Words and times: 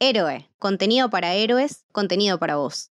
Héroe, 0.00 0.48
contenido 0.60 1.10
para 1.10 1.34
héroes, 1.34 1.84
contenido 1.90 2.38
para 2.38 2.54
vos. 2.54 2.92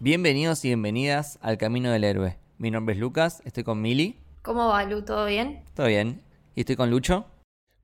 Bienvenidos 0.00 0.64
y 0.64 0.68
bienvenidas 0.70 1.38
al 1.40 1.56
Camino 1.56 1.92
del 1.92 2.02
Héroe. 2.02 2.36
Mi 2.58 2.72
nombre 2.72 2.96
es 2.96 3.00
Lucas, 3.00 3.42
estoy 3.44 3.62
con 3.62 3.80
Mili. 3.80 4.18
¿Cómo 4.42 4.66
va, 4.66 4.82
Lu? 4.82 5.04
¿Todo 5.04 5.26
bien? 5.26 5.62
Todo 5.74 5.86
bien. 5.86 6.20
Y 6.56 6.62
estoy 6.62 6.74
con 6.74 6.90
Lucho. 6.90 7.26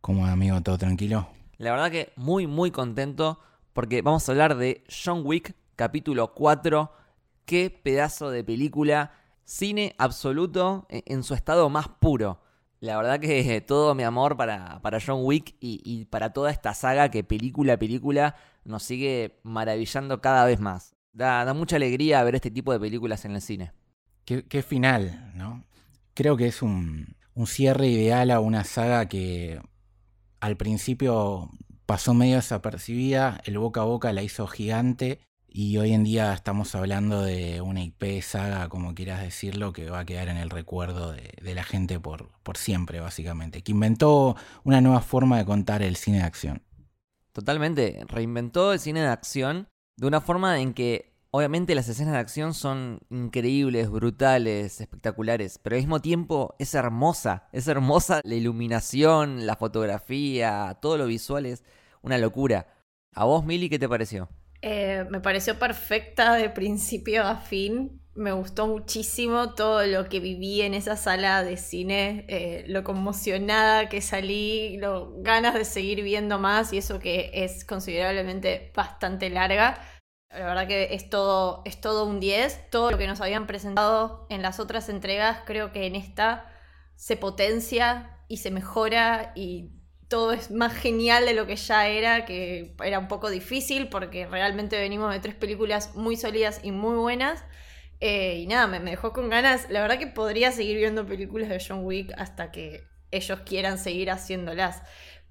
¿Cómo 0.04 0.26
amigo? 0.26 0.60
¿Todo 0.60 0.76
tranquilo? 0.76 1.28
La 1.56 1.70
verdad 1.70 1.90
que 1.90 2.12
muy, 2.16 2.46
muy 2.46 2.70
contento 2.70 3.38
porque 3.72 4.02
vamos 4.02 4.28
a 4.28 4.32
hablar 4.32 4.58
de 4.58 4.84
John 4.86 5.22
Wick, 5.24 5.54
capítulo 5.76 6.34
4. 6.34 6.92
Qué 7.46 7.70
pedazo 7.70 8.28
de 8.28 8.44
película. 8.44 9.12
Cine 9.44 9.94
absoluto 9.96 10.84
e, 10.90 11.04
en 11.06 11.22
su 11.22 11.32
estado 11.32 11.70
más 11.70 11.88
puro. 11.88 12.42
La 12.80 12.98
verdad 12.98 13.18
que 13.18 13.62
todo 13.62 13.94
mi 13.94 14.02
amor 14.02 14.36
para, 14.36 14.78
para 14.82 14.98
John 15.00 15.20
Wick 15.22 15.56
y, 15.58 15.80
y 15.82 16.04
para 16.04 16.34
toda 16.34 16.50
esta 16.50 16.74
saga 16.74 17.10
que 17.10 17.24
película 17.24 17.72
a 17.72 17.78
película 17.78 18.36
nos 18.66 18.82
sigue 18.82 19.40
maravillando 19.42 20.20
cada 20.20 20.44
vez 20.44 20.60
más. 20.60 20.94
Da, 21.14 21.50
mucha 21.54 21.76
alegría 21.76 22.22
ver 22.24 22.34
este 22.34 22.50
tipo 22.50 22.74
de 22.74 22.78
películas 22.78 23.24
en 23.24 23.36
el 23.36 23.40
cine. 23.40 23.72
Qué, 24.26 24.62
final, 24.62 25.32
¿no? 25.34 25.64
Creo 26.12 26.36
que 26.36 26.48
es 26.48 26.60
un, 26.60 27.16
cierre 27.46 27.86
ideal 27.86 28.30
a 28.30 28.40
una 28.40 28.64
saga 28.64 29.08
que 29.08 29.62
al 30.44 30.58
principio 30.58 31.48
pasó 31.86 32.12
medio 32.12 32.36
desapercibida, 32.36 33.40
el 33.44 33.56
boca 33.56 33.80
a 33.80 33.84
boca 33.84 34.12
la 34.12 34.22
hizo 34.22 34.46
gigante 34.46 35.20
y 35.48 35.78
hoy 35.78 35.94
en 35.94 36.04
día 36.04 36.34
estamos 36.34 36.74
hablando 36.74 37.22
de 37.22 37.62
una 37.62 37.82
IP 37.82 38.20
saga, 38.20 38.68
como 38.68 38.94
quieras 38.94 39.22
decirlo, 39.22 39.72
que 39.72 39.88
va 39.88 40.00
a 40.00 40.04
quedar 40.04 40.28
en 40.28 40.36
el 40.36 40.50
recuerdo 40.50 41.12
de, 41.12 41.54
la 41.54 41.64
gente 41.64 41.98
por, 41.98 42.28
por 42.42 42.58
siempre, 42.58 43.00
básicamente, 43.00 43.62
que 43.62 43.72
inventó 43.72 44.36
una 44.64 44.82
nueva 44.82 45.00
forma 45.00 45.38
de 45.38 45.46
contar 45.46 45.80
el 45.80 45.96
cine 45.96 46.18
de 46.18 46.24
acción. 46.24 46.62
Totalmente, 47.32 48.04
reinventó 48.06 48.74
el 48.74 48.80
cine 48.80 49.00
de 49.00 49.08
acción 49.08 49.68
de 49.96 50.06
una 50.06 50.20
forma 50.20 50.60
en 50.60 50.74
que 50.74 51.13
obviamente 51.36 51.74
las 51.74 51.88
escenas 51.88 52.12
de 52.12 52.20
acción 52.20 52.54
son 52.54 53.00
increíbles, 53.10 53.90
brutales, 53.90 54.80
espectaculares, 54.80 55.58
pero 55.60 55.74
al 55.74 55.82
mismo 55.82 56.00
tiempo 56.00 56.54
es 56.60 56.76
hermosa, 56.76 57.48
es 57.50 57.66
hermosa 57.66 58.20
la 58.22 58.36
iluminación, 58.36 59.44
la 59.44 59.56
fotografía, 59.56 60.78
todo 60.80 60.96
lo 60.96 61.06
visual 61.06 61.46
es 61.46 61.64
una 62.02 62.18
locura. 62.18 62.68
¿A 63.12 63.24
vos, 63.24 63.44
Mili, 63.44 63.68
qué 63.68 63.80
te 63.80 63.88
pareció? 63.88 64.28
Eh, 64.62 65.06
me 65.10 65.18
pareció 65.18 65.58
perfecta 65.58 66.34
de 66.34 66.50
principio 66.50 67.24
a 67.24 67.36
fin. 67.36 68.00
Me 68.14 68.30
gustó 68.30 68.68
muchísimo 68.68 69.54
todo 69.54 69.84
lo 69.86 70.08
que 70.08 70.20
viví 70.20 70.62
en 70.62 70.72
esa 70.72 70.96
sala 70.96 71.42
de 71.42 71.56
cine, 71.56 72.26
eh, 72.28 72.64
lo 72.68 72.84
conmocionada 72.84 73.88
que 73.88 74.00
salí, 74.00 74.76
lo 74.76 75.12
ganas 75.16 75.54
de 75.54 75.64
seguir 75.64 76.04
viendo 76.04 76.38
más 76.38 76.72
y 76.72 76.78
eso 76.78 77.00
que 77.00 77.32
es 77.34 77.64
considerablemente 77.64 78.70
bastante 78.72 79.30
larga. 79.30 79.80
La 80.34 80.46
verdad 80.46 80.66
que 80.66 80.94
es 80.94 81.08
todo, 81.08 81.62
es 81.64 81.80
todo 81.80 82.04
un 82.04 82.20
10. 82.20 82.70
Todo 82.70 82.90
lo 82.90 82.98
que 82.98 83.06
nos 83.06 83.20
habían 83.20 83.46
presentado 83.46 84.26
en 84.30 84.42
las 84.42 84.60
otras 84.60 84.88
entregas, 84.88 85.38
creo 85.46 85.72
que 85.72 85.86
en 85.86 85.94
esta 85.94 86.50
se 86.96 87.16
potencia 87.16 88.18
y 88.28 88.38
se 88.38 88.50
mejora 88.50 89.32
y 89.34 89.70
todo 90.08 90.32
es 90.32 90.50
más 90.50 90.74
genial 90.74 91.24
de 91.24 91.34
lo 91.34 91.46
que 91.46 91.56
ya 91.56 91.88
era, 91.88 92.24
que 92.24 92.74
era 92.84 92.98
un 92.98 93.08
poco 93.08 93.30
difícil 93.30 93.88
porque 93.88 94.26
realmente 94.26 94.78
venimos 94.78 95.12
de 95.12 95.20
tres 95.20 95.34
películas 95.34 95.94
muy 95.94 96.16
sólidas 96.16 96.60
y 96.62 96.72
muy 96.72 96.96
buenas. 96.96 97.44
Eh, 98.00 98.38
y 98.40 98.46
nada, 98.46 98.66
me, 98.66 98.80
me, 98.80 98.90
dejó 98.90 99.12
con 99.12 99.30
ganas. 99.30 99.70
La 99.70 99.80
verdad 99.80 99.98
que 99.98 100.06
podría 100.06 100.52
seguir 100.52 100.76
viendo 100.76 101.06
películas 101.06 101.48
de 101.48 101.62
John 101.66 101.84
Wick 101.84 102.12
hasta 102.16 102.50
que 102.50 102.84
ellos 103.10 103.40
quieran 103.46 103.78
seguir 103.78 104.10
haciéndolas. 104.10 104.82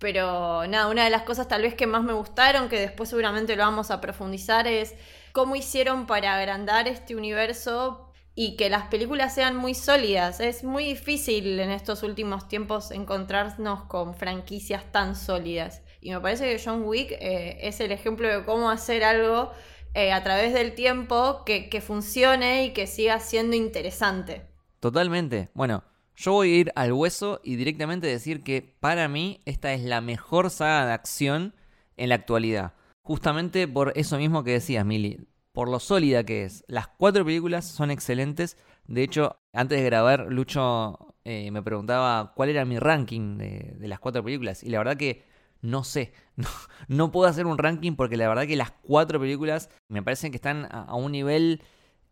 Pero 0.04 0.68
nada, 0.68 0.90
una 0.90 1.06
de 1.06 1.10
las 1.10 1.24
cosas 1.24 1.48
tal 1.48 1.62
vez 1.62 1.76
que 1.76 1.88
más 1.88 2.04
me 2.04 2.12
gustaron, 2.12 2.68
que 2.68 2.78
después 2.78 3.08
seguramente 3.08 3.56
lo 3.56 3.64
vamos 3.64 3.90
a 3.90 4.02
profundizar, 4.02 4.68
es 4.68 4.96
cómo 5.32 5.56
hicieron 5.56 6.08
para 6.08 6.36
agrandar 6.36 6.90
este 6.90 7.16
universo 7.16 8.12
y 8.36 8.58
que 8.58 8.70
las 8.70 8.88
películas 8.88 9.34
sean 9.34 9.56
muy 9.56 9.74
sólidas. 9.74 10.42
Es 10.42 10.66
muy 10.66 10.84
difícil 10.84 11.58
en 11.58 11.72
estos 11.72 12.04
últimos 12.04 12.50
tiempos 12.50 12.92
encontrarnos 12.92 13.84
con 13.84 14.14
franquicias 14.14 14.92
tan 14.92 15.16
sólidas. 15.16 15.84
Y 16.02 16.12
me 16.12 16.20
parece 16.20 16.54
que 16.54 16.62
John 16.62 16.84
Wick 16.84 17.14
eh, 17.14 17.60
es 17.62 17.80
el 17.80 17.94
ejemplo 17.94 18.28
de 18.28 18.44
cómo 18.44 18.70
hacer 18.70 19.06
algo 19.06 19.54
eh, 19.94 20.12
a 20.12 20.22
través 20.22 20.54
del 20.54 20.76
tiempo 20.76 21.46
que, 21.46 21.70
que 21.70 21.80
funcione 21.80 22.66
y 22.66 22.74
que 22.74 22.88
siga 22.88 23.22
siendo 23.22 23.56
interesante. 23.56 24.50
Totalmente. 24.82 25.48
Bueno, 25.54 25.86
yo 26.16 26.34
voy 26.34 26.54
a 26.54 26.58
ir 26.58 26.72
al 26.76 26.94
hueso 26.94 27.42
y 27.44 27.56
directamente 27.56 28.08
decir 28.08 28.44
que 28.44 28.76
para 28.80 29.08
mí 29.08 29.42
esta 29.46 29.74
es 29.74 29.82
la 29.82 30.02
mejor 30.02 30.50
saga 30.50 30.86
de 30.86 30.94
acción 30.94 31.54
en 31.98 32.10
la 32.10 32.16
actualidad. 32.16 32.74
Justamente 33.02 33.68
por 33.68 33.94
eso 33.96 34.18
mismo 34.18 34.44
que 34.44 34.52
decías, 34.52 34.86
Mili. 34.86 35.28
Por 35.52 35.70
lo 35.70 35.80
sólida 35.80 36.24
que 36.24 36.46
es. 36.46 36.64
Las 36.68 36.88
cuatro 36.88 37.26
películas 37.26 37.66
son 37.66 37.92
excelentes. 37.92 38.58
De 38.88 39.04
hecho, 39.04 39.38
antes 39.54 39.80
de 39.80 39.86
grabar, 39.86 40.28
Lucho 40.30 41.16
eh, 41.26 41.52
me 41.52 41.62
preguntaba 41.62 42.34
cuál 42.36 42.50
era 42.50 42.66
mi 42.66 42.80
ranking 42.80 43.38
de, 43.38 43.76
las 43.80 44.00
cuatro 44.00 44.24
películas. 44.24 44.64
Y 44.64 44.70
la 44.70 44.80
verdad 44.80 44.98
que 44.98 45.24
no 45.62 45.84
sé. 45.84 46.14
No, 46.88 47.12
puedo 47.12 47.30
hacer 47.30 47.46
un 47.46 47.58
ranking 47.58 47.96
porque 47.96 48.18
la 48.18 48.28
verdad 48.28 48.48
que 48.48 48.56
las 48.56 48.72
cuatro 48.72 49.20
películas 49.20 49.70
me 49.88 50.04
parecen 50.04 50.32
que 50.32 50.38
están 50.38 50.68
a, 50.72 50.94
un 50.96 51.12
nivel 51.12 51.62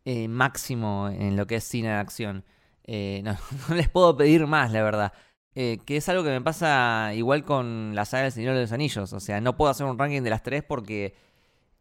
eh, 0.05 0.27
máximo 0.27 1.09
en 1.09 1.35
lo 1.35 1.47
que 1.47 1.55
es 1.55 1.63
cine 1.63 1.89
de 1.89 1.95
acción. 1.95 2.45
Eh, 2.85 3.21
no, 3.23 3.37
les 3.75 3.89
puedo 3.89 4.15
pedir 4.17 4.47
más, 4.47 4.71
la 4.71 4.83
verdad. 4.83 5.13
Eh, 5.53 5.79
que 5.85 5.97
es 5.97 6.07
algo 6.07 6.23
que 6.23 6.29
me 6.29 6.41
pasa 6.41 7.13
igual 7.13 7.43
con 7.43 7.93
la 7.93 8.05
saga 8.05 8.23
del 8.23 8.31
Señor 8.31 8.55
de 8.55 8.61
los 8.61 8.71
Anillos. 8.71 9.11
O 9.13 9.19
sea, 9.19 9.41
no 9.41 9.57
puedo 9.57 9.71
hacer 9.71 9.85
un 9.85 9.99
ranking 9.99 10.21
de 10.21 10.29
las 10.29 10.43
tres 10.43 10.63
porque 10.63 11.15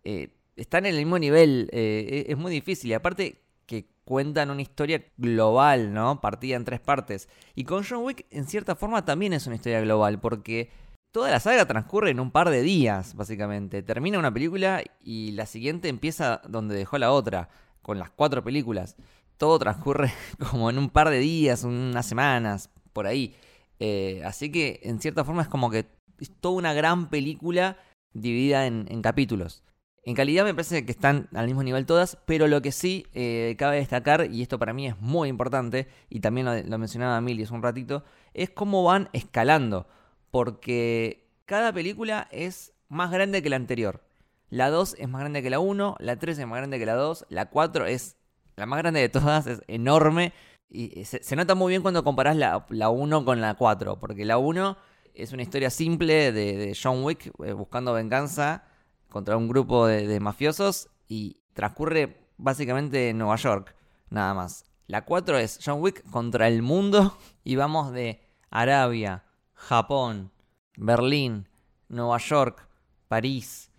eh, 0.04 0.30
están 0.56 0.86
en 0.86 0.94
el 0.94 0.98
mismo 0.98 1.18
nivel. 1.18 1.68
E-, 1.72 2.26
es 2.28 2.36
muy 2.36 2.52
difícil. 2.52 2.90
Y 2.90 2.94
aparte 2.94 3.42
que 3.66 3.86
cuentan 4.04 4.50
una 4.50 4.62
historia 4.62 5.04
global, 5.16 5.92
¿no? 5.92 6.20
Partida 6.20 6.56
en 6.56 6.64
tres 6.64 6.80
partes. 6.80 7.28
Y 7.54 7.64
con 7.64 7.84
John 7.88 8.04
Wick, 8.04 8.26
en 8.30 8.46
cierta 8.46 8.74
forma, 8.74 9.04
también 9.04 9.32
es 9.32 9.46
una 9.46 9.56
historia 9.56 9.80
global. 9.80 10.20
Porque 10.20 10.70
toda 11.12 11.30
la 11.30 11.40
saga 11.40 11.66
transcurre 11.66 12.10
en 12.10 12.20
un 12.20 12.32
par 12.32 12.50
de 12.50 12.62
días, 12.62 13.14
básicamente. 13.14 13.82
Termina 13.82 14.18
una 14.18 14.34
película 14.34 14.82
y 15.00 15.32
la 15.32 15.46
siguiente 15.46 15.88
empieza 15.88 16.42
donde 16.48 16.74
dejó 16.74 16.98
la 16.98 17.12
otra. 17.12 17.48
Con 17.82 17.98
las 17.98 18.10
cuatro 18.10 18.44
películas 18.44 18.94
todo 19.40 19.58
transcurre 19.58 20.12
como 20.50 20.70
en 20.70 20.78
un 20.78 20.90
par 20.90 21.08
de 21.08 21.18
días, 21.18 21.64
unas 21.64 22.06
semanas, 22.06 22.70
por 22.92 23.06
ahí. 23.06 23.34
Eh, 23.80 24.22
así 24.24 24.52
que 24.52 24.80
en 24.84 25.00
cierta 25.00 25.24
forma 25.24 25.42
es 25.42 25.48
como 25.48 25.70
que 25.70 25.86
es 26.20 26.30
toda 26.40 26.54
una 26.54 26.74
gran 26.74 27.08
película 27.08 27.78
dividida 28.12 28.66
en, 28.66 29.02
capítulos. 29.02 29.64
En 30.04 30.14
calidad 30.14 30.44
me 30.44 30.54
parece 30.54 30.84
que 30.84 30.92
están 30.92 31.28
al 31.34 31.46
mismo 31.46 31.62
nivel 31.62 31.86
todas, 31.86 32.18
pero 32.26 32.48
lo 32.48 32.60
que 32.60 32.70
sí 32.70 33.06
eh, 33.14 33.56
cabe 33.58 33.76
destacar, 33.76 34.28
y 34.30 34.42
esto 34.42 34.58
para 34.58 34.74
mí 34.74 34.86
es 34.86 34.98
muy 35.00 35.30
importante, 35.30 35.88
y 36.10 36.20
también 36.20 36.46
lo, 36.46 36.62
lo 36.62 36.78
mencionaba 36.78 37.16
Emilio 37.16 37.44
hace 37.44 37.54
un 37.54 37.62
ratito, 37.62 38.04
es 38.34 38.50
cómo 38.50 38.84
van 38.84 39.08
escalando. 39.14 39.86
Porque 40.30 41.30
cada 41.46 41.72
película 41.72 42.28
es 42.30 42.74
más 42.88 43.10
grande 43.10 43.42
que 43.42 43.48
la 43.48 43.56
anterior. 43.56 44.02
La 44.50 44.68
2 44.68 44.96
es 44.98 45.08
más 45.08 45.20
grande 45.20 45.42
que 45.42 45.50
la 45.50 45.60
1, 45.60 45.96
la 45.98 46.16
3 46.16 46.38
es 46.38 46.46
más 46.46 46.58
grande 46.58 46.78
que 46.78 46.86
la 46.86 46.94
2, 46.94 47.26
la 47.30 47.46
4 47.46 47.86
es 47.86 48.16
la 48.60 48.66
más 48.66 48.78
grande 48.78 49.00
de 49.00 49.08
todas 49.08 49.46
es 49.46 49.62
enorme. 49.68 50.34
Y 50.68 51.04
se, 51.06 51.34
nota 51.34 51.54
muy 51.54 51.70
bien 51.70 51.80
cuando 51.82 52.04
comparás 52.04 52.36
la, 52.36 52.66
la 52.68 52.90
1 52.90 53.24
con 53.24 53.40
la 53.40 53.54
4. 53.54 53.98
Porque 53.98 54.26
la 54.26 54.36
1 54.36 54.76
es 55.14 55.32
una 55.32 55.42
historia 55.42 55.70
simple 55.70 56.30
de, 56.30 56.76
John 56.80 57.02
Wick 57.02 57.32
eh, 57.42 57.54
buscando 57.54 57.94
venganza 57.94 58.64
contra 59.08 59.38
un 59.38 59.48
grupo 59.48 59.86
de, 59.86 60.20
mafiosos. 60.20 60.90
Y 61.08 61.38
transcurre 61.54 62.28
básicamente 62.36 63.08
en 63.08 63.18
Nueva 63.18 63.36
York. 63.36 63.74
Nada 64.10 64.34
más. 64.34 64.66
La 64.86 65.06
4 65.06 65.38
es 65.38 65.58
John 65.64 65.80
Wick 65.80 66.08
contra 66.10 66.46
el 66.46 66.62
mundo. 66.62 67.16
Y 67.42 67.56
vamos 67.56 67.90
de 67.92 68.20
Arabia, 68.50 69.24
Japón, 69.54 70.30
Berlín, 70.76 71.48
Nueva 71.88 72.18
York, 72.18 72.68
París, 73.08 73.69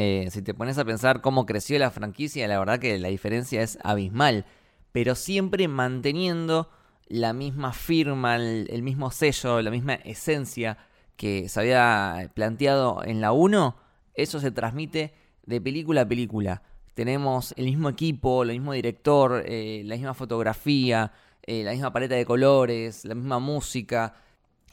eh, 0.00 0.30
si 0.30 0.40
te 0.40 0.54
pones 0.54 0.78
a 0.78 0.84
pensar 0.86 1.20
cómo 1.20 1.44
creció 1.44 1.78
la 1.78 1.90
franquicia, 1.90 2.48
la 2.48 2.58
verdad 2.58 2.78
que 2.78 2.98
la 2.98 3.08
diferencia 3.08 3.60
es 3.60 3.78
abismal. 3.82 4.46
Pero 4.92 5.14
siempre 5.14 5.68
manteniendo 5.68 6.70
la 7.06 7.34
misma 7.34 7.74
firma, 7.74 8.36
el, 8.36 8.82
mismo 8.82 9.10
sello, 9.10 9.60
la 9.60 9.70
misma 9.70 9.94
esencia 9.94 10.78
que 11.16 11.50
se 11.50 11.60
había 11.60 12.30
planteado 12.32 13.04
en 13.04 13.20
la 13.20 13.32
1, 13.32 13.76
eso 14.14 14.40
se 14.40 14.50
transmite 14.50 15.12
de 15.44 15.60
película 15.60 16.00
a 16.00 16.08
película. 16.08 16.62
Tenemos 16.94 17.52
el 17.58 17.66
mismo 17.66 17.90
equipo, 17.90 18.42
el 18.42 18.52
mismo 18.52 18.72
director, 18.72 19.42
eh, 19.44 19.82
la 19.84 19.96
misma 19.96 20.14
fotografía, 20.14 21.12
eh, 21.42 21.62
la 21.62 21.72
misma 21.72 21.92
paleta 21.92 22.14
de 22.14 22.24
colores, 22.24 23.04
la 23.04 23.14
misma 23.14 23.38
música, 23.38 24.14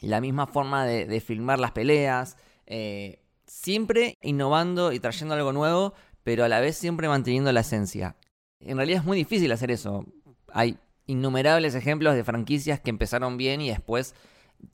la 0.00 0.22
misma 0.22 0.46
forma 0.46 0.86
de 0.86 1.20
filmar 1.20 1.58
las 1.58 1.72
peleas. 1.72 2.38
Eh, 2.66 3.20
siempre 3.48 4.16
innovando 4.22 4.92
y 4.92 5.00
trayendo 5.00 5.34
algo 5.34 5.52
nuevo, 5.52 5.94
pero 6.22 6.44
a 6.44 6.48
la 6.48 6.60
vez 6.60 6.76
siempre 6.76 7.08
manteniendo 7.08 7.50
la 7.50 7.60
esencia. 7.60 8.16
En 8.60 8.76
realidad 8.76 9.00
es 9.00 9.06
muy 9.06 9.16
difícil 9.16 9.50
hacer 9.50 9.70
eso. 9.70 10.04
Hay 10.52 10.78
innumerables 11.06 11.74
ejemplos 11.74 12.14
de 12.14 12.22
franquicias 12.22 12.80
que 12.80 12.90
empezaron 12.90 13.36
bien 13.36 13.60
y 13.60 13.70
después 13.70 14.14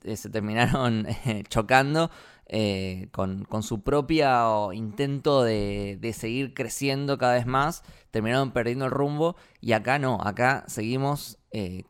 eh, 0.03 0.17
se 0.17 0.29
terminaron 0.29 1.07
eh, 1.25 1.43
chocando 1.47 2.11
eh, 2.47 3.07
con, 3.11 3.47
su 3.63 3.81
propio 3.81 4.71
intento 4.73 5.43
de, 5.43 6.13
seguir 6.15 6.53
creciendo 6.53 7.17
cada 7.17 7.33
vez 7.33 7.47
más, 7.47 7.83
terminaron 8.11 8.51
perdiendo 8.51 8.85
el 8.85 8.91
rumbo 8.91 9.35
y 9.61 9.71
acá 9.71 9.97
no, 9.97 10.19
acá 10.21 10.63
seguimos 10.67 11.39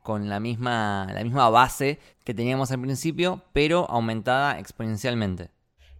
con 0.03 0.29
la 0.29 0.39
misma, 0.39 1.07
la 1.11 1.23
misma 1.23 1.49
base 1.49 1.97
que 2.23 2.35
teníamos 2.35 2.69
al 2.69 2.79
principio, 2.79 3.41
pero 3.51 3.89
aumentada 3.89 4.59
exponencialmente. 4.59 5.49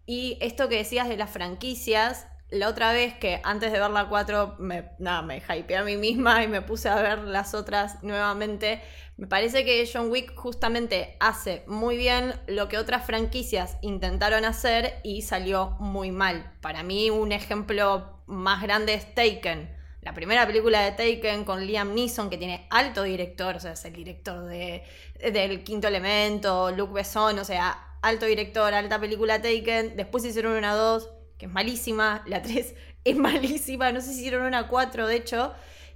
Y 0.05 0.37
esto 0.41 0.69
que 0.69 0.77
decías 0.77 1.09
de 1.09 1.17
las 1.17 1.31
franquicias, 1.31 2.27
la 2.49 2.69
otra 2.69 2.91
vez 2.91 3.15
que 3.15 3.41
antes 3.43 3.71
de 3.71 3.79
ver 3.79 3.89
la 3.89 4.07
4 4.07 4.55
me, 4.59 4.91
nada, 4.99 5.21
me 5.21 5.37
hypeé 5.37 5.77
a 5.77 5.83
mí 5.83 5.97
misma 5.97 6.43
y 6.43 6.47
me 6.47 6.61
puse 6.61 6.89
a 6.89 6.95
ver 6.95 7.19
las 7.19 7.53
otras 7.53 8.03
nuevamente. 8.03 8.81
Me 9.17 9.27
parece 9.27 9.65
que 9.65 9.89
John 9.91 10.11
Wick 10.11 10.35
justamente 10.35 11.15
hace 11.19 11.63
muy 11.67 11.97
bien 11.97 12.33
lo 12.47 12.67
que 12.67 12.77
otras 12.77 13.05
franquicias 13.05 13.77
intentaron 13.81 14.45
hacer 14.45 14.99
y 15.03 15.21
salió 15.21 15.71
muy 15.79 16.11
mal. 16.11 16.51
Para 16.61 16.83
mí 16.83 17.09
un 17.09 17.31
ejemplo 17.31 18.21
más 18.27 18.61
grande 18.61 18.93
es 18.93 19.15
Taken. 19.15 19.73
La 20.01 20.13
primera 20.13 20.45
película 20.45 20.81
de 20.81 20.91
Taken 20.91 21.45
con 21.45 21.65
Liam 21.65 21.95
Neeson, 21.95 22.29
que 22.29 22.37
tiene 22.37 22.67
alto 22.69 23.01
director, 23.01 23.55
o 23.55 23.59
sea, 23.59 23.71
es 23.71 23.85
el 23.85 23.93
director 23.93 24.45
de, 24.45 24.83
del 25.31 25.63
Quinto 25.63 25.87
Elemento, 25.87 26.69
Luc 26.69 26.93
Besson, 26.93 27.39
o 27.39 27.43
sea, 27.43 27.84
alto 28.05 28.27
director, 28.27 28.73
alta 28.73 28.99
película 28.99 29.41
Taken. 29.41 29.95
Después 29.95 30.23
hicieron 30.25 30.53
una 30.53 30.75
2 30.75 31.09
que 31.37 31.47
es 31.47 31.51
malísima, 31.51 32.23
la 32.27 32.41
3 32.41 32.75
es 33.03 33.15
malísima, 33.15 33.91
no 33.91 33.99
sé 33.99 34.13
si 34.13 34.19
hicieron 34.19 34.45
una 34.45 34.67
4 34.67 35.07
de 35.07 35.15
hecho, 35.15 35.53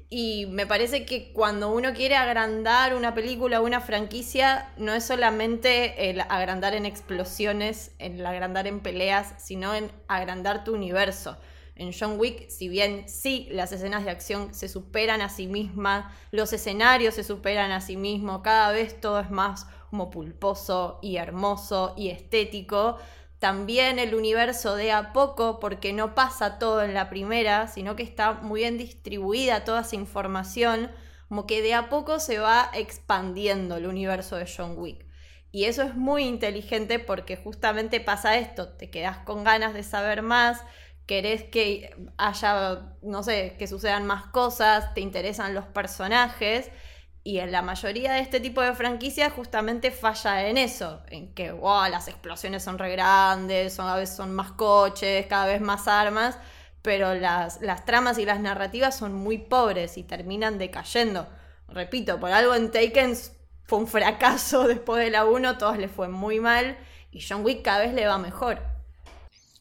y 0.10 0.48
me 0.48 0.66
parece 0.66 1.06
que 1.06 1.32
cuando 1.34 1.72
uno 1.72 1.94
quiere 1.94 2.16
agrandar 2.16 2.96
una 2.96 3.14
película 3.14 3.62
o 3.62 3.66
una 3.66 3.80
franquicia, 3.80 4.74
no 4.78 4.94
es 4.94 5.06
solamente 5.06 6.10
el 6.10 6.22
agrandar 6.22 6.74
en 6.74 6.88
explosiones, 6.88 7.92
el 8.00 8.26
agrandar 8.26 8.66
en 8.66 8.80
peleas, 8.80 9.36
sino 9.38 9.76
en 9.76 9.92
agrandar 10.08 10.64
tu 10.64 10.74
universo. 10.74 11.38
En 11.76 11.94
John 11.98 12.20
Wick, 12.20 12.50
si 12.50 12.68
bien 12.70 13.08
sí, 13.08 13.48
las 13.52 13.72
escenas 13.72 14.04
de 14.04 14.10
acción 14.10 14.54
se 14.54 14.68
superan 14.68 15.22
a 15.22 15.30
sí 15.30 15.46
mismas, 15.46 16.12
los 16.32 16.52
escenarios 16.54 17.14
se 17.14 17.24
superan 17.24 17.72
a 17.72 17.80
sí 17.80 17.96
mismos, 17.96 18.42
cada 18.42 18.72
vez 18.72 19.00
todo 19.00 19.20
es 19.20 19.30
más 19.30 19.68
como 19.90 20.10
pulposo 20.10 21.00
y 21.02 21.18
hermoso 21.18 21.94
y 21.98 22.10
estético, 22.10 22.98
también 23.40 24.00
el 24.00 24.16
universo 24.16 24.76
de 24.76 24.92
a 24.92 25.14
poco, 25.14 25.60
porque 25.60 25.94
no 25.94 26.14
pasa 26.14 26.60
todo 26.60 26.84
en 26.84 26.94
la 26.94 27.10
primera, 27.10 27.68
sino 27.68 27.96
que 27.96 28.04
está 28.04 28.34
muy 28.34 28.62
bien 28.62 28.78
distribuida 28.78 29.64
toda 29.64 29.82
esa 29.82 29.96
información, 29.96 30.92
como 31.30 31.48
que 31.48 31.62
de 31.62 31.74
a 31.74 31.90
poco 31.90 32.20
se 32.20 32.40
va 32.40 32.70
expandiendo 32.74 33.78
el 33.78 33.88
universo 33.88 34.36
de 34.36 34.46
John 34.46 34.74
Wick. 34.78 35.06
Y 35.52 35.66
eso 35.66 35.84
es 35.84 35.96
muy 35.96 36.24
inteligente 36.24 37.00
porque 37.00 37.38
justamente 37.38 38.00
pasa 38.02 38.38
esto, 38.38 38.70
te 38.70 38.90
quedas 38.90 39.20
con 39.20 39.44
ganas 39.44 39.74
de 39.74 39.84
saber 39.84 40.22
más, 40.22 40.62
querés 41.06 41.44
que 41.44 41.96
haya, 42.18 42.94
no 43.02 43.24
sé, 43.24 43.56
que 43.58 43.68
sucedan 43.68 44.06
más 44.06 44.28
cosas, 44.28 44.94
te 44.94 45.02
interesan 45.02 45.56
los 45.56 45.66
personajes 45.66 46.70
y 47.24 47.40
en 47.40 47.52
la 47.52 47.62
mayoría 47.62 48.14
de 48.14 48.22
este 48.22 48.40
tipo 48.40 48.62
de 48.62 48.74
franquicias 48.74 49.34
justamente 49.34 49.92
falla 49.92 50.48
en 50.48 50.58
eso, 50.58 51.02
en 51.10 51.34
que 51.34 51.54
las 51.92 52.08
explosiones 52.08 52.64
son 52.64 52.80
re 52.80 52.92
grandes, 52.92 53.74
son, 53.74 53.88
a 53.88 53.96
veces 53.96 54.16
son 54.16 54.34
más 54.34 54.52
coches, 54.54 55.26
cada 55.28 55.46
vez 55.46 55.62
más 55.62 55.88
armas, 55.88 56.38
pero 56.82 57.14
las, 57.16 57.62
las 57.62 57.86
tramas 57.86 58.18
y 58.18 58.26
las 58.26 58.40
narrativas 58.40 58.98
son 58.98 59.14
muy 59.14 59.38
pobres 59.38 59.98
y 59.98 60.04
terminan 60.04 60.58
decayendo. 60.58 61.28
Repito, 61.68 62.20
por 62.20 62.32
algo 62.32 62.56
en 62.56 62.72
Taken 62.72 63.16
fue 63.64 63.80
un 63.80 63.88
fracaso 63.88 64.68
después 64.68 65.04
de 65.04 65.12
la 65.12 65.26
1, 65.26 65.58
todos 65.58 65.78
le 65.78 65.88
fue 65.88 66.08
muy 66.08 66.40
mal 66.40 66.78
y 67.12 67.22
John 67.22 67.44
Wick 67.44 67.64
cada 67.64 67.80
vez 67.80 67.94
le 67.94 68.08
va 68.08 68.18
mejor. 68.18 68.79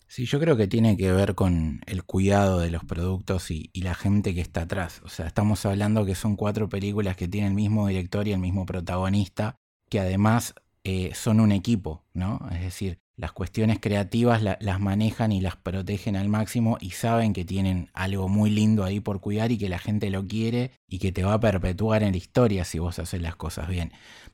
Sí, 0.09 0.25
yo 0.25 0.41
creo 0.41 0.57
que 0.57 0.67
tiene 0.67 0.97
que 0.97 1.13
ver 1.13 1.35
con 1.35 1.83
el 1.87 2.03
cuidado 2.03 2.61
de 2.61 2.71
los 2.71 2.83
productos 2.83 3.51
y, 3.51 3.71
la 3.75 3.95
gente 3.95 4.35
que 4.35 4.41
está 4.41 4.63
atrás. 4.63 5.03
O 5.05 5.09
sea, 5.09 5.27
estamos 5.27 5.65
hablando 5.67 6.07
que 6.07 6.15
son 6.15 6.35
cuatro 6.35 6.69
películas 6.69 7.17
que 7.17 7.29
tienen 7.29 7.51
el 7.51 7.55
mismo 7.55 7.87
director 7.87 8.27
y 8.27 8.33
el 8.33 8.39
mismo 8.39 8.65
protagonista, 8.65 9.57
que 9.91 10.01
además 10.01 10.55
eh, 10.83 11.13
son 11.15 11.41
un 11.41 11.53
equipo, 11.53 12.05
¿no? 12.15 12.41
Es 12.53 12.63
decir, 12.63 12.99
las 13.19 13.33
cuestiones 13.33 13.81
creativas 13.81 14.43
las 14.43 14.81
manejan 14.81 15.33
y 15.33 15.41
las 15.41 15.57
protegen 15.57 16.17
al 16.17 16.29
máximo 16.29 16.79
y 16.81 16.91
saben 16.91 17.33
que 17.33 17.45
tienen 17.45 17.91
algo 17.93 18.29
muy 18.29 18.49
lindo 18.49 18.85
ahí 18.85 19.01
por 19.01 19.21
cuidar 19.21 19.51
y 19.51 19.59
que 19.59 19.69
la 19.69 19.81
gente 19.81 20.09
lo 20.09 20.27
quiere 20.27 20.71
y 20.89 21.01
que 21.01 21.11
te 21.11 21.25
va 21.25 21.35
a 21.35 21.41
perpetuar 21.41 22.05
en 22.05 22.13
la 22.13 22.17
historia 22.17 22.65
si 22.65 22.79
vos 22.79 22.99
haces 23.01 23.21
las 23.21 23.35
cosas 23.35 23.69
bien. 23.69 23.93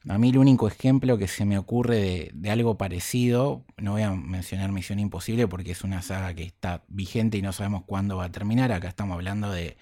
A 0.09 0.19
mí 0.19 0.29
el 0.29 0.39
único 0.39 0.69
ejemplo 0.69 1.17
que 1.17 1.29
se 1.29 1.47
me 1.47 1.57
ocurre 1.57 2.31
de, 2.35 2.51
algo 2.51 2.77
parecido, 2.77 3.65
no 3.79 3.93
voy 3.93 4.03
a 4.03 4.13
mencionar 4.13 4.71
Misión 4.71 4.99
Imposible 4.99 5.49
porque 5.49 5.73
es 5.73 5.83
una 5.83 6.03
saga 6.03 6.35
que 6.35 6.43
está 6.43 6.85
vigente 6.89 7.39
y 7.39 7.43
no 7.43 7.53
sabemos 7.53 7.85
cuándo 7.87 8.19
va 8.19 8.25
a 8.25 8.33
terminar, 8.33 8.71
acá 8.71 8.89
estamos 8.89 9.15
hablando 9.15 9.51
de, 9.51 9.79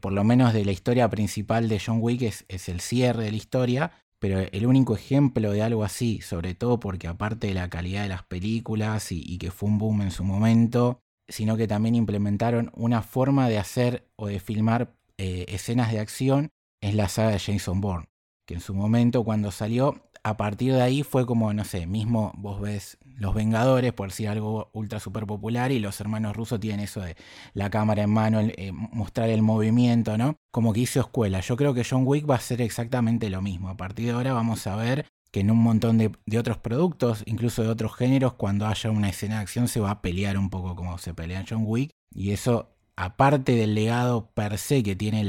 por 0.00 0.12
lo 0.12 0.24
menos 0.24 0.52
de 0.52 0.64
la 0.64 0.72
historia 0.72 1.08
principal 1.08 1.68
de 1.68 1.80
John 1.84 1.98
Wick, 2.00 2.22
es, 2.22 2.44
es 2.48 2.68
el 2.68 2.80
cierre 2.80 3.24
de 3.24 3.30
la 3.30 3.36
historia, 3.36 3.92
pero 4.18 4.40
el 4.40 4.66
único 4.66 4.96
ejemplo 4.96 5.52
de 5.52 5.62
algo 5.62 5.84
así, 5.84 6.20
sobre 6.20 6.54
todo 6.54 6.80
porque 6.80 7.06
aparte 7.06 7.48
de 7.48 7.54
la 7.54 7.68
calidad 7.68 8.02
de 8.02 8.08
las 8.08 8.22
películas 8.22 9.12
y, 9.12 9.38
que 9.38 9.50
fue 9.50 9.68
un 9.68 9.78
boom 9.78 10.02
en 10.02 10.10
su 10.10 10.24
momento, 10.24 11.00
sino 11.28 11.56
que 11.56 11.68
también 11.68 11.94
implementaron 11.94 12.70
una 12.74 13.02
forma 13.02 13.48
de 13.48 13.58
hacer 13.58 14.08
o 14.16 14.26
de 14.28 14.40
filmar 14.40 14.94
eh, 15.18 15.44
escenas 15.48 15.92
de 15.92 16.00
acción, 16.00 16.50
es 16.80 16.94
la 16.94 17.08
saga 17.08 17.30
de 17.30 17.38
Jason 17.38 17.80
Bourne, 17.80 18.08
que 18.46 18.54
en 18.54 18.60
su 18.60 18.74
momento 18.74 19.24
cuando 19.24 19.50
salió 19.50 20.00
a 20.26 20.36
partir 20.36 20.72
de 20.72 20.82
ahí 20.82 21.04
fue 21.04 21.24
como, 21.24 21.52
no 21.52 21.64
sé, 21.64 21.86
mismo 21.86 22.32
vos 22.36 22.60
ves 22.60 22.98
Los 23.16 23.32
Vengadores, 23.32 23.92
por 23.92 24.08
decir 24.08 24.28
algo 24.28 24.70
ultra 24.72 24.98
super 24.98 25.24
popular, 25.24 25.70
y 25.70 25.78
los 25.78 26.00
hermanos 26.00 26.34
rusos 26.34 26.58
tienen 26.58 26.80
eso 26.80 27.00
de 27.00 27.16
la 27.54 27.70
cámara 27.70 28.02
en 28.02 28.10
mano, 28.10 28.40
eh, 28.40 28.72
mostrar 28.72 29.28
el 29.28 29.42
movimiento, 29.42 30.18
¿no? 30.18 30.34
Como 30.50 30.72
que 30.72 30.80
hizo 30.80 30.98
escuela. 30.98 31.38
Yo 31.40 31.56
creo 31.56 31.74
que 31.74 31.86
John 31.88 32.02
Wick 32.04 32.28
va 32.28 32.34
a 32.34 32.40
ser 32.40 32.60
exactamente 32.60 33.30
lo 33.30 33.40
mismo. 33.40 33.68
A 33.68 33.76
partir 33.76 34.06
de 34.06 34.12
ahora 34.12 34.32
vamos 34.32 34.66
a 34.66 34.74
ver 34.74 35.06
que 35.30 35.40
en 35.40 35.50
un 35.52 35.58
montón 35.58 35.96
de, 35.96 36.10
otros 36.36 36.58
productos, 36.58 37.22
incluso 37.26 37.62
de 37.62 37.68
otros 37.68 37.94
géneros, 37.94 38.34
cuando 38.34 38.66
haya 38.66 38.90
una 38.90 39.10
escena 39.10 39.36
de 39.36 39.42
acción 39.42 39.68
se 39.68 39.78
va 39.78 39.92
a 39.92 40.02
pelear 40.02 40.38
un 40.38 40.50
poco 40.50 40.74
como 40.74 40.98
se 40.98 41.14
pelea 41.14 41.38
en 41.38 41.46
John 41.48 41.62
Wick. 41.64 41.90
Y 42.12 42.32
eso, 42.32 42.74
aparte 42.96 43.52
del 43.52 43.76
legado 43.76 44.28
per 44.32 44.58
se 44.58 44.82
que 44.82 44.96
tiene 44.96 45.22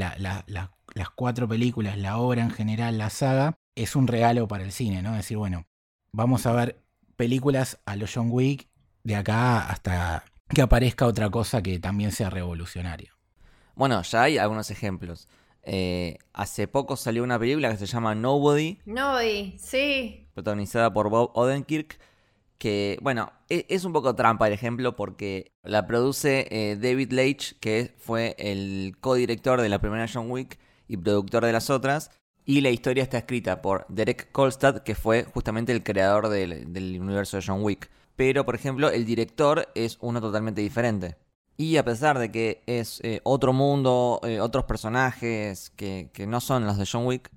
las 0.94 1.10
cuatro 1.10 1.48
películas, 1.48 1.98
la 1.98 2.18
obra 2.18 2.42
en 2.42 2.50
general, 2.50 2.98
la 2.98 3.10
saga, 3.10 3.58
es 3.74 3.96
un 3.96 4.06
regalo 4.06 4.48
para 4.48 4.64
el 4.64 4.72
cine, 4.72 5.02
¿no? 5.02 5.14
Decir, 5.14 5.36
bueno, 5.36 5.66
vamos 6.12 6.46
a 6.46 6.52
ver 6.52 6.80
películas 7.16 7.78
a 7.84 7.96
los 7.96 8.12
John 8.14 8.28
Wick 8.30 8.68
de 9.04 9.16
acá 9.16 9.68
hasta 9.68 10.24
que 10.48 10.62
aparezca 10.62 11.06
otra 11.06 11.30
cosa 11.30 11.62
que 11.62 11.78
también 11.78 12.12
sea 12.12 12.30
revolucionaria. 12.30 13.14
Bueno, 13.74 14.02
ya 14.02 14.22
hay 14.22 14.38
algunos 14.38 14.70
ejemplos. 14.70 15.28
Eh, 15.62 16.18
hace 16.32 16.66
poco 16.66 16.96
salió 16.96 17.22
una 17.22 17.38
película 17.38 17.70
que 17.70 17.76
se 17.76 17.86
llama 17.86 18.14
Nobody. 18.14 18.78
Nobody, 18.86 19.56
sí. 19.58 20.26
Protagonizada 20.34 20.92
por 20.92 21.10
Bob 21.10 21.30
Odenkirk. 21.34 21.98
Que, 22.58 22.98
bueno, 23.02 23.30
e-, 23.48 23.66
es, 23.68 23.84
un 23.84 23.92
poco 23.92 24.16
trampa 24.16 24.48
el 24.48 24.52
ejemplo 24.52 24.96
porque 24.96 25.52
la 25.62 25.86
produce 25.86 26.48
eh, 26.50 26.76
David 26.76 27.12
Leitch, 27.12 27.58
que 27.60 27.94
fue 27.98 28.34
el 28.38 28.96
codirector 29.00 29.60
de 29.60 29.68
la 29.68 29.80
primera 29.80 30.06
John 30.12 30.30
Wick 30.30 30.58
y 30.88 30.96
productor 30.96 31.44
de 31.44 31.52
las 31.52 31.70
otras. 31.70 32.10
Y 32.44 32.62
la 32.62 32.70
historia 32.70 33.02
está 33.02 33.18
escrita 33.18 33.60
por 33.60 33.84
Derek 33.88 34.32
Kolstad, 34.32 34.78
que 34.78 34.94
fue 34.94 35.24
justamente 35.24 35.70
el 35.70 35.82
creador 35.82 36.30
del, 36.30 36.98
universo 36.98 37.36
de 37.36 37.44
John 37.46 37.62
Wick. 37.62 37.90
Pero, 38.16 38.46
por 38.46 38.54
ejemplo, 38.54 38.90
el 38.90 39.04
director 39.04 39.68
es 39.74 39.98
uno 40.00 40.20
totalmente 40.20 40.62
diferente. 40.62 41.18
Y 41.58 41.76
a 41.76 41.84
pesar 41.84 42.18
de 42.18 42.32
que 42.32 42.62
es 42.66 43.00
eh, 43.04 43.20
otro 43.24 43.52
mundo, 43.52 44.20
eh, 44.22 44.40
otros 44.40 44.64
personajes 44.64 45.70
que, 45.76 46.10
no 46.26 46.40
son 46.40 46.64
los 46.64 46.78
de 46.78 46.86
John 46.90 47.04
Wick, 47.06 47.30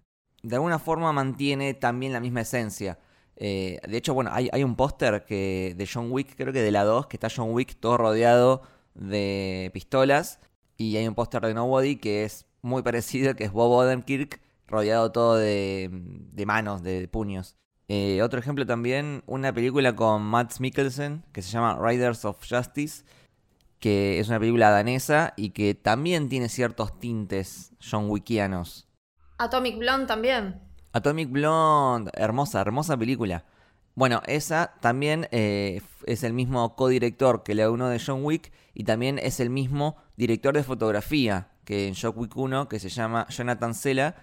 de 0.43 0.55
alguna 0.55 0.79
forma 0.79 1.11
mantiene 1.11 1.73
también 1.73 2.13
la 2.13 2.21
misma 2.21 2.41
esencia. 2.41 2.97
Eh, 3.35 3.79
de 3.85 3.97
hecho, 3.97 4.13
bueno, 4.13 4.29
hay, 4.33 4.49
hay 4.53 4.63
un 4.63 4.75
póster 4.75 5.25
de 5.25 5.89
John 5.91 6.09
Wick, 6.11 6.35
creo 6.37 6.53
que 6.53 6.61
de 6.61 6.71
la 6.71 6.85
2, 6.85 7.07
que 7.07 7.17
está 7.17 7.27
John 7.35 7.51
Wick 7.51 7.75
todo 7.79 7.97
rodeado 7.97 8.61
de 8.93 9.71
pistolas. 9.73 10.39
Y 10.77 10.95
hay 10.97 11.07
un 11.07 11.15
póster 11.15 11.45
de 11.45 11.53
Nobody 11.53 11.97
que 11.97 12.23
es 12.23 12.45
muy 12.61 12.81
parecido, 12.83 13.35
que 13.35 13.45
es 13.45 13.51
Bob 13.51 13.71
Odenkirk 13.71 14.41
rodeado 14.71 15.11
todo 15.11 15.35
de, 15.35 15.91
manos, 16.45 16.81
de 16.81 17.07
puños. 17.07 17.55
Eh, 17.87 18.21
otro 18.23 18.39
ejemplo 18.39 18.65
también, 18.65 19.21
una 19.27 19.53
película 19.53 19.95
con 19.95 20.23
Matt 20.23 20.59
Mikkelsen 20.59 21.25
que 21.33 21.41
se 21.41 21.51
llama 21.51 21.77
Riders 21.79 22.23
of 22.23 22.37
Justice, 22.49 23.03
que 23.79 24.19
es 24.19 24.29
una 24.29 24.39
película 24.39 24.69
danesa 24.69 25.33
y 25.35 25.49
que 25.49 25.75
también 25.75 26.29
tiene 26.29 26.47
ciertos 26.47 26.99
tintes 26.99 27.73
John 27.81 28.09
Wickianos. 28.09 28.87
Atomic 29.37 29.77
Blonde 29.77 30.05
también. 30.05 30.61
Atomic 30.93 31.29
Blonde, 31.29 32.11
hermosa, 32.15 32.61
hermosa 32.61 32.95
película. 32.95 33.43
Bueno, 33.93 34.21
esa 34.25 34.73
también 34.79 35.27
eh, 35.31 35.81
es 36.05 36.23
el 36.23 36.31
mismo 36.31 36.75
codirector 36.77 37.43
que 37.43 37.55
la 37.55 37.69
1 37.69 37.89
de 37.89 37.99
John 37.99 38.23
Wick 38.23 38.53
y 38.73 38.85
también 38.85 39.19
es 39.19 39.41
el 39.41 39.49
mismo 39.49 39.97
director 40.15 40.53
de 40.53 40.63
fotografía 40.63 41.50
que 41.65 41.87
en 41.87 41.95
John 41.99 42.13
Wick 42.15 42.35
1, 42.35 42.67
que 42.67 42.79
se 42.79 42.89
llama 42.89 43.27
Jonathan 43.29 43.73
Sela, 43.73 44.15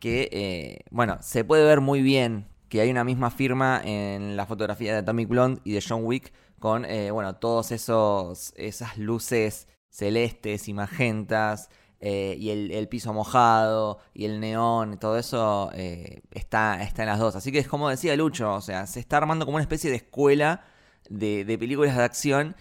que, 0.00 0.28
eh, 0.32 0.84
bueno, 0.90 1.18
se 1.20 1.44
puede 1.44 1.64
ver 1.64 1.80
muy 1.80 2.02
bien 2.02 2.48
que 2.68 2.80
hay 2.80 2.90
una 2.90 3.04
misma 3.04 3.30
firma 3.30 3.80
en 3.84 4.36
la 4.36 4.46
fotografía 4.46 4.92
de 4.92 4.98
Atomic 4.98 5.28
Blonde 5.28 5.60
y 5.64 5.72
de 5.72 5.82
John 5.86 6.04
Wick 6.04 6.32
con, 6.58 6.84
eh, 6.84 7.10
bueno, 7.10 7.36
todos 7.36 7.72
esos, 7.72 8.52
esas 8.56 8.98
luces 8.98 9.68
celestes 9.90 10.68
y 10.68 10.74
magentas, 10.74 11.70
eh, 12.00 12.36
y 12.38 12.50
el, 12.50 12.88
piso 12.88 13.12
mojado 13.14 13.98
y 14.12 14.26
el 14.26 14.38
neón, 14.40 14.98
todo 14.98 15.18
eso 15.18 15.70
eh, 15.74 16.22
está, 16.30 16.82
está 16.82 17.02
en 17.02 17.08
las 17.08 17.18
dos. 17.18 17.36
Así 17.36 17.50
que 17.52 17.58
es 17.58 17.68
como 17.68 17.88
decía 17.88 18.14
Lucho, 18.16 18.54
o 18.54 18.60
sea, 18.60 18.86
se 18.86 19.00
está 19.00 19.16
armando 19.16 19.46
como 19.46 19.56
una 19.56 19.62
especie 19.62 19.90
de 19.90 19.96
escuela 19.96 20.64
de, 21.08 21.44
de 21.44 21.58
películas 21.58 21.96
de 21.96 22.04
acción 22.04 22.56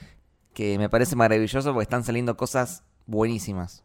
que 0.53 0.77
me 0.77 0.89
parece 0.89 1.15
maravilloso 1.15 1.73
porque 1.73 1.83
están 1.83 2.03
saliendo 2.03 2.37
cosas 2.37 2.83
buenísimas. 3.05 3.84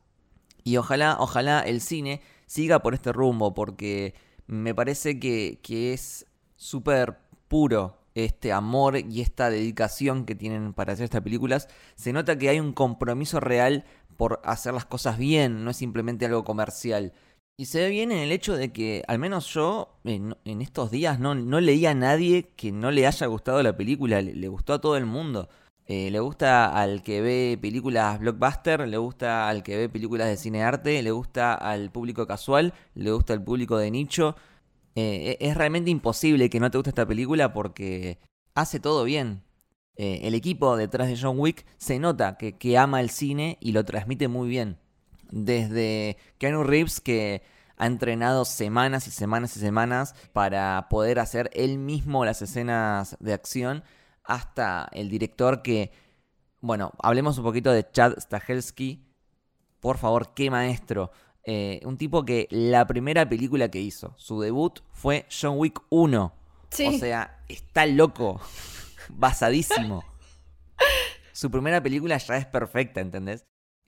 Y 0.64 0.76
ojalá, 0.76 1.17
ojalá 1.19 1.61
el 1.61 1.81
cine 1.81 2.21
siga 2.47 2.81
por 2.81 2.95
este 2.95 3.12
rumbo 3.12 3.55
porque 3.55 4.14
me 4.47 4.75
parece 4.75 5.19
que, 5.19 5.61
que 5.62 5.93
es 5.93 6.26
súper 6.57 7.19
puro 7.49 7.97
este 8.14 8.52
amor 8.52 8.99
y 8.99 9.21
esta 9.21 9.50
dedicación 9.50 10.25
que 10.25 10.35
tienen 10.35 10.73
para 10.73 10.93
hacer 10.93 11.05
estas 11.05 11.23
películas. 11.23 11.69
Se 11.95 12.12
nota 12.12 12.38
que 12.38 12.49
hay 12.49 12.61
un 12.61 12.73
compromiso 12.73 13.40
real 13.40 13.85
por 14.17 14.40
hacer 14.45 14.75
las 14.75 14.85
cosas 14.85 15.17
bien, 15.17 15.64
no 15.64 15.71
es 15.71 15.76
simplemente 15.76 16.26
algo 16.26 16.45
comercial. 16.45 17.12
Y 17.57 17.67
se 17.67 17.81
ve 17.81 17.90
bien 17.90 18.11
en 18.11 18.19
el 18.19 18.33
hecho 18.33 18.57
de 18.57 18.73
que, 18.73 19.02
al 19.07 19.19
menos 19.19 19.47
yo, 19.52 19.99
en, 20.05 20.35
estos 20.45 20.90
días 20.90 21.21
no, 21.21 21.35
no 21.35 21.61
leí 21.61 21.85
a 21.87 21.95
nadie 21.95 22.49
que 22.57 22.73
no 22.73 22.90
le 22.90 23.07
haya 23.07 23.26
gustado 23.26 23.62
la 23.62 23.76
película, 23.76 24.23
le, 24.23 24.49
gustó 24.49 24.73
a 24.73 24.81
todo 24.81 24.97
el 24.97 25.05
mundo. 25.05 25.49
Eh, 25.93 26.09
le 26.13 26.21
gusta 26.21 26.73
al 26.81 27.03
que 27.03 27.21
ve 27.21 27.59
películas 27.61 28.21
blockbuster, 28.21 28.87
le 28.87 28.97
gusta 28.97 29.49
al 29.49 29.65
que 29.65 29.77
ve 29.77 29.89
películas 29.89 30.29
de 30.29 30.37
cine 30.37 30.63
arte, 30.63 31.03
le 31.03 31.11
gusta 31.11 31.53
al 31.53 31.91
público 31.91 32.29
casual, 32.29 32.75
le 32.95 33.11
gusta 33.11 33.33
al 33.33 33.43
público 33.43 33.77
de 33.77 33.91
nicho. 33.91 34.37
Eh, 34.95 35.37
e, 35.41 35.49
es 35.49 35.57
realmente 35.57 35.91
imposible 35.91 36.49
que 36.49 36.61
no 36.61 36.71
te 36.71 36.79
guste 36.79 36.91
esta 36.91 37.07
película 37.07 37.53
porque 37.53 38.21
hace 38.55 38.79
todo 38.79 39.03
bien. 39.03 39.43
Eh, 39.97 40.21
el 40.29 40.37
equipo 40.37 40.77
detrás 40.77 41.09
de 41.09 41.19
John 41.21 41.41
Wick 41.41 41.67
se 41.77 41.99
nota 41.99 42.39
que, 42.39 42.79
ama 42.79 43.01
el 43.01 43.11
cine 43.11 43.59
y 43.61 43.73
lo 43.73 43.85
transmite 43.85 44.29
muy 44.29 44.49
bien. 44.49 44.79
Desde 45.33 46.19
Keanu 46.39 46.63
Reeves 46.63 47.01
que 47.01 47.43
ha 47.77 47.87
entrenado 47.87 48.45
semanas 48.45 49.09
y 49.09 49.11
semanas 49.11 49.57
y 49.57 49.61
semanas 49.61 50.15
para 50.33 50.87
poder 50.89 51.19
hacer 51.19 51.51
él 51.53 51.79
mismo 51.79 52.25
las 52.25 52.43
escenas 52.43 53.17
de 53.19 53.33
acción, 53.33 53.83
hasta 54.25 54.89
el 54.93 55.09
director 55.09 55.62
que, 55.62 55.93
bueno, 56.61 56.93
hablemos 57.03 57.39
un 57.39 57.45
poquito 57.45 57.73
de 57.73 57.91
Chad 57.91 58.19
Stahelski. 58.19 59.07
Por 59.81 59.99
favor, 59.99 60.35
qué 60.35 60.50
maestro. 60.50 61.11
Eh, 61.45 61.81
un 61.85 61.97
tipo 61.97 62.25
que 62.25 62.47
la 62.50 62.87
primera 62.87 63.29
película 63.29 63.71
que 63.71 63.81
hizo, 63.81 64.15
su 64.17 64.41
debut, 64.41 64.81
fue 64.93 65.27
John 65.31 65.55
Wick 65.59 65.81
1. 65.89 66.35
O 66.87 66.93
sea, 66.93 67.43
está 67.49 67.87
loco 67.87 68.41
basadísimo. 69.09 70.05
Su 71.33 71.50
primera 71.50 71.83
película 71.83 72.17
ya 72.19 72.37
es 72.37 72.47
perfecta, 72.47 73.00
¿entendés? 73.00 73.47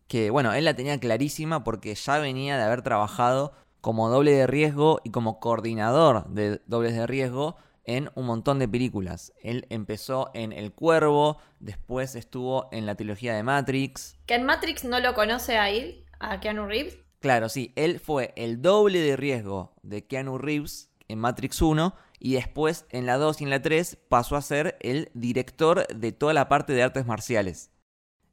Que 0.09 0.31
bueno, 0.31 0.53
él 0.53 0.65
la 0.65 0.75
tenía 0.75 0.99
clarísima 0.99 1.65
porque 1.65 1.95
ya 1.95 2.19
venía 2.19 2.57
de 2.57 2.65
haber 2.65 2.83
trabajado 2.83 3.53
como 3.81 4.09
doble 4.09 4.33
de 4.33 4.47
riesgo 4.47 5.01
y 5.05 5.11
como 5.11 5.41
coordinador 5.41 6.29
de 6.29 6.61
dobles 6.67 6.95
de 6.95 7.07
riesgo 7.07 7.57
en 7.85 8.11
un 8.15 8.27
montón 8.27 8.59
de 8.59 8.69
películas. 8.69 9.33
Él 9.43 9.67
empezó 9.71 10.31
en 10.35 10.53
El 10.53 10.73
Cuervo, 10.73 11.39
después 11.61 12.15
estuvo 12.15 12.69
en 12.73 12.87
la 12.87 12.95
trilogía 12.95 13.35
de 13.35 13.43
Matrix. 13.43 14.17
¿Que 14.27 14.35
en 14.35 14.45
Matrix 14.45 14.85
no 14.85 15.01
lo 15.01 15.15
conoce 15.15 15.59
a 15.59 15.71
él, 15.71 16.05
a 16.21 16.41
Keanu 16.41 16.67
Reeves? 16.67 16.99
Claro, 17.21 17.49
sí, 17.49 17.73
él 17.77 18.01
fue 18.01 18.33
el 18.37 18.63
doble 18.63 19.01
de 19.01 19.17
riesgo 19.17 19.75
de 19.83 20.07
Keanu 20.07 20.39
Reeves 20.39 20.91
en 21.09 21.19
Matrix 21.19 21.63
1 21.63 21.95
y 22.19 22.35
después 22.35 22.87
en 22.91 23.07
la 23.07 23.17
2 23.17 23.41
y 23.41 23.45
en 23.45 23.51
la 23.51 23.63
3 23.63 23.99
pasó 24.09 24.37
a 24.37 24.43
ser 24.43 24.77
el 24.81 25.11
director 25.15 25.87
de 25.89 26.13
toda 26.13 26.35
la 26.35 26.49
parte 26.49 26.73
de 26.73 26.83
artes 26.83 27.07
marciales. 27.07 27.71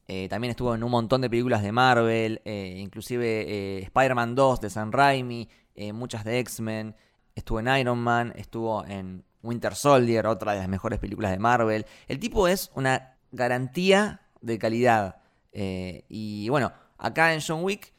Eh, 0.08 0.28
también 0.28 0.50
estuvo 0.50 0.74
en 0.74 0.84
un 0.84 0.90
montón 0.90 1.22
de 1.22 1.30
películas 1.30 1.62
de 1.62 1.72
Marvel, 1.72 2.42
eh, 2.44 2.78
inclusive 2.80 3.46
eh, 3.48 3.84
Spider-Man 3.84 4.34
2 4.34 4.60
de 4.60 4.70
San 4.72 4.92
Raimi, 4.92 5.50
muchas 5.94 6.26
de 6.26 6.40
X-Men, 6.40 6.96
estuvo 7.36 7.60
en 7.60 7.68
Iron 7.78 8.00
Man, 8.00 8.34
estuvo 8.36 8.84
en 8.86 9.24
Winter 9.44 9.76
Soldier, 9.76 10.28
otra 10.28 10.54
de 10.54 10.60
las 10.60 10.68
mejores 10.68 11.00
películas 11.00 11.32
de 11.32 11.40
Marvel. 11.40 11.86
El 12.08 12.20
tipo 12.20 12.48
es 12.48 12.72
una 12.76 13.18
garantía 13.32 14.22
de 14.42 14.58
calidad. 14.58 15.22
y 15.54 16.50
bueno, 16.50 16.72
acá 16.98 17.34
en 17.34 17.42
John 17.46 17.64
Wick, 17.64 17.94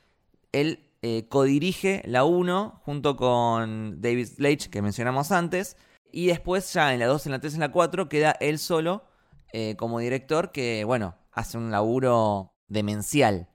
él 0.52 0.90
eh, 1.02 1.26
codirige 1.30 2.02
la 2.04 2.24
1 2.24 2.82
junto 2.84 3.16
con 3.16 4.02
David 4.02 4.28
Leitch, 4.36 4.68
que 4.68 4.82
mencionamos 4.82 5.32
antes. 5.32 5.76
Y 6.12 6.26
después 6.26 6.72
ya 6.72 6.92
en 6.92 7.00
la 7.00 7.06
2, 7.06 7.26
en 7.26 7.32
la 7.32 7.40
3, 7.40 7.54
en 7.54 7.60
la 7.60 7.72
4 7.72 8.08
queda 8.08 8.32
él 8.40 8.58
solo 8.58 9.04
eh, 9.52 9.76
como 9.76 9.98
director 10.00 10.52
que, 10.52 10.84
bueno, 10.84 11.16
hace 11.32 11.56
un 11.56 11.70
laburo 11.70 12.54
demencial. 12.68 13.48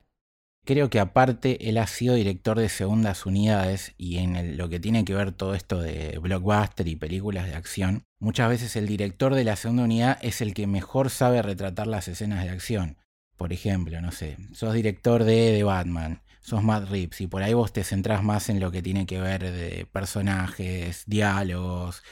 Creo 0.66 0.90
que 0.90 0.98
aparte 0.98 1.68
él 1.68 1.78
ha 1.78 1.86
sido 1.86 2.16
director 2.16 2.58
de 2.58 2.68
segundas 2.68 3.24
unidades 3.24 3.94
y 3.96 4.18
en 4.18 4.56
lo 4.56 4.68
que 4.68 4.80
tiene 4.80 5.04
que 5.04 5.14
ver 5.14 5.30
todo 5.30 5.54
esto 5.54 5.80
de 5.80 6.18
blockbuster 6.18 6.88
y 6.88 6.96
películas 6.96 7.46
de 7.46 7.54
acción, 7.54 8.02
muchas 8.18 8.48
veces 8.48 8.74
el 8.74 8.88
director 8.88 9.36
de 9.36 9.44
la 9.44 9.54
segunda 9.54 9.84
unidad 9.84 10.18
es 10.22 10.40
el 10.40 10.54
que 10.54 10.66
mejor 10.66 11.10
sabe 11.10 11.40
retratar 11.40 11.86
las 11.86 12.08
escenas 12.08 12.42
de 12.42 12.50
acción. 12.50 12.98
Por 13.36 13.52
ejemplo, 13.52 14.00
no 14.00 14.10
sé, 14.10 14.38
sos 14.52 14.74
director 14.74 15.22
de 15.22 15.52
The 15.56 15.62
Batman 15.62 16.20
sos 16.46 16.62
Matt 16.62 16.88
Reeves 16.88 17.20
y 17.20 17.26
por 17.26 17.42
ahí 17.42 17.54
vos 17.54 17.72
te 17.72 17.82
centrás 17.82 18.22
más 18.22 18.48
en 18.48 18.60
lo 18.60 18.70
que 18.70 18.80
tiene 18.80 19.04
que 19.04 19.20
ver 19.20 19.50
de 19.50 19.84
personajes, 19.90 21.02
diálogos, 21.06 22.04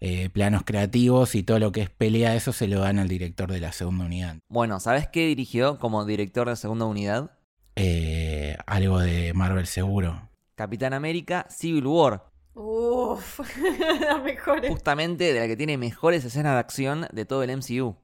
eh, 0.00 0.30
planos 0.30 0.62
creativos 0.64 1.34
y 1.34 1.42
todo 1.42 1.58
lo 1.58 1.72
que 1.72 1.82
es 1.82 1.90
pelea, 1.90 2.34
eso 2.34 2.52
se 2.54 2.68
lo 2.68 2.80
dan 2.80 2.98
al 2.98 3.08
director 3.08 3.52
de 3.52 3.60
la 3.60 3.72
segunda 3.72 4.06
unidad. 4.06 4.38
Bueno, 4.48 4.80
¿sabes 4.80 5.08
qué 5.08 5.26
dirigió 5.26 5.78
como 5.78 6.06
director 6.06 6.48
de 6.48 6.56
segunda 6.56 6.86
unidad? 6.86 7.32
Eh, 7.76 8.56
algo 8.66 9.00
de 9.00 9.32
Marvel 9.34 9.66
seguro. 9.66 10.28
Capitán 10.54 10.92
América 10.92 11.46
Civil 11.48 11.86
War. 11.86 12.24
Uff, 12.54 13.40
la 14.00 14.18
mejor. 14.18 14.66
Justamente 14.68 15.32
de 15.32 15.40
la 15.40 15.46
que 15.46 15.56
tiene 15.56 15.78
mejores 15.78 16.24
escenas 16.24 16.54
de 16.54 16.58
acción 16.58 17.06
de 17.12 17.24
todo 17.24 17.42
el 17.42 17.56
MCU. 17.56 17.96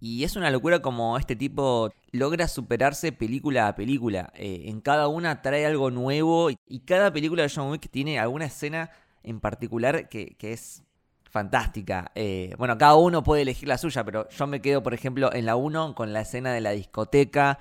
Y 0.00 0.22
es 0.22 0.36
una 0.36 0.50
locura 0.50 0.80
como 0.80 1.18
este 1.18 1.34
tipo 1.34 1.90
logra 2.12 2.46
superarse 2.46 3.10
película 3.10 3.66
a 3.66 3.74
película. 3.74 4.32
Eh, 4.36 4.64
en 4.66 4.80
cada 4.80 5.08
una 5.08 5.42
trae 5.42 5.66
algo 5.66 5.90
nuevo 5.90 6.50
y 6.50 6.80
cada 6.80 7.12
película 7.12 7.42
de 7.42 7.52
John 7.52 7.70
Wick 7.70 7.90
tiene 7.90 8.20
alguna 8.20 8.44
escena 8.44 8.90
en 9.22 9.40
particular 9.40 10.08
que, 10.08 10.36
es 10.40 10.84
fantástica. 11.24 12.10
Eh, 12.14 12.54
bueno, 12.58 12.78
cada 12.78 12.94
uno 12.94 13.22
puede 13.22 13.42
elegir 13.42 13.68
la 13.68 13.78
suya, 13.78 14.04
pero 14.04 14.28
yo 14.28 14.46
me 14.46 14.60
quedo, 14.60 14.82
por 14.82 14.94
ejemplo, 14.94 15.32
en 15.32 15.46
la 15.46 15.56
1 15.56 15.94
con 15.94 16.12
la 16.12 16.22
escena 16.22 16.52
de 16.52 16.60
la 16.60 16.70
discoteca, 16.70 17.58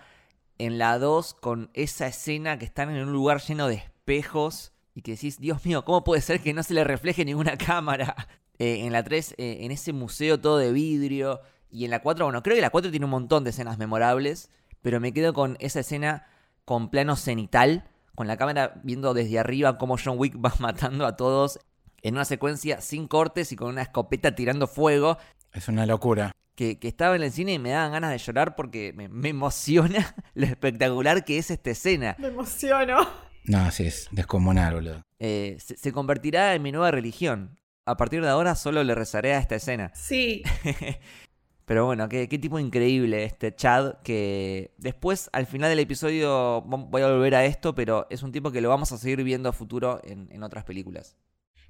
en 0.58 0.78
la 0.78 0.98
2 1.00 1.34
con 1.36 1.70
esa 1.74 2.08
escena 2.08 2.58
que 2.58 2.66
están 2.66 2.90
en 2.90 3.08
un 3.08 3.14
lugar 3.14 3.42
lleno 3.42 3.68
de 3.68 3.76
espejos 3.76 4.74
y 4.96 5.02
que 5.02 5.12
decís, 5.12 5.40
Dios 5.40 5.66
mío, 5.66 5.86
¿cómo 5.86 6.04
puede 6.04 6.22
ser 6.22 6.42
que 6.42 6.54
no 6.54 6.64
se 6.64 6.74
le 6.74 6.84
refleje 6.84 7.26
ninguna 7.26 7.58
cámara? 7.58 8.16
Eh, 8.60 8.86
en 8.86 8.92
la 8.92 9.04
3, 9.04 9.36
en 9.38 9.72
ese 9.72 9.94
museo 9.94 10.40
todo 10.40 10.58
de 10.58 10.72
vidrio. 10.72 11.42
Y 11.70 11.86
en 11.86 11.92
la 11.92 12.02
4, 12.02 12.26
bueno, 12.26 12.42
creo 12.42 12.56
que 12.56 12.62
la 12.62 12.70
4 12.70 12.90
tiene 12.90 13.06
un 13.06 13.12
montón 13.12 13.44
de 13.44 13.52
escenas 13.52 13.78
memorables, 13.78 14.50
pero 14.82 15.00
me 15.00 15.14
quedo 15.14 15.34
con 15.34 15.58
esa 15.60 15.82
escena 15.82 16.28
con 16.66 16.90
plano 16.90 17.16
cenital, 17.16 17.90
con 18.16 18.28
la 18.28 18.38
cámara 18.38 18.82
viendo 18.84 19.14
desde 19.14 19.40
arriba 19.40 19.78
cómo 19.78 19.98
John 20.04 20.18
Wick 20.18 20.36
va 20.44 20.54
matando 20.60 21.06
a 21.06 21.16
todos 21.16 21.60
en 22.02 22.16
una 22.16 22.26
secuencia 22.26 22.82
sin 22.82 23.08
cortes 23.08 23.52
y 23.52 23.56
con 23.56 23.70
una 23.70 23.84
escopeta 23.84 24.34
tirando 24.34 24.68
fuego. 24.68 25.18
Es 25.54 25.68
una 25.68 25.86
locura. 25.86 26.32
Que, 26.58 26.78
estaba 26.82 27.16
en 27.16 27.22
el 27.22 27.32
cine 27.32 27.54
y 27.54 27.60
me 27.60 27.70
daban 27.70 27.92
ganas 27.92 28.12
de 28.12 28.18
llorar 28.18 28.56
porque 28.56 28.92
me, 28.94 29.30
emociona 29.30 30.16
lo 30.34 30.46
espectacular 30.46 31.24
que 31.24 31.38
es 31.38 31.52
esta 31.52 31.70
escena. 31.70 32.16
Me 32.18 32.28
emociono. 32.28 33.08
No, 33.46 33.60
así 33.60 33.86
es 33.86 34.10
descomunal, 34.12 34.74
boludo. 34.74 35.04
Eh, 35.20 35.58
se, 35.60 35.78
se, 35.78 35.92
convertirá 35.94 36.56
en 36.56 36.64
mi 36.64 36.72
nueva 36.72 36.92
religión. 36.92 37.58
A 37.86 37.96
partir 37.96 38.22
de 38.22 38.30
ahora 38.30 38.56
solo 38.56 38.84
le 38.84 38.96
rezaré 38.96 39.36
a 39.36 39.40
esta 39.40 39.56
escena. 39.56 39.92
Sí. 39.94 40.44
Pero 41.68 41.86
bueno, 41.86 42.08
qué, 42.08 42.28
tipo 42.30 42.60
increíble 42.60 43.26
este 43.26 43.54
Chad, 43.54 43.96
que 44.02 44.72
después 44.78 45.30
al 45.34 45.48
final 45.48 45.70
del 45.70 45.80
episodio 45.80 46.62
voy 46.62 47.02
a 47.02 47.10
volver 47.10 47.36
a 47.36 47.44
esto, 47.44 47.76
pero 47.76 48.08
es 48.10 48.24
un 48.24 48.32
tipo 48.32 48.52
que 48.52 48.62
lo 48.62 48.70
vamos 48.70 48.94
a 48.94 48.98
seguir 48.98 49.22
viendo 49.22 49.50
a 49.50 49.52
futuro 49.52 50.00
en, 50.06 50.42
otras 50.44 50.64
películas. 50.64 51.18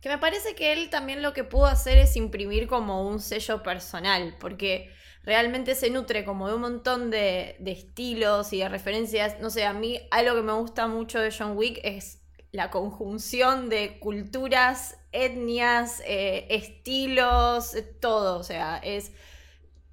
Que 0.01 0.09
me 0.09 0.17
parece 0.17 0.55
que 0.55 0.73
él 0.73 0.89
también 0.89 1.21
lo 1.21 1.33
que 1.33 1.43
pudo 1.43 1.65
hacer 1.65 1.97
es 1.97 2.15
imprimir 2.15 2.67
como 2.67 3.07
un 3.07 3.19
sello 3.19 3.63
personal, 3.63 4.35
porque 4.39 4.91
realmente 5.23 5.75
se 5.75 5.89
nutre 5.89 6.23
como 6.23 6.47
de 6.47 6.55
un 6.55 6.61
montón 6.61 7.09
de, 7.09 7.57
estilos 7.65 8.53
y 8.53 8.59
de 8.59 8.69
referencias. 8.69 9.39
No 9.41 9.49
sé, 9.49 9.65
a 9.65 9.73
mí 9.73 9.99
algo 10.11 10.35
que 10.35 10.41
me 10.41 10.53
gusta 10.53 10.87
mucho 10.87 11.19
de 11.19 11.33
John 11.37 11.57
Wick 11.57 11.79
es 11.83 12.21
la 12.51 12.71
conjunción 12.71 13.69
de 13.69 13.99
culturas, 13.99 14.97
etnias, 15.11 16.01
eh, 16.05 16.47
estilos, 16.49 17.75
todo. 17.99 18.39
O 18.39 18.43
sea, 18.43 18.77
es 18.77 19.11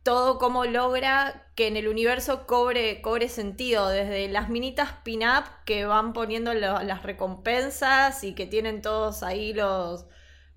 todo 0.04 0.38
como 0.38 0.66
logra 0.66 1.49
que 1.56 1.66
en 1.66 1.76
el 1.76 1.88
universo 1.88 2.46
cobre, 2.46 3.00
cobre 3.00 3.28
sentido, 3.28 3.88
desde 3.88 4.28
las 4.28 4.50
minitas 4.50 4.92
pin-up 5.02 5.44
que 5.64 5.87
van 5.87 6.12
poniendo 6.12 6.52
las 6.54 7.02
recompensas 7.02 8.23
y 8.23 8.34
que 8.34 8.46
tienen 8.46 8.82
todos 8.82 9.23
ahí 9.23 9.54
los, 9.54 10.06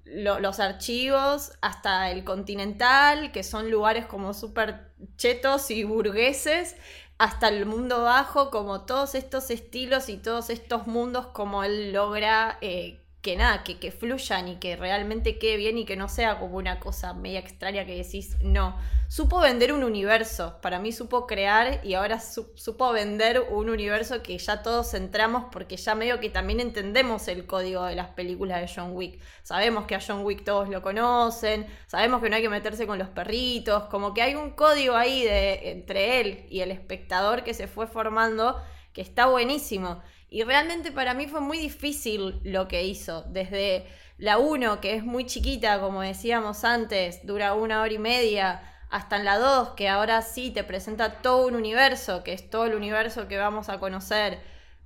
los 0.03 0.59
archivos, 0.59 1.53
hasta 1.61 2.11
el 2.11 2.25
continental, 2.25 3.31
que 3.31 3.43
son 3.43 3.71
lugares 3.71 4.05
como 4.05 4.33
súper 4.33 4.91
chetos 5.15 5.71
y 5.71 5.85
burgueses, 5.85 6.75
hasta 7.17 7.47
el 7.47 7.65
mundo 7.65 8.03
bajo, 8.03 8.51
como 8.51 8.85
todos 8.85 9.15
estos 9.15 9.49
estilos 9.49 10.09
y 10.09 10.17
todos 10.17 10.49
estos 10.49 10.87
mundos 10.87 11.27
como 11.27 11.63
él 11.63 11.93
logra 11.93 12.57
eh, 12.61 13.06
que 13.21 13.35
nada, 13.35 13.63
que, 13.63 13.77
que 13.79 13.91
fluyan 13.91 14.47
y 14.47 14.55
que 14.57 14.75
realmente 14.75 15.37
quede 15.37 15.57
bien 15.57 15.77
y 15.77 15.85
que 15.85 15.95
no 15.95 16.07
sea 16.07 16.39
como 16.39 16.57
una 16.57 16.79
cosa 16.79 17.13
media 17.13 17.39
extraña 17.39 17.85
que 17.85 17.95
decís, 17.95 18.37
no. 18.41 18.77
Supo 19.09 19.39
vender 19.39 19.71
un 19.71 19.83
universo, 19.83 20.59
para 20.61 20.79
mí 20.79 20.91
supo 20.91 21.27
crear 21.27 21.79
y 21.83 21.93
ahora 21.93 22.19
supo 22.19 22.91
vender 22.91 23.39
un 23.49 23.69
universo 23.69 24.21
que 24.21 24.37
ya 24.37 24.61
todos 24.61 24.93
entramos 24.93 25.45
porque 25.49 25.77
ya 25.77 25.95
medio 25.95 26.19
que 26.19 26.29
también 26.29 26.59
entendemos 26.59 27.29
el 27.29 27.45
código 27.45 27.85
de 27.85 27.95
las 27.95 28.09
películas 28.09 28.59
de 28.59 28.69
John 28.73 28.91
Wick. 28.93 29.21
Sabemos 29.43 29.85
que 29.85 29.95
a 29.95 30.01
John 30.05 30.25
Wick 30.25 30.43
todos 30.43 30.67
lo 30.67 30.81
conocen, 30.81 31.65
sabemos 31.87 32.21
que 32.21 32.29
no 32.29 32.35
hay 32.35 32.41
que 32.41 32.49
meterse 32.49 32.85
con 32.85 32.99
los 32.99 33.07
perritos, 33.07 33.83
como 33.85 34.13
que 34.13 34.21
hay 34.21 34.35
un 34.35 34.51
código 34.51 34.95
ahí 34.95 35.23
de, 35.23 35.71
entre 35.71 36.19
él 36.19 36.45
y 36.49 36.59
el 36.59 36.71
espectador 36.71 37.45
que 37.45 37.53
se 37.53 37.67
fue 37.67 37.87
formando 37.87 38.61
que 38.91 39.01
está 39.01 39.27
buenísimo. 39.27 40.01
Y 40.29 40.43
realmente 40.43 40.91
para 40.91 41.13
mí 41.13 41.27
fue 41.27 41.39
muy 41.39 41.57
difícil 41.57 42.39
lo 42.43 42.67
que 42.67 42.83
hizo. 42.83 43.23
Desde 43.29 43.87
la 44.17 44.37
1, 44.37 44.81
que 44.81 44.95
es 44.95 45.03
muy 45.03 45.25
chiquita, 45.25 45.79
como 45.79 46.01
decíamos 46.01 46.63
antes, 46.63 47.25
dura 47.25 47.53
una 47.53 47.81
hora 47.81 47.93
y 47.93 47.97
media, 47.97 48.61
hasta 48.89 49.17
en 49.17 49.25
la 49.25 49.37
2, 49.37 49.69
que 49.71 49.87
ahora 49.87 50.21
sí 50.21 50.51
te 50.51 50.63
presenta 50.63 51.21
todo 51.21 51.47
un 51.47 51.55
universo, 51.55 52.23
que 52.23 52.33
es 52.33 52.49
todo 52.49 52.65
el 52.65 52.75
universo 52.75 53.27
que 53.27 53.37
vamos 53.37 53.69
a 53.69 53.79
conocer. 53.79 54.39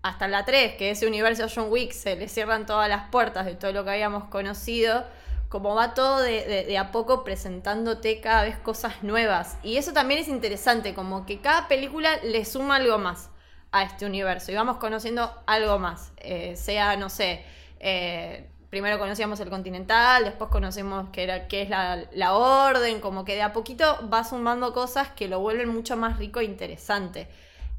Hasta 0.03 0.25
en 0.25 0.31
la 0.31 0.45
3, 0.45 0.75
que 0.75 0.91
ese 0.91 1.07
universo 1.07 1.47
John 1.53 1.67
Wick 1.71 1.91
se 1.91 2.15
le 2.15 2.27
cierran 2.27 2.65
todas 2.65 2.89
las 2.89 3.09
puertas 3.09 3.45
de 3.45 3.55
todo 3.55 3.71
lo 3.71 3.83
que 3.83 3.91
habíamos 3.91 4.25
conocido. 4.25 5.05
Como 5.49 5.75
va 5.75 5.93
todo 5.93 6.19
de, 6.21 6.65
de 6.65 6.77
a 6.77 6.91
poco 6.91 7.23
presentándote 7.23 8.21
cada 8.21 8.43
vez 8.43 8.57
cosas 8.57 9.03
nuevas. 9.03 9.57
Y 9.63 9.77
eso 9.77 9.91
también 9.91 10.19
es 10.19 10.27
interesante, 10.27 10.93
como 10.93 11.25
que 11.25 11.41
cada 11.41 11.67
película 11.67 12.17
le 12.23 12.45
suma 12.45 12.77
algo 12.77 12.97
más 12.99 13.30
a 13.71 13.83
este 13.83 14.05
universo 14.05 14.51
y 14.51 14.55
vamos 14.55 14.77
conociendo 14.77 15.33
algo 15.45 15.79
más. 15.79 16.11
Eh, 16.17 16.55
sea, 16.55 16.97
no 16.97 17.09
sé, 17.09 17.43
eh, 17.79 18.49
primero 18.69 18.99
conocíamos 18.99 19.39
el 19.39 19.49
continental, 19.49 20.23
después 20.23 20.49
conocemos 20.49 21.09
qué, 21.11 21.23
era, 21.23 21.47
qué 21.47 21.61
es 21.61 21.69
la, 21.69 22.33
orden, 22.33 22.99
como 23.01 23.25
que 23.25 23.35
de 23.35 23.41
a 23.41 23.53
poquito 23.53 24.09
va 24.11 24.23
sumando 24.23 24.73
cosas 24.73 25.09
que 25.09 25.27
lo 25.27 25.39
vuelven 25.39 25.69
mucho 25.69 25.97
más 25.97 26.17
rico 26.17 26.39
e 26.39 26.45
interesante. 26.45 27.27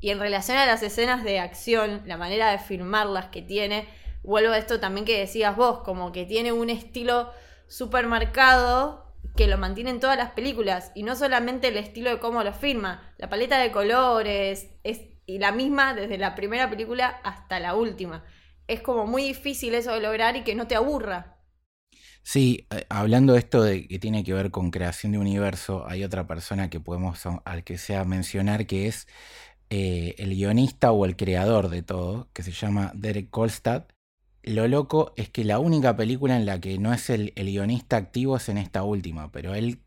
Y 0.01 0.11
en 0.11 0.19
relación 0.19 0.59
a 0.59 0.67
las 0.67 0.83
escenas 0.83 1.25
de 1.25 1.39
acción, 1.39 2.03
la 2.07 2.17
manera 2.17 2.51
de 2.51 2.59
filmarlas 2.59 3.27
que 3.27 3.41
tiene, 3.41 3.87
vuelvo 4.23 4.53
a 4.53 4.59
esto 4.59 4.81
también 4.81 5.07
que 5.07 5.19
decías 5.19 5.57
vos, 5.57 5.79
como 5.81 6.11
que 6.13 6.27
tiene 6.27 6.53
un 6.53 6.71
estilo 6.71 7.31
súper 7.69 8.07
marcado 8.07 9.07
que 9.37 9.47
lo 9.47 9.57
mantiene 9.57 9.91
en 9.91 10.01
todas 10.01 10.19
las 10.19 10.33
películas 10.33 10.93
y 10.95 11.05
no 11.05 11.17
solamente 11.17 11.69
el 11.69 11.77
estilo 11.77 12.11
de 12.11 12.19
cómo 12.19 12.43
lo 12.43 12.53
filma, 12.53 13.15
la 13.17 13.29
paleta 13.29 13.59
de 13.59 13.71
colores, 13.73 14.69
es 14.83 15.12
y 15.33 15.39
la 15.39 15.51
misma 15.51 15.95
desde 15.95 16.19
la 16.19 16.35
primera 16.35 16.69
película 16.69 17.09
hasta 17.25 17.59
la 17.59 17.75
última. 17.75 18.23
Es 18.69 18.83
como 18.83 19.07
muy 19.07 19.23
difícil 19.23 19.75
eso 19.75 19.93
de 19.93 20.01
lograr 20.01 20.37
y 20.37 20.45
que 20.45 20.55
no 20.55 20.67
te 20.67 20.75
aburra. 20.75 21.39
Sí, 22.23 22.67
eh, 22.71 22.85
hablando 22.91 23.33
de 23.33 23.39
esto 23.39 23.63
de 23.63 23.89
que 23.89 23.99
tiene 23.99 24.25
que 24.25 24.35
ver 24.35 24.51
con 24.51 24.71
creación 24.71 25.13
de 25.13 25.19
universo, 25.19 25.87
hay 25.89 26.05
otra 26.05 26.27
persona 26.27 26.69
que 26.69 26.81
podemos 26.81 27.23
al 27.45 27.65
que 27.65 27.79
sea 27.79 28.05
mencionar 28.05 28.67
que 28.67 28.87
es 28.89 29.09
eh, 29.71 30.15
el 30.19 30.35
guionista 30.35 30.93
o 30.93 31.07
el 31.07 31.17
creador 31.17 31.71
de 31.71 31.83
todo, 31.83 32.29
que 32.35 32.43
se 32.43 32.53
llama 32.53 32.93
Derek 32.95 33.31
Kolstad. 33.31 33.85
Lo 34.43 34.69
loco 34.69 35.15
es 35.17 35.31
que 35.31 35.45
la 35.45 35.59
única 35.59 35.97
película 35.97 36.37
en 36.37 36.45
la 36.45 36.61
que 36.61 36.77
no 36.79 36.93
es 36.93 37.09
el, 37.09 37.33
el 37.37 37.47
guionista 37.47 37.97
activo 37.97 38.37
es 38.37 38.51
en 38.51 38.59
esta 38.59 38.83
última, 38.83 39.33
pero 39.33 39.55
él 39.55 39.81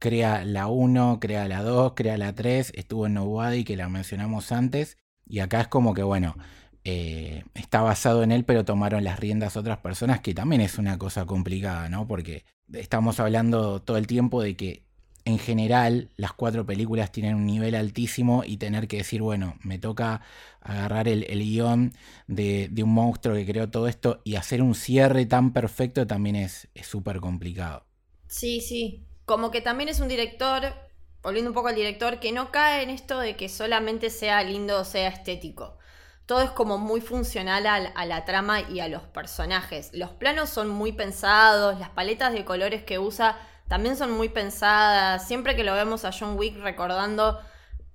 crea 0.00 0.44
la 0.44 0.66
1, 0.66 1.18
crea 1.20 1.46
la 1.46 1.62
2, 1.62 1.92
crea 1.94 2.18
la 2.18 2.34
3, 2.34 2.72
estuvo 2.74 3.06
en 3.06 3.14
Nobody 3.14 3.64
que 3.64 3.76
la 3.76 3.88
mencionamos 3.88 4.50
antes, 4.50 4.96
y 5.28 5.40
acá 5.40 5.60
es 5.60 5.68
como 5.68 5.94
que, 5.94 6.02
bueno, 6.02 6.36
eh, 6.84 7.44
está 7.54 7.82
basado 7.82 8.22
en 8.22 8.32
él, 8.32 8.44
pero 8.44 8.64
tomaron 8.64 9.04
las 9.04 9.20
riendas 9.20 9.56
otras 9.56 9.78
personas, 9.78 10.20
que 10.20 10.34
también 10.34 10.62
es 10.62 10.78
una 10.78 10.98
cosa 10.98 11.26
complicada, 11.26 11.88
¿no? 11.90 12.08
Porque 12.08 12.44
estamos 12.72 13.20
hablando 13.20 13.82
todo 13.82 13.98
el 13.98 14.06
tiempo 14.06 14.42
de 14.42 14.56
que 14.56 14.84
en 15.26 15.38
general 15.38 16.08
las 16.16 16.32
cuatro 16.32 16.64
películas 16.64 17.12
tienen 17.12 17.34
un 17.34 17.44
nivel 17.44 17.74
altísimo 17.74 18.42
y 18.46 18.56
tener 18.56 18.88
que 18.88 18.96
decir, 18.98 19.20
bueno, 19.20 19.58
me 19.62 19.78
toca 19.78 20.22
agarrar 20.62 21.08
el, 21.08 21.26
guion 21.26 21.92
de, 22.26 22.70
un 22.82 22.94
monstruo 22.94 23.34
que 23.34 23.44
creó 23.44 23.68
todo 23.68 23.86
esto 23.86 24.22
y 24.24 24.36
hacer 24.36 24.62
un 24.62 24.74
cierre 24.74 25.26
tan 25.26 25.52
perfecto 25.52 26.06
también 26.06 26.36
es 26.36 26.68
súper 26.82 27.20
complicado. 27.20 27.84
Sí, 28.26 28.60
sí, 28.62 29.04
como 29.30 29.52
que 29.52 29.60
también 29.60 29.88
es 29.88 30.00
un 30.00 30.08
director, 30.08 30.74
volviendo 31.22 31.50
un 31.50 31.54
poco 31.54 31.68
al 31.68 31.76
director, 31.76 32.18
que 32.18 32.32
no 32.32 32.50
cae 32.50 32.82
en 32.82 32.90
esto 32.90 33.20
de 33.20 33.36
que 33.36 33.48
solamente 33.48 34.10
sea 34.10 34.42
lindo 34.42 34.80
o 34.80 34.84
sea 34.84 35.06
estético. 35.06 35.78
Todo 36.26 36.42
es 36.42 36.50
como 36.50 36.78
muy 36.78 37.00
funcional 37.00 37.64
a, 37.64 38.06
la 38.06 38.24
trama 38.24 38.62
y 38.62 38.80
a 38.80 38.88
los 38.88 39.02
personajes. 39.02 39.92
Los 39.94 40.10
planos 40.10 40.50
son 40.50 40.68
muy 40.68 40.90
pensados, 40.90 41.78
las 41.78 41.90
paletas 41.90 42.32
de 42.32 42.44
colores 42.44 42.82
que 42.82 42.98
usa 42.98 43.38
también 43.68 43.96
son 43.96 44.10
muy 44.10 44.30
pensadas. 44.30 45.28
Siempre 45.28 45.54
que 45.54 45.62
lo 45.62 45.74
vemos 45.74 46.04
a 46.04 46.10
John 46.10 46.36
Wick 46.36 46.56
recordando 46.56 47.38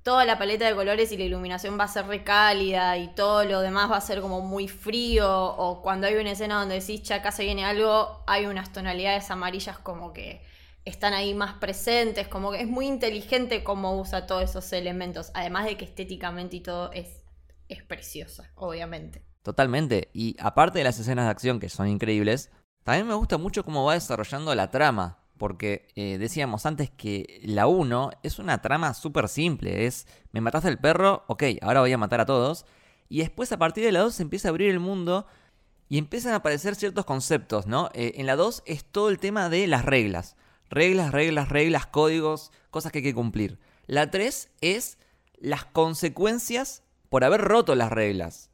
toda 0.04 0.24
la 0.24 0.38
paleta 0.38 0.66
de 0.66 0.74
colores 0.74 1.12
y 1.12 1.18
la 1.18 1.26
iluminación 1.26 1.78
va 1.78 1.84
a 1.84 1.90
ser 1.90 2.08
recálida 2.08 2.98
y 2.98 3.14
todo 3.14 3.44
lo 3.44 3.60
demás 3.60 3.92
va 3.92 3.98
a 3.98 4.02
ser 4.02 4.22
como 4.22 4.40
muy 4.40 4.70
frío 4.70 5.48
o 5.48 5.82
cuando 5.82 6.08
hay 6.08 6.16
una 6.16 6.32
escena 6.32 6.62
donde 6.62 6.80
decís, 6.80 7.04
ya 7.04 7.18
acá 7.18 7.34
se 7.34 7.44
viene 7.44 7.66
algo, 7.66 8.24
hay 8.26 8.46
unas 8.46 8.72
tonalidades 8.72 9.30
amarillas 9.32 9.78
como 9.78 10.14
que 10.14 10.55
están 10.86 11.14
ahí 11.14 11.34
más 11.34 11.56
presentes, 11.56 12.28
como 12.28 12.52
que 12.52 12.62
es 12.62 12.68
muy 12.68 12.88
inteligente 12.88 13.64
cómo 13.64 14.00
usa 14.00 14.28
todos 14.28 14.44
esos 14.44 14.72
elementos, 14.72 15.32
además 15.34 15.66
de 15.66 15.78
que 15.78 15.86
estéticamente 15.86 16.58
y 16.58 16.62
todo 16.62 16.92
es, 16.94 17.24
es 17.68 17.84
preciosa, 17.84 18.52
obviamente. 18.56 19.26
Totalmente, 19.42 20.10
y 20.14 20.36
aparte 20.40 20.80
de 20.80 20.84
las 20.84 21.00
escenas 21.00 21.26
de 21.26 21.32
acción 21.32 21.60
que 21.60 21.70
son 21.70 21.88
increíbles, 21.88 22.52
también 22.84 23.08
me 23.08 23.16
gusta 23.16 23.38
mucho 23.38 23.66
cómo 23.66 23.84
va 23.84 23.96
desarrollando 23.96 24.54
la 24.54 24.70
trama, 24.70 25.24
porque 25.38 25.88
eh, 25.96 26.18
decíamos 26.20 26.66
antes 26.66 26.92
que 26.92 27.42
la 27.44 27.68
1 27.68 28.12
es 28.24 28.40
una 28.40 28.62
trama 28.62 28.94
súper 28.94 29.28
simple, 29.28 29.88
es 29.88 30.08
me 30.32 30.42
mataste 30.42 30.70
el 30.70 30.78
perro, 30.78 31.24
ok, 31.28 31.44
ahora 31.62 31.82
voy 31.82 31.94
a 31.94 31.98
matar 31.98 32.22
a 32.22 32.26
todos, 32.26 32.66
y 33.10 33.20
después 33.20 33.52
a 33.52 33.58
partir 33.58 33.84
de 33.84 33.92
la 33.92 34.02
2 34.02 34.14
se 34.14 34.24
empieza 34.24 34.48
a 34.48 34.52
abrir 34.52 34.70
el 34.70 34.80
mundo 34.80 35.26
y 35.90 35.98
empiezan 35.98 36.34
a 36.34 36.38
aparecer 36.38 36.76
ciertos 36.76 37.06
conceptos, 37.06 37.68
¿no? 37.68 37.90
Eh, 37.94 38.14
en 38.16 38.26
la 38.26 38.36
2 38.36 38.64
es 38.66 38.86
todo 38.86 39.10
el 39.10 39.20
tema 39.20 39.50
de 39.50 39.68
las 39.68 39.86
reglas. 39.86 40.36
Reglas, 40.70 41.12
reglas, 41.12 41.50
reglas, 41.50 41.86
códigos, 41.86 42.52
cosas 42.72 42.92
que 42.92 43.00
hay 43.00 43.04
que 43.04 43.14
cumplir. 43.14 43.60
La 43.88 44.10
3 44.10 44.50
es 44.62 44.98
las 45.38 45.66
consecuencias 45.66 46.84
por 47.10 47.24
haber 47.24 47.42
roto 47.42 47.76
las 47.76 47.92
reglas. 47.92 48.50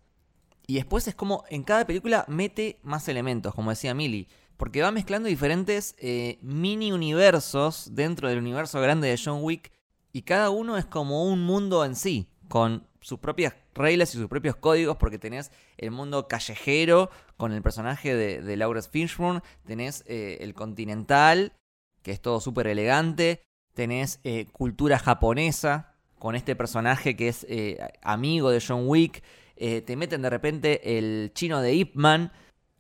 Y 0.68 0.76
después 0.76 1.08
es 1.08 1.16
como 1.16 1.44
en 1.50 1.64
cada 1.64 1.86
película 1.86 2.26
mete 2.28 2.80
más 2.84 3.08
elementos, 3.08 3.54
como 3.56 3.72
decía 3.72 3.94
Millie. 3.94 4.28
Porque 4.58 4.82
va 4.82 4.92
mezclando 4.92 5.28
diferentes 5.28 5.96
eh, 5.98 6.38
mini 6.42 6.92
universos 6.92 7.96
dentro 7.96 8.30
del 8.30 8.38
universo 8.38 8.80
grande 8.80 9.08
de 9.08 9.20
John 9.24 9.40
Wick. 9.42 9.72
Y 10.14 10.22
cada 10.22 10.50
uno 10.50 10.78
es 10.78 10.86
como 10.86 11.26
un 11.26 11.44
mundo 11.44 11.84
en 11.84 11.96
sí, 11.96 12.28
con 12.48 12.88
sus 13.00 13.20
propias 13.20 13.56
reglas 13.74 14.14
y 14.14 14.18
sus 14.18 14.28
propios 14.28 14.56
códigos, 14.56 14.98
porque 14.98 15.18
tenés 15.18 15.52
el 15.78 15.92
mundo 15.92 16.28
callejero 16.28 17.10
con 17.38 17.54
el 17.54 17.62
personaje 17.62 18.14
de, 18.16 18.42
de 18.42 18.58
Laura 18.58 18.82
Fishburne, 18.82 19.42
tenés 19.66 20.04
eh, 20.06 20.38
el 20.42 20.54
continental, 20.54 21.54
que 22.02 22.12
es 22.12 22.22
todo 22.22 22.40
súper 22.40 22.68
elegante. 22.68 23.42
Tenés 23.74 24.20
eh, 24.24 24.48
cultura 24.52 25.00
japonesa 25.00 25.94
con 26.20 26.36
este 26.36 26.56
personaje 26.56 27.16
que 27.16 27.30
es 27.30 27.46
eh, 27.50 27.80
amigo 28.02 28.50
de 28.50 28.64
John 28.66 28.84
Wick. 28.88 29.24
Eh, 29.56 29.82
te 29.82 29.96
meten 29.96 30.22
de 30.22 30.30
repente 30.30 30.98
el 30.98 31.32
chino 31.34 31.62
de 31.62 31.74
Ip 31.74 31.96
Man. 31.96 32.32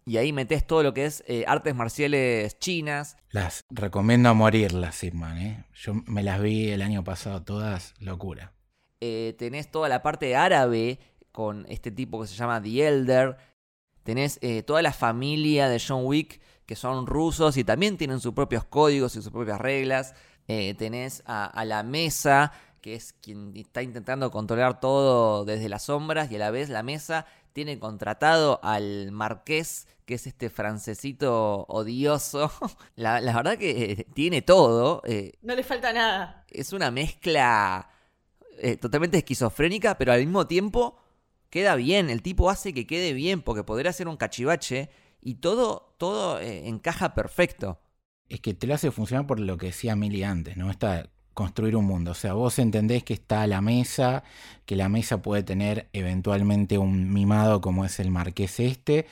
Y 0.03 0.17
ahí 0.17 0.33
metes 0.33 0.65
todo 0.65 0.81
lo 0.81 0.95
que 0.95 1.05
es 1.05 1.23
artes 1.45 1.75
marciales 1.75 2.57
chinas. 2.57 3.17
Las 3.29 3.65
recomiendo 3.69 4.29
a 4.29 4.33
morir 4.33 4.73
las 4.73 5.03
Ip 5.03 5.13
Man, 5.13 5.37
¿eh? 5.37 5.65
Yo 5.73 5.93
me 5.93 6.23
las 6.23 6.41
vi 6.41 6.69
el 6.69 6.81
año 6.81 7.03
pasado 7.03 7.43
todas, 7.43 7.93
locura. 7.99 8.51
tenés 8.99 9.69
toda 9.69 9.89
la 9.89 10.01
parte 10.01 10.35
árabe 10.35 10.99
con 11.31 11.67
este 11.69 11.91
tipo 11.91 12.19
que 12.19 12.27
se 12.27 12.35
llama 12.35 12.59
The 12.61 12.87
Elder. 12.87 13.37
Tenés 14.01 14.39
toda 14.65 14.81
la 14.81 14.91
familia 14.91 15.69
de 15.69 15.79
John 15.79 16.03
Wick 16.05 16.41
que 16.71 16.77
son 16.77 17.05
rusos 17.05 17.57
y 17.57 17.65
también 17.65 17.97
tienen 17.97 18.21
sus 18.21 18.31
propios 18.33 18.63
códigos 18.63 19.13
y 19.17 19.21
sus 19.21 19.29
propias 19.29 19.59
reglas. 19.59 20.13
Eh, 20.47 20.73
tenés 20.75 21.21
a, 21.25 21.65
la 21.65 21.83
mesa, 21.83 22.53
que 22.79 22.95
es 22.95 23.11
quien 23.11 23.51
está 23.57 23.81
intentando 23.81 24.31
controlar 24.31 24.79
todo 24.79 25.43
desde 25.43 25.67
las 25.67 25.83
sombras 25.83 26.31
y 26.31 26.37
a 26.37 26.39
la 26.39 26.49
vez 26.49 26.69
la 26.69 26.81
mesa 26.81 27.25
tiene 27.51 27.77
contratado 27.77 28.61
al 28.63 29.11
marqués, 29.11 29.85
que 30.05 30.13
es 30.13 30.27
este 30.27 30.49
francesito 30.49 31.65
odioso. 31.67 32.49
La, 32.95 33.19
la 33.19 33.35
verdad 33.35 33.57
que 33.57 33.91
eh, 33.91 34.07
tiene 34.13 34.41
todo. 34.41 35.01
eh, 35.05 35.33
No 35.41 35.53
le 35.53 35.63
falta 35.63 35.91
nada. 35.91 36.45
es 36.47 36.71
una 36.71 36.89
mezcla 36.89 37.89
eh, 38.59 38.77
totalmente 38.77 39.17
esquizofrénica, 39.17 39.97
pero 39.97 40.13
al 40.13 40.21
mismo 40.21 40.47
tiempo 40.47 40.95
queda 41.49 41.75
bien. 41.75 42.09
El 42.09 42.21
tipo 42.21 42.49
hace 42.49 42.73
que 42.73 42.87
quede 42.87 43.11
bien, 43.11 43.41
porque 43.41 43.65
podría 43.65 43.91
ser 43.91 44.07
un 44.07 44.15
cachivache 44.15 44.89
y 45.21 45.35
todo, 45.35 45.95
todo 45.97 46.39
eh, 46.39 46.67
encaja 46.67 47.13
perfecto. 47.13 47.79
Es 48.27 48.39
que 48.39 48.53
te 48.53 48.67
lo 48.67 48.73
hace 48.73 48.91
funcionar 48.91 49.27
por 49.27 49.39
lo 49.39 49.57
que 49.57 49.67
decía 49.67 49.95
Milly 49.95 50.23
antes, 50.23 50.57
¿no? 50.57 50.71
Está 50.71 51.09
construir 51.33 51.75
un 51.75 51.85
mundo. 51.85 52.11
O 52.11 52.15
sea, 52.15 52.33
vos 52.33 52.59
entendés 52.59 53.03
que 53.03 53.13
está 53.13 53.47
la 53.47 53.61
mesa, 53.61 54.23
que 54.65 54.75
la 54.75 54.89
mesa 54.89 55.21
puede 55.21 55.43
tener 55.43 55.89
eventualmente 55.93 56.77
un 56.77 57.11
mimado 57.11 57.61
como 57.61 57.85
es 57.85 57.99
el 57.99 58.11
marqués 58.11 58.59
este, 58.59 59.07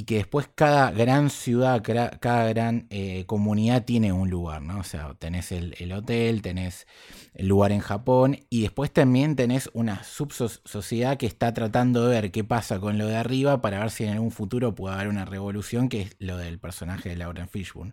y 0.00 0.04
que 0.04 0.16
después 0.16 0.48
cada 0.54 0.90
gran 0.92 1.28
ciudad, 1.28 1.82
cada 1.82 2.48
gran 2.48 2.86
eh, 2.88 3.26
comunidad 3.26 3.84
tiene 3.84 4.14
un 4.14 4.30
lugar, 4.30 4.62
¿no? 4.62 4.78
O 4.78 4.82
sea, 4.82 5.12
tenés 5.18 5.52
el, 5.52 5.74
el 5.78 5.92
hotel, 5.92 6.40
tenés 6.40 6.86
el 7.34 7.48
lugar 7.48 7.70
en 7.70 7.80
Japón, 7.80 8.38
y 8.48 8.62
después 8.62 8.90
también 8.90 9.36
tenés 9.36 9.68
una 9.74 10.02
subsociedad 10.02 11.18
que 11.18 11.26
está 11.26 11.52
tratando 11.52 12.08
de 12.08 12.18
ver 12.18 12.30
qué 12.30 12.44
pasa 12.44 12.80
con 12.80 12.96
lo 12.96 13.08
de 13.08 13.16
arriba 13.16 13.60
para 13.60 13.80
ver 13.80 13.90
si 13.90 14.04
en 14.04 14.12
algún 14.14 14.30
futuro 14.30 14.74
puede 14.74 14.94
haber 14.94 15.08
una 15.08 15.26
revolución, 15.26 15.90
que 15.90 16.00
es 16.00 16.16
lo 16.18 16.38
del 16.38 16.58
personaje 16.58 17.10
de 17.10 17.16
Lauren 17.16 17.50
Fishburne. 17.50 17.92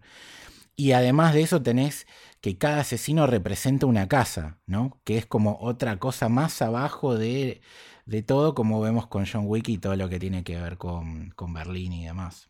Y 0.78 0.94
además 0.94 1.34
de 1.34 1.42
eso 1.42 1.62
tenés 1.62 2.08
que 2.40 2.58
cada 2.58 2.80
asesino 2.80 3.28
representa 3.28 3.86
una 3.86 4.08
casa, 4.08 4.60
¿no? 4.66 4.98
Que 5.04 5.18
es 5.18 5.26
como 5.26 5.58
otra 5.60 5.98
cosa 6.00 6.30
más 6.30 6.62
abajo 6.62 7.18
de, 7.18 7.60
de 8.08 8.24
todo, 8.24 8.56
como 8.56 8.80
vemos 8.80 9.06
con 9.08 9.26
John 9.26 9.44
Wick 9.46 9.68
y 9.68 9.78
todo 9.78 9.96
lo 9.96 10.08
que 10.08 10.18
tiene 10.18 10.44
que 10.44 10.60
ver 10.60 10.78
con, 10.78 11.32
con 11.32 11.54
Berlín 11.54 11.92
y 11.92 12.06
demás. 12.06 12.50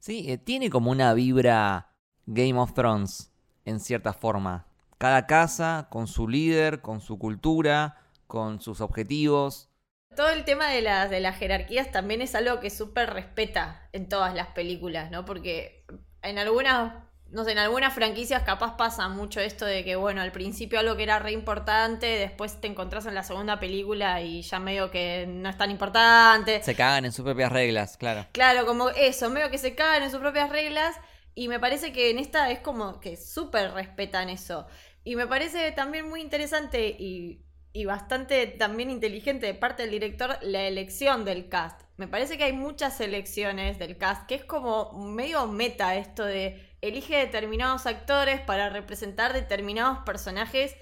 Sí, 0.00 0.30
eh, 0.30 0.38
tiene 0.38 0.70
como 0.70 0.90
una 0.90 1.14
vibra 1.14 1.92
Game 2.26 2.58
of 2.58 2.74
Thrones, 2.74 3.32
en 3.64 3.78
cierta 3.78 4.12
forma. 4.12 4.66
Cada 4.98 5.26
casa 5.26 5.86
con 5.90 6.08
su 6.08 6.28
líder, 6.28 6.80
con 6.80 7.00
su 7.00 7.16
cultura, 7.16 7.96
con 8.26 8.60
sus 8.60 8.80
objetivos. 8.80 9.70
Todo 10.16 10.30
el 10.30 10.44
tema 10.44 10.68
de 10.68 10.82
las, 10.82 11.10
de 11.10 11.20
las 11.20 11.36
jerarquías 11.36 11.92
también 11.92 12.20
es 12.20 12.34
algo 12.34 12.58
que 12.58 12.70
súper 12.70 13.10
respeta 13.10 13.88
en 13.92 14.08
todas 14.08 14.34
las 14.34 14.48
películas, 14.48 15.12
¿no? 15.12 15.24
Porque 15.24 15.86
en 16.22 16.38
algunas, 16.38 17.04
no 17.30 17.44
sé, 17.44 17.52
en 17.52 17.58
algunas 17.58 17.92
franquicias 17.92 18.42
capaz 18.42 18.76
pasa 18.76 19.08
mucho 19.08 19.40
esto 19.40 19.66
de 19.66 19.84
que, 19.84 19.96
bueno, 19.96 20.22
al 20.22 20.32
principio 20.32 20.78
algo 20.78 20.96
que 20.96 21.02
era 21.02 21.18
re 21.18 21.32
importante, 21.32 22.06
después 22.06 22.58
te 22.60 22.68
encontrás 22.68 23.04
en 23.06 23.14
la 23.14 23.22
segunda 23.22 23.60
película 23.60 24.22
y 24.22 24.40
ya 24.42 24.58
medio 24.58 24.90
que 24.90 25.26
no 25.28 25.48
es 25.50 25.58
tan 25.58 25.70
importante. 25.70 26.62
Se 26.62 26.74
cagan 26.74 27.04
en 27.04 27.12
sus 27.12 27.24
propias 27.24 27.52
reglas, 27.52 27.98
claro. 27.98 28.26
Claro, 28.32 28.64
como 28.64 28.88
eso, 28.90 29.28
medio 29.28 29.50
que 29.50 29.58
se 29.58 29.74
cagan 29.74 30.02
en 30.02 30.10
sus 30.10 30.20
propias 30.20 30.48
reglas 30.48 30.96
y 31.34 31.48
me 31.48 31.60
parece 31.60 31.92
que 31.92 32.10
en 32.10 32.18
esta 32.18 32.50
es 32.50 32.60
como 32.60 32.98
que 32.98 33.16
súper 33.16 33.72
respetan 33.72 34.30
eso. 34.30 34.66
Y 35.04 35.16
me 35.16 35.26
parece 35.26 35.70
también 35.72 36.08
muy 36.08 36.22
interesante 36.22 36.88
y, 36.98 37.44
y 37.74 37.84
bastante 37.84 38.46
también 38.46 38.90
inteligente 38.90 39.46
de 39.46 39.54
parte 39.54 39.82
del 39.82 39.90
director 39.90 40.38
la 40.40 40.62
elección 40.62 41.26
del 41.26 41.48
cast. 41.48 41.82
Me 41.98 42.06
parece 42.06 42.38
que 42.38 42.44
hay 42.44 42.52
muchas 42.52 43.00
elecciones 43.00 43.80
del 43.80 43.98
cast, 43.98 44.26
que 44.28 44.36
es 44.36 44.44
como 44.44 44.92
medio 44.92 45.48
meta 45.48 45.96
esto 45.96 46.24
de 46.24 46.64
elige 46.80 47.16
determinados 47.16 47.86
actores 47.86 48.40
para 48.40 48.70
representar 48.70 49.32
determinados 49.32 49.98
personajes 50.06 50.76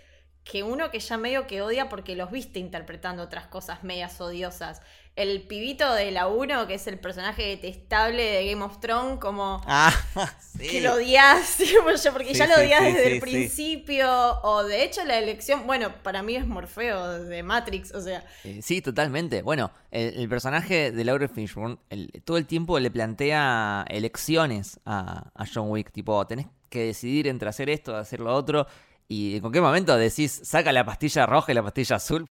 que 0.49 0.63
uno 0.63 0.91
que 0.93 1.01
ya 1.01 1.17
medio 1.17 1.47
que 1.49 1.61
odia 1.61 1.89
porque 1.89 2.15
los 2.15 2.31
viste 2.31 2.61
interpretando 2.61 3.23
otras 3.25 3.49
cosas 3.49 3.83
medias 3.83 4.21
odiosas. 4.21 4.81
El 5.17 5.43
pibito 5.43 5.93
de 5.95 6.11
la 6.11 6.27
1, 6.29 6.67
que 6.67 6.75
es 6.75 6.87
el 6.87 6.99
personaje 7.01 7.43
detestable 7.43 8.23
de 8.23 8.51
Game 8.53 8.63
of 8.63 8.79
Thrones, 8.81 9.19
como 9.19 9.63
Ah, 9.67 9.91
sí. 10.39 10.69
que 10.69 10.81
lo 10.83 10.93
odias, 10.95 11.57
porque 12.13 12.33
Sí, 12.33 12.39
ya 12.39 12.47
lo 12.47 12.55
odias 12.63 12.81
sí, 12.81 12.93
desde 12.93 13.13
el 13.15 13.21
principio, 13.21 14.07
o 14.43 14.63
de 14.63 14.85
hecho 14.85 15.03
la 15.05 15.19
elección, 15.19 15.67
bueno, 15.67 15.91
para 16.03 16.23
mí 16.23 16.37
es 16.37 16.47
Morfeo 16.47 17.25
de 17.25 17.43
Matrix, 17.43 17.93
o 17.95 18.01
sea, 18.03 18.25
Eh, 18.45 18.61
Sí, 18.63 18.83
totalmente. 18.83 19.43
Bueno, 19.43 19.71
el, 19.91 20.19
el 20.19 20.29
personaje 20.29 20.93
de 20.93 21.05
Laura 21.05 21.29
Fishburne 21.29 21.79
el- 21.91 22.13
todo 22.25 22.37
el 22.37 22.47
tiempo 22.47 22.79
le 22.79 22.91
plantea 22.91 23.85
elecciones 23.89 24.79
a, 24.85 25.31
a 25.35 25.45
John 25.53 25.71
Wick. 25.71 25.91
Tipo, 25.93 26.25
tenés 26.27 26.47
que 26.69 26.85
decidir 26.87 27.27
entre 27.27 27.49
hacer 27.49 27.71
esto, 27.71 27.97
hacer 27.97 28.21
lo 28.21 28.35
otro. 28.35 28.67
Y 29.09 29.37
en 29.37 29.40
cualquier 29.40 29.62
momento 29.62 29.97
decís, 29.97 30.40
saca 30.45 30.73
la 30.73 30.85
pastilla 30.85 31.27
roja 31.27 31.53
y 31.53 31.55
la 31.55 31.62
pastilla 31.62 31.97
azul. 31.97 32.27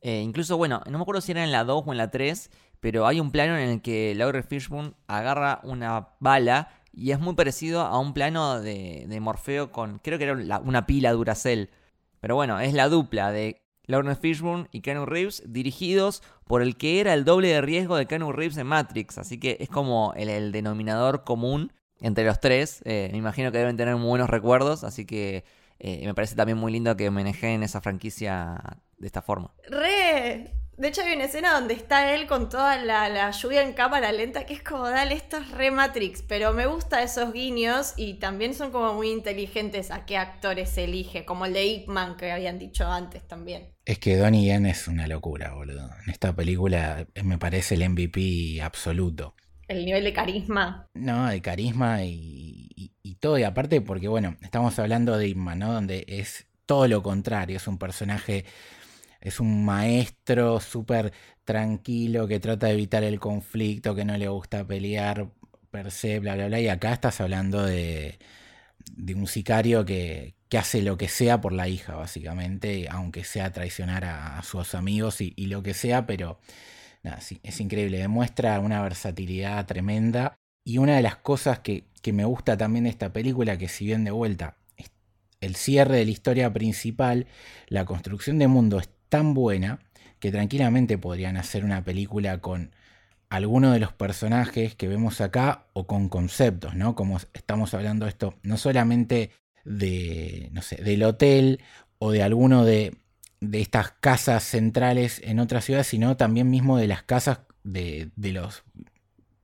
Eh, 0.00 0.20
incluso, 0.20 0.56
bueno, 0.56 0.82
no 0.90 0.98
me 0.98 1.02
acuerdo 1.02 1.20
si 1.20 1.32
era 1.32 1.44
en 1.44 1.52
la 1.52 1.64
2 1.64 1.84
o 1.86 1.92
en 1.92 1.98
la 1.98 2.10
3, 2.10 2.50
pero 2.80 3.06
hay 3.06 3.20
un 3.20 3.30
plano 3.30 3.56
en 3.56 3.68
el 3.68 3.82
que 3.82 4.14
Laura 4.14 4.42
Fishburne 4.42 4.94
agarra 5.06 5.60
una 5.62 6.08
bala 6.20 6.70
y 6.92 7.12
es 7.12 7.20
muy 7.20 7.34
parecido 7.34 7.82
a 7.82 7.98
un 7.98 8.12
plano 8.12 8.60
de, 8.60 9.18
Morfeo 9.20 9.70
con, 9.70 9.98
creo 10.00 10.18
que 10.18 10.24
era 10.24 10.58
una 10.58 10.86
pila 10.86 11.12
Duracell. 11.12 11.70
Pero 12.20 12.34
bueno, 12.34 12.60
es 12.60 12.74
la 12.74 12.88
dupla 12.88 13.32
de 13.32 13.62
Lawrence 13.86 14.20
Fishburne 14.20 14.68
y 14.72 14.80
Keanu 14.80 15.06
Reeves 15.06 15.42
dirigidos 15.46 16.22
por 16.46 16.62
el 16.62 16.76
que 16.76 17.00
era 17.00 17.14
el 17.14 17.24
doble 17.24 17.48
de 17.48 17.60
riesgo 17.60 17.96
de 17.96 18.06
Keanu 18.06 18.32
Reeves 18.32 18.56
en 18.58 18.66
Matrix. 18.66 19.18
Así 19.18 19.38
que 19.38 19.56
es 19.60 19.68
como 19.68 20.12
el, 20.16 20.28
el 20.28 20.52
denominador 20.52 21.24
común 21.24 21.72
entre 22.00 22.24
los 22.24 22.40
tres. 22.40 22.82
Eh, 22.84 23.08
me 23.12 23.18
imagino 23.18 23.50
que 23.52 23.58
deben 23.58 23.76
tener 23.76 23.96
muy 23.96 24.08
buenos 24.08 24.28
recuerdos, 24.28 24.84
así 24.84 25.06
que 25.06 25.44
eh, 25.84 26.06
me 26.06 26.14
parece 26.14 26.36
también 26.36 26.58
muy 26.58 26.70
lindo 26.70 26.96
que 26.96 27.08
homenajeen 27.08 27.64
esa 27.64 27.80
franquicia 27.80 28.56
de 28.98 29.06
esta 29.06 29.20
forma. 29.20 29.52
re... 29.68 30.54
De 30.78 30.88
hecho 30.88 31.02
hay 31.02 31.14
una 31.14 31.24
escena 31.24 31.52
donde 31.52 31.74
está 31.74 32.14
él 32.14 32.26
con 32.26 32.48
toda 32.48 32.82
la, 32.82 33.08
la 33.08 33.30
lluvia 33.30 33.62
en 33.62 33.74
cámara 33.74 34.10
lenta, 34.10 34.46
que 34.46 34.54
es 34.54 34.62
como, 34.62 34.88
dale, 34.88 35.14
esto 35.14 35.36
es 35.36 35.50
re 35.50 35.70
Matrix, 35.70 36.22
pero 36.22 36.54
me 36.54 36.66
gusta 36.66 37.02
esos 37.02 37.32
guiños 37.32 37.92
y 37.96 38.14
también 38.14 38.54
son 38.54 38.72
como 38.72 38.94
muy 38.94 39.10
inteligentes 39.10 39.90
a 39.90 40.06
qué 40.06 40.16
actores 40.16 40.70
se 40.70 40.84
elige, 40.84 41.26
como 41.26 41.44
el 41.44 41.52
de 41.52 41.66
Ip 41.66 41.88
Man 41.88 42.16
que 42.16 42.32
habían 42.32 42.58
dicho 42.58 42.86
antes 42.86 43.26
también. 43.28 43.74
Es 43.84 43.98
que 43.98 44.16
Donnie 44.16 44.46
Yen 44.46 44.64
es 44.64 44.88
una 44.88 45.06
locura, 45.06 45.52
boludo. 45.52 45.90
En 46.04 46.10
esta 46.10 46.34
película 46.34 47.06
me 47.22 47.38
parece 47.38 47.74
el 47.74 47.88
MVP 47.88 48.62
absoluto. 48.62 49.34
El 49.68 49.84
nivel 49.84 50.04
de 50.04 50.12
carisma. 50.12 50.88
No, 50.94 51.28
de 51.28 51.40
carisma 51.40 52.04
y, 52.04 52.68
y- 52.76 53.14
todo. 53.16 53.38
Y 53.38 53.44
aparte, 53.44 53.80
porque 53.80 54.08
bueno, 54.08 54.36
estamos 54.42 54.78
hablando 54.80 55.16
de 55.16 55.28
Inma, 55.28 55.54
¿no? 55.54 55.72
Donde 55.72 56.04
es 56.08 56.46
todo 56.66 56.88
lo 56.88 57.02
contrario. 57.02 57.56
Es 57.56 57.68
un 57.68 57.78
personaje, 57.78 58.44
es 59.20 59.40
un 59.40 59.64
maestro 59.64 60.60
súper 60.60 61.12
tranquilo 61.44 62.26
que 62.28 62.40
trata 62.40 62.66
de 62.66 62.74
evitar 62.74 63.04
el 63.04 63.20
conflicto, 63.20 63.94
que 63.94 64.04
no 64.04 64.16
le 64.18 64.28
gusta 64.28 64.66
pelear 64.66 65.30
per 65.70 65.90
se, 65.92 66.18
bla, 66.20 66.34
bla, 66.34 66.48
bla. 66.48 66.60
Y 66.60 66.68
acá 66.68 66.92
estás 66.92 67.20
hablando 67.20 67.62
de, 67.64 68.18
de 68.96 69.14
un 69.14 69.26
sicario 69.26 69.84
que, 69.84 70.34
que 70.48 70.58
hace 70.58 70.82
lo 70.82 70.96
que 70.98 71.08
sea 71.08 71.40
por 71.40 71.52
la 71.52 71.68
hija, 71.68 71.94
básicamente, 71.96 72.88
aunque 72.90 73.24
sea 73.24 73.52
traicionar 73.52 74.04
a, 74.04 74.42
sus 74.42 74.74
amigos 74.74 75.20
y 75.20 75.46
lo 75.46 75.62
que 75.62 75.74
sea, 75.74 76.06
pero 76.06 76.40
es 77.42 77.60
increíble, 77.60 77.98
demuestra 77.98 78.58
una 78.60 78.82
versatilidad 78.82 79.66
tremenda. 79.66 80.36
Y 80.64 80.78
una 80.78 80.94
de 80.96 81.02
las 81.02 81.16
cosas 81.16 81.58
que, 81.58 81.84
que 82.02 82.12
me 82.12 82.24
gusta 82.24 82.56
también 82.56 82.84
de 82.84 82.90
esta 82.90 83.12
película, 83.12 83.58
que 83.58 83.68
si 83.68 83.84
bien 83.84 84.04
de 84.04 84.12
vuelta, 84.12 84.56
el 85.40 85.56
cierre 85.56 85.96
de 85.98 86.04
la 86.04 86.10
historia 86.10 86.52
principal, 86.52 87.26
la 87.68 87.84
construcción 87.84 88.38
de 88.38 88.46
mundo 88.46 88.78
es 88.78 88.88
tan 89.08 89.34
buena 89.34 89.80
que 90.20 90.30
tranquilamente 90.30 90.98
podrían 90.98 91.36
hacer 91.36 91.64
una 91.64 91.84
película 91.84 92.38
con 92.38 92.70
alguno 93.28 93.72
de 93.72 93.80
los 93.80 93.92
personajes 93.92 94.76
que 94.76 94.88
vemos 94.88 95.20
acá 95.20 95.66
o 95.72 95.86
con 95.86 96.08
conceptos, 96.08 96.76
¿no? 96.76 96.94
Como 96.94 97.18
estamos 97.34 97.74
hablando 97.74 98.06
esto, 98.06 98.34
no 98.42 98.56
solamente 98.56 99.30
de, 99.64 100.48
no 100.52 100.62
sé, 100.62 100.76
del 100.76 101.02
hotel 101.02 101.60
o 101.98 102.12
de 102.12 102.22
alguno 102.22 102.64
de, 102.64 103.01
de 103.42 103.60
estas 103.60 103.90
casas 104.00 104.44
centrales 104.44 105.20
en 105.24 105.40
otras 105.40 105.64
ciudades, 105.64 105.88
sino 105.88 106.16
también 106.16 106.48
mismo 106.48 106.78
de 106.78 106.86
las 106.86 107.02
casas 107.02 107.40
de, 107.64 108.10
de 108.14 108.32
los 108.32 108.62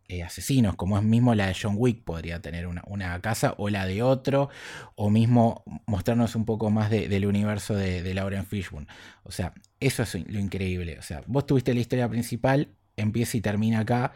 eh, 0.07 0.23
asesinos, 0.23 0.77
como 0.77 0.97
es 0.97 1.03
mismo 1.05 1.35
la 1.35 1.49
de 1.49 1.57
John 1.61 1.75
Wick, 1.77 2.05
podría 2.05 2.41
tener 2.41 2.69
una, 2.69 2.83
una 2.87 3.21
casa 3.21 3.55
o 3.59 3.69
la 3.71 3.87
de 3.87 4.03
otro, 4.03 4.51
o 4.95 5.11
mismo 5.11 5.65
mostrarnos 5.87 6.37
un 6.37 6.45
poco 6.45 6.71
más 6.71 6.91
de- 6.91 7.09
del 7.09 7.27
universo 7.27 7.75
de, 7.75 8.03
de 8.03 8.15
Lauren 8.15 8.47
Fishburne. 8.47 8.87
O 9.25 9.33
sea, 9.33 9.53
eso 9.81 10.05
es 10.05 10.15
lo 10.15 10.39
increíble. 10.39 10.97
O 10.99 11.03
sea, 11.03 11.23
vos 11.27 11.45
tuviste 11.45 11.75
la 11.75 11.81
historia 11.81 12.09
principal, 12.09 12.69
empieza 12.97 13.37
y 13.37 13.41
termina 13.41 13.81
acá, 13.81 14.13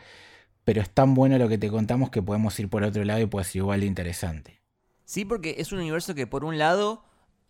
pero 0.64 0.80
es 0.80 0.90
tan 0.90 1.14
bueno 1.14 1.38
lo 1.38 1.48
que 1.48 1.58
te 1.58 1.68
contamos 1.68 2.10
que 2.10 2.22
podemos 2.22 2.58
ir 2.60 2.68
por 2.70 2.84
otro 2.84 3.04
lado 3.04 3.20
y 3.20 3.26
puede 3.26 3.44
ser 3.44 3.56
igual 3.56 3.80
de 3.80 3.86
interesante. 3.86 4.62
Sí, 5.04 5.24
porque 5.24 5.56
es 5.58 5.72
un 5.72 5.80
universo 5.80 6.14
que 6.14 6.26
por 6.28 6.44
un 6.44 6.56
lado 6.56 7.04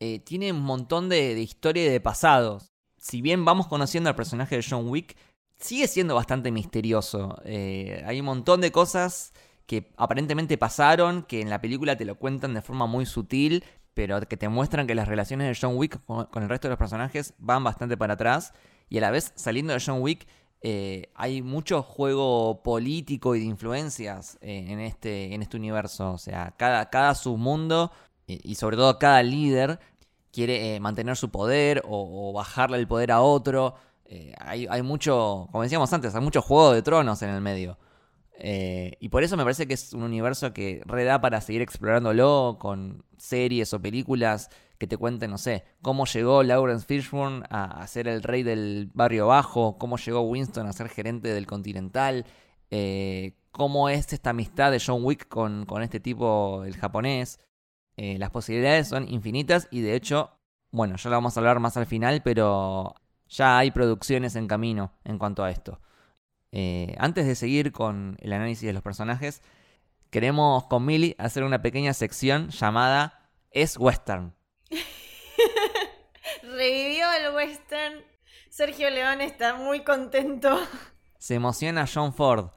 eh, 0.05 0.19
tiene 0.19 0.51
un 0.51 0.63
montón 0.63 1.09
de, 1.09 1.37
de 1.37 1.43
historia 1.43 1.85
y 1.87 1.89
de 1.89 2.01
pasados. 2.01 2.73
Si 2.99 3.23
bien 3.23 3.45
vamos 3.45 3.69
conociendo 3.69 4.11
al 4.11 4.17
personaje 4.17 4.57
de 4.57 4.67
John 4.69 4.89
Wick, 4.89 5.17
sigue 5.61 5.87
siendo 5.87 6.17
bastante 6.17 6.51
misterioso. 6.51 7.41
Eh, 7.45 8.03
hay 8.05 8.19
un 8.19 8.27
montón 8.27 8.61
de 8.61 8.73
cosas 8.73 9.33
que 9.65 9.93
aparentemente 9.97 10.59
pasaron, 10.59 11.23
que 11.23 11.41
en 11.41 11.51
la 11.51 11.61
película 11.61 11.97
te 11.97 12.05
lo 12.05 12.17
cuentan 12.17 12.53
de 12.53 12.63
forma 12.63 12.87
muy 12.87 13.07
sutil. 13.07 13.63
pero 13.95 14.21
que 14.23 14.37
te 14.37 14.49
muestran 14.49 14.89
que 14.89 14.97
las 14.97 15.07
relaciones 15.07 15.47
de 15.47 15.57
John 15.61 15.77
Wick 15.77 16.05
con, 16.05 16.43
el 16.43 16.49
resto 16.49 16.67
de 16.67 16.71
los 16.71 16.79
personajes 16.79 17.35
van 17.39 17.63
bastante 17.63 17.97
para 17.97 18.15
atrás 18.15 18.55
y 18.89 18.99
a 18.99 19.03
la 19.03 19.13
vez 19.13 19.33
saliendo 19.37 19.73
de 19.73 19.83
John 19.85 20.01
Wick 20.01 20.27
eh, 20.63 21.13
hay 21.15 21.43
mucho 21.43 21.83
juego 21.83 22.63
político 22.65 23.37
y 23.37 23.41
de 23.41 23.45
influencias 23.45 24.39
en, 24.41 24.81
este, 24.81 25.33
en 25.35 25.43
este 25.43 25.59
universo. 25.59 26.13
O 26.13 26.19
sea, 26.19 26.55
cada, 26.57 26.91
cada 26.91 27.15
submundo 27.15 27.93
y 28.27 28.55
sobre 28.55 28.77
todo 28.77 28.99
cada 28.99 29.23
líder 29.23 29.79
quiere 30.33 30.75
eh, 30.75 30.81
mantener 30.81 31.17
su 31.17 31.31
poder 31.31 31.83
o, 31.87 32.33
bajarle 32.33 32.79
el 32.79 32.89
poder 32.89 33.13
a 33.13 33.21
otro. 33.21 33.75
Eh, 34.07 34.35
hay, 34.39 34.67
hay 34.69 34.83
mucho, 34.83 35.49
como 35.53 35.63
decíamos 35.63 35.93
antes, 35.93 36.15
hay 36.15 36.23
mucho 36.23 36.43
juego 36.43 36.73
de 36.73 36.83
tronos 36.83 37.23
en 37.23 37.31
el 37.31 37.41
medio. 37.41 37.79
Eh, 38.39 38.97
y 38.99 39.11
por 39.11 39.23
eso 39.23 39.37
me 39.37 39.45
parece 39.45 39.69
que 39.69 39.75
es 39.75 39.93
un 39.93 40.03
universo 40.03 40.53
que 40.53 40.83
reda 40.87 41.21
para 41.21 41.41
seguir 41.41 41.63
explorándolo 41.63 42.57
con 42.59 43.05
series 43.17 43.73
o 43.73 43.81
películas 43.81 44.51
que 44.79 44.89
te 44.89 44.97
cuenten, 44.97 45.31
no 45.31 45.39
sé, 45.39 45.65
cómo 45.81 46.07
llegó 46.07 46.43
Lawrence 46.43 46.87
Fishburne 46.87 47.45
a, 47.51 47.83
a 47.83 47.87
ser 47.87 48.09
el 48.09 48.23
rey 48.23 48.43
del 48.43 48.91
barrio 48.95 49.29
bajo, 49.29 49.79
cómo 49.79 49.97
llegó 49.97 50.23
Winston 50.23 50.67
a 50.67 50.73
ser 50.73 50.89
gerente 50.89 51.29
del 51.33 51.47
Continental, 51.47 52.27
cómo 53.53 53.89
es 53.91 54.13
esta 54.13 54.31
amistad 54.31 54.73
de 54.73 54.83
John 54.85 55.05
Wick 55.05 55.29
con, 55.29 55.67
con 55.67 55.83
este 55.83 56.01
tipo, 56.01 56.65
el 56.65 56.77
japonés. 56.77 57.39
Eh, 57.97 58.17
las 58.19 58.31
posibilidades 58.31 58.89
son 58.89 59.09
infinitas 59.09 59.69
y 59.71 59.81
de 59.81 59.95
hecho, 59.95 60.31
bueno, 60.71 60.97
ya 60.97 61.11
lo 61.11 61.17
vamos 61.17 61.37
a 61.37 61.41
hablar 61.41 61.61
más 61.61 61.77
al 61.77 61.87
final, 61.87 62.23
pero 62.23 62.95
ya 63.29 63.59
hay 63.59 63.71
producciones 63.71 64.37
en 64.37 64.49
camino 64.49 64.93
en 65.05 65.19
cuanto 65.19 65.45
a 65.45 65.51
esto. 65.51 65.81
Eh, 66.53 66.95
antes 66.99 67.27
de 67.27 67.35
seguir 67.35 67.73
con 67.73 68.17
el 68.21 68.33
análisis 68.33 68.67
de 68.67 68.73
los 68.73 68.83
personajes, 68.83 69.43
queremos 70.11 70.65
con 70.65 70.85
Millie 70.85 71.17
hacer 71.19 71.45
una 71.45 71.63
pequeña 71.63 71.95
sección 71.95 72.51
llamada 72.51 73.31
Es 73.51 73.79
Western. 73.79 74.35
Revivió 76.43 77.07
el 77.13 77.35
western. 77.35 78.05
Sergio 78.51 78.91
León 78.91 79.23
está 79.23 79.55
muy 79.55 79.83
contento. 79.83 80.59
Se 81.19 81.35
emociona 81.35 81.87
John 81.93 82.13
Ford. 82.13 82.51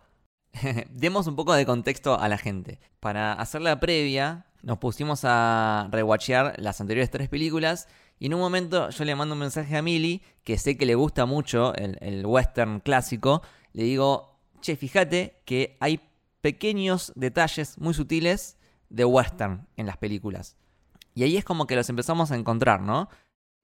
Demos 0.90 1.28
un 1.28 1.36
poco 1.36 1.54
de 1.54 1.66
contexto 1.66 2.20
a 2.20 2.28
la 2.28 2.38
gente. 2.38 2.80
Para 3.00 3.34
hacer 3.34 3.62
la 3.62 3.80
previa, 3.80 4.46
nos 4.66 4.78
pusimos 4.80 5.22
a 5.24 5.88
rewatchear 5.92 6.56
las 6.58 6.82
anteriores 6.82 7.10
tres 7.10 7.30
películas. 7.30 7.88
Y 8.20 8.26
en 8.28 8.34
un 8.34 8.40
momento 8.42 8.90
yo 8.90 9.06
le 9.06 9.16
mando 9.16 9.34
un 9.34 9.40
mensaje 9.40 9.78
a 9.78 9.82
Millie, 9.82 10.22
que 10.44 10.58
sé 10.58 10.78
que 10.78 10.86
le 10.86 10.96
gusta 10.96 11.26
mucho 11.26 11.74
el, 11.76 11.98
el 12.02 12.26
western 12.26 12.80
clásico. 12.80 13.42
Le 13.74 13.84
digo, 13.84 14.40
che, 14.62 14.76
fíjate 14.76 15.42
que 15.46 15.78
hay 15.80 16.00
pequeños 16.42 17.14
detalles 17.16 17.78
muy 17.78 17.94
sutiles 17.94 18.58
de 18.90 19.06
western 19.06 19.68
en 19.78 19.86
las 19.86 19.98
películas. 19.98 20.58
Y 21.14 21.24
ahí 21.24 21.38
es 21.38 21.46
como 21.46 21.66
que 21.68 21.76
los 21.76 21.90
empezamos 21.90 22.32
a 22.32 22.36
encontrar, 22.36 22.82
¿no? 22.82 23.10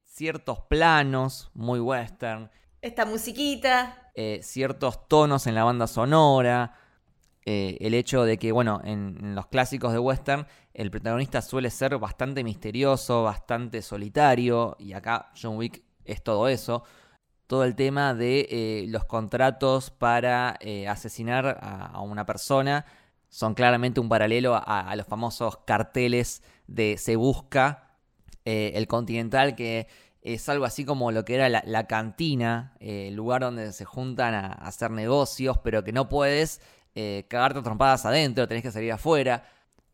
Ciertos 0.05 0.59
planos 0.69 1.49
muy 1.53 1.79
western, 1.79 2.49
Esta 2.81 3.05
musiquita. 3.05 4.11
eh, 4.15 4.39
ciertos 4.43 5.07
tonos 5.07 5.47
en 5.47 5.55
la 5.55 5.63
banda 5.63 5.87
sonora, 5.87 6.75
eh, 7.45 7.77
el 7.81 7.93
hecho 7.93 8.23
de 8.25 8.37
que, 8.37 8.51
bueno, 8.51 8.81
en, 8.83 9.17
en 9.21 9.35
los 9.35 9.47
clásicos 9.47 9.93
de 9.93 9.99
western 9.99 10.45
el 10.73 10.89
protagonista 10.89 11.41
suele 11.41 11.69
ser 11.69 11.97
bastante 11.97 12.43
misterioso, 12.43 13.23
bastante 13.23 13.81
solitario, 13.81 14.75
y 14.79 14.93
acá 14.93 15.31
John 15.39 15.57
Wick 15.57 15.83
es 16.05 16.23
todo 16.23 16.47
eso. 16.47 16.83
Todo 17.47 17.65
el 17.65 17.75
tema 17.75 18.13
de 18.13 18.47
eh, 18.49 18.85
los 18.87 19.03
contratos 19.03 19.91
para 19.91 20.55
eh, 20.61 20.87
asesinar 20.87 21.59
a, 21.61 21.99
una 22.01 22.25
persona 22.25 22.85
son 23.27 23.53
claramente 23.53 23.99
un 23.99 24.07
paralelo 24.07 24.55
a, 24.55 24.93
los 24.95 25.05
famosos 25.05 25.57
carteles 25.65 26.41
de 26.67 26.97
Se 26.97 27.17
Busca, 27.17 27.97
eh, 28.45 28.71
el 28.75 28.87
Continental, 28.87 29.55
que 29.55 29.87
es 30.21 30.47
algo 30.47 30.65
así 30.65 30.85
como 30.85 31.11
lo 31.11 31.25
que 31.25 31.35
era 31.35 31.49
la, 31.49 31.87
cantina, 31.87 32.75
eh, 32.79 33.09
el 33.09 33.15
lugar 33.15 33.41
donde 33.41 33.73
se 33.73 33.83
juntan 33.83 34.33
a, 34.33 34.47
a 34.47 34.67
hacer 34.67 34.91
negocios, 34.91 35.57
pero 35.61 35.83
que 35.83 35.91
no 35.91 36.07
puedes 36.07 36.61
cagarte 37.29 37.61
trompadas 37.61 38.05
adentro, 38.05 38.49
tenés 38.49 38.63
que 38.63 38.71
salir 38.71 38.91
afuera. 38.91 39.45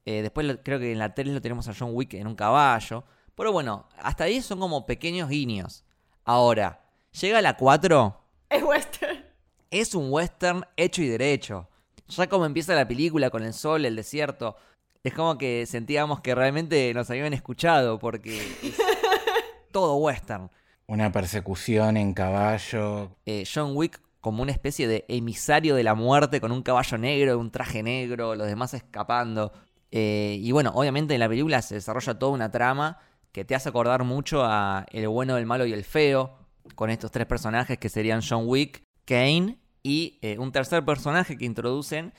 Eh, 0.09 0.21
después 0.21 0.47
lo- 0.47 0.63
creo 0.63 0.79
que 0.79 0.93
en 0.93 0.99
la 0.99 1.13
3 1.13 1.27
lo 1.27 1.41
tenemos 1.41 1.67
a 1.67 1.73
John 1.77 1.89
Wick 1.91 2.13
en 2.13 2.27
un 2.27 2.35
caballo. 2.35 3.03
Pero 3.35 3.51
bueno, 3.51 3.89
hasta 4.01 4.23
ahí 4.23 4.41
son 4.41 4.57
como 4.59 4.85
pequeños 4.85 5.27
guiños. 5.27 5.83
Ahora, 6.23 6.81
llega 7.19 7.41
la 7.41 7.57
4, 7.57 8.17
Es 8.49 8.63
western. 8.63 9.25
es 9.69 9.93
un 9.93 10.07
western 10.09 10.63
hecho 10.77 11.01
y 11.01 11.07
derecho. 11.09 11.67
Ya 12.07 12.27
como 12.27 12.45
empieza 12.45 12.73
la 12.73 12.87
película 12.87 13.29
con 13.29 13.43
el 13.43 13.53
sol, 13.53 13.83
el 13.85 13.97
desierto, 13.97 14.55
es 15.03 15.13
como 15.13 15.37
que 15.37 15.65
sentíamos 15.65 16.21
que 16.21 16.33
realmente 16.33 16.93
nos 16.93 17.09
habían 17.09 17.33
escuchado 17.33 17.99
porque 17.99 18.37
es 18.63 18.77
todo 19.73 19.97
western. 19.97 20.49
Una 20.87 21.11
persecución 21.11 21.97
en 21.97 22.13
caballo. 22.13 23.11
Eh, 23.25 23.43
John 23.53 23.71
Wick 23.75 23.99
como 24.21 24.41
una 24.41 24.51
especie 24.53 24.87
de 24.87 25.03
emisario 25.09 25.75
de 25.75 25.83
la 25.83 25.95
muerte 25.95 26.39
con 26.41 26.51
un 26.53 26.61
caballo 26.63 26.97
negro, 26.97 27.37
un 27.37 27.51
traje 27.51 27.83
negro, 27.83 28.35
los 28.35 28.47
demás 28.47 28.73
escapando. 28.73 29.51
Eh, 29.91 30.37
y 30.41 30.51
bueno, 30.51 30.71
obviamente 30.73 31.13
en 31.13 31.19
la 31.19 31.29
película 31.29 31.61
se 31.61 31.75
desarrolla 31.75 32.19
toda 32.19 32.33
una 32.33 32.51
trama 32.51 32.99
que 33.31 33.45
te 33.45 33.55
hace 33.55 33.69
acordar 33.69 34.03
mucho 34.03 34.43
a 34.43 34.85
El 34.91 35.07
bueno, 35.07 35.37
el 35.37 35.45
malo 35.45 35.65
y 35.65 35.73
el 35.73 35.83
feo, 35.83 36.37
con 36.75 36.89
estos 36.89 37.11
tres 37.11 37.25
personajes 37.25 37.77
que 37.77 37.89
serían 37.89 38.21
John 38.27 38.43
Wick, 38.45 38.83
Kane 39.05 39.57
y 39.83 40.19
eh, 40.21 40.37
un 40.39 40.51
tercer 40.51 40.83
personaje 40.83 41.37
que 41.37 41.45
introducen 41.45 42.13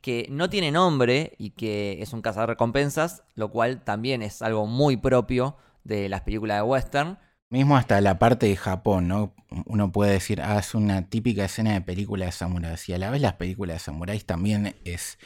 que 0.00 0.26
no 0.30 0.48
tiene 0.48 0.70
nombre 0.70 1.34
y 1.38 1.50
que 1.50 2.00
es 2.00 2.12
un 2.12 2.22
cazador 2.22 2.50
recompensas, 2.50 3.22
lo 3.34 3.50
cual 3.50 3.84
también 3.84 4.22
es 4.22 4.40
algo 4.42 4.66
muy 4.66 4.96
propio 4.96 5.56
de 5.84 6.08
las 6.08 6.22
películas 6.22 6.58
de 6.58 6.62
western. 6.62 7.18
Mismo 7.52 7.76
hasta 7.76 8.00
la 8.00 8.16
parte 8.16 8.46
de 8.46 8.54
Japón, 8.54 9.08
¿no? 9.08 9.34
Uno 9.66 9.90
puede 9.90 10.12
decir, 10.12 10.40
ah, 10.40 10.60
es 10.60 10.72
una 10.76 11.08
típica 11.08 11.46
escena 11.46 11.72
de 11.72 11.80
película 11.80 12.26
de 12.26 12.30
samuráis. 12.30 12.88
Y 12.88 12.92
a 12.92 12.98
la 12.98 13.10
vez 13.10 13.20
las 13.20 13.32
películas 13.32 13.74
de 13.74 13.80
samuráis 13.80 14.24
también 14.24 14.76
es 14.84 15.18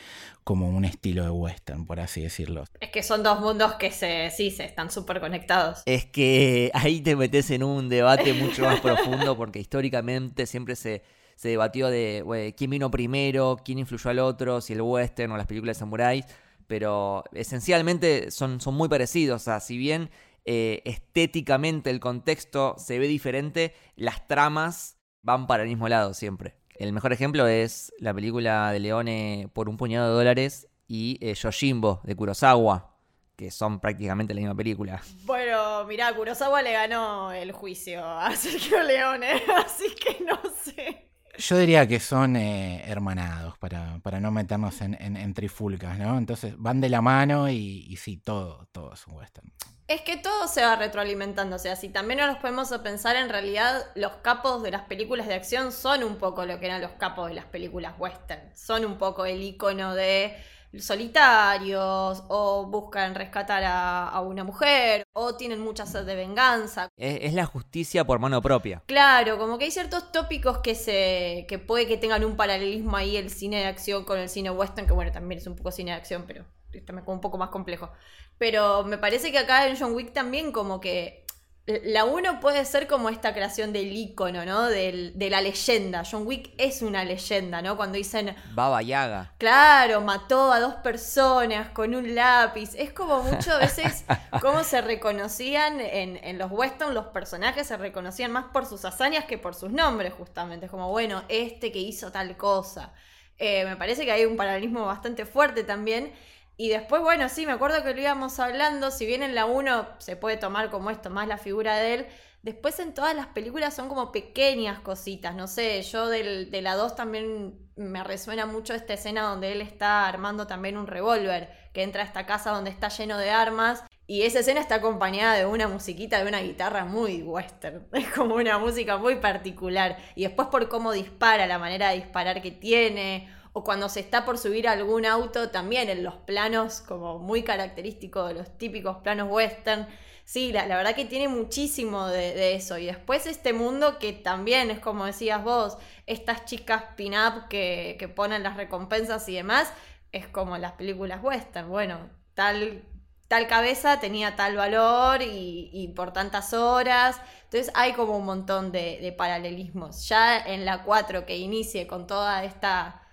como 0.42 0.70
un 0.70 0.86
estilo 0.86 1.22
de 1.22 1.28
western, 1.28 1.84
por 1.84 2.00
así 2.00 2.22
decirlo. 2.22 2.64
Es 2.80 2.88
que 2.88 3.02
son 3.02 3.22
dos 3.22 3.40
mundos 3.40 3.74
que 3.74 3.90
se, 3.90 4.30
sí, 4.30 4.50
se 4.50 4.64
están 4.64 4.90
súper 4.90 5.20
conectados. 5.20 5.82
Es 5.84 6.06
que 6.06 6.70
ahí 6.74 7.02
te 7.02 7.14
metes 7.14 7.50
en 7.50 7.62
un 7.62 7.90
debate 7.90 8.32
mucho 8.32 8.62
más 8.62 8.80
profundo 8.82 9.36
porque 9.36 9.58
históricamente 9.58 10.46
siempre 10.46 10.76
se, 10.76 11.02
se 11.36 11.48
debatió 11.50 11.90
de 11.90 12.54
quién 12.56 12.70
vino 12.70 12.90
primero, 12.90 13.58
quién 13.62 13.78
influyó 13.78 14.08
al 14.08 14.20
otro, 14.20 14.62
si 14.62 14.72
el 14.72 14.80
western 14.80 15.30
o 15.32 15.36
las 15.36 15.46
películas 15.46 15.76
de 15.76 15.80
samuráis, 15.80 16.24
pero 16.66 17.22
esencialmente 17.34 18.30
son, 18.30 18.62
son 18.62 18.74
muy 18.76 18.88
parecidos. 18.88 19.42
O 19.42 19.44
sea, 19.44 19.60
si 19.60 19.76
bien 19.76 20.08
eh, 20.44 20.82
estéticamente 20.84 21.90
el 21.90 22.00
contexto 22.00 22.74
se 22.78 22.98
ve 22.98 23.06
diferente, 23.08 23.74
las 23.96 24.26
tramas 24.26 24.98
van 25.22 25.46
para 25.46 25.62
el 25.62 25.68
mismo 25.68 25.88
lado 25.88 26.12
siempre. 26.14 26.56
El 26.76 26.92
mejor 26.92 27.12
ejemplo 27.12 27.46
es 27.46 27.92
la 27.98 28.12
película 28.12 28.72
de 28.72 28.80
Leone 28.80 29.48
por 29.52 29.68
un 29.68 29.76
puñado 29.76 30.08
de 30.08 30.14
dólares 30.14 30.68
y 30.88 31.18
eh, 31.20 31.34
Yojimbo 31.34 32.00
de 32.04 32.16
Kurosawa, 32.16 32.96
que 33.36 33.50
son 33.50 33.80
prácticamente 33.80 34.34
la 34.34 34.40
misma 34.40 34.54
película. 34.56 35.00
Bueno, 35.24 35.84
mirá, 35.86 36.12
Kurosawa 36.14 36.62
le 36.62 36.72
ganó 36.72 37.32
el 37.32 37.52
juicio 37.52 38.04
a 38.04 38.34
Sergio 38.36 38.82
Leone, 38.82 39.32
así 39.64 39.86
que 39.94 40.24
no 40.24 40.38
sé. 40.62 41.10
Yo 41.38 41.58
diría 41.58 41.86
que 41.88 41.98
son 41.98 42.36
eh, 42.36 42.82
hermanados, 42.86 43.58
para, 43.58 43.98
para 44.02 44.20
no 44.20 44.30
meternos 44.30 44.80
en, 44.82 44.94
en- 45.00 45.16
en 45.16 45.34
trifulcas, 45.34 45.98
¿no? 45.98 46.16
Entonces 46.18 46.54
van 46.58 46.80
de 46.80 46.88
la 46.88 47.00
mano 47.00 47.48
y, 47.48 47.86
y 47.88 47.96
sí, 47.96 48.18
todo, 48.18 48.68
todo 48.72 48.92
es 48.94 49.04
un 49.08 49.14
western. 49.14 49.52
Es 49.86 50.00
que 50.00 50.16
todo 50.16 50.48
se 50.48 50.62
va 50.62 50.76
retroalimentando, 50.76 51.56
o 51.56 51.58
sea, 51.58 51.76
si 51.76 51.90
también 51.90 52.18
nos 52.18 52.28
los 52.28 52.38
podemos 52.38 52.72
a 52.72 52.82
pensar, 52.82 53.16
en 53.16 53.28
realidad 53.28 53.84
los 53.94 54.12
capos 54.22 54.62
de 54.62 54.70
las 54.70 54.82
películas 54.82 55.26
de 55.26 55.34
acción 55.34 55.72
son 55.72 56.02
un 56.04 56.16
poco 56.16 56.46
lo 56.46 56.58
que 56.58 56.66
eran 56.66 56.80
los 56.80 56.92
capos 56.92 57.28
de 57.28 57.34
las 57.34 57.44
películas 57.44 57.92
western. 57.98 58.50
Son 58.56 58.86
un 58.86 58.96
poco 58.96 59.26
el 59.26 59.42
icono 59.42 59.94
de 59.94 60.34
solitarios, 60.78 62.24
o 62.28 62.66
buscan 62.66 63.14
rescatar 63.14 63.62
a, 63.62 64.08
a 64.08 64.20
una 64.22 64.42
mujer, 64.42 65.04
o 65.12 65.36
tienen 65.36 65.60
mucha 65.60 65.84
sed 65.84 66.06
de 66.06 66.14
venganza. 66.14 66.88
Es, 66.96 67.18
es 67.20 67.34
la 67.34 67.44
justicia 67.44 68.06
por 68.06 68.18
mano 68.18 68.40
propia. 68.40 68.82
Claro, 68.86 69.36
como 69.38 69.58
que 69.58 69.66
hay 69.66 69.70
ciertos 69.70 70.10
tópicos 70.12 70.58
que 70.58 70.74
se. 70.74 71.44
que 71.46 71.58
puede 71.58 71.86
que 71.86 71.98
tengan 71.98 72.24
un 72.24 72.36
paralelismo 72.36 72.96
ahí 72.96 73.18
el 73.18 73.28
cine 73.28 73.58
de 73.58 73.66
acción 73.66 74.04
con 74.04 74.18
el 74.18 74.30
cine 74.30 74.50
western, 74.50 74.86
que 74.86 74.94
bueno, 74.94 75.12
también 75.12 75.40
es 75.40 75.46
un 75.46 75.56
poco 75.56 75.70
cine 75.70 75.90
de 75.90 75.98
acción, 75.98 76.24
pero 76.26 76.46
también 76.80 77.04
como 77.04 77.16
un 77.16 77.20
poco 77.20 77.38
más 77.38 77.50
complejo. 77.50 77.90
Pero 78.38 78.84
me 78.84 78.98
parece 78.98 79.30
que 79.32 79.38
acá 79.38 79.66
en 79.66 79.78
John 79.78 79.94
Wick 79.94 80.12
también 80.12 80.52
como 80.52 80.80
que. 80.80 81.22
La 81.66 82.04
uno 82.04 82.40
puede 82.40 82.62
ser 82.66 82.86
como 82.86 83.08
esta 83.08 83.32
creación 83.32 83.72
del 83.72 83.90
ícono, 83.90 84.44
¿no? 84.44 84.66
Del- 84.68 85.18
de 85.18 85.30
la 85.30 85.40
leyenda. 85.40 86.02
John 86.10 86.26
Wick 86.26 86.52
es 86.58 86.82
una 86.82 87.04
leyenda, 87.04 87.62
¿no? 87.62 87.78
Cuando 87.78 87.96
dicen, 87.96 88.36
Baba 88.44 88.82
Yaga. 88.82 89.32
Claro, 89.38 90.02
mató 90.02 90.52
a 90.52 90.60
dos 90.60 90.74
personas 90.76 91.70
con 91.70 91.94
un 91.94 92.14
lápiz. 92.14 92.74
Es 92.74 92.92
como 92.92 93.22
muchas 93.22 93.58
veces 93.60 94.04
cómo 94.42 94.62
se 94.62 94.82
reconocían 94.82 95.80
en, 95.80 96.18
en 96.22 96.36
los 96.38 96.50
western, 96.50 96.92
los 96.92 97.06
personajes 97.06 97.66
se 97.66 97.78
reconocían 97.78 98.30
más 98.30 98.46
por 98.52 98.66
sus 98.66 98.84
hazañas 98.84 99.24
que 99.24 99.38
por 99.38 99.54
sus 99.54 99.70
nombres, 99.72 100.12
justamente. 100.12 100.66
Es 100.66 100.70
como, 100.70 100.90
bueno, 100.90 101.24
este 101.28 101.72
que 101.72 101.78
hizo 101.78 102.12
tal 102.12 102.36
cosa. 102.36 102.92
Eh, 103.38 103.64
me 103.64 103.76
parece 103.76 104.04
que 104.04 104.12
hay 104.12 104.24
un 104.26 104.36
paralelismo 104.36 104.84
bastante 104.86 105.24
fuerte 105.26 105.64
también. 105.64 106.12
Y 106.56 106.68
después, 106.68 107.02
bueno, 107.02 107.28
sí, 107.28 107.46
me 107.46 107.52
acuerdo 107.52 107.82
que 107.82 107.94
lo 107.94 108.00
íbamos 108.00 108.38
hablando, 108.38 108.90
si 108.90 109.06
bien 109.06 109.22
en 109.22 109.34
la 109.34 109.46
1 109.46 109.88
se 109.98 110.16
puede 110.16 110.36
tomar 110.36 110.70
como 110.70 110.90
esto, 110.90 111.10
más 111.10 111.26
la 111.26 111.38
figura 111.38 111.76
de 111.76 111.94
él, 111.94 112.06
después 112.42 112.78
en 112.78 112.94
todas 112.94 113.16
las 113.16 113.26
películas 113.28 113.74
son 113.74 113.88
como 113.88 114.12
pequeñas 114.12 114.78
cositas, 114.80 115.34
no 115.34 115.48
sé, 115.48 115.82
yo 115.82 116.08
del, 116.08 116.50
de 116.50 116.62
la 116.62 116.76
2 116.76 116.94
también 116.94 117.58
me 117.76 118.04
resuena 118.04 118.46
mucho 118.46 118.74
esta 118.74 118.94
escena 118.94 119.22
donde 119.22 119.52
él 119.52 119.60
está 119.60 120.06
armando 120.06 120.46
también 120.46 120.76
un 120.76 120.86
revólver, 120.86 121.50
que 121.72 121.82
entra 121.82 122.02
a 122.02 122.06
esta 122.06 122.26
casa 122.26 122.52
donde 122.52 122.70
está 122.70 122.88
lleno 122.88 123.18
de 123.18 123.30
armas. 123.30 123.84
Y 124.06 124.22
esa 124.22 124.40
escena 124.40 124.60
está 124.60 124.76
acompañada 124.76 125.34
de 125.34 125.46
una 125.46 125.66
musiquita, 125.66 126.22
de 126.22 126.28
una 126.28 126.40
guitarra 126.40 126.84
muy 126.84 127.22
western. 127.22 127.86
Es 127.92 128.10
como 128.10 128.36
una 128.36 128.58
música 128.58 128.98
muy 128.98 129.16
particular. 129.16 129.96
Y 130.14 130.22
después 130.24 130.48
por 130.48 130.68
cómo 130.68 130.92
dispara, 130.92 131.46
la 131.46 131.58
manera 131.58 131.88
de 131.88 131.96
disparar 131.96 132.42
que 132.42 132.50
tiene, 132.50 133.33
o 133.56 133.62
cuando 133.62 133.88
se 133.88 134.00
está 134.00 134.24
por 134.24 134.36
subir 134.36 134.66
a 134.66 134.72
algún 134.72 135.06
auto, 135.06 135.50
también 135.50 135.88
en 135.88 136.02
los 136.02 136.16
planos 136.16 136.80
como 136.80 137.20
muy 137.20 137.44
característicos 137.44 138.28
de 138.28 138.34
los 138.34 138.58
típicos 138.58 138.96
planos 138.98 139.30
western. 139.30 139.86
Sí, 140.24 140.52
la, 140.52 140.66
verdad 140.66 140.96
que 140.96 141.04
tiene 141.04 141.28
muchísimo 141.28 142.08
de, 142.08 142.54
eso. 142.56 142.78
Y 142.78 142.86
después 142.86 143.26
este 143.26 143.52
mundo 143.52 144.00
que 144.00 144.12
también 144.12 144.72
es 144.72 144.80
como 144.80 145.04
decías 145.04 145.44
vos, 145.44 145.78
estas 146.06 146.44
chicas 146.46 146.82
pin-up 146.96 147.46
que, 147.48 147.96
que 147.96 148.08
ponen 148.08 148.42
las 148.42 148.56
recompensas 148.56 149.28
y 149.28 149.36
demás, 149.36 149.72
es 150.10 150.26
como 150.26 150.58
las 150.58 150.72
películas 150.72 151.22
western. 151.22 151.68
Bueno, 151.68 152.10
tal 152.34 152.82
tal 153.28 153.46
cabeza 153.46 154.00
tenía 154.00 154.36
tal 154.36 154.56
valor 154.56 155.22
y, 155.22 155.92
por 155.94 156.12
tantas 156.12 156.52
horas. 156.54 157.20
Entonces 157.44 157.72
hay 157.76 157.92
como 157.92 158.16
un 158.16 158.24
montón 158.24 158.72
de, 158.72 158.98
de, 159.00 159.12
paralelismos. 159.12 160.08
Ya 160.08 160.38
en 160.38 160.64
la 160.64 160.82
4 160.82 161.24
que 161.24 161.36
inicie 161.36 161.86
con 161.86 162.08
toda 162.08 162.42
esta 162.42 163.03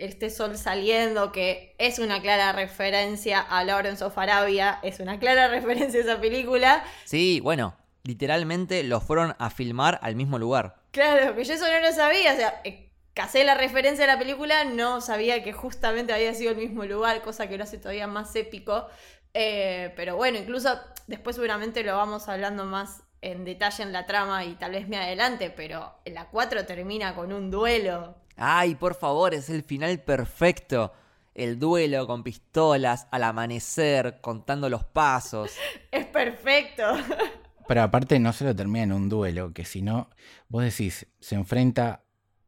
este 0.00 0.30
sol 0.30 0.56
saliendo, 0.56 1.32
que 1.32 1.74
es 1.78 1.98
una 1.98 2.20
clara 2.20 2.52
referencia 2.52 3.40
a 3.40 3.64
Lawrence 3.64 4.02
of 4.04 4.16
Arabia, 4.18 4.78
es 4.82 5.00
una 5.00 5.18
clara 5.18 5.48
referencia 5.50 6.00
a 6.00 6.02
esa 6.02 6.20
película. 6.20 6.84
Sí, 7.04 7.40
bueno, 7.40 7.76
literalmente 8.04 8.82
lo 8.82 9.00
fueron 9.00 9.34
a 9.38 9.50
filmar 9.50 9.98
al 10.02 10.16
mismo 10.16 10.38
lugar. 10.38 10.76
Claro, 10.90 11.34
que 11.36 11.44
yo 11.44 11.54
eso 11.54 11.66
no 11.70 11.80
lo 11.80 11.92
sabía, 11.92 12.32
o 12.32 12.36
sea, 12.36 12.60
eh, 12.64 12.90
casé 13.14 13.44
la 13.44 13.54
referencia 13.54 14.04
a 14.04 14.08
la 14.08 14.18
película, 14.18 14.64
no 14.64 15.00
sabía 15.00 15.42
que 15.42 15.52
justamente 15.52 16.12
había 16.12 16.34
sido 16.34 16.52
el 16.52 16.56
mismo 16.56 16.84
lugar, 16.84 17.22
cosa 17.22 17.48
que 17.48 17.56
lo 17.56 17.64
hace 17.64 17.78
todavía 17.78 18.06
más 18.06 18.34
épico. 18.34 18.86
Eh, 19.34 19.92
pero 19.94 20.16
bueno, 20.16 20.38
incluso 20.38 20.80
después 21.06 21.36
seguramente 21.36 21.84
lo 21.84 21.96
vamos 21.96 22.28
hablando 22.28 22.64
más 22.64 23.02
en 23.20 23.44
detalle 23.44 23.82
en 23.82 23.92
la 23.92 24.06
trama 24.06 24.44
y 24.44 24.54
tal 24.54 24.72
vez 24.72 24.88
me 24.88 24.96
adelante, 24.96 25.50
pero 25.50 25.94
la 26.06 26.28
4 26.28 26.66
termina 26.66 27.14
con 27.14 27.32
un 27.32 27.50
duelo 27.50 28.16
Ay, 28.42 28.74
por 28.74 28.94
favor, 28.94 29.34
es 29.34 29.50
el 29.50 29.62
final 29.62 30.00
perfecto. 30.00 30.94
El 31.34 31.58
duelo 31.58 32.06
con 32.06 32.22
pistolas, 32.22 33.06
al 33.10 33.24
amanecer, 33.24 34.20
contando 34.22 34.70
los 34.70 34.84
pasos. 34.84 35.52
Es 35.90 36.06
perfecto. 36.06 36.84
Pero 37.68 37.82
aparte 37.82 38.18
no 38.18 38.32
se 38.32 38.44
lo 38.44 38.56
termina 38.56 38.84
en 38.84 38.92
un 38.92 39.10
duelo, 39.10 39.52
que 39.52 39.66
si 39.66 39.82
no, 39.82 40.08
vos 40.48 40.64
decís, 40.64 41.06
se 41.20 41.34
enfrenta 41.34 42.02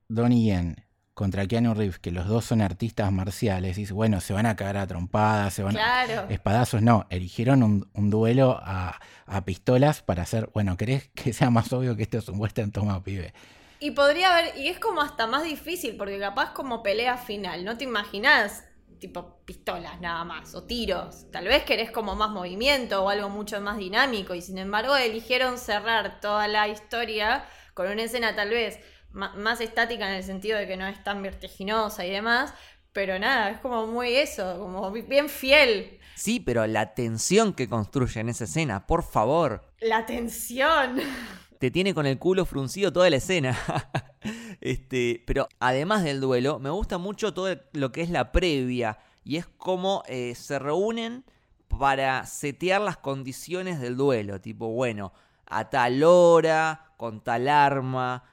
Donnie 0.08 0.46
Yen 0.46 0.86
contra 1.12 1.46
Keanu 1.46 1.74
Reeves, 1.74 1.98
que 1.98 2.10
los 2.10 2.26
dos 2.26 2.46
son 2.46 2.62
artistas 2.62 3.12
marciales, 3.12 3.76
y 3.76 3.84
bueno, 3.92 4.20
se 4.22 4.32
van 4.32 4.46
a 4.46 4.56
cagar 4.56 4.78
a 4.78 4.86
trompadas, 4.86 5.52
se 5.52 5.62
van 5.62 5.76
a 5.76 6.04
espadazos. 6.30 6.80
No, 6.80 7.06
eligieron 7.10 7.62
un, 7.62 8.10
duelo 8.10 8.58
a, 8.62 8.98
a, 9.26 9.44
pistolas 9.44 10.02
para 10.02 10.22
hacer, 10.22 10.50
bueno, 10.54 10.78
¿querés 10.78 11.10
que 11.14 11.34
sea 11.34 11.50
más 11.50 11.70
obvio 11.72 11.96
que 11.96 12.02
esto 12.02 12.16
es 12.18 12.28
un 12.30 12.40
western? 12.40 12.72
Toma, 12.72 13.04
pibe. 13.04 13.34
Y 13.82 13.90
podría 13.90 14.32
haber, 14.32 14.56
y 14.56 14.68
es 14.68 14.78
como 14.78 15.00
hasta 15.00 15.26
más 15.26 15.42
difícil, 15.42 15.96
porque 15.96 16.16
capaz 16.16 16.52
como 16.52 16.84
pelea 16.84 17.16
final, 17.16 17.64
no 17.64 17.76
te 17.76 17.82
imaginas 17.82 18.64
tipo 19.00 19.40
pistolas 19.44 20.00
nada 20.00 20.22
más, 20.22 20.54
o 20.54 20.62
tiros. 20.62 21.28
Tal 21.32 21.46
vez 21.46 21.64
querés 21.64 21.90
como 21.90 22.14
más 22.14 22.30
movimiento 22.30 23.02
o 23.02 23.08
algo 23.08 23.28
mucho 23.28 23.60
más 23.60 23.78
dinámico, 23.78 24.36
y 24.36 24.40
sin 24.40 24.58
embargo 24.58 24.96
eligieron 24.96 25.58
cerrar 25.58 26.20
toda 26.20 26.46
la 26.46 26.68
historia 26.68 27.44
con 27.74 27.88
una 27.88 28.04
escena 28.04 28.36
tal 28.36 28.50
vez 28.50 28.78
más 29.10 29.60
estática 29.60 30.08
en 30.08 30.14
el 30.14 30.22
sentido 30.22 30.60
de 30.60 30.68
que 30.68 30.76
no 30.76 30.86
es 30.86 31.02
tan 31.02 31.20
vertiginosa 31.20 32.06
y 32.06 32.10
demás, 32.12 32.54
pero 32.92 33.18
nada, 33.18 33.50
es 33.50 33.58
como 33.58 33.88
muy 33.88 34.14
eso, 34.14 34.60
como 34.60 34.92
bien 34.92 35.28
fiel. 35.28 35.98
Sí, 36.14 36.38
pero 36.38 36.68
la 36.68 36.94
tensión 36.94 37.52
que 37.52 37.68
construye 37.68 38.20
en 38.20 38.28
esa 38.28 38.44
escena, 38.44 38.86
por 38.86 39.02
favor. 39.02 39.72
La 39.80 40.06
tensión 40.06 41.00
te 41.62 41.70
tiene 41.70 41.94
con 41.94 42.06
el 42.06 42.18
culo 42.18 42.44
fruncido 42.44 42.92
toda 42.92 43.08
la 43.08 43.18
escena. 43.18 43.56
este, 44.60 45.22
pero 45.28 45.46
además 45.60 46.02
del 46.02 46.20
duelo, 46.20 46.58
me 46.58 46.70
gusta 46.70 46.98
mucho 46.98 47.32
todo 47.34 47.56
lo 47.72 47.92
que 47.92 48.02
es 48.02 48.10
la 48.10 48.32
previa. 48.32 48.98
Y 49.22 49.36
es 49.36 49.46
como 49.46 50.02
eh, 50.08 50.34
se 50.34 50.58
reúnen 50.58 51.24
para 51.68 52.26
setear 52.26 52.80
las 52.80 52.96
condiciones 52.96 53.78
del 53.80 53.96
duelo. 53.96 54.40
Tipo, 54.40 54.70
bueno, 54.70 55.12
a 55.46 55.70
tal 55.70 56.02
hora, 56.02 56.94
con 56.96 57.22
tal 57.22 57.46
arma. 57.46 58.24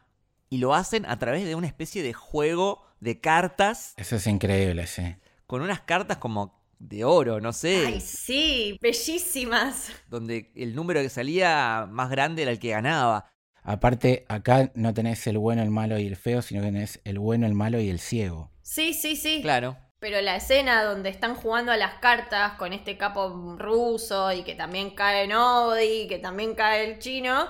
Y 0.50 0.58
lo 0.58 0.74
hacen 0.74 1.06
a 1.06 1.20
través 1.20 1.46
de 1.46 1.54
una 1.54 1.68
especie 1.68 2.02
de 2.02 2.14
juego 2.14 2.84
de 3.00 3.22
cartas. 3.22 3.94
Eso 3.98 4.16
es 4.16 4.26
increíble, 4.26 4.88
sí. 4.88 5.18
Con 5.46 5.62
unas 5.62 5.82
cartas 5.82 6.18
como 6.18 6.59
de 6.80 7.04
oro, 7.04 7.40
no 7.40 7.54
sé. 7.54 7.86
Ay, 7.86 8.02
sí, 8.02 8.78
bellísimas. 8.82 9.92
Donde 10.08 10.52
el 10.56 10.76
número 10.76 11.02
que 11.02 11.10
salía 11.10 11.88
más 11.90 12.10
grande 12.10 12.42
era 12.42 12.52
el 12.52 12.60
que 12.60 12.70
ganaba. 12.70 13.30
Aparte, 13.62 14.26
acá 14.30 14.72
no 14.74 14.94
tenés 14.94 15.28
el 15.28 15.38
bueno, 15.38 15.62
el 15.62 15.70
malo 15.70 16.00
y 16.00 16.08
el 16.08 16.16
feo, 16.16 16.42
sino 16.42 16.62
que 16.62 16.68
tenés 16.68 17.02
el 17.04 17.20
bueno, 17.20 17.46
el 17.46 17.54
malo 17.54 17.80
y 17.80 17.90
el 17.90 18.00
ciego. 18.00 18.52
Sí, 18.62 18.94
sí, 18.94 19.16
sí. 19.16 19.42
Claro. 19.42 19.78
Pero 20.00 20.22
la 20.22 20.38
escena 20.38 20.84
donde 20.84 21.10
están 21.10 21.36
jugando 21.36 21.74
a 21.74 21.78
las 21.78 21.96
cartas 21.96 22.54
con 22.54 22.72
este 22.72 22.98
capo 22.98 23.58
ruso 23.60 24.32
y 24.32 24.44
que 24.44 24.56
también 24.56 24.92
cae 24.92 25.28
Nodi, 25.28 26.08
que 26.08 26.20
también 26.20 26.56
cae 26.56 26.90
el 26.90 27.00
chino, 27.00 27.50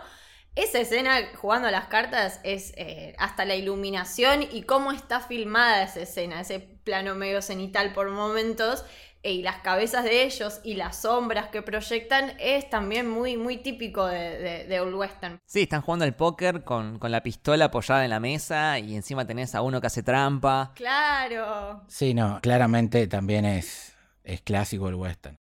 esa 0.55 0.79
escena 0.79 1.21
jugando 1.35 1.67
a 1.67 1.71
las 1.71 1.85
cartas 1.85 2.41
es 2.43 2.73
eh, 2.75 3.15
hasta 3.17 3.45
la 3.45 3.55
iluminación 3.55 4.43
y 4.51 4.63
cómo 4.63 4.91
está 4.91 5.19
filmada 5.19 5.83
esa 5.83 6.01
escena, 6.01 6.41
ese 6.41 6.59
plano 6.59 7.15
medio 7.15 7.41
cenital 7.41 7.93
por 7.93 8.09
momentos, 8.09 8.83
y 9.21 9.41
las 9.41 9.57
cabezas 9.57 10.03
de 10.03 10.23
ellos 10.23 10.61
y 10.63 10.75
las 10.75 11.01
sombras 11.01 11.49
que 11.49 11.61
proyectan 11.61 12.33
es 12.39 12.69
también 12.69 13.09
muy, 13.09 13.35
muy 13.37 13.57
típico 13.57 14.05
de, 14.05 14.65
de, 14.67 14.79
Old 14.79 14.95
Western. 14.95 15.39
Sí, 15.45 15.63
están 15.63 15.81
jugando 15.81 16.05
al 16.05 16.15
póker 16.15 16.63
con, 16.63 16.99
con, 16.99 17.11
la 17.11 17.21
pistola 17.21 17.65
apoyada 17.65 18.03
en 18.03 18.11
la 18.11 18.19
mesa 18.19 18.79
y 18.79 18.95
encima 18.95 19.25
tenés 19.27 19.55
a 19.55 19.61
uno 19.61 19.81
que 19.81 19.87
hace 19.87 20.03
trampa. 20.03 20.71
Claro. 20.75 21.83
Sí, 21.87 22.13
no, 22.13 22.39
claramente 22.41 23.07
también 23.07 23.45
es, 23.45 23.93
es 24.23 24.41
clásico 24.41 24.87
el 24.87 24.95
western. 24.95 25.35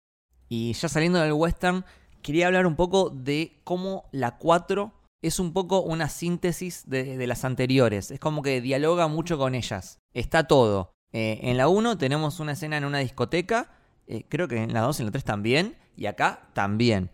Y 0.49 0.73
ya 0.73 0.89
saliendo 0.89 1.21
del 1.21 1.33
western, 1.33 1.85
quería 2.23 2.47
hablar 2.47 2.67
un 2.67 2.75
poco 2.75 3.11
de 3.11 3.61
cómo 3.65 4.09
la 4.13 4.39
4 4.39 4.93
es 5.23 5.39
un 5.39 5.53
poco 5.53 5.83
una 5.83 6.09
síntesis 6.09 6.89
de, 6.89 7.17
de 7.17 7.27
las 7.27 7.45
anteriores. 7.45 8.11
Es 8.11 8.19
como 8.19 8.43
que 8.43 8.61
dialoga 8.61 9.09
mucho 9.09 9.39
con 9.39 9.55
ellas. 9.55 9.99
Está 10.15 10.49
todo. 10.49 10.93
Eh, 11.13 11.41
en 11.43 11.57
la 11.57 11.69
1 11.69 11.97
tenemos 11.99 12.41
una 12.41 12.53
escena 12.53 12.77
en 12.77 12.85
una 12.85 12.99
discoteca, 12.99 13.71
eh, 14.07 14.25
creo 14.29 14.49
que 14.49 14.63
en 14.63 14.73
la 14.73 14.81
2 14.81 14.99
y 14.99 15.03
en 15.03 15.07
la 15.07 15.13
3 15.13 15.25
también, 15.25 15.77
y 15.97 16.07
acá 16.07 16.51
también. 16.53 17.11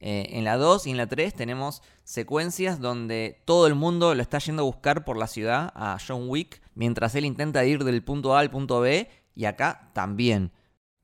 Eh, 0.00 0.28
en 0.38 0.44
la 0.44 0.56
2 0.56 0.86
y 0.86 0.90
en 0.90 0.96
la 0.96 1.08
3 1.08 1.34
tenemos 1.34 1.82
secuencias 2.04 2.78
donde 2.78 3.42
todo 3.46 3.66
el 3.66 3.74
mundo 3.74 4.14
lo 4.14 4.22
está 4.22 4.38
yendo 4.38 4.62
a 4.62 4.66
buscar 4.66 5.04
por 5.04 5.16
la 5.16 5.26
ciudad 5.26 5.72
a 5.74 5.98
John 6.06 6.28
Wick, 6.28 6.60
mientras 6.74 7.14
él 7.14 7.24
intenta 7.24 7.64
ir 7.64 7.84
del 7.84 8.04
punto 8.04 8.36
A 8.36 8.40
al 8.40 8.50
punto 8.50 8.80
B, 8.80 9.08
y 9.34 9.44
acá 9.46 9.90
también. 9.94 10.52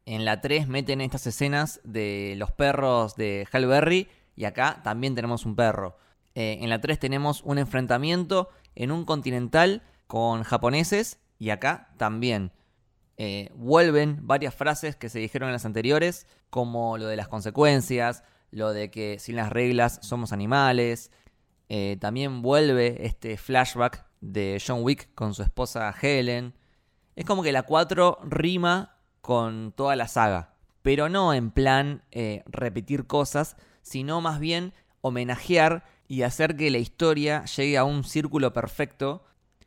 En 0.06 0.24
la 0.24 0.40
3 0.40 0.68
meten 0.68 1.00
estas 1.00 1.26
escenas 1.26 1.80
de 1.82 2.34
los 2.36 2.52
perros 2.52 3.16
de 3.16 3.48
Halberry, 3.50 4.08
y 4.36 4.44
acá 4.44 4.80
también 4.84 5.14
tenemos 5.14 5.46
un 5.46 5.56
perro. 5.56 5.96
en 6.36 6.68
la 6.68 6.80
3 6.80 6.98
tenemos 6.98 7.42
un 7.44 7.58
enfrentamiento 7.58 8.48
en 8.74 8.90
un 8.90 9.04
continental 9.04 9.82
con 10.08 10.42
japoneses 10.42 11.20
y 11.44 11.50
acá 11.50 11.90
también. 11.98 12.52
Eh, 13.18 13.50
vuelven 13.54 14.20
varias 14.22 14.54
frases 14.54 14.96
que 14.96 15.10
se 15.10 15.18
dijeron 15.18 15.50
en 15.50 15.52
las 15.52 15.66
anteriores, 15.66 16.26
como 16.48 16.96
lo 16.96 17.06
de 17.06 17.16
las 17.16 17.28
consecuencias, 17.28 18.24
lo 18.50 18.72
de 18.72 18.90
que 18.90 19.18
sin 19.18 19.36
las 19.36 19.50
reglas 19.50 19.98
somos 20.00 20.32
animales. 20.32 21.10
Eh, 21.68 21.98
también 22.00 22.40
vuelve 22.40 23.04
este 23.04 23.36
flashback 23.36 24.06
de 24.22 24.60
John 24.66 24.82
Wick 24.82 25.14
con 25.14 25.34
su 25.34 25.42
esposa 25.42 25.94
Helen. 26.00 26.54
Es 27.14 27.26
como 27.26 27.42
que 27.42 27.52
la 27.52 27.64
4 27.64 28.20
rima 28.24 28.96
con 29.20 29.72
toda 29.76 29.96
la 29.96 30.08
saga, 30.08 30.54
pero 30.80 31.10
no 31.10 31.34
en 31.34 31.50
plan 31.50 32.04
eh, 32.10 32.42
repetir 32.46 33.06
cosas, 33.06 33.56
sino 33.82 34.22
más 34.22 34.40
bien 34.40 34.72
homenajear 35.02 35.84
y 36.08 36.22
hacer 36.22 36.56
que 36.56 36.70
la 36.70 36.78
historia 36.78 37.44
llegue 37.44 37.76
a 37.76 37.84
un 37.84 38.02
círculo 38.02 38.54
perfecto 38.54 39.24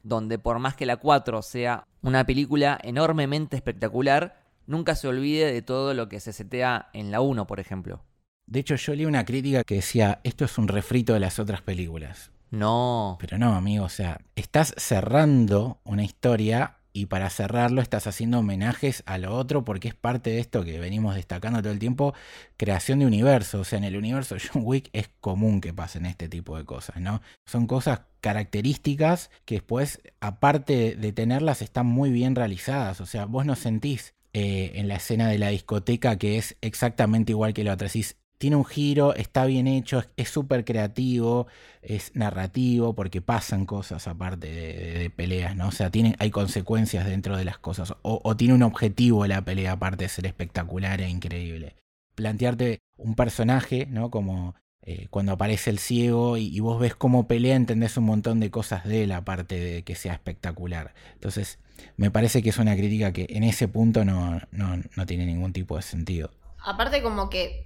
donde 0.08 0.39
por 0.39 0.60
más 0.60 0.76
que 0.76 0.86
la 0.86 0.97
4 0.97 1.41
sea 1.41 1.86
una 2.01 2.26
película 2.26 2.80
enormemente 2.84 3.55
espectacular, 3.55 4.41
nunca 4.66 4.95
se 4.95 5.08
olvide 5.08 5.51
de 5.51 5.62
todo 5.62 5.93
lo 5.93 6.08
que 6.10 6.20
se 6.20 6.34
setea 6.34 6.89
en 6.93 7.12
la 7.12 7.22
1, 7.22 7.45
por 7.47 7.60
ejemplo. 7.60 8.03
De 8.45 8.60
hecho, 8.60 8.76
yo 8.76 8.95
leí 8.95 9.05
una 9.05 9.26
crítica 9.26 9.64
que 9.64 9.76
decía, 9.76 10.22
esto 10.24 10.45
es 10.45 10.58
un 10.58 10.70
refrito 10.70 11.14
de 11.14 11.20
las 11.20 11.39
otras 11.39 11.62
películas. 11.62 12.32
No. 12.49 13.18
Pero 13.20 13.38
no, 13.38 13.53
amigo, 13.53 13.84
o 13.84 13.89
sea, 13.89 14.22
estás 14.36 14.74
cerrando 14.78 15.82
una 15.84 16.05
historia 16.05 16.76
y 16.97 17.05
para 17.05 17.29
cerrarlo 17.29 17.83
estás 17.83 18.07
haciendo 18.07 18.39
homenajes 18.39 19.03
a 19.05 19.19
lo 19.19 19.35
otro 19.35 19.63
porque 19.63 19.87
es 19.87 19.93
parte 19.93 20.31
de 20.31 20.39
esto 20.39 20.65
que 20.65 20.79
venimos 20.79 21.13
destacando 21.13 21.61
todo 21.61 21.71
el 21.71 21.77
tiempo, 21.77 22.15
creación 22.57 22.97
de 22.97 23.05
universo. 23.05 23.59
O 23.59 23.63
sea, 23.63 23.77
en 23.77 23.83
el 23.83 23.95
universo 23.95 24.35
John 24.53 24.63
Wick 24.65 24.89
es 24.93 25.11
común 25.19 25.61
que 25.61 25.75
pasen 25.75 26.07
este 26.07 26.27
tipo 26.27 26.57
de 26.57 26.65
cosas, 26.65 26.99
¿no? 26.99 27.21
Son 27.45 27.67
cosas 27.67 28.01
características 28.19 29.29
que 29.45 29.55
después, 29.55 30.01
aparte 30.21 30.95
de 30.95 31.11
tenerlas, 31.11 31.61
están 31.61 31.85
muy 31.85 32.09
bien 32.09 32.33
realizadas. 32.33 32.99
O 32.99 33.05
sea, 33.05 33.25
vos 33.25 33.45
no 33.45 33.55
sentís 33.55 34.15
eh, 34.33 34.71
en 34.75 34.87
la 34.87 34.95
escena 34.95 35.27
de 35.27 35.37
la 35.37 35.49
discoteca 35.49 36.17
que 36.17 36.39
es 36.39 36.57
exactamente 36.61 37.31
igual 37.33 37.53
que 37.53 37.63
la 37.63 37.73
otra. 37.73 37.89
Tiene 38.38 38.55
un 38.55 38.65
giro, 38.65 39.15
está 39.15 39.45
bien 39.45 39.67
hecho, 39.67 40.03
es 40.15 40.29
súper 40.29 40.63
creativo, 40.63 41.47
es 41.81 42.11
narrativo, 42.15 42.93
porque 42.93 43.21
pasan 43.21 43.65
cosas 43.65 44.07
aparte 44.07 44.47
de, 44.47 45.09
peleas, 45.09 45.55
¿no? 45.55 45.69
O 45.69 45.71
sea, 45.71 45.89
tiene, 45.89 46.15
hay 46.19 46.29
consecuencias 46.29 47.05
dentro 47.05 47.35
de 47.38 47.45
las 47.45 47.57
cosas, 47.57 47.95
o, 48.01 48.38
tiene 48.38 48.53
un 48.53 48.63
objetivo 48.63 49.25
la 49.25 49.41
pelea 49.43 49.73
aparte 49.73 50.05
de 50.05 50.09
ser 50.09 50.25
espectacular 50.27 51.01
e 51.01 51.09
increíble. 51.09 51.75
Plantearte 52.15 52.79
un 52.97 53.15
personaje, 53.15 53.88
¿no? 53.89 54.11
Como 54.11 54.55
eh, 54.83 55.07
cuando 55.09 55.31
aparece 55.33 55.69
el 55.69 55.79
ciego 55.79 56.38
y, 56.38 56.59
vos 56.59 56.79
ves 56.79 56.95
cómo 56.95 57.27
pelea, 57.27 57.55
entendés 57.55 57.97
un 57.97 58.05
montón 58.05 58.39
de 58.39 58.51
cosas 58.51 58.85
de 58.85 59.03
él, 59.03 59.11
aparte 59.11 59.59
de 59.59 59.83
que 59.83 59.95
sea 59.95 60.13
espectacular. 60.13 60.93
Entonces, 61.13 61.59
me 61.95 62.11
parece 62.11 62.43
que 62.43 62.49
es 62.49 62.57
una 62.57 62.75
crítica 62.75 63.11
que 63.13 63.27
en 63.29 63.43
ese 63.43 63.67
punto 63.67 64.05
no, 64.05 64.39
no, 64.51 64.81
no 64.95 65.05
tiene 65.05 65.25
ningún 65.25 65.53
tipo 65.53 65.75
de 65.75 65.81
sentido. 65.81 66.31
Aparte 66.63 67.01
como 67.01 67.29
que 67.29 67.63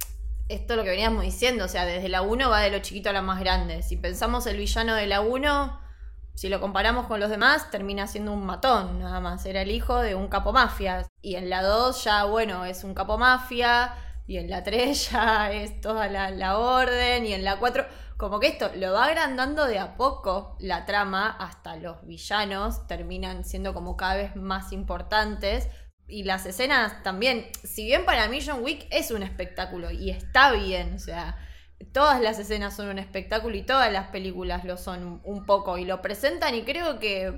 esto 0.52 0.74
es 0.74 0.76
lo 0.76 0.84
que 0.84 0.90
veníamos 0.90 1.22
diciendo, 1.22 1.64
o 1.64 1.68
sea, 1.68 1.84
desde 1.84 2.08
la 2.08 2.22
1 2.22 2.50
va 2.50 2.60
de 2.60 2.70
lo 2.70 2.78
chiquito 2.80 3.10
a 3.10 3.12
la 3.12 3.22
más 3.22 3.40
grande. 3.40 3.82
Si 3.82 3.96
pensamos 3.96 4.46
el 4.46 4.56
villano 4.56 4.94
de 4.94 5.06
la 5.06 5.20
1, 5.20 5.80
si 6.34 6.48
lo 6.48 6.60
comparamos 6.60 7.06
con 7.06 7.20
los 7.20 7.30
demás, 7.30 7.70
termina 7.70 8.06
siendo 8.06 8.32
un 8.32 8.44
matón, 8.44 9.00
nada 9.00 9.20
más. 9.20 9.44
Era 9.46 9.62
el 9.62 9.70
hijo 9.70 10.00
de 10.00 10.14
un 10.14 10.28
capo 10.28 10.52
mafia. 10.52 11.06
Y 11.20 11.36
en 11.36 11.50
la 11.50 11.62
2 11.62 12.04
ya, 12.04 12.24
bueno, 12.24 12.64
es 12.64 12.84
un 12.84 12.94
capo 12.94 13.18
mafia. 13.18 13.94
Y 14.26 14.38
en 14.38 14.48
la 14.48 14.62
3 14.62 15.10
ya 15.12 15.52
es 15.52 15.80
toda 15.80 16.08
la, 16.08 16.30
la 16.30 16.58
orden. 16.58 17.26
Y 17.26 17.34
en 17.34 17.44
la 17.44 17.56
4, 17.58 17.84
como 18.16 18.40
que 18.40 18.48
esto 18.48 18.70
lo 18.76 18.92
va 18.92 19.06
agrandando 19.06 19.66
de 19.66 19.78
a 19.78 19.96
poco 19.96 20.56
la 20.58 20.86
trama, 20.86 21.28
hasta 21.28 21.76
los 21.76 22.06
villanos 22.06 22.86
terminan 22.86 23.44
siendo 23.44 23.74
como 23.74 23.96
cada 23.96 24.14
vez 24.14 24.36
más 24.36 24.72
importantes 24.72 25.68
y 26.12 26.24
las 26.24 26.44
escenas 26.44 27.02
también, 27.02 27.46
si 27.64 27.86
bien 27.86 28.04
para 28.04 28.28
mí 28.28 28.40
John 28.44 28.62
Wick 28.62 28.86
es 28.90 29.10
un 29.10 29.22
espectáculo 29.22 29.90
y 29.90 30.10
está 30.10 30.52
bien, 30.52 30.94
o 30.94 30.98
sea, 30.98 31.38
todas 31.92 32.20
las 32.20 32.38
escenas 32.38 32.76
son 32.76 32.88
un 32.88 32.98
espectáculo 32.98 33.56
y 33.56 33.62
todas 33.62 33.90
las 33.90 34.08
películas 34.08 34.64
lo 34.64 34.76
son 34.76 35.20
un 35.24 35.46
poco 35.46 35.78
y 35.78 35.86
lo 35.86 36.02
presentan 36.02 36.54
y 36.54 36.62
creo 36.62 36.98
que 36.98 37.32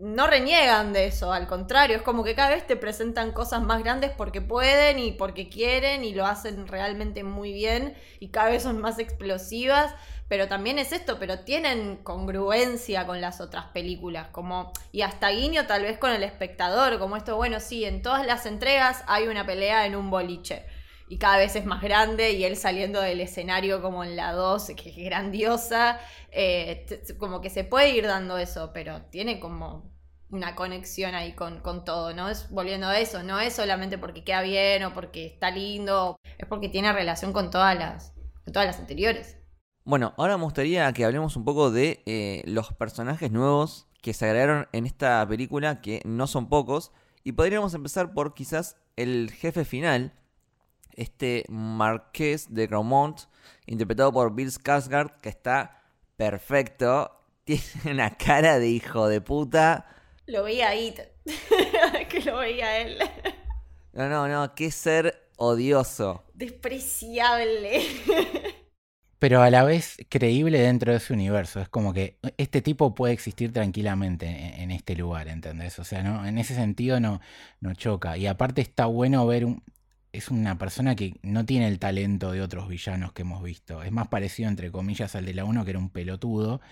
no 0.00 0.26
reniegan 0.26 0.92
de 0.92 1.06
eso, 1.06 1.32
al 1.32 1.46
contrario, 1.46 1.96
es 1.96 2.02
como 2.02 2.24
que 2.24 2.34
cada 2.34 2.50
vez 2.50 2.66
te 2.66 2.74
presentan 2.74 3.32
cosas 3.32 3.62
más 3.62 3.82
grandes 3.84 4.10
porque 4.10 4.40
pueden 4.40 4.98
y 4.98 5.12
porque 5.12 5.48
quieren 5.48 6.04
y 6.04 6.14
lo 6.14 6.26
hacen 6.26 6.66
realmente 6.66 7.22
muy 7.22 7.52
bien 7.52 7.94
y 8.18 8.28
cada 8.28 8.50
vez 8.50 8.64
son 8.64 8.80
más 8.80 8.98
explosivas 8.98 9.94
pero 10.30 10.46
también 10.46 10.78
es 10.78 10.92
esto, 10.92 11.18
pero 11.18 11.40
tienen 11.40 11.96
congruencia 12.04 13.04
con 13.04 13.20
las 13.20 13.40
otras 13.40 13.64
películas, 13.74 14.28
como, 14.28 14.72
y 14.92 15.02
hasta 15.02 15.28
guiño 15.30 15.66
tal 15.66 15.82
vez 15.82 15.98
con 15.98 16.12
el 16.12 16.22
espectador, 16.22 17.00
como 17.00 17.16
esto, 17.16 17.34
bueno, 17.34 17.58
sí, 17.58 17.84
en 17.84 18.00
todas 18.00 18.24
las 18.24 18.46
entregas 18.46 19.02
hay 19.08 19.26
una 19.26 19.44
pelea 19.44 19.86
en 19.86 19.96
un 19.96 20.08
boliche, 20.08 20.66
y 21.08 21.18
cada 21.18 21.36
vez 21.36 21.56
es 21.56 21.66
más 21.66 21.82
grande, 21.82 22.30
y 22.30 22.44
él 22.44 22.56
saliendo 22.56 23.00
del 23.00 23.20
escenario 23.20 23.82
como 23.82 24.04
en 24.04 24.14
la 24.14 24.30
2, 24.30 24.70
que 24.76 24.90
es 24.90 24.96
grandiosa, 25.04 25.98
eh, 26.30 26.86
como 27.18 27.40
que 27.40 27.50
se 27.50 27.64
puede 27.64 27.90
ir 27.90 28.06
dando 28.06 28.38
eso, 28.38 28.70
pero 28.72 29.02
tiene 29.06 29.40
como 29.40 29.90
una 30.30 30.54
conexión 30.54 31.16
ahí 31.16 31.32
con, 31.32 31.58
con, 31.58 31.84
todo, 31.84 32.14
¿no? 32.14 32.28
Es 32.28 32.48
volviendo 32.50 32.86
a 32.86 33.00
eso, 33.00 33.24
no 33.24 33.40
es 33.40 33.54
solamente 33.56 33.98
porque 33.98 34.22
queda 34.22 34.42
bien 34.42 34.84
o 34.84 34.94
porque 34.94 35.26
está 35.26 35.50
lindo, 35.50 36.20
es 36.38 36.46
porque 36.46 36.68
tiene 36.68 36.92
relación 36.92 37.32
con 37.32 37.50
todas 37.50 37.76
las, 37.76 38.12
con 38.44 38.52
todas 38.52 38.68
las 38.68 38.78
anteriores. 38.78 39.39
Bueno, 39.84 40.14
ahora 40.18 40.36
me 40.36 40.44
gustaría 40.44 40.92
que 40.92 41.04
hablemos 41.04 41.36
un 41.36 41.44
poco 41.44 41.70
de 41.70 42.02
eh, 42.04 42.42
los 42.44 42.72
personajes 42.74 43.32
nuevos 43.32 43.86
que 44.02 44.12
se 44.12 44.26
agregaron 44.26 44.68
en 44.72 44.86
esta 44.86 45.26
película, 45.26 45.80
que 45.80 46.02
no 46.04 46.26
son 46.26 46.48
pocos. 46.48 46.92
Y 47.24 47.32
podríamos 47.32 47.72
empezar 47.74 48.12
por 48.12 48.34
quizás 48.34 48.76
el 48.96 49.30
jefe 49.30 49.64
final, 49.64 50.12
este 50.96 51.44
Marqués 51.48 52.52
de 52.52 52.66
Gromont, 52.66 53.22
interpretado 53.66 54.12
por 54.12 54.34
Bill 54.34 54.50
Skarsgård, 54.50 55.20
que 55.20 55.30
está 55.30 55.82
perfecto. 56.16 57.16
Tiene 57.44 57.62
una 57.86 58.16
cara 58.16 58.58
de 58.58 58.68
hijo 58.68 59.08
de 59.08 59.20
puta. 59.22 59.86
Lo 60.26 60.44
veía 60.44 60.68
ahí, 60.68 60.94
que 62.08 62.20
lo 62.20 62.36
veía 62.36 62.80
él. 62.80 62.98
No, 63.92 64.08
no, 64.08 64.28
no, 64.28 64.54
qué 64.54 64.70
ser 64.70 65.30
odioso. 65.36 66.24
Despreciable 66.34 67.82
pero 69.20 69.42
a 69.42 69.50
la 69.50 69.62
vez 69.64 69.98
creíble 70.08 70.58
dentro 70.60 70.92
de 70.92 70.98
ese 70.98 71.12
universo. 71.12 71.60
Es 71.60 71.68
como 71.68 71.92
que 71.92 72.16
este 72.38 72.62
tipo 72.62 72.94
puede 72.94 73.12
existir 73.12 73.52
tranquilamente 73.52 74.26
en, 74.62 74.70
este 74.70 74.96
lugar, 74.96 75.28
¿entendés? 75.28 75.78
O 75.78 75.84
sea, 75.84 76.02
¿no? 76.02 76.26
en 76.26 76.38
ese 76.38 76.54
sentido 76.54 77.00
no, 77.00 77.20
no 77.60 77.74
choca. 77.74 78.16
Y 78.16 78.26
aparte 78.26 78.62
está 78.62 78.86
bueno 78.86 79.26
ver 79.26 79.44
un... 79.44 79.62
Es 80.12 80.30
una 80.30 80.58
persona 80.58 80.96
que 80.96 81.14
no 81.22 81.44
tiene 81.44 81.68
el 81.68 81.78
talento 81.78 82.32
de 82.32 82.40
otros 82.40 82.66
villanos 82.66 83.12
que 83.12 83.22
hemos 83.22 83.42
visto. 83.42 83.82
Es 83.82 83.92
más 83.92 84.08
parecido, 84.08 84.48
entre 84.48 84.72
comillas, 84.72 85.14
al 85.14 85.26
de 85.26 85.34
la 85.34 85.44
1, 85.44 85.64
que 85.64 85.70
era 85.70 85.78
un 85.78 85.90
pelotudo, 85.90 86.62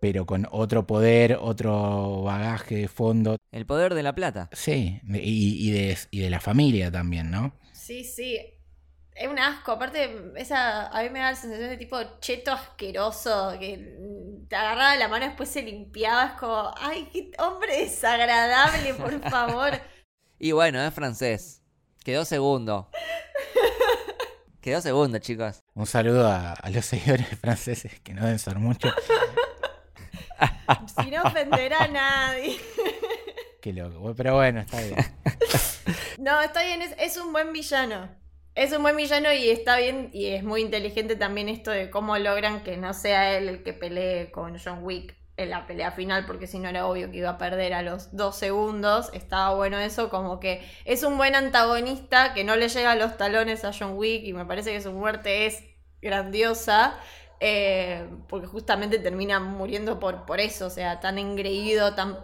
pero 0.00 0.26
con 0.26 0.46
otro 0.50 0.86
poder, 0.88 1.38
otro 1.40 2.22
bagaje 2.24 2.74
de 2.74 2.88
fondo. 2.88 3.36
El 3.52 3.64
poder 3.64 3.94
de 3.94 4.02
la 4.02 4.14
plata. 4.14 4.50
Sí, 4.52 5.00
y, 5.08 5.70
de, 5.70 5.96
y 6.10 6.18
de 6.18 6.30
la 6.30 6.40
familia 6.40 6.90
también, 6.90 7.30
¿no? 7.30 7.54
Sí, 7.72 8.04
sí 8.04 8.55
es 9.16 9.28
un 9.28 9.38
asco. 9.38 9.72
Aparte, 9.72 10.32
esa, 10.36 10.88
a 10.88 11.02
mí 11.02 11.10
me 11.10 11.20
da 11.20 11.30
la 11.30 11.36
sensación 11.36 11.70
de 11.70 11.76
tipo 11.76 11.98
cheto 12.20 12.52
asqueroso, 12.52 13.56
que 13.58 13.96
te 14.48 14.56
agarraba 14.56 14.96
la 14.96 15.08
mano 15.08 15.24
y 15.24 15.28
después 15.28 15.48
se 15.48 15.62
limpiaba. 15.62 16.26
Es 16.26 16.32
como, 16.32 16.70
ay, 16.76 17.08
qué 17.12 17.30
hombre 17.38 17.78
desagradable, 17.78 18.94
por 18.94 19.18
favor. 19.30 19.72
y 20.38 20.52
bueno, 20.52 20.80
es 20.82 20.92
francés. 20.92 21.62
Quedó 22.04 22.24
segundo. 22.24 22.90
Quedó 24.60 24.80
segundo, 24.80 25.18
chicos. 25.18 25.62
Un 25.74 25.86
saludo 25.86 26.28
a, 26.28 26.56
los 26.70 26.84
seguidores 26.84 27.26
franceses, 27.40 28.00
que 28.00 28.12
no 28.12 28.22
deben 28.22 28.38
ser 28.38 28.58
muchos. 28.58 28.92
si 31.02 31.10
no 31.10 31.22
ofenderá 31.22 31.84
a 31.84 31.88
nadie. 31.88 32.60
Qué 33.62 33.72
loco. 33.72 34.14
Pero 34.14 34.34
bueno, 34.34 34.60
está 34.60 34.80
bien. 34.80 34.96
No, 36.18 36.40
está 36.40 36.62
bien, 36.62 36.82
es 36.82 37.16
un 37.18 37.30
buen 37.30 37.52
villano. 37.52 38.08
Es 38.56 38.72
un 38.72 38.80
buen 38.80 38.96
villano 38.96 39.30
y 39.34 39.50
está 39.50 39.76
bien 39.76 40.08
y 40.14 40.28
es 40.28 40.42
muy 40.42 40.62
inteligente 40.62 41.14
también 41.14 41.50
esto 41.50 41.70
de 41.70 41.90
cómo 41.90 42.16
logran 42.16 42.64
que 42.64 42.78
no 42.78 42.94
sea 42.94 43.36
él 43.36 43.50
el 43.50 43.62
que 43.62 43.74
pelee 43.74 44.30
con 44.30 44.58
John 44.58 44.82
Wick 44.82 45.14
en 45.36 45.50
la 45.50 45.66
pelea 45.66 45.90
final, 45.90 46.24
porque 46.24 46.46
si 46.46 46.58
no 46.58 46.70
era 46.70 46.86
obvio 46.86 47.10
que 47.10 47.18
iba 47.18 47.28
a 47.28 47.36
perder 47.36 47.74
a 47.74 47.82
los 47.82 48.16
dos 48.16 48.36
segundos. 48.36 49.10
Estaba 49.12 49.54
bueno 49.54 49.78
eso, 49.78 50.08
como 50.08 50.40
que 50.40 50.66
es 50.86 51.02
un 51.02 51.18
buen 51.18 51.34
antagonista 51.34 52.32
que 52.32 52.44
no 52.44 52.56
le 52.56 52.70
llega 52.70 52.92
a 52.92 52.96
los 52.96 53.18
talones 53.18 53.62
a 53.66 53.72
John 53.78 53.98
Wick 53.98 54.24
y 54.24 54.32
me 54.32 54.46
parece 54.46 54.72
que 54.72 54.80
su 54.80 54.90
muerte 54.90 55.44
es 55.44 55.62
grandiosa. 56.00 56.98
Eh, 57.40 58.08
porque 58.26 58.46
justamente 58.46 58.98
termina 58.98 59.38
muriendo 59.38 60.00
por, 60.00 60.24
por 60.24 60.40
eso, 60.40 60.68
o 60.68 60.70
sea, 60.70 61.00
tan 61.00 61.18
engreído, 61.18 61.94
tan 61.94 62.16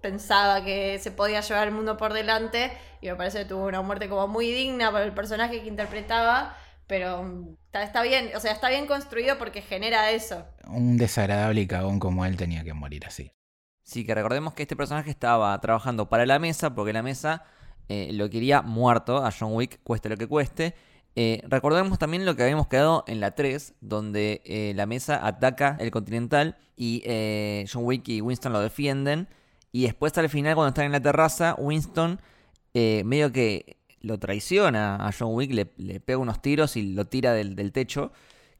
pensaba 0.00 0.64
que 0.64 0.98
se 0.98 1.10
podía 1.10 1.40
llevar 1.40 1.68
el 1.68 1.74
mundo 1.74 1.96
por 1.96 2.12
delante 2.12 2.72
y 3.00 3.08
me 3.08 3.16
parece 3.16 3.40
que 3.40 3.44
tuvo 3.44 3.66
una 3.66 3.82
muerte 3.82 4.08
como 4.08 4.28
muy 4.28 4.50
digna 4.50 4.90
para 4.92 5.04
el 5.04 5.12
personaje 5.12 5.60
que 5.60 5.68
interpretaba, 5.68 6.56
pero 6.86 7.22
mm, 7.22 7.56
está, 7.72 8.02
bien, 8.02 8.30
o 8.34 8.40
sea, 8.40 8.52
está 8.52 8.68
bien 8.70 8.86
construido 8.86 9.38
porque 9.38 9.62
genera 9.62 10.10
eso. 10.10 10.44
Un 10.66 10.96
desagradable 10.96 11.60
y 11.60 11.66
cagón 11.66 11.98
como 11.98 12.24
él 12.24 12.36
tenía 12.36 12.64
que 12.64 12.74
morir 12.74 13.06
así. 13.06 13.32
Sí, 13.82 14.04
que 14.04 14.14
recordemos 14.14 14.54
que 14.54 14.62
este 14.62 14.76
personaje 14.76 15.10
estaba 15.10 15.58
trabajando 15.60 16.08
para 16.08 16.26
la 16.26 16.38
mesa 16.38 16.74
porque 16.74 16.92
la 16.92 17.02
mesa 17.02 17.44
eh, 17.88 18.10
lo 18.12 18.28
quería 18.28 18.62
muerto 18.62 19.24
a 19.24 19.32
John 19.32 19.54
Wick, 19.54 19.80
cueste 19.82 20.08
lo 20.08 20.16
que 20.16 20.26
cueste. 20.26 20.74
Eh, 21.16 21.42
recordemos 21.48 21.98
también 21.98 22.24
lo 22.24 22.36
que 22.36 22.42
habíamos 22.42 22.68
quedado 22.68 23.02
en 23.06 23.20
la 23.20 23.34
3, 23.34 23.74
donde 23.80 24.42
eh, 24.44 24.72
la 24.76 24.86
mesa 24.86 25.26
ataca 25.26 25.76
el 25.80 25.90
Continental 25.90 26.58
y 26.76 27.02
John 27.72 27.84
Wick 27.84 28.06
y 28.08 28.20
Winston 28.20 28.52
lo 28.52 28.60
defienden. 28.60 29.28
Y 29.72 29.82
después 29.82 30.16
al 30.18 30.28
final, 30.28 30.54
cuando 30.54 30.68
están 30.68 30.86
en 30.86 30.92
la 30.92 31.00
terraza, 31.00 31.54
Winston 31.58 32.20
eh, 32.74 33.02
medio 33.04 33.32
que 33.32 33.78
lo 34.00 34.18
traiciona 34.18 34.96
a 34.96 35.12
John 35.12 35.34
Wick, 35.34 35.52
le, 35.52 35.66
pega 36.00 36.18
unos 36.18 36.40
tiros 36.40 36.76
y 36.76 36.94
lo 36.94 37.06
tira 37.06 37.32
del, 37.32 37.72
techo. 37.72 38.12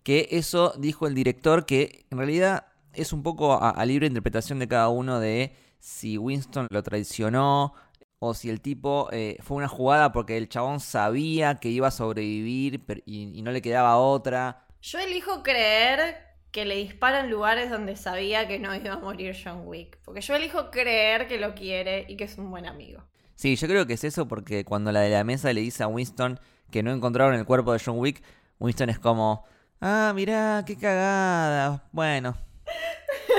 Que 0.02 0.28
eso 0.32 0.74
dijo 0.78 1.06
el 1.06 1.14
director 1.14 1.66
que 1.66 2.06
en 2.10 2.18
realidad 2.18 2.66
es 2.94 3.12
un 3.12 3.22
poco 3.22 3.62
a, 3.62 3.84
libre 3.84 4.06
interpretación 4.06 4.58
de 4.58 4.68
cada 4.68 4.88
uno 4.88 5.20
de 5.20 5.54
si 5.78 6.18
Winston 6.18 6.66
lo 6.70 6.82
traicionó 6.82 7.74
o 8.18 8.34
si 8.34 8.50
el 8.50 8.60
tipo 8.60 9.08
eh, 9.12 9.38
fue 9.40 9.58
una 9.58 9.68
jugada 9.68 10.12
porque 10.12 10.36
el 10.36 10.48
chabón 10.48 10.80
sabía 10.80 11.56
que 11.56 11.68
iba 11.68 11.88
a 11.88 11.92
sobrevivir 11.92 12.84
y, 13.06 13.38
y 13.38 13.42
no 13.42 13.52
le 13.52 13.62
quedaba 13.62 13.96
otra. 13.98 14.66
Yo 14.80 14.98
elijo 14.98 15.42
creer 15.42 16.27
que 16.58 16.64
le 16.64 16.74
dispara 16.74 17.20
en 17.20 17.30
lugares 17.30 17.70
donde 17.70 17.94
sabía 17.94 18.48
que 18.48 18.58
no 18.58 18.74
iba 18.74 18.94
a 18.94 18.98
morir 18.98 19.36
John 19.40 19.62
Wick. 19.64 19.96
Porque 20.04 20.20
yo 20.20 20.34
elijo 20.34 20.72
creer 20.72 21.28
que 21.28 21.38
lo 21.38 21.54
quiere 21.54 22.04
y 22.08 22.16
que 22.16 22.24
es 22.24 22.36
un 22.36 22.50
buen 22.50 22.66
amigo. 22.66 23.04
Sí, 23.36 23.54
yo 23.54 23.68
creo 23.68 23.86
que 23.86 23.92
es 23.92 24.02
eso 24.02 24.26
porque 24.26 24.64
cuando 24.64 24.90
la 24.90 25.02
de 25.02 25.10
la 25.10 25.22
mesa 25.22 25.52
le 25.52 25.60
dice 25.60 25.84
a 25.84 25.86
Winston 25.86 26.40
que 26.72 26.82
no 26.82 26.90
encontraron 26.90 27.36
el 27.36 27.44
cuerpo 27.44 27.72
de 27.72 27.78
John 27.78 28.00
Wick, 28.00 28.24
Winston 28.58 28.90
es 28.90 28.98
como, 28.98 29.44
ah, 29.80 30.12
mirá, 30.16 30.64
qué 30.66 30.76
cagada. 30.76 31.88
Bueno, 31.92 32.36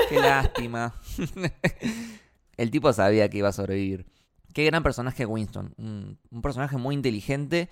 qué 0.08 0.18
lástima. 0.18 0.94
el 2.56 2.70
tipo 2.70 2.90
sabía 2.94 3.28
que 3.28 3.36
iba 3.36 3.50
a 3.50 3.52
sobrevivir. 3.52 4.06
Qué 4.54 4.64
gran 4.64 4.82
personaje 4.82 5.26
Winston. 5.26 5.74
Un, 5.76 6.18
un 6.30 6.40
personaje 6.40 6.78
muy 6.78 6.94
inteligente 6.94 7.68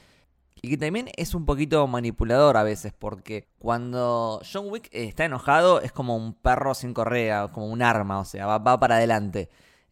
y 0.60 0.70
que 0.70 0.76
también 0.76 1.08
es 1.16 1.34
un 1.34 1.44
poquito 1.44 1.86
manipulador 1.86 2.56
a 2.56 2.62
veces, 2.62 2.92
porque 2.98 3.48
cuando 3.58 4.40
John 4.50 4.66
Wick 4.68 4.88
está 4.92 5.24
enojado 5.24 5.80
es 5.80 5.92
como 5.92 6.16
un 6.16 6.34
perro 6.34 6.74
sin 6.74 6.94
correa, 6.94 7.48
como 7.48 7.68
un 7.68 7.82
arma, 7.82 8.18
o 8.18 8.24
sea, 8.24 8.46
va, 8.46 8.80
para 8.80 8.96
adelante. 8.96 9.48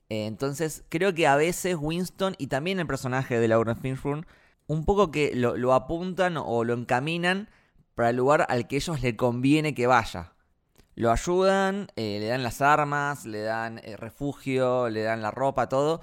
Eh, 0.09 0.27
entonces 0.27 0.85
creo 0.89 1.15
que 1.15 1.27
a 1.27 1.37
veces 1.37 1.77
Winston 1.79 2.35
y 2.39 2.49
también 2.49 2.81
el 2.81 2.87
personaje 2.87 3.39
de 3.39 3.49
Lauren 3.49 3.77
Fishburne 3.77 4.27
un 4.67 4.85
poco 4.85 5.11
que 5.11 5.33
lo, 5.35 5.75
apuntan 5.75 6.37
o 6.37 6.65
lo 6.65 6.75
encaminan 6.75 7.49
para 7.95 8.11
el 8.11 8.17
lugar 8.17 8.47
al 8.49 8.67
que 8.67 8.77
ellos 8.77 9.01
le 9.03 9.17
conviene 9.17 9.75
que 9.75 9.87
vaya. 9.87 10.33
Lo 10.97 11.13
ayudan, 11.13 11.89
eh, 11.97 12.19
le 12.21 12.27
dan 12.27 12.43
las 12.43 12.63
armas, 12.63 13.27
le 13.27 13.43
dan 13.43 13.79
eh, 13.85 13.97
refugio, 13.97 14.89
le 14.89 15.03
dan 15.03 15.23
la 15.23 15.31
ropa, 15.31 15.69
todo. 15.69 16.01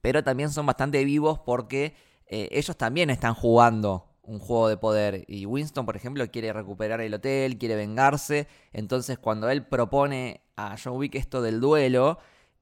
Pero 0.00 0.24
también 0.24 0.50
son 0.50 0.66
bastante 0.66 1.04
vivos 1.04 1.38
porque 1.38 1.94
eh, 2.36 2.48
ellos 2.50 2.76
también 2.76 3.10
están 3.10 3.32
jugando 3.32 4.08
un 4.22 4.40
juego 4.40 4.68
de 4.68 4.76
poder. 4.76 5.24
Y 5.28 5.46
Winston, 5.46 5.86
por 5.86 5.94
ejemplo, 5.94 6.28
quiere 6.32 6.52
recuperar 6.52 7.00
el 7.00 7.14
hotel, 7.14 7.58
quiere 7.58 7.76
vengarse. 7.76 8.48
Entonces, 8.72 9.18
cuando 9.18 9.48
él 9.50 9.64
propone 9.64 10.40
a 10.56 10.76
John 10.82 10.96
Wick 10.96 11.14
esto 11.14 11.42
del 11.42 11.60
duelo, 11.60 12.18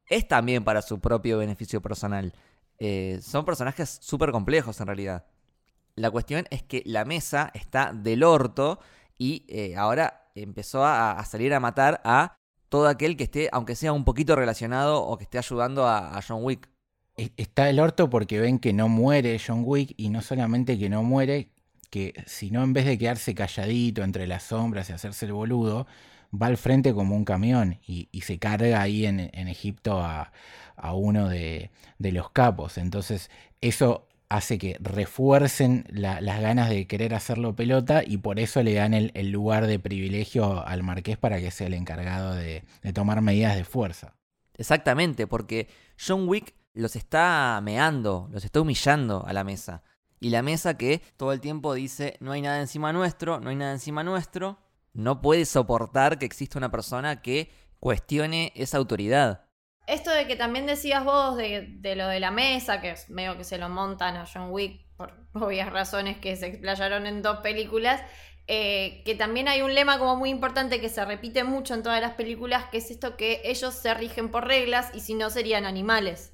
es 0.06 0.28
también 0.28 0.62
para 0.62 0.82
su 0.82 1.00
propio 1.00 1.38
beneficio 1.38 1.80
personal. 1.80 2.34
Eh, 2.80 3.20
son 3.22 3.46
personajes 3.46 3.98
súper 4.02 4.30
complejos 4.30 4.78
en 4.78 4.88
realidad. 4.88 5.24
La 5.94 6.10
cuestión 6.10 6.44
es 6.50 6.62
que 6.62 6.82
la 6.84 7.06
mesa 7.06 7.50
está 7.54 7.94
del 7.94 8.24
orto 8.24 8.78
y 9.16 9.46
eh, 9.48 9.74
ahora 9.76 10.30
empezó 10.34 10.84
a, 10.84 11.24
salir 11.24 11.54
a 11.54 11.60
matar 11.60 12.02
a 12.04 12.36
todo 12.68 12.88
aquel 12.88 13.16
que 13.16 13.24
esté, 13.24 13.48
aunque 13.52 13.74
sea 13.74 13.94
un 13.94 14.04
poquito 14.04 14.36
relacionado 14.36 15.02
o 15.02 15.16
que 15.16 15.24
esté 15.24 15.38
ayudando 15.38 15.88
a 15.88 16.20
John 16.28 16.44
Wick. 16.44 16.72
Está 17.16 17.68
el 17.68 17.78
orto 17.78 18.08
porque 18.08 18.40
ven 18.40 18.58
que 18.58 18.72
no 18.72 18.88
muere 18.88 19.38
John 19.44 19.62
Wick 19.64 19.94
y 19.96 20.08
no 20.08 20.22
solamente 20.22 20.78
que 20.78 20.88
no 20.88 21.02
muere, 21.02 21.50
que 21.90 22.14
sino 22.26 22.62
en 22.62 22.72
vez 22.72 22.86
de 22.86 22.96
quedarse 22.96 23.34
calladito 23.34 24.02
entre 24.02 24.26
las 24.26 24.44
sombras 24.44 24.88
y 24.88 24.94
hacerse 24.94 25.26
el 25.26 25.34
boludo, 25.34 25.86
va 26.34 26.46
al 26.46 26.56
frente 26.56 26.94
como 26.94 27.14
un 27.14 27.24
camión 27.24 27.78
y, 27.86 28.08
se 28.22 28.38
carga 28.38 28.80
ahí 28.80 29.04
en, 29.04 29.20
Egipto 29.48 30.00
a, 30.00 30.32
uno 30.94 31.28
de, 31.28 31.70
los 31.98 32.30
capos. 32.30 32.78
Entonces 32.78 33.30
eso 33.60 34.08
hace 34.30 34.56
que 34.56 34.78
refuercen 34.80 35.84
las 35.90 36.40
ganas 36.40 36.70
de 36.70 36.86
querer 36.86 37.14
hacerlo 37.14 37.54
pelota 37.54 38.02
y 38.06 38.16
por 38.16 38.40
eso 38.40 38.62
le 38.62 38.72
dan 38.72 38.94
el, 38.94 39.30
lugar 39.30 39.66
de 39.66 39.78
privilegio 39.78 40.66
al 40.66 40.82
marqués 40.82 41.18
para 41.18 41.38
que 41.40 41.50
sea 41.50 41.66
el 41.66 41.74
encargado 41.74 42.34
de 42.34 42.64
tomar 42.94 43.20
medidas 43.20 43.54
de 43.56 43.64
fuerza. 43.64 44.14
Exactamente, 44.56 45.26
porque 45.26 45.68
John 45.98 46.28
Wick 46.28 46.54
los 46.74 46.96
está 46.96 47.60
meando, 47.62 48.28
los 48.30 48.44
está 48.44 48.60
humillando 48.60 49.24
a 49.26 49.32
la 49.32 49.44
mesa. 49.44 49.82
Y 50.20 50.30
la 50.30 50.42
mesa 50.42 50.78
que 50.78 51.02
todo 51.16 51.32
el 51.32 51.40
tiempo 51.40 51.74
dice, 51.74 52.16
no 52.20 52.32
hay 52.32 52.42
nada 52.42 52.60
encima 52.60 52.92
nuestro, 52.92 53.40
no 53.40 53.50
hay 53.50 53.56
nada 53.56 53.72
encima 53.72 54.04
nuestro, 54.04 54.58
no 54.92 55.20
puede 55.20 55.44
soportar 55.44 56.18
que 56.18 56.26
exista 56.26 56.58
una 56.58 56.70
persona 56.70 57.22
que 57.22 57.50
cuestione 57.80 58.52
esa 58.54 58.78
autoridad. 58.78 59.46
Esto 59.88 60.12
de 60.12 60.28
que 60.28 60.36
también 60.36 60.64
decías 60.64 61.04
vos 61.04 61.36
de, 61.36 61.94
lo 61.96 62.06
de 62.06 62.20
la 62.20 62.30
mesa, 62.30 62.80
que 62.80 62.92
es 62.92 63.10
medio 63.10 63.36
que 63.36 63.42
se 63.42 63.58
lo 63.58 63.68
montan 63.68 64.16
a 64.16 64.26
John 64.32 64.50
Wick 64.50 64.86
por 64.96 65.26
obvias 65.32 65.72
razones 65.72 66.18
que 66.18 66.36
se 66.36 66.46
explayaron 66.46 67.06
en 67.06 67.22
dos 67.22 67.38
películas, 67.38 68.00
eh, 68.46 69.02
que 69.04 69.14
también 69.14 69.48
hay 69.48 69.62
un 69.62 69.74
lema 69.74 69.98
como 69.98 70.16
muy 70.16 70.30
importante 70.30 70.80
que 70.80 70.88
se 70.88 71.04
repite 71.04 71.42
mucho 71.42 71.74
en 71.74 71.82
todas 71.82 72.00
las 72.00 72.14
películas, 72.14 72.66
que 72.70 72.78
es 72.78 72.90
esto 72.90 73.16
que 73.16 73.40
ellos 73.44 73.74
se 73.74 73.92
rigen 73.94 74.30
por 74.30 74.46
reglas 74.46 74.90
y 74.94 75.00
si 75.00 75.14
no 75.14 75.30
serían 75.30 75.64
animales 75.64 76.31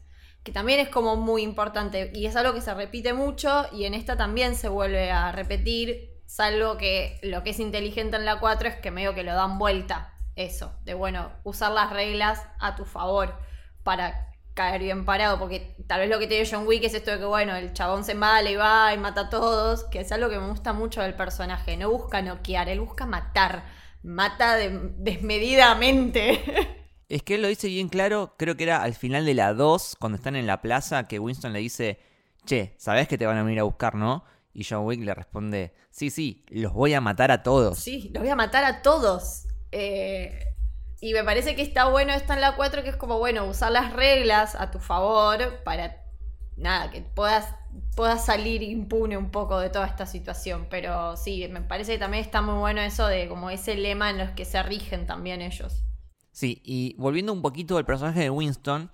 que 0.49 0.55
también 0.55 0.81
es 0.81 0.89
como 0.89 1.17
muy 1.17 1.43
importante 1.43 2.11
y 2.15 2.25
es 2.25 2.35
algo 2.35 2.55
que 2.55 2.63
se 2.63 2.73
repite 2.73 3.13
mucho 3.13 3.67
y 3.71 3.85
en 3.85 3.93
esta 3.93 4.17
también 4.17 4.55
se 4.55 4.71
vuelve 4.71 5.11
a 5.11 5.31
repetir, 5.31 6.23
salvo 6.25 6.79
que 6.79 7.21
lo 7.23 7.43
que 7.43 7.51
es 7.51 7.61
inteligente 7.61 8.17
en 8.17 8.25
la 8.25 8.41
4 8.41 8.67
es 8.67 8.77
que 8.77 8.91
medio 8.91 9.15
que 9.15 9.25
lo 9.25 9.35
dan 9.35 9.59
vuelta, 9.59 10.15
eso, 10.37 10.73
de 10.87 10.95
bueno, 10.95 11.31
usar 11.45 11.73
las 11.73 11.93
reglas 11.93 12.43
a 12.61 12.77
tu 12.77 12.87
favor 12.87 13.39
para 13.83 14.33
caer 14.55 14.81
bien 14.81 15.05
parado, 15.05 15.39
porque 15.39 15.77
tal 15.87 16.01
vez 16.01 16.09
lo 16.09 16.19
que 16.19 16.27
tiene 16.27 16.49
John 16.51 16.67
Wick 16.67 16.83
es 16.83 16.95
esto 16.95 17.11
de 17.11 17.19
que, 17.19 17.27
bueno, 17.27 17.55
el 17.55 17.75
chabón 17.75 18.03
se 18.03 18.15
mala 18.15 18.49
y 18.49 18.57
va 18.57 18.95
y 18.95 18.97
mata 18.97 19.21
a 19.21 19.29
todos, 19.29 19.85
que 19.85 20.01
es 20.01 20.11
algo 20.13 20.31
que 20.31 20.39
me 20.39 20.49
gusta 20.49 20.73
mucho 20.73 21.03
del 21.03 21.13
personaje, 21.13 21.77
no 21.77 21.91
busca 21.91 22.23
noquear, 22.23 22.71
él 22.71 22.81
busca 22.81 23.05
matar, 23.05 23.65
mata 24.03 24.57
desmedidamente. 24.57 26.85
Es 27.09 27.23
que 27.23 27.37
él 27.37 27.43
lo 27.43 27.49
dice 27.49 27.69
bien 27.69 27.89
claro, 27.89 28.35
creo 28.37 28.57
que 28.57 28.65
era 28.65 28.83
al 28.83 28.95
final 28.95 29.25
de 29.25 29.33
la 29.33 29.55
2, 29.55 29.97
cuando 29.99 30.17
están 30.17 30.37
en 30.37 30.47
la 30.47 30.61
plaza, 30.61 31.09
que 31.09 31.19
Winston 31.19 31.55
le 31.55 31.61
dice, 31.61 31.99
che, 32.45 32.75
sabes 32.77 33.09
que 33.09 33.17
te 33.17 33.25
van 33.25 33.39
a 33.39 33.43
venir 33.43 33.61
a 33.61 33.63
buscar, 33.63 33.95
¿no? 33.95 34.25
Y 34.53 34.65
John 34.65 34.85
Wick 34.85 35.01
le 35.01 35.15
responde, 35.15 35.73
sí, 35.91 36.11
sí, 36.11 36.45
los 36.51 36.73
voy 36.75 36.93
a 36.93 37.01
matar 37.01 37.31
a 37.31 37.43
todos. 37.43 37.79
Sí, 37.79 38.11
los 38.13 38.23
voy 38.23 38.31
a 38.31 38.37
matar 38.37 38.65
a 38.65 38.83
todos. 38.83 39.47
Eh, 39.73 40.55
y 41.01 41.15
me 41.15 41.25
parece 41.25 41.57
que 41.57 41.63
está 41.63 41.89
bueno 41.89 42.13
esta 42.13 42.35
en 42.35 42.43
la 42.43 42.57
4, 42.57 42.83
que 42.83 42.91
es 42.91 42.97
como, 42.97 43.19
bueno, 43.19 43.47
usar 43.47 43.73
las 43.73 43.95
reglas 43.95 44.55
a 44.55 44.71
tu 44.71 44.79
favor 44.79 45.63
para, 45.65 46.05
nada, 46.57 46.91
que 46.91 47.01
puedas, 47.01 47.55
puedas 47.97 48.27
salir 48.27 48.63
impune 48.63 49.17
un 49.17 49.31
poco 49.31 49.61
de 49.61 49.71
toda 49.71 49.87
esta 49.87 50.05
situación. 50.05 50.67
Pero 50.69 51.17
sí, 51.17 51.49
me 51.49 51.63
parece 51.63 51.93
que 51.93 51.99
también 51.99 52.23
está 52.23 52.43
muy 52.43 52.57
bueno 52.57 52.83
eso 52.83 53.07
de 53.07 53.29
como 53.29 53.49
ese 53.49 53.77
lema 53.77 54.11
en 54.11 54.19
los 54.19 54.31
que 54.33 54.45
se 54.45 54.63
rigen 54.63 55.07
también 55.07 55.41
ellos. 55.41 55.85
Sí, 56.39 56.63
y 56.63 56.95
volviendo 56.99 57.33
un 57.33 57.43
poquito 57.43 57.79
al 57.79 57.85
personaje 57.85 58.21
de 58.21 58.31
Winston, 58.31 58.93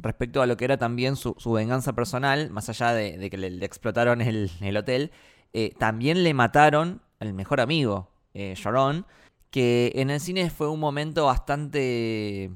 respecto 0.00 0.42
a 0.42 0.46
lo 0.46 0.58
que 0.58 0.66
era 0.66 0.76
también 0.76 1.16
su, 1.16 1.34
venganza 1.50 1.94
personal, 1.94 2.50
más 2.50 2.68
allá 2.68 2.92
de, 2.92 3.30
que 3.30 3.38
le, 3.38 3.64
explotaron 3.64 4.20
el, 4.20 4.76
hotel, 4.76 5.10
eh, 5.54 5.72
también 5.78 6.22
le 6.22 6.34
mataron 6.34 7.00
al 7.20 7.32
mejor 7.32 7.62
amigo, 7.62 8.10
eh, 8.34 8.52
Sharon, 8.54 9.06
que 9.50 9.92
en 9.94 10.10
el 10.10 10.20
cine 10.20 10.50
fue 10.50 10.68
un 10.68 10.78
momento 10.78 11.24
bastante 11.24 12.50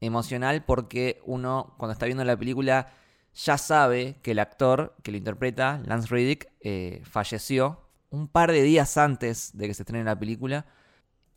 emocional 0.00 0.64
porque 0.64 1.20
uno 1.24 1.74
cuando 1.76 1.94
está 1.94 2.06
viendo 2.06 2.22
la 2.22 2.36
película 2.36 2.92
ya 3.34 3.58
sabe 3.58 4.20
que 4.22 4.30
el 4.30 4.38
actor 4.38 4.94
que 5.02 5.10
lo 5.10 5.16
interpreta, 5.16 5.82
Lance 5.84 6.06
Riddick, 6.14 6.52
eh, 6.60 7.02
falleció 7.02 7.80
un 8.10 8.28
par 8.28 8.52
de 8.52 8.62
días 8.62 8.96
antes 8.96 9.58
de 9.58 9.66
que 9.66 9.74
se 9.74 9.82
estrene 9.82 10.04
la 10.04 10.16
película. 10.16 10.66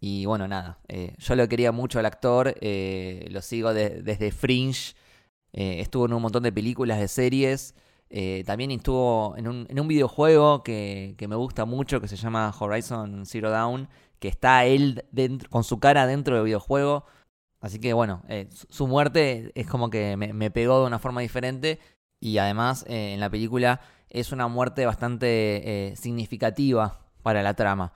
Y 0.02 0.26
bueno, 0.26 0.48
nada, 0.48 0.80
eh, 0.88 1.14
yo 1.18 1.36
lo 1.36 1.48
quería 1.50 1.72
mucho 1.72 2.00
al 2.00 2.06
actor, 2.06 2.56
eh, 2.62 3.28
lo 3.32 3.42
sigo 3.42 3.74
desde 3.74 4.32
Fringe, 4.32 4.96
eh, 5.52 5.82
estuvo 5.82 6.06
en 6.06 6.14
un 6.14 6.22
montón 6.22 6.44
de 6.44 6.54
películas, 6.54 7.00
de 7.00 7.08
series, 7.10 7.76
también 8.46 8.72
estuvo 8.72 9.36
en 9.38 9.48
un, 9.48 9.68
en 9.70 9.80
un 9.80 9.88
videojuego 9.88 10.64
que, 10.64 11.16
me 11.28 11.36
gusta 11.36 11.66
mucho, 11.66 12.00
que 12.00 12.08
se 12.08 12.16
llama 12.16 12.54
Horizon 12.58 13.26
Zero 13.26 13.50
Dawn, 13.50 13.90
que 14.20 14.30
está 14.30 14.66
él 14.66 15.06
dentro, 15.12 15.50
con 15.50 15.64
su 15.64 15.80
cara 15.80 16.08
dentro 16.08 16.36
del 16.36 16.46
videojuego. 16.46 17.06
Así 17.62 17.80
que 17.80 17.94
bueno, 17.94 18.24
su 18.70 18.88
muerte 18.88 19.52
es 19.54 19.68
como 19.68 19.90
que 19.90 20.16
me, 20.18 20.50
pegó 20.50 20.80
de 20.80 20.88
una 20.88 21.00
forma 21.00 21.22
diferente 21.22 21.80
y 22.22 22.38
además 22.38 22.86
en 22.88 23.20
la 23.20 23.30
película 23.30 23.82
es 24.10 24.32
una 24.32 24.48
muerte 24.48 24.86
bastante 24.86 25.94
significativa 25.98 27.02
para 27.22 27.44
la 27.44 27.54
trama 27.54 27.94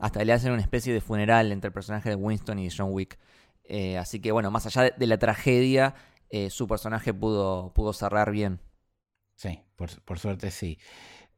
hasta 0.00 0.24
le 0.24 0.32
hacen 0.32 0.52
una 0.52 0.62
especie 0.62 0.92
de 0.92 1.00
funeral 1.00 1.52
entre 1.52 1.68
el 1.68 1.72
personaje 1.72 2.08
de 2.08 2.14
Winston 2.16 2.58
y 2.58 2.70
John 2.70 2.88
Wick. 2.90 3.18
Eh, 3.64 3.98
así 3.98 4.18
que 4.18 4.32
bueno, 4.32 4.50
más 4.50 4.66
allá 4.66 4.94
de, 4.96 5.06
la 5.06 5.18
tragedia, 5.18 5.94
eh, 6.30 6.50
su 6.50 6.66
personaje 6.66 7.12
pudo, 7.12 7.72
pudo 7.74 7.92
cerrar 7.92 8.32
bien. 8.32 8.60
Sí, 9.36 9.60
por, 9.76 10.18
suerte 10.18 10.50
sí. 10.50 10.78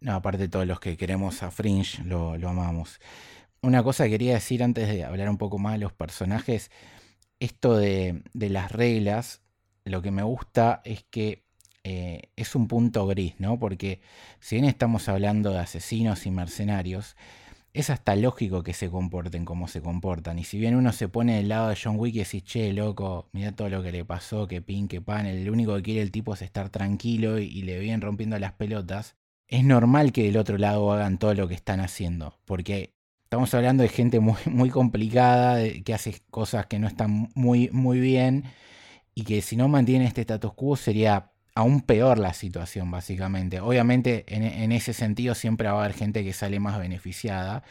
No, 0.01 0.15
aparte 0.15 0.49
todos 0.49 0.67
los 0.67 0.81
que 0.81 0.97
queremos 0.97 1.43
a 1.43 1.51
Fringe 1.51 2.03
lo, 2.05 2.33
amamos. 2.49 3.01
Una 3.63 3.83
cosa 3.83 4.05
que 4.05 4.11
quería 4.11 4.35
decir 4.35 4.63
antes 4.63 4.89
de 4.89 5.05
hablar 5.05 5.29
un 5.29 5.39
poco 5.39 5.59
más 5.59 5.75
de 5.75 5.79
los 5.79 5.93
personajes, 5.93 6.71
esto 7.41 7.77
de, 7.77 8.23
las 8.33 8.73
reglas, 8.73 9.43
lo 9.85 10.03
que 10.03 10.11
me 10.13 10.23
gusta 10.23 10.83
es 10.85 11.05
que 11.05 11.45
eh, 11.85 12.31
es 12.37 12.55
un 12.55 12.69
punto 12.69 13.07
gris, 13.07 13.35
¿no? 13.39 13.59
Porque 13.59 14.01
si 14.41 14.57
bien 14.57 14.67
estamos 14.67 15.09
hablando 15.09 15.51
de 15.51 15.59
asesinos 15.59 16.27
y 16.27 16.31
mercenarios, 16.31 17.17
es 17.75 17.91
hasta 17.91 18.17
lógico 18.17 18.63
que 18.63 18.75
se 18.75 18.91
comporten 18.91 19.45
como 19.45 19.67
se 19.67 19.81
comportan. 19.81 20.39
Y 20.39 20.45
si 20.45 20.59
bien 20.59 20.77
uno 20.77 20.93
se 20.93 21.09
pone 21.09 21.37
del 21.37 21.49
lado 21.49 21.69
de 21.69 21.79
John 21.83 21.97
Wick 21.99 22.15
y 22.17 22.19
dice, 22.21 22.43
che, 22.43 22.73
loco, 22.73 23.29
mira 23.33 23.53
todo 23.53 23.69
lo 23.69 23.83
que 23.83 23.93
le 23.93 24.05
pasó, 24.05 24.47
que 24.47 24.61
pin, 24.61 24.89
que 24.89 25.01
pan, 25.01 25.27
el 25.27 25.49
único 25.51 25.75
que 25.77 25.83
quiere 25.83 26.03
el 26.03 26.11
tipo 26.11 26.35
es 26.35 26.43
estar 26.43 26.69
tranquilo 26.69 27.39
y, 27.39 27.63
le 27.63 27.79
vienen 27.79 28.03
rompiendo 28.03 28.39
las 28.39 28.53
pelotas, 28.53 29.17
es 29.49 29.65
normal 29.65 30.13
que 30.13 30.25
del 30.25 30.37
otro 30.37 30.59
lado 30.59 30.93
hagan 30.93 31.19
todo 31.19 31.35
lo 31.35 31.49
que 31.49 31.55
están 31.55 31.81
haciendo. 31.81 32.39
Porque 32.45 32.95
estamos 33.25 33.53
hablando 33.55 33.83
de 33.83 33.89
gente 33.89 34.21
muy, 34.21 34.37
muy 34.47 34.71
complicada, 34.71 35.63
que 35.85 35.95
hace 35.95 36.21
cosas 36.31 36.67
que 36.67 36.79
no 36.79 36.87
están 36.89 37.31
muy, 37.35 37.71
muy 37.71 38.01
bien 38.01 38.45
y 39.15 39.25
que 39.25 39.43
si 39.43 39.57
no 39.57 39.69
mantiene 39.69 40.07
este 40.07 40.23
status 40.23 40.55
quo 40.55 40.77
sería 40.77 41.32
aún 41.55 41.83
peor 41.83 42.19
la 42.19 42.35
situación, 42.35 42.91
básicamente. 42.91 43.61
Obviamente, 43.61 44.25
en, 44.29 44.73
ese 44.73 44.93
sentido 44.93 45.35
siempre 45.35 45.69
va 45.69 45.81
a 45.81 45.85
haber 45.85 45.95
gente 45.95 46.25
que 46.25 46.33
sale 46.33 46.61
más 46.61 46.79
beneficiada, 46.79 47.63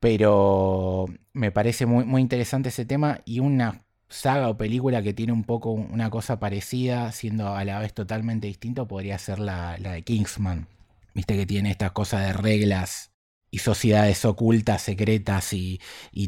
pero 0.00 1.06
me 1.32 1.50
parece 1.50 1.86
muy, 1.86 2.04
muy 2.04 2.22
interesante 2.22 2.68
ese 2.68 2.84
tema 2.84 3.20
y 3.24 3.40
una 3.40 3.84
saga 4.08 4.48
o 4.48 4.56
película 4.56 5.02
que 5.02 5.14
tiene 5.14 5.32
un 5.32 5.44
poco 5.44 5.70
una 5.72 6.10
cosa 6.10 6.38
parecida, 6.38 7.10
siendo 7.12 7.54
a 7.54 7.64
la 7.64 7.80
vez 7.80 7.94
totalmente 7.94 8.46
distinto, 8.46 8.86
podría 8.86 9.18
ser 9.18 9.38
la, 9.38 9.78
la 9.78 9.92
de 9.92 10.02
Kingsman. 10.02 10.68
Viste 11.14 11.36
que 11.36 11.46
tiene 11.46 11.70
estas 11.70 11.92
cosas 11.92 12.26
de 12.26 12.32
reglas 12.32 13.13
y 13.54 13.58
sociedades 13.58 14.24
ocultas, 14.24 14.82
secretas 14.82 15.52
y, 15.52 15.78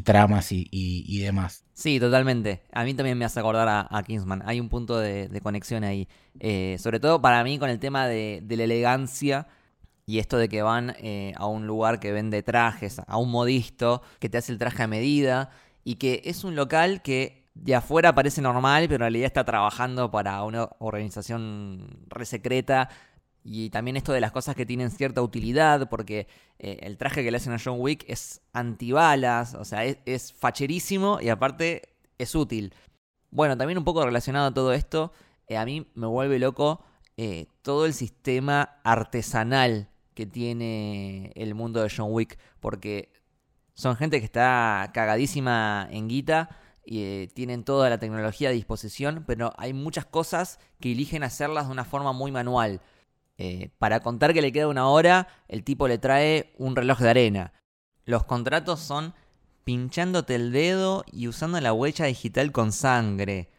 tramas 0.05 0.47
y, 0.51 1.19
demás. 1.19 1.65
Sí, 1.73 1.99
totalmente. 1.99 2.61
A 2.71 2.85
mí 2.85 2.93
también 2.93 3.17
me 3.17 3.25
hace 3.25 3.41
acordar 3.41 3.67
a, 3.67 4.03
Kingsman. 4.03 4.43
Hay 4.45 4.61
un 4.61 4.69
punto 4.69 4.97
de, 4.97 5.41
conexión 5.43 5.83
ahí. 5.83 6.07
Eh, 6.39 6.77
sobre 6.79 7.01
todo 7.01 7.21
para 7.21 7.43
mí 7.43 7.59
con 7.59 7.69
el 7.69 7.79
tema 7.79 8.07
de, 8.07 8.41
la 8.47 8.63
elegancia 8.63 9.47
y 10.05 10.19
esto 10.19 10.37
de 10.37 10.47
que 10.47 10.61
van 10.61 10.95
eh, 10.99 11.33
a 11.35 11.47
un 11.47 11.67
lugar 11.67 11.99
que 11.99 12.13
vende 12.13 12.43
trajes, 12.43 13.01
a 13.05 13.17
un 13.17 13.29
modisto 13.29 14.01
que 14.19 14.29
te 14.29 14.37
hace 14.37 14.53
el 14.53 14.57
traje 14.57 14.83
a 14.83 14.87
medida 14.87 15.49
y 15.83 15.95
que 15.95 16.21
es 16.23 16.45
un 16.45 16.55
local 16.55 17.01
que 17.01 17.43
de 17.55 17.75
afuera 17.75 18.15
parece 18.15 18.41
normal, 18.41 18.83
pero 18.83 18.95
en 18.95 19.11
realidad 19.11 19.25
está 19.25 19.43
trabajando 19.43 20.09
para 20.11 20.41
una 20.43 20.69
organización 20.79 22.05
re 22.07 22.25
secreta 22.25 22.87
y 23.49 23.69
también 23.69 23.95
esto 23.95 24.11
de 24.11 24.19
las 24.19 24.33
cosas 24.33 24.57
que 24.57 24.65
tienen 24.65 24.91
cierta 24.91 25.21
utilidad, 25.21 25.87
porque 25.87 26.27
eh, 26.59 26.79
el 26.81 26.97
traje 26.97 27.23
que 27.23 27.31
le 27.31 27.37
hacen 27.37 27.53
a 27.53 27.59
John 27.63 27.77
Wick 27.79 28.03
es 28.09 28.41
antibalas, 28.51 29.53
o 29.53 29.63
sea, 29.63 29.85
es, 29.85 30.33
facherísimo 30.33 31.19
y 31.21 31.29
aparte 31.29 31.95
es 32.17 32.35
útil. 32.35 32.73
Bueno, 33.31 33.57
también 33.57 33.77
un 33.77 33.85
poco 33.85 34.05
relacionado 34.05 34.47
a 34.47 34.53
todo 34.53 34.73
esto, 34.73 35.13
eh, 35.47 35.55
a 35.55 35.63
mí 35.63 35.87
me 35.95 36.07
vuelve 36.07 36.39
loco 36.39 36.83
eh, 37.15 37.47
todo 37.61 37.85
el 37.85 37.93
sistema 37.93 38.81
artesanal 38.83 39.91
que 40.13 40.25
tiene 40.25 41.31
el 41.35 41.55
mundo 41.55 41.81
de 41.81 41.89
John 41.95 42.11
Wick, 42.11 42.37
porque 42.59 43.13
son 43.75 43.95
gente 43.95 44.19
que 44.19 44.25
está 44.25 44.91
cagadísima 44.93 45.87
en 45.89 46.09
guita 46.09 46.49
y 46.83 47.27
tienen 47.27 47.63
toda 47.63 47.89
la 47.89 47.97
tecnología 47.97 48.49
a 48.49 48.51
disposición, 48.51 49.23
pero 49.25 49.53
hay 49.57 49.71
muchas 49.71 50.05
cosas 50.05 50.59
que 50.81 50.91
eligen 50.91 51.23
hacerlas 51.23 51.67
de 51.67 51.71
una 51.71 51.85
forma 51.85 52.11
muy 52.11 52.33
manual. 52.33 52.81
Eh, 53.37 53.69
para 53.77 53.99
contar 53.99 54.33
que 54.33 54.41
le 54.41 54.51
queda 54.51 54.67
una 54.67 54.87
hora, 54.87 55.27
el 55.47 55.63
tipo 55.63 55.87
le 55.87 55.97
trae 55.97 56.53
un 56.57 56.75
reloj 56.75 56.99
de 56.99 57.09
arena. 57.09 57.53
Los 58.05 58.23
contratos 58.23 58.79
son 58.79 59.13
pinchándote 59.63 60.35
el 60.35 60.51
dedo 60.51 61.03
y 61.11 61.27
usando 61.27 61.59
la 61.61 61.73
huella 61.73 62.05
digital 62.05 62.51
con 62.51 62.71
sangre. 62.71 63.49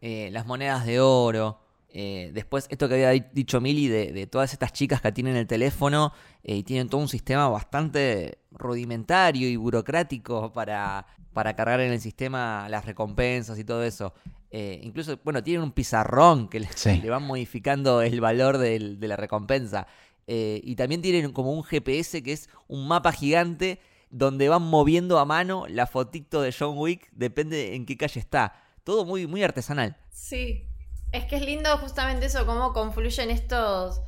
Eh, 0.00 0.30
las 0.32 0.46
monedas 0.46 0.86
de 0.86 1.00
oro. 1.00 1.60
Eh, 1.90 2.30
después, 2.34 2.66
esto 2.70 2.88
que 2.88 3.06
había 3.06 3.24
dicho 3.32 3.60
Mili 3.60 3.88
de, 3.88 4.26
todas 4.26 4.52
estas 4.52 4.72
chicas 4.72 5.00
que 5.00 5.10
tienen 5.12 5.36
el 5.36 5.46
teléfono 5.46 6.12
y 6.42 6.62
tienen 6.62 6.88
todo 6.88 7.00
un 7.00 7.08
sistema 7.08 7.48
bastante 7.48 8.38
rudimentario 8.50 9.48
y 9.48 9.56
burocrático 9.56 10.52
para, 10.52 11.06
para 11.32 11.54
cargar 11.54 11.80
en 11.80 11.92
el 11.92 12.00
sistema 12.00 12.68
las 12.68 12.84
recompensas 12.84 13.58
y 13.58 13.64
todo 13.64 13.82
eso. 13.84 14.12
Eh, 14.50 14.80
incluso, 14.82 15.18
bueno, 15.24 15.42
tienen 15.42 15.62
un 15.62 15.72
pizarrón 15.72 16.48
que 16.48 16.60
le, 16.60 17.10
van 17.10 17.22
modificando 17.22 18.02
el 18.02 18.20
valor 18.20 18.58
de 18.58 18.96
la 19.00 19.16
recompensa. 19.16 19.86
Eh, 20.30 20.60
y 20.62 20.76
también 20.76 21.00
tienen 21.00 21.32
como 21.32 21.52
un 21.54 21.64
GPS 21.64 22.22
que 22.22 22.32
es 22.32 22.50
un 22.68 22.86
mapa 22.86 23.12
gigante 23.12 23.80
donde 24.10 24.50
van 24.50 24.62
moviendo 24.62 25.18
a 25.18 25.24
mano 25.24 25.66
la 25.68 25.86
fotito 25.86 26.42
de 26.42 26.54
John 26.56 26.76
Wick, 26.76 27.08
depende 27.12 27.74
en 27.74 27.86
qué 27.86 27.96
calle 27.96 28.20
está. 28.20 28.52
Todo 28.84 29.06
muy, 29.06 29.26
muy 29.26 29.42
artesanal. 29.42 29.96
Sí, 30.10 30.67
es 31.12 31.24
que 31.24 31.36
es 31.36 31.42
lindo 31.42 31.76
justamente 31.78 32.26
eso, 32.26 32.46
cómo 32.46 32.72
confluyen 32.72 33.30
estos 33.30 34.00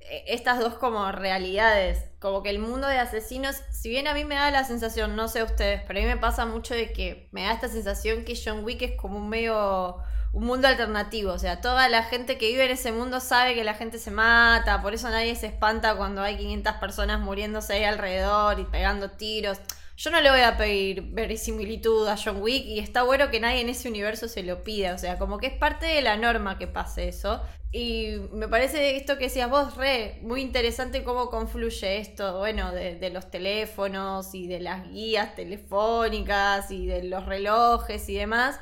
e, 0.00 0.24
estas 0.28 0.58
dos 0.58 0.74
como 0.74 1.10
realidades. 1.12 2.04
Como 2.18 2.42
que 2.42 2.50
el 2.50 2.58
mundo 2.58 2.86
de 2.88 2.98
asesinos, 2.98 3.56
si 3.70 3.90
bien 3.90 4.08
a 4.08 4.14
mí 4.14 4.24
me 4.24 4.34
da 4.34 4.50
la 4.50 4.64
sensación, 4.64 5.16
no 5.16 5.28
sé 5.28 5.42
ustedes, 5.42 5.82
pero 5.86 6.00
a 6.00 6.02
mí 6.02 6.08
me 6.08 6.16
pasa 6.16 6.46
mucho 6.46 6.74
de 6.74 6.92
que 6.92 7.28
me 7.32 7.44
da 7.44 7.52
esta 7.52 7.68
sensación 7.68 8.24
que 8.24 8.38
John 8.42 8.64
Wick 8.64 8.82
es 8.82 8.96
como 8.96 9.18
un 9.18 9.28
medio 9.28 9.98
un 10.30 10.44
mundo 10.44 10.68
alternativo, 10.68 11.32
o 11.32 11.38
sea, 11.38 11.62
toda 11.62 11.88
la 11.88 12.02
gente 12.02 12.36
que 12.36 12.48
vive 12.48 12.66
en 12.66 12.72
ese 12.72 12.92
mundo 12.92 13.18
sabe 13.18 13.54
que 13.54 13.64
la 13.64 13.72
gente 13.72 13.98
se 13.98 14.10
mata, 14.10 14.82
por 14.82 14.92
eso 14.92 15.08
nadie 15.08 15.34
se 15.36 15.46
espanta 15.46 15.96
cuando 15.96 16.20
hay 16.22 16.36
500 16.36 16.74
personas 16.74 17.20
muriéndose 17.20 17.72
ahí 17.72 17.84
alrededor 17.84 18.60
y 18.60 18.64
pegando 18.64 19.10
tiros. 19.12 19.58
Yo 19.98 20.12
no 20.12 20.20
le 20.20 20.30
voy 20.30 20.42
a 20.42 20.56
pedir 20.56 21.02
verisimilitud 21.10 22.06
a 22.06 22.16
John 22.16 22.40
Wick 22.40 22.64
y 22.66 22.78
está 22.78 23.02
bueno 23.02 23.30
que 23.30 23.40
nadie 23.40 23.62
en 23.62 23.68
ese 23.68 23.88
universo 23.88 24.28
se 24.28 24.44
lo 24.44 24.62
pida. 24.62 24.94
O 24.94 24.98
sea, 24.98 25.18
como 25.18 25.38
que 25.38 25.48
es 25.48 25.54
parte 25.54 25.86
de 25.86 26.02
la 26.02 26.16
norma 26.16 26.56
que 26.56 26.68
pase 26.68 27.08
eso. 27.08 27.42
Y 27.72 28.12
me 28.32 28.46
parece 28.46 28.96
esto 28.96 29.18
que 29.18 29.24
decías 29.24 29.50
vos, 29.50 29.76
re, 29.76 30.20
muy 30.22 30.40
interesante 30.40 31.02
cómo 31.02 31.30
confluye 31.30 31.98
esto, 31.98 32.38
bueno, 32.38 32.70
de, 32.70 33.10
los 33.10 33.28
teléfonos 33.28 34.36
y 34.36 34.46
de 34.46 34.60
las 34.60 34.88
guías 34.88 35.34
telefónicas 35.34 36.70
y 36.70 36.86
de 36.86 37.02
los 37.02 37.26
relojes 37.26 38.08
y 38.08 38.14
demás. 38.14 38.60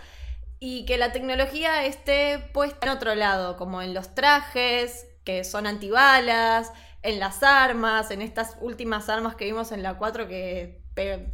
Y 0.59 0.87
que 0.87 0.97
la 0.97 1.13
tecnología 1.13 1.85
esté 1.85 2.39
puesta 2.55 2.87
en 2.87 2.93
otro 2.93 3.15
lado, 3.15 3.59
como 3.59 3.83
en 3.83 3.93
los 3.93 4.15
trajes, 4.15 5.07
que 5.23 5.45
son 5.45 5.67
antibalas, 5.67 6.73
en 7.03 7.21
las 7.21 7.43
armas, 7.43 8.11
en 8.11 8.23
estas 8.23 8.57
últimas 8.63 9.11
armas 9.11 9.35
que 9.35 9.45
vimos 9.45 9.71
en 9.71 9.83
la 9.83 9.99
4 9.99 10.29
que 10.29 10.86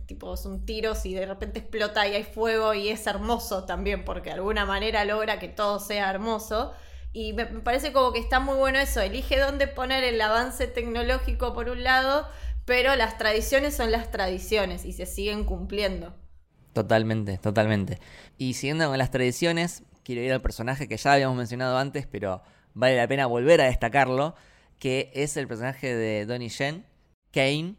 tipo, 0.06 0.36
son 0.36 0.64
tiros 0.64 1.06
y 1.06 1.14
de 1.14 1.26
repente 1.26 1.60
explota 1.60 2.06
y 2.08 2.14
hay 2.14 2.24
fuego 2.24 2.74
y 2.74 2.88
es 2.88 3.06
hermoso 3.06 3.64
también, 3.64 4.04
porque 4.04 4.30
de 4.30 4.34
alguna 4.34 4.66
manera 4.66 5.04
logra 5.04 5.38
que 5.38 5.48
todo 5.48 5.78
sea 5.78 6.10
hermoso. 6.10 6.72
Y 7.12 7.32
me, 7.34 7.46
parece 7.46 7.92
como 7.92 8.12
que 8.12 8.18
está 8.18 8.40
muy 8.40 8.56
bueno 8.56 8.78
eso, 8.78 9.00
elige 9.00 9.38
dónde 9.38 9.66
poner 9.68 10.02
el 10.02 10.20
avance 10.20 10.66
tecnológico 10.66 11.54
por 11.54 11.68
un 11.68 11.84
lado, 11.84 12.26
pero 12.64 12.96
las 12.96 13.18
tradiciones 13.18 13.76
son 13.76 13.92
las 13.92 14.10
tradiciones 14.10 14.84
y 14.84 14.92
se 14.92 15.06
siguen 15.06 15.44
cumpliendo. 15.44 16.14
Totalmente, 16.72 17.38
totalmente. 17.38 17.98
Y 18.38 18.54
siguiendo 18.54 18.88
con 18.88 18.98
las 18.98 19.10
tradiciones, 19.10 19.82
quiero 20.04 20.22
ir 20.22 20.32
al 20.32 20.40
personaje 20.40 20.88
que 20.88 20.96
ya 20.96 21.12
habíamos 21.12 21.36
mencionado 21.36 21.76
antes, 21.76 22.06
pero 22.06 22.42
vale 22.72 22.96
la 22.96 23.06
pena 23.06 23.26
volver 23.26 23.60
a 23.60 23.64
destacarlo, 23.64 24.34
que 24.78 25.10
es 25.14 25.36
el 25.36 25.46
personaje 25.46 25.94
de 25.94 26.24
Donnie 26.24 26.48
Yen, 26.48 26.86
Kane, 27.30 27.76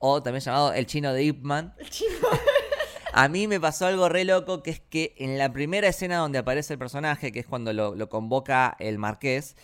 o 0.00 0.22
también 0.22 0.42
llamado 0.42 0.72
el 0.72 0.86
chino 0.86 1.12
de 1.12 1.22
Ip 1.22 1.42
Man. 1.42 1.74
A 3.12 3.28
mí 3.28 3.46
me 3.46 3.60
pasó 3.60 3.86
algo 3.86 4.08
re 4.08 4.24
loco, 4.24 4.62
que 4.62 4.70
es 4.70 4.80
que 4.80 5.14
en 5.18 5.36
la 5.36 5.52
primera 5.52 5.88
escena 5.88 6.18
donde 6.18 6.38
aparece 6.38 6.74
el 6.74 6.78
personaje, 6.78 7.32
que 7.32 7.40
es 7.40 7.46
cuando 7.46 7.72
lo, 7.72 8.08
convoca 8.08 8.76
el 8.78 8.98
marqués, 8.98 9.56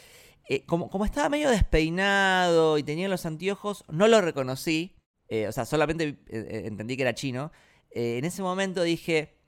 eh, 0.49 0.65
como, 0.67 0.91
como, 0.91 1.05
estaba 1.05 1.29
medio 1.29 1.51
despeinado 1.51 2.77
y 2.77 2.83
tenía 2.83 3.09
los 3.09 3.25
anteojos, 3.25 3.85
no 3.89 4.09
lo 4.09 4.21
reconocí. 4.21 4.97
Eh, 5.29 5.49
o 5.49 5.53
sea, 5.53 5.65
solamente 5.65 6.19
eh, 6.29 6.63
entendí 6.67 6.97
que 6.97 7.03
era 7.03 7.15
chino. 7.15 7.51
en 7.91 8.25
ese 8.25 8.43
momento 8.43 8.83
dije, 8.83 9.39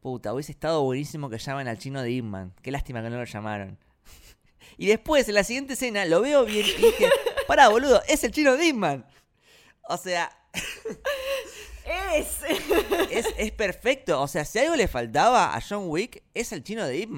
puta, 0.00 0.32
hubiese 0.34 0.52
estado 0.52 0.82
buenísimo 0.82 1.30
que 1.30 1.38
llamen 1.38 1.68
al 1.68 1.78
chino 1.78 2.02
de 2.02 2.10
Ipman. 2.10 2.54
Qué 2.62 2.70
lástima 2.70 3.02
que 3.02 3.10
no 3.10 3.18
lo 3.18 3.24
llamaron. 3.24 3.78
y 4.76 4.86
después, 4.86 5.28
en 5.28 5.34
la 5.34 5.44
siguiente 5.44 5.74
escena, 5.74 6.04
lo 6.06 6.20
veo 6.20 6.44
bien 6.44 6.66
y 6.66 6.82
dije, 6.82 7.08
pará, 7.46 7.68
boludo, 7.68 8.02
es 8.08 8.24
el 8.24 8.32
chino 8.32 8.56
de 8.56 8.66
Ipman. 8.66 9.06
O 9.88 9.96
sea. 9.96 10.30
es. 12.14 12.40
es. 13.38 13.52
perfecto. 13.52 14.20
O 14.20 14.28
sea, 14.28 14.44
si 14.44 14.58
algo 14.58 14.76
le 14.76 14.88
faltaba 14.88 15.54
a 15.54 15.60
John 15.60 15.84
Wick, 15.86 16.22
es 16.34 16.52
el 16.52 16.62
chino 16.62 16.84
de 16.84 16.98
Ip 16.98 17.10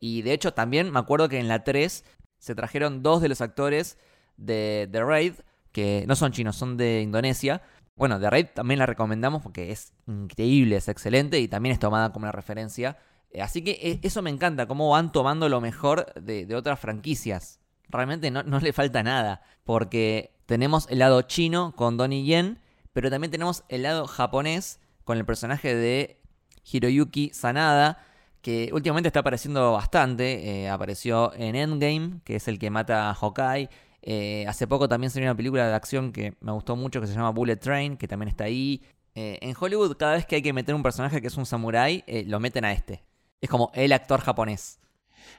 Y 0.00 0.22
de 0.22 0.32
hecho, 0.32 0.54
también 0.54 0.90
me 0.90 0.98
acuerdo 0.98 1.28
que 1.28 1.38
en 1.38 1.48
la 1.48 1.64
3 1.64 2.04
se 2.38 2.54
trajeron 2.54 3.02
dos 3.02 3.22
de 3.22 3.28
los 3.28 3.40
actores 3.40 3.98
de 4.36 4.88
The 4.90 5.02
Raid, 5.02 5.34
que 5.72 6.04
no 6.06 6.16
son 6.16 6.32
chinos, 6.32 6.56
son 6.56 6.76
de 6.76 7.00
Indonesia. 7.00 7.62
Bueno, 7.96 8.20
The 8.20 8.28
Raid 8.28 8.46
también 8.54 8.78
la 8.78 8.86
recomendamos 8.86 9.42
porque 9.42 9.70
es 9.70 9.92
increíble, 10.06 10.76
es 10.76 10.88
excelente 10.88 11.38
y 11.38 11.48
también 11.48 11.72
es 11.72 11.78
tomada 11.78 12.12
como 12.12 12.24
una 12.24 12.32
referencia. 12.32 12.98
Eh, 13.30 13.40
así 13.40 13.62
que 13.62 13.72
eh, 13.82 14.00
eso 14.02 14.20
me 14.20 14.30
encanta, 14.30 14.66
cómo 14.66 14.90
van 14.90 15.12
tomando 15.12 15.48
lo 15.48 15.60
mejor 15.60 16.12
de, 16.14 16.52
otras 16.54 16.78
franquicias. 16.80 17.60
Realmente 17.88 18.30
no, 18.30 18.42
no 18.42 18.58
le 18.60 18.72
falta 18.72 19.02
nada, 19.02 19.42
porque 19.64 20.33
tenemos 20.46 20.86
el 20.90 20.98
lado 20.98 21.22
chino 21.22 21.72
con 21.76 21.96
Donnie 21.96 22.24
Yen, 22.24 22.58
pero 22.92 23.10
también 23.10 23.30
tenemos 23.30 23.64
el 23.68 23.82
lado 23.82 24.06
japonés 24.06 24.80
con 25.04 25.18
el 25.18 25.24
personaje 25.24 25.74
de 25.74 26.20
Hiroyuki 26.70 27.30
Sanada, 27.32 27.98
que 28.40 28.70
últimamente 28.72 29.08
está 29.08 29.20
apareciendo 29.20 29.72
bastante. 29.72 30.62
Eh, 30.62 30.68
apareció 30.68 31.32
en 31.34 31.56
Endgame, 31.56 32.20
que 32.24 32.36
es 32.36 32.48
el 32.48 32.58
que 32.58 32.70
mata 32.70 33.10
a 33.10 33.16
Hokai. 33.18 33.68
Eh, 34.02 34.44
hace 34.46 34.66
poco 34.66 34.88
también 34.88 35.10
salió 35.10 35.28
una 35.28 35.36
película 35.36 35.66
de 35.66 35.74
acción 35.74 36.12
que 36.12 36.34
me 36.40 36.52
gustó 36.52 36.76
mucho 36.76 37.00
que 37.00 37.06
se 37.06 37.14
llama 37.14 37.30
Bullet 37.30 37.56
Train, 37.56 37.96
que 37.96 38.06
también 38.06 38.28
está 38.28 38.44
ahí. 38.44 38.82
Eh, 39.14 39.38
en 39.40 39.54
Hollywood, 39.58 39.96
cada 39.96 40.14
vez 40.14 40.26
que 40.26 40.36
hay 40.36 40.42
que 40.42 40.52
meter 40.52 40.74
un 40.74 40.82
personaje 40.82 41.20
que 41.20 41.28
es 41.28 41.36
un 41.36 41.46
samurái, 41.46 42.04
lo 42.26 42.38
meten 42.40 42.64
a 42.64 42.72
este. 42.72 43.02
Es 43.40 43.48
como 43.48 43.70
el 43.74 43.92
actor 43.92 44.20
japonés. 44.20 44.78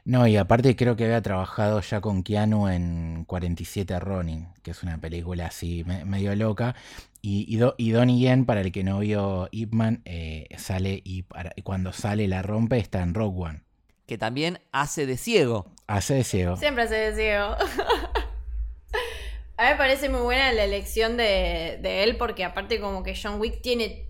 No, 0.05 0.27
y 0.27 0.37
aparte 0.37 0.75
creo 0.75 0.95
que 0.95 1.05
había 1.05 1.21
trabajado 1.21 1.81
ya 1.81 1.99
con 1.99 2.21
Keanu 2.21 2.67
en 2.67 3.25
47 3.25 3.99
Ronin, 3.99 4.47
que 4.61 4.71
es 4.71 4.83
una 4.83 4.99
película 4.99 5.47
así 5.47 5.83
medio 5.83 6.35
loca. 6.35 6.75
Y, 7.21 7.47
y, 7.77 7.89
Donnie 7.89 8.19
Yen, 8.19 8.45
para 8.45 8.61
el 8.61 8.71
que 8.71 8.83
no 8.83 8.99
vio 8.99 9.49
Ip 9.51 9.73
Man, 9.73 10.03
eh, 10.05 10.47
sale 10.59 11.01
y, 11.03 11.25
cuando 11.63 11.91
sale 11.91 12.27
la 12.27 12.43
rompe 12.43 12.77
está 12.77 13.01
en 13.01 13.15
Rogue 13.15 13.41
One. 13.41 13.61
Que 14.05 14.19
también 14.19 14.59
hace 14.71 15.07
de 15.07 15.17
ciego. 15.17 15.71
Hace 15.87 16.13
de 16.13 16.23
ciego. 16.23 16.55
Siempre 16.57 16.83
hace 16.83 16.93
de 16.93 17.15
ciego. 17.15 17.55
A 19.57 19.63
mí 19.63 19.69
me 19.71 19.75
parece 19.75 20.09
muy 20.09 20.21
buena 20.21 20.53
la 20.53 20.65
elección 20.65 21.17
de, 21.17 21.79
de 21.81 22.03
él 22.03 22.17
porque 22.17 22.43
aparte 22.43 22.79
como 22.79 23.01
que 23.01 23.19
John 23.19 23.39
Wick 23.39 23.61
tiene, 23.61 24.07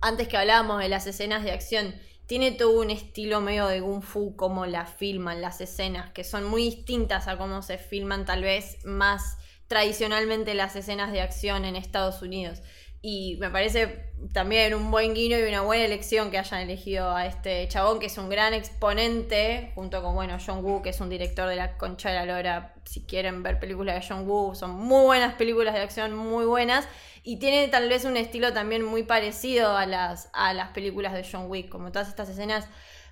antes 0.00 0.26
que 0.26 0.36
hablábamos 0.36 0.80
de 0.80 0.88
las 0.88 1.06
escenas 1.06 1.44
de 1.44 1.52
acción, 1.52 1.94
tiene 2.26 2.52
todo 2.52 2.80
un 2.80 2.90
estilo 2.90 3.40
medio 3.40 3.66
de 3.66 3.80
Kung 3.80 4.02
Fu, 4.02 4.36
como 4.36 4.66
la 4.66 4.86
filman, 4.86 5.40
las 5.40 5.60
escenas, 5.60 6.10
que 6.12 6.24
son 6.24 6.44
muy 6.44 6.62
distintas 6.64 7.28
a 7.28 7.38
cómo 7.38 7.62
se 7.62 7.78
filman 7.78 8.24
tal 8.24 8.42
vez 8.42 8.84
más 8.84 9.38
tradicionalmente 9.68 10.54
las 10.54 10.76
escenas 10.76 11.12
de 11.12 11.20
acción 11.20 11.64
en 11.64 11.76
Estados 11.76 12.22
Unidos. 12.22 12.62
Y 13.02 13.36
me 13.38 13.50
parece 13.50 14.10
también 14.32 14.74
un 14.74 14.90
buen 14.90 15.14
guiño 15.14 15.38
y 15.38 15.42
una 15.42 15.60
buena 15.60 15.84
elección 15.84 16.30
que 16.32 16.38
hayan 16.38 16.62
elegido 16.62 17.14
a 17.14 17.26
este 17.26 17.68
chabón, 17.68 18.00
que 18.00 18.06
es 18.06 18.18
un 18.18 18.28
gran 18.28 18.52
exponente, 18.52 19.70
junto 19.76 20.02
con, 20.02 20.16
bueno, 20.16 20.38
John 20.44 20.64
Woo, 20.64 20.82
que 20.82 20.88
es 20.88 21.00
un 21.00 21.08
director 21.08 21.48
de 21.48 21.54
la 21.54 21.76
concha 21.76 22.10
de 22.10 22.16
la 22.16 22.26
lora. 22.26 22.74
Si 22.84 23.04
quieren 23.04 23.44
ver 23.44 23.60
películas 23.60 23.94
de 23.94 24.06
John 24.08 24.28
Woo, 24.28 24.56
son 24.56 24.72
muy 24.72 25.04
buenas 25.04 25.34
películas 25.34 25.74
de 25.74 25.82
acción, 25.82 26.16
muy 26.16 26.46
buenas. 26.46 26.88
Y 27.28 27.40
tiene 27.40 27.66
tal 27.66 27.88
vez 27.88 28.04
un 28.04 28.16
estilo 28.16 28.52
también 28.52 28.84
muy 28.84 29.02
parecido 29.02 29.76
a 29.76 29.84
las, 29.84 30.30
a 30.32 30.54
las 30.54 30.68
películas 30.68 31.12
de 31.12 31.26
John 31.28 31.50
Wick, 31.50 31.68
como 31.68 31.90
todas 31.90 32.06
estas 32.06 32.28
escenas 32.28 32.68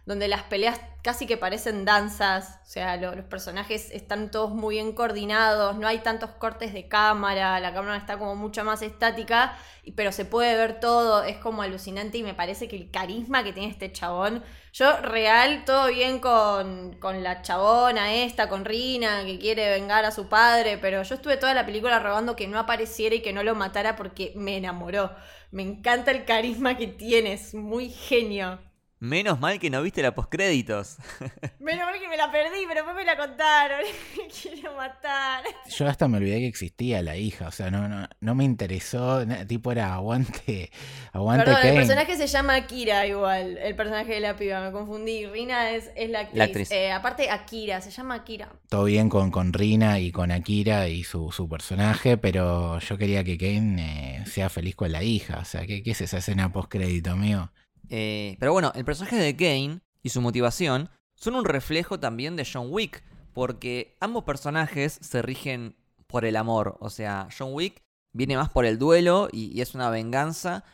donde 0.06 0.28
las 0.28 0.44
peleas 0.44 0.80
casi 1.02 1.26
que 1.26 1.36
parecen 1.36 1.84
danzas, 1.84 2.60
o 2.62 2.66
sea, 2.66 2.96
los 2.96 3.24
personajes 3.24 3.90
están 3.90 4.30
todos 4.30 4.50
muy 4.50 4.76
bien 4.76 4.92
coordinados, 4.92 5.76
no 5.78 5.88
hay 5.88 5.98
tantos 5.98 6.30
cortes 6.30 6.72
de 6.72 6.86
cámara, 6.86 7.58
la 7.58 7.74
cámara 7.74 7.96
está 7.96 8.16
como 8.16 8.36
mucho 8.36 8.62
más 8.62 8.82
estática, 8.82 9.58
pero 9.96 10.12
se 10.12 10.24
puede 10.24 10.56
ver 10.56 10.78
todo, 10.78 11.24
es 11.24 11.38
como 11.38 11.62
alucinante 11.62 12.18
y 12.18 12.22
me 12.22 12.34
parece 12.34 12.68
que 12.68 12.76
el 12.76 12.92
carisma 12.92 13.42
que 13.42 13.52
tiene 13.52 13.68
este 13.68 13.90
chabón, 13.90 14.44
yo 14.75 14.97
real, 15.03 15.64
todo 15.64 15.87
bien 15.89 16.18
con, 16.18 16.99
con 17.01 17.22
la 17.22 17.43
chabona 17.43 18.12
esta, 18.14 18.49
con 18.49 18.64
Rina, 18.64 19.25
que 19.25 19.39
quiere 19.39 19.70
vengar 19.70 20.05
a 20.05 20.11
su 20.11 20.29
padre, 20.29 20.79
pero 20.79 21.03
yo 21.05 21.14
estuve 21.14 21.37
toda 21.37 21.55
la 21.55 21.64
película 21.64 22.01
robando 22.01 22.35
que 22.37 22.49
no 22.49 22.59
apareciera 22.59 23.14
y 23.14 23.22
que 23.22 23.33
no 23.33 23.45
lo 23.45 23.55
matara 23.55 23.95
porque 23.97 24.33
me 24.35 24.57
enamoró. 24.57 25.12
Me 25.53 25.62
encanta 25.62 26.11
el 26.11 26.25
carisma 26.25 26.77
que 26.77 26.89
tiene, 26.89 27.35
es 27.35 27.55
muy 27.55 27.89
genio. 27.89 28.59
Menos 29.01 29.40
mal 29.40 29.59
que 29.59 29.70
no 29.70 29.82
viste 29.82 30.03
la 30.03 30.14
postcréditos. 30.14 30.97
Menos 31.59 31.84
mal 31.84 32.01
que 32.01 32.09
me 32.09 32.16
la 32.16 32.30
perdí, 32.30 32.64
pero 32.66 32.76
después 32.76 32.97
me 32.97 33.05
la 33.05 33.16
contaron. 33.16 33.80
me 34.16 34.28
quiero 34.42 34.74
matar. 34.76 35.45
Yo 35.68 35.86
hasta 35.86 36.09
me 36.09 36.18
olvidé 36.18 36.38
que 36.38 36.47
existía 36.47 37.03
la 37.03 37.16
hija, 37.16 37.49
o 37.49 37.51
sea, 37.51 37.70
no, 37.70 37.88
no, 37.88 38.09
no 38.20 38.34
me 38.34 38.45
interesó, 38.45 39.26
tipo 39.47 39.72
era 39.72 39.95
aguante, 39.95 40.70
aguante 41.12 41.45
Perdón, 41.45 41.66
el 41.66 41.74
personaje 41.74 42.16
se 42.16 42.26
llama 42.26 42.55
Akira 42.55 43.07
igual, 43.07 43.59
el 43.59 43.74
personaje 43.76 44.14
de 44.14 44.20
la 44.20 44.36
piba, 44.36 44.61
me 44.61 44.72
confundí. 44.72 45.26
Rina 45.26 45.72
es, 45.72 45.90
es 45.97 46.11
la 46.11 46.20
actriz. 46.20 46.70
Eh, 46.70 46.92
aparte 46.92 47.30
Akira, 47.30 47.80
se 47.80 47.90
llama 47.90 48.14
Akira. 48.14 48.53
Todo 48.68 48.84
bien 48.84 49.09
con, 49.09 49.30
con 49.30 49.53
Rina 49.53 49.99
y 49.99 50.12
con 50.12 50.30
Akira 50.30 50.88
y 50.88 51.05
su, 51.05 51.32
su 51.32 51.49
personaje, 51.49 52.16
pero 52.16 52.78
yo 52.78 52.97
quería 52.97 53.24
que 53.24 53.36
Kane 53.36 54.22
eh, 54.22 54.26
sea 54.26 54.49
feliz 54.49 54.76
con 54.76 54.92
la 54.92 55.03
hija, 55.03 55.40
o 55.40 55.45
sea, 55.45 55.66
¿qué, 55.66 55.82
qué 55.82 55.90
es 55.90 56.01
esa 56.01 56.18
escena 56.18 56.53
postcrédito 56.53 57.16
mío? 57.16 57.51
Eh, 57.91 58.37
pero 58.39 58.53
bueno, 58.53 58.72
el 58.74 58.85
personaje 58.85 59.16
de 59.16 59.37
Kane 59.37 59.80
y 60.03 60.11
su 60.11 60.20
motivación 60.20 60.91
son 61.14 61.35
un 61.35 61.45
reflejo 61.45 62.01
también 62.01 62.37
de 62.37 62.47
John 62.51 62.68
Wick, 62.70 63.05
porque 63.32 63.97
ambos 64.01 64.24
personajes 64.24 64.99
se 65.01 65.22
rigen 65.22 65.76
por 66.07 66.24
el 66.24 66.37
amor. 66.37 66.76
O 66.80 66.91
sea, 66.91 67.28
John 67.37 67.53
Wick 67.53 67.82
viene 68.12 68.37
más 68.37 68.51
por 68.51 68.64
el 68.64 68.78
duelo 68.78 69.28
y, 69.32 69.61
es 69.61 69.74
una 69.74 69.91
venganza 69.91 70.64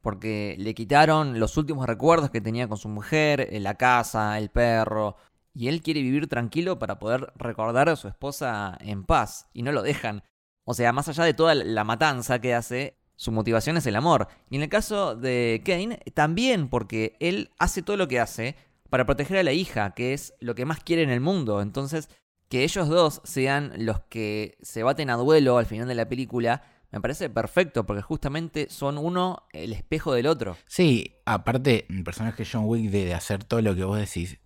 porque 0.00 0.56
le 0.58 0.74
quitaron 0.74 1.38
los 1.38 1.56
últimos 1.56 1.86
recuerdos 1.86 2.30
que 2.30 2.40
tenía 2.40 2.68
con 2.68 2.76
su 2.76 2.88
mujer, 2.88 3.48
eh, 3.52 3.60
la 3.60 3.76
casa, 3.76 4.36
el 4.38 4.50
perro. 4.50 5.16
Y 5.54 5.68
él 5.68 5.82
quiere 5.82 6.02
vivir 6.02 6.26
tranquilo 6.28 6.78
para 6.78 6.98
poder 6.98 7.32
recordar 7.36 7.88
a 7.88 7.96
su 7.96 8.08
esposa 8.08 8.76
en 8.80 9.04
paz. 9.04 9.48
Y 9.52 9.62
no 9.62 9.70
lo 9.70 9.82
dejan. 9.82 10.24
O 10.64 10.74
sea, 10.74 10.92
más 10.92 11.08
allá 11.08 11.24
de 11.24 11.34
toda 11.34 11.54
la 11.54 11.84
matanza 11.84 12.40
que 12.40 12.54
hace, 12.54 12.98
su 13.22 13.30
motivación 13.30 13.76
es 13.76 13.86
el 13.86 13.94
amor. 13.94 14.26
Y 14.50 14.56
en 14.56 14.62
el 14.62 14.68
caso 14.68 15.14
de 15.14 15.62
Kane, 15.64 16.00
también 16.12 16.68
porque 16.68 17.14
él 17.20 17.50
hace 17.60 17.80
todo 17.80 17.96
lo 17.96 18.08
que 18.08 18.18
hace 18.18 18.56
para 18.90 19.06
proteger 19.06 19.36
a 19.38 19.44
la 19.44 19.52
hija, 19.52 19.94
que 19.94 20.12
es 20.12 20.34
lo 20.40 20.56
que 20.56 20.64
más 20.64 20.82
quiere 20.82 21.04
en 21.04 21.10
el 21.10 21.20
mundo. 21.20 21.62
Entonces, 21.62 22.08
que 22.48 22.64
ellos 22.64 22.88
dos 22.88 23.20
sean 23.22 23.74
los 23.76 24.00
que 24.08 24.58
se 24.60 24.82
baten 24.82 25.08
a 25.08 25.14
duelo 25.14 25.56
al 25.58 25.66
final 25.66 25.86
de 25.86 25.94
la 25.94 26.08
película, 26.08 26.64
me 26.90 27.00
parece 27.00 27.30
perfecto, 27.30 27.86
porque 27.86 28.02
justamente 28.02 28.66
son 28.70 28.98
uno 28.98 29.46
el 29.52 29.72
espejo 29.72 30.12
del 30.14 30.26
otro. 30.26 30.56
Sí, 30.66 31.14
aparte, 31.24 31.86
el 31.90 32.02
personaje 32.02 32.44
John 32.44 32.64
Wick 32.64 32.90
de, 32.90 33.14
hacer 33.14 33.44
todo 33.44 33.62
lo 33.62 33.76
que 33.76 33.84
vos 33.84 33.98
decís, 33.98 34.38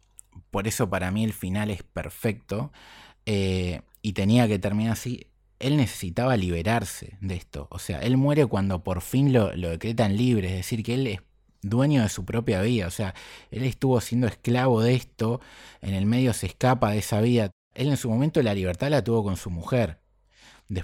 por 0.51 0.68
eso 0.68 0.91
para 0.91 1.11
mí 1.11 1.24
el 1.24 1.33
final 1.33 1.70
es 1.70 1.83
perfecto. 1.83 2.72
Eh, 3.24 3.81
y 4.03 4.12
tenía 4.12 4.47
que 4.47 4.59
terminar 4.59 4.93
así 4.93 5.29
él 5.59 5.77
necesitaba 5.77 6.37
liberarse 6.37 7.17
de 7.21 7.35
esto. 7.37 7.69
O 7.71 7.79
sea, 7.79 8.01
él 8.01 8.17
muere 8.17 8.47
cuando 8.47 8.83
por 8.85 9.01
fin 9.01 9.33
lo, 9.33 9.51
decretan 9.51 10.17
libre, 10.17 10.49
es 10.49 10.57
decir, 10.57 10.83
que 10.83 10.95
él 10.95 11.07
es 11.07 11.21
dueño 11.63 12.03
de 12.03 12.09
su 12.09 12.25
propia 12.25 12.61
vida. 12.63 12.87
O 12.87 12.91
sea, 12.91 13.15
él 13.51 13.65
estuvo 13.65 14.01
siendo 14.01 14.27
esclavo 14.27 14.83
de 14.83 14.95
esto, 14.95 15.41
en 15.81 15.95
el 15.95 16.07
medio 16.07 16.33
se 16.33 16.47
escapa 16.47 16.91
de 16.91 16.99
esa 16.99 17.21
vida. 17.21 17.51
Él 17.75 17.89
en 17.89 17.97
su 17.97 18.11
momento 18.11 18.43
la 18.43 18.55
libertad 18.55 18.91
la 18.91 19.05
tuvo 19.05 19.23
con 19.25 19.37
su 19.37 19.51
mujer. 19.51 20.01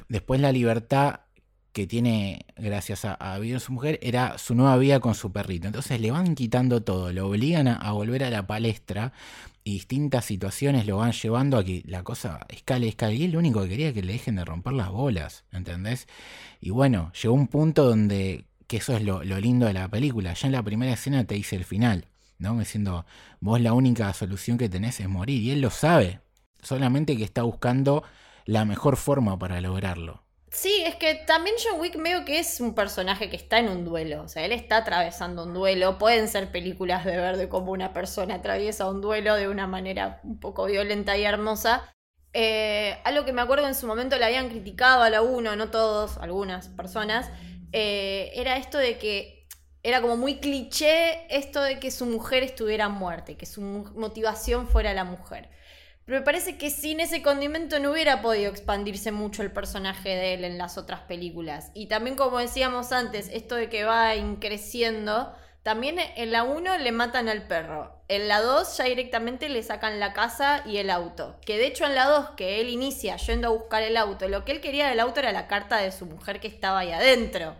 después 0.08 0.40
la 0.40 0.52
libertad 0.52 1.21
que 1.72 1.86
tiene 1.86 2.46
gracias 2.56 3.04
a, 3.04 3.14
a 3.14 3.38
vivir 3.38 3.60
su 3.60 3.72
mujer 3.72 3.98
era 4.02 4.38
su 4.38 4.54
nueva 4.54 4.76
vida 4.76 5.00
con 5.00 5.14
su 5.14 5.32
perrito. 5.32 5.66
Entonces 5.66 6.00
le 6.00 6.10
van 6.10 6.34
quitando 6.34 6.82
todo, 6.82 7.12
lo 7.12 7.28
obligan 7.28 7.68
a 7.68 7.92
volver 7.92 8.24
a 8.24 8.30
la 8.30 8.46
palestra 8.46 9.12
y 9.64 9.74
distintas 9.74 10.24
situaciones 10.24 10.86
lo 10.86 10.98
van 10.98 11.12
llevando 11.12 11.56
a 11.56 11.64
que 11.64 11.82
la 11.86 12.02
cosa 12.02 12.40
escale, 12.48 12.88
escale. 12.88 13.14
Y 13.14 13.24
él 13.24 13.32
lo 13.32 13.38
único 13.38 13.62
que 13.62 13.68
quería 13.68 13.88
es 13.88 13.94
que 13.94 14.02
le 14.02 14.14
dejen 14.14 14.36
de 14.36 14.44
romper 14.44 14.72
las 14.72 14.90
bolas, 14.90 15.44
¿entendés? 15.52 16.08
Y 16.60 16.70
bueno, 16.70 17.12
llegó 17.20 17.34
un 17.34 17.48
punto 17.48 17.84
donde, 17.84 18.46
que 18.66 18.78
eso 18.78 18.96
es 18.96 19.04
lo, 19.04 19.22
lindo 19.22 19.66
de 19.66 19.72
la 19.72 19.88
película, 19.88 20.34
ya 20.34 20.46
en 20.46 20.52
la 20.52 20.62
primera 20.62 20.92
escena 20.92 21.24
te 21.24 21.36
dice 21.36 21.56
el 21.56 21.64
final, 21.64 22.06
¿no? 22.38 22.58
Diciendo, 22.58 23.06
vos 23.40 23.60
la 23.60 23.72
única 23.72 24.12
solución 24.12 24.58
que 24.58 24.68
tenés 24.68 24.98
es 25.00 25.08
morir. 25.08 25.40
Y 25.42 25.52
él 25.52 25.60
lo 25.60 25.70
sabe, 25.70 26.20
solamente 26.60 27.16
que 27.16 27.24
está 27.24 27.42
buscando 27.42 28.02
la 28.44 28.64
mejor 28.64 28.96
forma 28.96 29.38
para 29.38 29.60
lograrlo. 29.60 30.21
Sí, 30.52 30.82
es 30.86 30.96
que 30.96 31.14
también 31.14 31.56
John 31.64 31.80
Wick 31.80 31.96
veo 31.96 32.26
que 32.26 32.38
es 32.38 32.60
un 32.60 32.74
personaje 32.74 33.30
que 33.30 33.36
está 33.36 33.58
en 33.58 33.70
un 33.70 33.86
duelo. 33.86 34.22
O 34.22 34.28
sea, 34.28 34.44
él 34.44 34.52
está 34.52 34.76
atravesando 34.76 35.44
un 35.44 35.54
duelo. 35.54 35.98
Pueden 35.98 36.28
ser 36.28 36.52
películas 36.52 37.06
de 37.06 37.16
ver 37.16 37.38
de 37.38 37.48
cómo 37.48 37.72
una 37.72 37.94
persona 37.94 38.34
atraviesa 38.34 38.88
un 38.90 39.00
duelo 39.00 39.34
de 39.34 39.48
una 39.48 39.66
manera 39.66 40.20
un 40.24 40.38
poco 40.38 40.66
violenta 40.66 41.16
y 41.16 41.24
hermosa. 41.24 41.90
Eh, 42.34 42.98
algo 43.04 43.24
que 43.24 43.32
me 43.32 43.40
acuerdo 43.40 43.66
en 43.66 43.74
su 43.74 43.86
momento 43.86 44.18
le 44.18 44.26
habían 44.26 44.50
criticado 44.50 45.02
a 45.02 45.08
la 45.08 45.22
uno, 45.22 45.56
no 45.56 45.70
todos, 45.70 46.18
algunas 46.18 46.68
personas, 46.68 47.30
eh, 47.72 48.30
era 48.34 48.56
esto 48.58 48.78
de 48.78 48.98
que 48.98 49.48
era 49.82 50.00
como 50.00 50.16
muy 50.16 50.38
cliché 50.38 51.26
esto 51.34 51.62
de 51.62 51.80
que 51.80 51.90
su 51.90 52.06
mujer 52.06 52.42
estuviera 52.42 52.88
muerta, 52.88 53.34
que 53.34 53.46
su 53.46 53.62
motivación 53.62 54.68
fuera 54.68 54.92
la 54.92 55.04
mujer. 55.04 55.48
Pero 56.04 56.18
me 56.18 56.24
parece 56.24 56.58
que 56.58 56.70
sin 56.70 56.98
ese 56.98 57.22
condimento 57.22 57.78
no 57.78 57.92
hubiera 57.92 58.22
podido 58.22 58.50
expandirse 58.50 59.12
mucho 59.12 59.42
el 59.42 59.52
personaje 59.52 60.08
de 60.08 60.34
él 60.34 60.44
en 60.44 60.58
las 60.58 60.76
otras 60.76 61.00
películas. 61.02 61.70
Y 61.74 61.86
también, 61.86 62.16
como 62.16 62.38
decíamos 62.38 62.90
antes, 62.90 63.30
esto 63.32 63.54
de 63.54 63.68
que 63.68 63.84
va 63.84 64.16
increciendo. 64.16 65.32
También 65.62 66.00
en 66.16 66.32
la 66.32 66.42
1 66.42 66.78
le 66.78 66.90
matan 66.90 67.28
al 67.28 67.46
perro. 67.46 68.02
En 68.08 68.26
la 68.26 68.40
2 68.40 68.78
ya 68.78 68.84
directamente 68.84 69.48
le 69.48 69.62
sacan 69.62 70.00
la 70.00 70.12
casa 70.12 70.64
y 70.66 70.78
el 70.78 70.90
auto. 70.90 71.38
Que 71.46 71.56
de 71.56 71.68
hecho 71.68 71.86
en 71.86 71.94
la 71.94 72.06
2 72.06 72.30
que 72.30 72.60
él 72.60 72.68
inicia 72.68 73.16
yendo 73.16 73.46
a 73.46 73.52
buscar 73.52 73.84
el 73.84 73.96
auto, 73.96 74.26
lo 74.26 74.44
que 74.44 74.50
él 74.50 74.60
quería 74.60 74.88
del 74.88 74.98
auto 74.98 75.20
era 75.20 75.30
la 75.30 75.46
carta 75.46 75.76
de 75.76 75.92
su 75.92 76.06
mujer 76.06 76.40
que 76.40 76.48
estaba 76.48 76.80
ahí 76.80 76.90
adentro. 76.90 77.54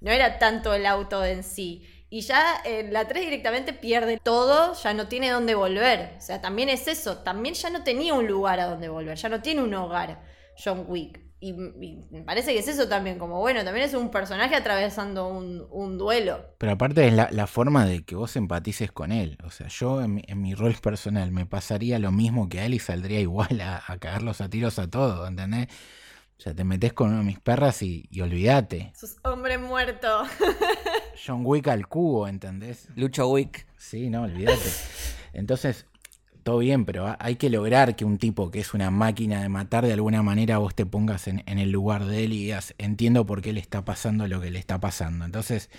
No 0.00 0.10
era 0.10 0.40
tanto 0.40 0.74
el 0.74 0.84
auto 0.84 1.24
en 1.24 1.44
sí. 1.44 1.88
Y 2.14 2.20
ya 2.20 2.62
en 2.64 2.92
la 2.92 3.08
3 3.08 3.24
directamente 3.24 3.72
pierde 3.72 4.20
todo, 4.22 4.74
ya 4.80 4.94
no 4.94 5.08
tiene 5.08 5.30
dónde 5.30 5.56
volver. 5.56 6.14
O 6.16 6.20
sea, 6.20 6.40
también 6.40 6.68
es 6.68 6.86
eso, 6.86 7.18
también 7.18 7.56
ya 7.56 7.70
no 7.70 7.82
tenía 7.82 8.14
un 8.14 8.28
lugar 8.28 8.60
a 8.60 8.66
donde 8.66 8.88
volver, 8.88 9.18
ya 9.18 9.28
no 9.28 9.42
tiene 9.42 9.64
un 9.64 9.74
hogar 9.74 10.22
John 10.56 10.84
Wick. 10.86 11.20
Y, 11.40 11.52
me 11.52 12.22
parece 12.22 12.52
que 12.52 12.60
es 12.60 12.68
eso 12.68 12.88
también, 12.88 13.18
como 13.18 13.40
bueno, 13.40 13.64
también 13.64 13.86
es 13.86 13.94
un 13.94 14.12
personaje 14.12 14.54
atravesando 14.54 15.26
un, 15.26 15.98
duelo. 15.98 16.54
Pero 16.58 16.74
aparte 16.74 17.04
es 17.08 17.12
la, 17.12 17.46
forma 17.48 17.84
de 17.84 18.04
que 18.04 18.14
vos 18.14 18.36
empatices 18.36 18.92
con 18.92 19.10
él. 19.10 19.36
O 19.42 19.50
sea, 19.50 19.66
yo 19.66 20.00
en 20.00 20.40
mi, 20.40 20.54
rol 20.54 20.76
personal 20.80 21.32
me 21.32 21.46
pasaría 21.46 21.98
lo 21.98 22.12
mismo 22.12 22.48
que 22.48 22.64
él 22.64 22.74
y 22.74 22.78
saldría 22.78 23.18
igual 23.18 23.60
a, 23.60 23.82
a 23.84 23.98
cagarlos 23.98 24.40
a 24.40 24.48
tiros 24.48 24.78
a 24.78 24.88
todos, 24.88 25.28
¿entendés? 25.28 25.66
O 26.44 26.48
sea, 26.48 26.54
te 26.54 26.62
metes 26.62 26.92
con 26.92 27.08
uno 27.08 27.20
de 27.20 27.24
mis 27.24 27.40
perras 27.40 27.80
y, 27.80 28.06
y 28.10 28.20
olvídate. 28.20 28.92
Sos 28.94 29.16
hombre 29.22 29.56
muerto. 29.56 30.24
John 31.26 31.40
Wick 31.42 31.68
al 31.68 31.88
cubo, 31.88 32.28
¿entendés? 32.28 32.88
Lucho 32.96 33.28
Wick. 33.28 33.66
Sí, 33.78 34.10
no, 34.10 34.24
olvídate. 34.24 34.60
Entonces, 35.32 35.86
todo 36.42 36.58
bien, 36.58 36.84
pero 36.84 37.16
hay 37.18 37.36
que 37.36 37.48
lograr 37.48 37.96
que 37.96 38.04
un 38.04 38.18
tipo 38.18 38.50
que 38.50 38.60
es 38.60 38.74
una 38.74 38.90
máquina 38.90 39.40
de 39.40 39.48
matar, 39.48 39.86
de 39.86 39.94
alguna 39.94 40.22
manera 40.22 40.58
vos 40.58 40.74
te 40.74 40.84
pongas 40.84 41.28
en, 41.28 41.42
el 41.46 41.70
lugar 41.70 42.04
de 42.04 42.24
él 42.24 42.34
y 42.34 42.42
digas, 42.42 42.74
entiendo 42.76 43.24
por 43.24 43.40
qué 43.40 43.54
le 43.54 43.60
está 43.60 43.86
pasando 43.86 44.28
lo 44.28 44.42
que 44.42 44.50
le 44.50 44.58
está 44.58 44.78
pasando. 44.78 45.24
Entonces, 45.24 45.70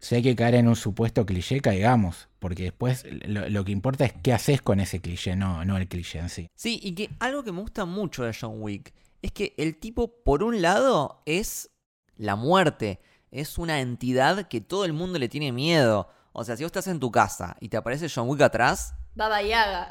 si 0.00 0.16
hay 0.16 0.22
que 0.22 0.36
caer 0.36 0.56
en 0.56 0.68
un 0.68 0.76
supuesto 0.76 1.24
cliché, 1.24 1.62
caigamos, 1.62 2.28
porque 2.40 2.64
después 2.64 3.06
lo, 3.26 3.64
que 3.64 3.72
importa 3.72 4.04
es 4.04 4.12
qué 4.22 4.34
haces 4.34 4.60
con 4.60 4.80
ese 4.80 5.00
cliché, 5.00 5.34
no, 5.34 5.64
no 5.64 5.78
el 5.78 5.88
cliché 5.88 6.18
en 6.18 6.28
sí. 6.28 6.50
Sí, 6.54 6.78
y 6.82 6.92
que 6.92 7.08
algo 7.20 7.42
que 7.42 7.52
me 7.52 7.62
gusta 7.62 7.86
mucho 7.86 8.24
de 8.24 8.36
John 8.38 8.56
Wick 8.58 8.92
es 9.22 9.32
que 9.32 9.54
el 9.58 9.78
tipo, 9.78 10.22
por 10.22 10.42
un 10.42 10.62
lado, 10.62 11.22
es 11.26 11.70
la 12.16 12.36
muerte, 12.36 13.00
es 13.30 13.58
una 13.58 13.80
entidad 13.80 14.48
que 14.48 14.60
todo 14.60 14.84
el 14.84 14.92
mundo 14.92 15.18
le 15.18 15.28
tiene 15.28 15.52
miedo. 15.52 16.08
O 16.32 16.44
sea, 16.44 16.56
si 16.56 16.62
vos 16.62 16.68
estás 16.68 16.86
en 16.86 17.00
tu 17.00 17.10
casa 17.10 17.56
y 17.60 17.68
te 17.68 17.76
aparece 17.76 18.08
John 18.12 18.28
Wick 18.28 18.40
atrás. 18.42 18.94
Baba 19.14 19.42
Yaga. 19.42 19.88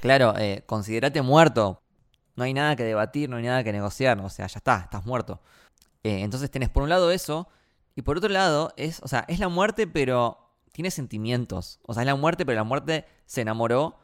Claro, 0.00 0.34
eh, 0.38 0.64
considerate 0.66 1.20
muerto. 1.20 1.82
No 2.34 2.44
hay 2.44 2.54
nada 2.54 2.74
que 2.74 2.84
debatir, 2.84 3.28
no 3.28 3.36
hay 3.36 3.42
nada 3.42 3.62
que 3.62 3.72
negociar. 3.72 4.18
O 4.20 4.30
sea, 4.30 4.46
ya 4.46 4.58
está, 4.58 4.78
estás 4.84 5.04
muerto. 5.04 5.42
Eh, 6.02 6.20
entonces 6.20 6.50
tenés 6.50 6.70
por 6.70 6.82
un 6.82 6.88
lado 6.88 7.10
eso. 7.10 7.48
Y 7.94 8.02
por 8.02 8.16
otro 8.16 8.30
lado, 8.30 8.72
es, 8.76 9.00
o 9.02 9.08
sea, 9.08 9.24
es 9.28 9.40
la 9.40 9.48
muerte, 9.48 9.86
pero 9.86 10.56
tiene 10.72 10.90
sentimientos. 10.90 11.80
O 11.82 11.92
sea, 11.92 12.02
es 12.02 12.06
la 12.06 12.14
muerte, 12.14 12.46
pero 12.46 12.56
la 12.56 12.64
muerte 12.64 13.04
se 13.26 13.42
enamoró 13.42 13.98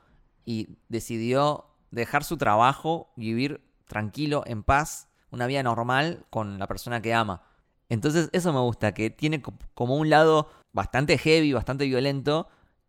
y 0.44 0.76
decidió 0.88 1.66
dejar 1.90 2.24
su 2.24 2.36
trabajo, 2.36 3.12
vivir 3.16 3.65
tranquilo, 3.86 4.42
en 4.46 4.62
paz, 4.62 5.08
una 5.30 5.46
vida 5.46 5.62
normal 5.62 6.24
con 6.30 6.58
la 6.58 6.66
persona 6.66 7.00
que 7.00 7.14
ama. 7.14 7.42
Entonces 7.88 8.28
eso 8.32 8.52
me 8.52 8.60
gusta, 8.60 8.92
que 8.94 9.10
tiene 9.10 9.42
como 9.74 9.96
un 9.96 10.10
lado 10.10 10.48
bastante 10.72 11.18
heavy, 11.18 11.52
bastante 11.52 11.86
violento, 11.86 12.48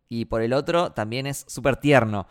y 0.09 0.25
por 0.25 0.41
el 0.41 0.53
otro 0.53 0.91
también 0.91 1.27
es 1.27 1.45
súper 1.47 1.77
tierno. 1.77 2.27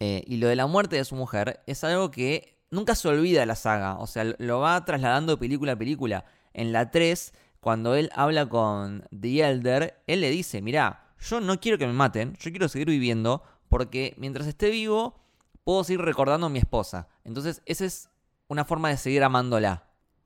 Eh, 0.00 0.22
y 0.26 0.36
lo 0.36 0.48
de 0.48 0.56
la 0.56 0.66
muerte 0.66 0.96
de 0.96 1.04
su 1.04 1.16
mujer 1.16 1.60
es 1.66 1.82
algo 1.84 2.10
que 2.10 2.58
nunca 2.70 2.94
se 2.94 3.08
olvida 3.08 3.46
la 3.46 3.56
saga, 3.56 3.96
o 3.98 4.06
sea, 4.06 4.24
lo 4.38 4.60
va 4.60 4.84
trasladando 4.84 5.38
película 5.38 5.72
a 5.72 5.76
película. 5.76 6.24
En 6.52 6.72
la 6.72 6.90
3, 6.90 7.32
cuando 7.60 7.94
él 7.94 8.10
habla 8.14 8.48
con 8.48 9.04
The 9.18 9.48
Elder, 9.48 10.02
él 10.06 10.20
le 10.20 10.30
dice, 10.30 10.62
mira, 10.62 11.14
yo 11.20 11.40
no 11.40 11.60
quiero 11.60 11.78
que 11.78 11.86
me 11.86 11.92
maten, 11.92 12.34
yo 12.38 12.50
quiero 12.50 12.68
seguir 12.68 12.88
viviendo, 12.88 13.42
porque 13.68 14.14
mientras 14.18 14.46
esté 14.46 14.70
vivo, 14.70 15.20
puedo 15.64 15.84
seguir 15.84 16.00
recordando 16.00 16.46
a 16.46 16.50
mi 16.50 16.58
esposa. 16.58 17.08
Entonces, 17.24 17.62
esa 17.66 17.84
es 17.84 18.07
una 18.48 18.64
forma 18.64 18.88
de 18.88 18.96
seguir 18.96 19.22
amándola. 19.22 19.84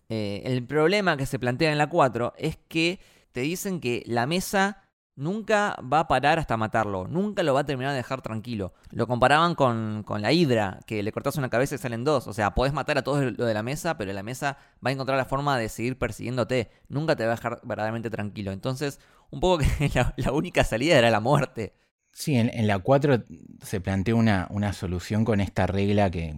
Eh, 0.09 0.43
el 0.45 0.67
problema 0.67 1.17
que 1.17 1.27
se 1.27 1.39
plantea 1.39 1.73
en 1.73 1.79
la 1.79 1.89
4 1.89 2.35
es 2.37 2.59
que 2.69 3.01
te 3.33 3.41
dicen 3.41 3.81
que 3.81 4.03
la 4.07 4.27
mesa 4.27 4.83
nunca 5.15 5.77
va 5.81 6.01
a 6.01 6.09
parar 6.09 6.39
hasta 6.39 6.57
matarlo, 6.57 7.07
nunca 7.07 7.43
lo 7.43 7.55
va 7.55 7.61
a 7.61 7.67
terminar 7.67 7.93
de 7.93 7.99
dejar 7.99 8.23
tranquilo. 8.23 8.73
Lo 8.91 9.07
comparaban 9.07 9.55
con, 9.55 10.03
con 10.05 10.23
la 10.23 10.33
hidra, 10.33 10.81
que 10.87 11.03
le 11.03 11.13
cortas 11.13 11.37
una 11.37 11.51
cabeza 11.51 11.75
y 11.75 11.79
salen 11.79 12.05
dos. 12.05 12.27
O 12.27 12.33
sea, 12.33 12.55
podés 12.55 12.73
matar 12.73 12.99
a 12.99 13.03
todos 13.03 13.37
lo 13.37 13.45
de 13.45 13.55
la 13.55 13.63
mesa, 13.63 13.97
pero 13.99 14.13
la 14.13 14.23
mesa 14.23 14.57
va 14.85 14.91
a 14.91 14.93
encontrar 14.93 15.19
la 15.19 15.25
forma 15.25 15.59
de 15.59 15.69
seguir 15.69 15.99
persiguiéndote. 15.99 16.71
Nunca 16.89 17.17
te 17.17 17.25
va 17.25 17.33
a 17.33 17.37
dejar 17.37 17.61
verdaderamente 17.63 18.11
tranquilo. 18.11 18.53
Entonces, 18.53 19.01
un 19.31 19.41
poco 19.41 19.59
que 19.59 19.91
la 20.17 20.33
única 20.33 20.65
salida 20.65 20.99
era 20.99 21.11
la 21.11 21.21
muerte. 21.21 21.75
Sí, 22.15 22.37
en, 22.37 22.67
la 22.67 22.79
4 22.79 23.25
se 23.63 23.81
planteó 23.81 24.17
una, 24.17 24.47
una, 24.51 24.75
solución 24.75 25.25
con 25.25 25.41
esta 25.41 25.67
regla 25.67 26.11
que, 26.11 26.35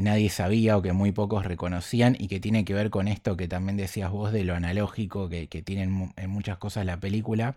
nadie 0.00 0.30
sabía 0.30 0.76
o 0.76 0.82
que 0.82 0.92
muy 0.92 1.12
pocos 1.12 1.44
reconocían 1.44 2.16
y 2.18 2.28
que 2.28 2.40
tiene 2.40 2.64
que 2.64 2.74
ver 2.74 2.90
con 2.90 3.08
esto 3.08 3.36
que 3.36 3.46
también 3.46 3.76
decías 3.76 4.10
vos 4.10 4.32
de 4.32 4.44
lo 4.44 4.54
analógico 4.54 5.28
que, 5.28 5.48
que 5.48 5.62
tiene 5.62 5.82
en, 5.82 6.30
muchas 6.30 6.58
cosas 6.58 6.86
la 6.86 6.98
película, 6.98 7.56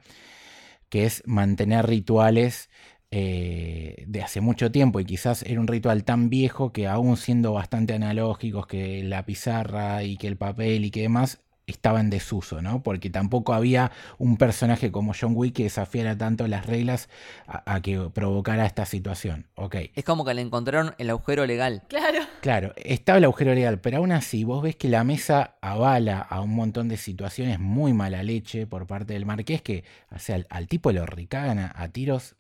que 0.90 1.06
es 1.06 1.24
mantener 1.26 1.88
rituales 1.88 2.70
eh, 3.12 4.04
de 4.08 4.22
hace 4.22 4.42
mucho 4.42 4.72
tiempo 4.72 5.00
y 5.00 5.06
quizás 5.06 5.44
era 5.44 5.60
un 5.60 5.68
ritual 5.68 6.04
tan 6.04 6.30
viejo 6.30 6.74
que 6.74 6.88
aún 6.88 7.18
siendo 7.18 7.54
bastante 7.54 7.94
analógicos 7.94 8.68
que 8.68 9.04
la 9.04 9.26
pizarra 9.26 10.04
y 10.04 10.18
que 10.18 10.28
el 10.28 10.38
papel 10.38 10.86
y 10.86 10.92
que 10.92 11.02
demás 11.04 11.42
estaba 11.72 12.00
en 12.00 12.10
desuso, 12.10 12.62
¿no? 12.62 12.84
Porque 12.84 13.10
tampoco 13.10 13.54
había 13.54 13.92
un 14.18 14.38
personaje 14.38 14.92
como 14.92 15.14
John 15.20 15.34
Wick 15.36 15.56
que 15.56 15.64
desafiara 15.64 16.18
tanto 16.18 16.48
las 16.48 16.66
reglas 16.66 17.10
a, 17.48 17.82
que 17.82 18.10
provocara 18.14 18.66
esta 18.66 18.86
situación. 18.86 19.48
Ok. 19.56 19.76
Es 19.96 20.04
como 20.04 20.24
que 20.26 20.34
le 20.34 20.42
encontraron 20.42 20.94
el 20.98 21.10
agujero 21.10 21.46
legal. 21.46 21.84
Claro. 21.88 22.20
Claro, 22.42 22.74
estaba 22.78 23.18
el 23.18 23.26
agujero 23.26 23.54
legal, 23.54 23.80
pero 23.80 23.98
aún 23.98 24.12
así 24.12 24.44
vos 24.44 24.62
ves 24.64 24.76
que 24.76 24.90
la 24.90 25.04
mesa 25.04 25.56
avala 25.62 26.20
a 26.20 26.42
un 26.42 26.56
montón 26.56 26.88
de 26.88 26.98
situaciones 26.98 27.60
muy 27.60 27.94
mala 27.94 28.24
leche 28.24 28.68
por 28.68 28.88
parte 28.88 29.14
del 29.14 29.26
marqués 29.26 29.62
que, 29.62 29.84
o 30.14 30.20
sea, 30.20 30.44
al, 30.50 30.68
tipo 30.68 30.92
lo 30.92 31.06
recagan 31.06 31.60
a 31.60 31.88
tiros 31.90 32.36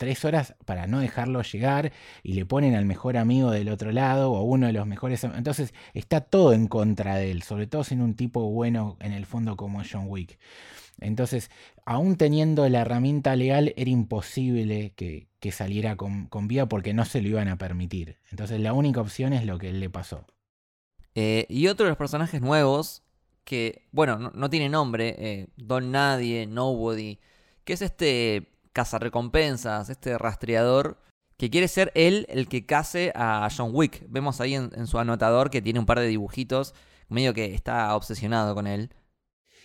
tres 0.00 0.24
horas 0.24 0.54
para 0.64 0.86
no 0.86 1.00
dejarlo 1.00 1.42
llegar 1.42 1.92
y 2.22 2.32
le 2.32 2.46
ponen 2.46 2.74
al 2.74 2.86
mejor 2.86 3.18
amigo 3.18 3.50
del 3.50 3.68
otro 3.68 3.92
lado 3.92 4.32
o 4.32 4.42
uno 4.44 4.66
de 4.66 4.72
los 4.72 4.86
mejores. 4.86 5.22
Entonces 5.24 5.74
está 5.92 6.22
todo 6.22 6.54
en 6.54 6.68
contra 6.68 7.16
de 7.16 7.30
él, 7.30 7.42
sobre 7.42 7.66
todo 7.66 7.84
siendo 7.84 8.06
un 8.06 8.14
tipo 8.14 8.50
bueno 8.50 8.96
en 9.00 9.12
el 9.12 9.26
fondo 9.26 9.58
como 9.58 9.82
John 9.84 10.06
Wick. 10.08 10.38
Entonces, 11.00 11.50
aún 11.84 12.16
teniendo 12.16 12.66
la 12.70 12.80
herramienta 12.80 13.36
legal, 13.36 13.74
era 13.76 13.90
imposible 13.90 14.94
que, 14.96 15.28
saliera 15.52 15.96
con, 15.96 16.28
con, 16.28 16.48
vida 16.48 16.66
porque 16.66 16.94
no 16.94 17.04
se 17.04 17.20
lo 17.20 17.28
iban 17.28 17.48
a 17.48 17.58
permitir. 17.58 18.16
Entonces, 18.30 18.58
la 18.58 18.72
única 18.72 19.02
opción 19.02 19.34
es 19.34 19.44
lo 19.44 19.58
que 19.58 19.68
él 19.68 19.80
le 19.80 19.90
pasó. 19.90 20.26
Eh, 21.14 21.44
y 21.50 21.66
otro 21.66 21.84
de 21.84 21.90
los 21.90 21.98
personajes 21.98 22.40
nuevos, 22.40 23.02
que, 23.44 23.86
bueno, 23.92 24.18
no, 24.18 24.48
tiene 24.48 24.70
nombre, 24.70 25.14
eh, 25.18 25.48
Don 25.56 25.90
Nadie, 25.90 26.46
Nobody, 26.46 27.18
que 27.64 27.74
es 27.74 27.82
este 27.82 28.50
cazarrecompensas, 28.80 29.90
este 29.90 30.16
rastreador, 30.16 30.96
que 31.36 31.50
quiere 31.50 31.68
ser 31.68 31.92
él 31.94 32.24
el 32.30 32.48
que 32.48 32.64
case 32.64 33.12
a 33.14 33.46
John 33.54 33.72
Wick. 33.74 34.06
Vemos 34.08 34.40
ahí 34.40 34.54
en, 34.54 34.86
su 34.86 34.98
anotador 34.98 35.50
que 35.50 35.60
tiene 35.60 35.78
un 35.78 35.84
par 35.84 35.98
de 36.00 36.06
dibujitos, 36.06 36.74
medio 37.10 37.34
que 37.34 37.54
está 37.54 37.94
obsesionado 37.94 38.54
con 38.54 38.66
él. 38.66 38.94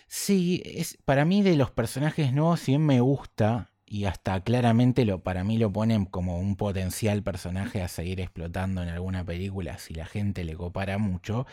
Sí, 0.06 0.62
es, 0.66 0.98
para 1.06 1.24
mí 1.24 1.42
de 1.42 1.56
los 1.56 1.70
personajes 1.70 2.34
nuevos, 2.34 2.60
si 2.60 2.76
me 2.76 3.00
gusta, 3.00 3.70
y 3.86 4.04
hasta 4.04 4.38
claramente 4.42 5.06
lo, 5.06 5.22
para 5.22 5.44
mí 5.44 5.56
lo 5.56 5.72
ponen 5.72 6.04
como 6.04 6.38
un 6.38 6.56
potencial 6.56 7.22
personaje 7.22 7.80
a 7.80 7.88
seguir 7.88 8.20
explotando 8.20 8.82
en 8.82 8.90
alguna 8.90 9.24
película 9.24 9.78
si 9.78 9.94
la 9.94 10.04
gente 10.04 10.44
le 10.44 10.56
copara 10.56 10.98
mucho, 10.98 11.46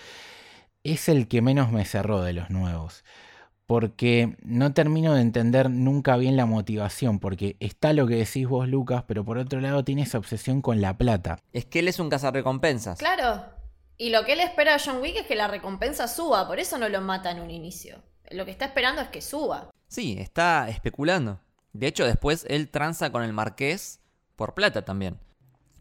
es 0.84 1.08
el 1.08 1.30
que 1.30 1.42
menos 1.42 1.72
me 1.72 1.86
cerró 1.86 2.22
de 2.24 2.34
los 2.34 2.50
nuevos 2.50 3.06
porque 3.66 4.36
no 4.42 4.74
termino 4.74 5.14
de 5.14 5.22
entender 5.22 5.70
nunca 5.70 6.18
bien 6.18 6.36
la 6.36 6.46
motivación, 6.46 7.20
porque 7.20 7.56
está 7.60 7.94
lo 7.94 8.08
que 8.08 8.16
decís 8.16 8.48
vos, 8.48 8.68
Lucas, 8.68 9.04
pero 9.08 9.24
por 9.24 9.38
otro 9.38 9.62
lado 9.62 9.84
tiene 9.84 10.04
esa 10.04 10.18
obsesión 10.18 10.62
con 10.62 10.82
la 10.82 10.98
plata. 10.98 11.40
Es 11.54 11.66
que 11.66 11.80
él 11.80 11.88
es 11.88 12.00
un 12.00 12.10
cazarrecompensas. 12.10 13.00
Claro. 13.00 13.46
Y 13.98 14.10
lo 14.10 14.26
que 14.26 14.34
él 14.34 14.42
espera 14.42 14.76
a 14.76 14.80
John 14.84 15.02
Wick 15.02 15.16
es 15.16 15.28
que 15.28 15.36
la 15.36 15.48
recompensa 15.48 16.08
suba, 16.08 16.48
por 16.48 16.60
eso 16.60 16.78
no 16.78 16.90
lo 16.90 17.00
mata 17.02 17.32
en 17.32 17.40
un 17.40 17.52
inicio. 17.52 18.02
Lo 18.32 18.46
que 18.46 18.52
está 18.52 18.66
esperando 18.66 19.02
es 19.02 19.08
que 19.10 19.22
suba. 19.22 19.70
Sí, 19.88 20.18
está 20.20 20.68
especulando. 20.70 21.40
De 21.72 21.88
hecho, 21.88 22.06
después 22.06 22.46
él 22.50 22.70
tranza 22.70 23.12
con 23.12 23.24
el 23.24 23.34
marqués 23.34 24.00
por 24.36 24.54
plata 24.56 24.84
también. 24.84 25.20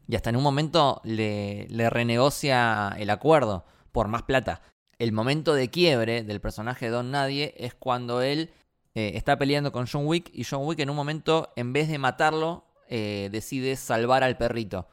Y 0.06 0.16
hasta 0.16 0.30
en 0.30 0.36
un 0.36 0.42
momento 0.42 1.00
le, 1.04 1.66
le 1.68 1.88
renegocia 1.88 2.94
el 2.98 3.10
acuerdo 3.10 3.64
por 3.92 4.08
más 4.08 4.22
plata 4.22 4.60
el 5.02 5.10
momento 5.10 5.54
de 5.54 5.68
quiebre 5.68 6.22
del 6.22 6.40
personaje 6.40 6.84
de 6.84 6.92
Don 6.92 7.10
Nadie 7.10 7.56
es 7.56 7.74
cuando 7.74 8.22
él 8.22 8.52
eh, 8.94 9.10
está 9.16 9.36
peleando 9.36 9.72
con 9.72 9.88
John 9.90 10.06
Wick 10.06 10.30
y 10.32 10.44
John 10.44 10.64
Wick 10.64 10.78
en 10.78 10.90
un 10.90 10.94
momento, 10.94 11.52
en 11.56 11.72
vez 11.72 11.88
de 11.88 11.98
matarlo, 11.98 12.66
eh, 12.88 13.28
decide 13.32 13.74
salvar 13.74 14.22
al 14.22 14.36
perrito. 14.36 14.86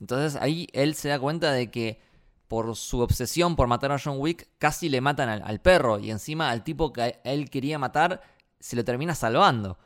Entonces 0.00 0.40
ahí 0.40 0.68
él 0.74 0.94
se 0.94 1.08
da 1.08 1.18
cuenta 1.18 1.50
de 1.50 1.72
que 1.72 2.00
por 2.46 2.76
su 2.76 3.00
obsesión 3.00 3.56
por 3.56 3.66
matar 3.66 3.90
a 3.90 3.98
John 3.98 4.18
Wick, 4.20 4.48
casi 4.58 4.88
le 4.88 5.00
matan 5.00 5.28
al, 5.28 5.60
perro 5.60 5.98
y 5.98 6.12
encima 6.12 6.50
al 6.50 6.62
tipo 6.62 6.92
que 6.92 7.18
él 7.24 7.50
quería 7.50 7.80
matar 7.80 8.22
se 8.60 8.76
lo 8.76 8.84
termina 8.84 9.16
salvando. 9.16 9.76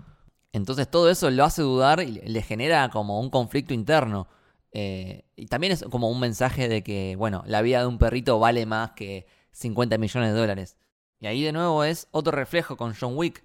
Entonces 0.53 0.87
todo 0.87 1.09
eso 1.09 1.31
lo 1.31 1.45
hace 1.45 1.63
dudar 1.63 2.03
y 2.03 2.21
le 2.21 2.43
genera 2.43 2.91
como 2.91 3.19
un 3.21 3.31
conflicto 3.31 3.73
interno. 3.73 4.29
Eh, 4.73 5.25
y 5.35 5.47
también 5.47 5.73
es 5.73 5.83
como 5.91 6.11
un 6.11 6.21
mensaje 6.21 6.69
de 6.69 6.83
que, 6.83 7.17
bueno, 7.17 7.43
la 7.47 7.63
vida 7.63 7.81
de 7.81 7.87
un 7.87 7.97
perrito 7.97 8.39
vale 8.39 8.67
más 8.67 8.91
que 8.91 9.27
50 9.53 9.99
millones 9.99 10.33
de 10.33 10.39
dólares. 10.39 10.77
Y 11.21 11.27
ahí 11.27 11.43
de 11.43 11.53
nuevo 11.53 11.85
es 11.85 12.09
otro 12.11 12.33
reflejo 12.33 12.77
con 12.77 12.95
John 12.99 13.17
Wick, 13.17 13.45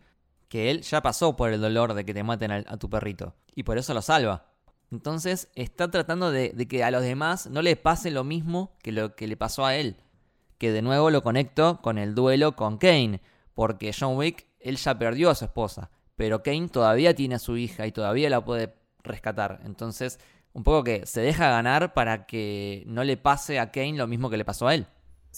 que 0.49 0.71
él 0.71 0.81
ya 0.81 1.01
pasó 1.01 1.35
por 1.35 1.51
el 1.51 1.61
dolor 1.61 1.93
de 1.93 2.05
que 2.05 2.13
te 2.13 2.23
maten 2.23 2.51
a, 2.51 2.77
tu 2.77 2.89
perrito, 2.89 3.35
y 3.53 3.63
por 3.63 3.77
eso 3.77 3.93
lo 3.93 4.01
salva. 4.01 4.47
Entonces 4.91 5.49
está 5.55 5.91
tratando 5.91 6.31
de, 6.31 6.53
que 6.67 6.83
a 6.83 6.91
los 6.91 7.03
demás 7.03 7.47
no 7.47 7.61
le 7.61 7.75
pase 7.75 8.09
lo 8.09 8.23
mismo 8.23 8.77
que 8.81 8.91
lo 8.91 9.15
que 9.15 9.27
le 9.27 9.35
pasó 9.35 9.65
a 9.65 9.75
él. 9.75 9.97
Que 10.57 10.71
de 10.71 10.81
nuevo 10.81 11.11
lo 11.11 11.21
conecto 11.21 11.81
con 11.81 11.97
el 11.97 12.15
duelo 12.15 12.55
con 12.55 12.77
Kane, 12.77 13.21
porque 13.53 13.93
John 13.97 14.17
Wick, 14.17 14.47
él 14.59 14.77
ya 14.77 14.97
perdió 14.97 15.29
a 15.29 15.35
su 15.35 15.45
esposa, 15.45 15.91
pero 16.15 16.41
Kane 16.41 16.69
todavía 16.69 17.13
tiene 17.13 17.35
a 17.35 17.39
su 17.39 17.57
hija 17.57 17.85
y 17.85 17.91
todavía 17.91 18.29
la 18.29 18.43
puede 18.43 18.73
rescatar. 19.03 19.61
Entonces, 19.65 20.19
un 20.53 20.63
poco 20.63 20.83
que 20.83 21.05
se 21.05 21.21
deja 21.21 21.51
ganar 21.51 21.93
para 21.93 22.25
que 22.25 22.83
no 22.87 23.03
le 23.03 23.17
pase 23.17 23.59
a 23.59 23.71
Kane 23.71 23.93
lo 23.93 24.07
mismo 24.07 24.29
que 24.29 24.37
le 24.37 24.45
pasó 24.45 24.67
a 24.67 24.73
él. 24.73 24.87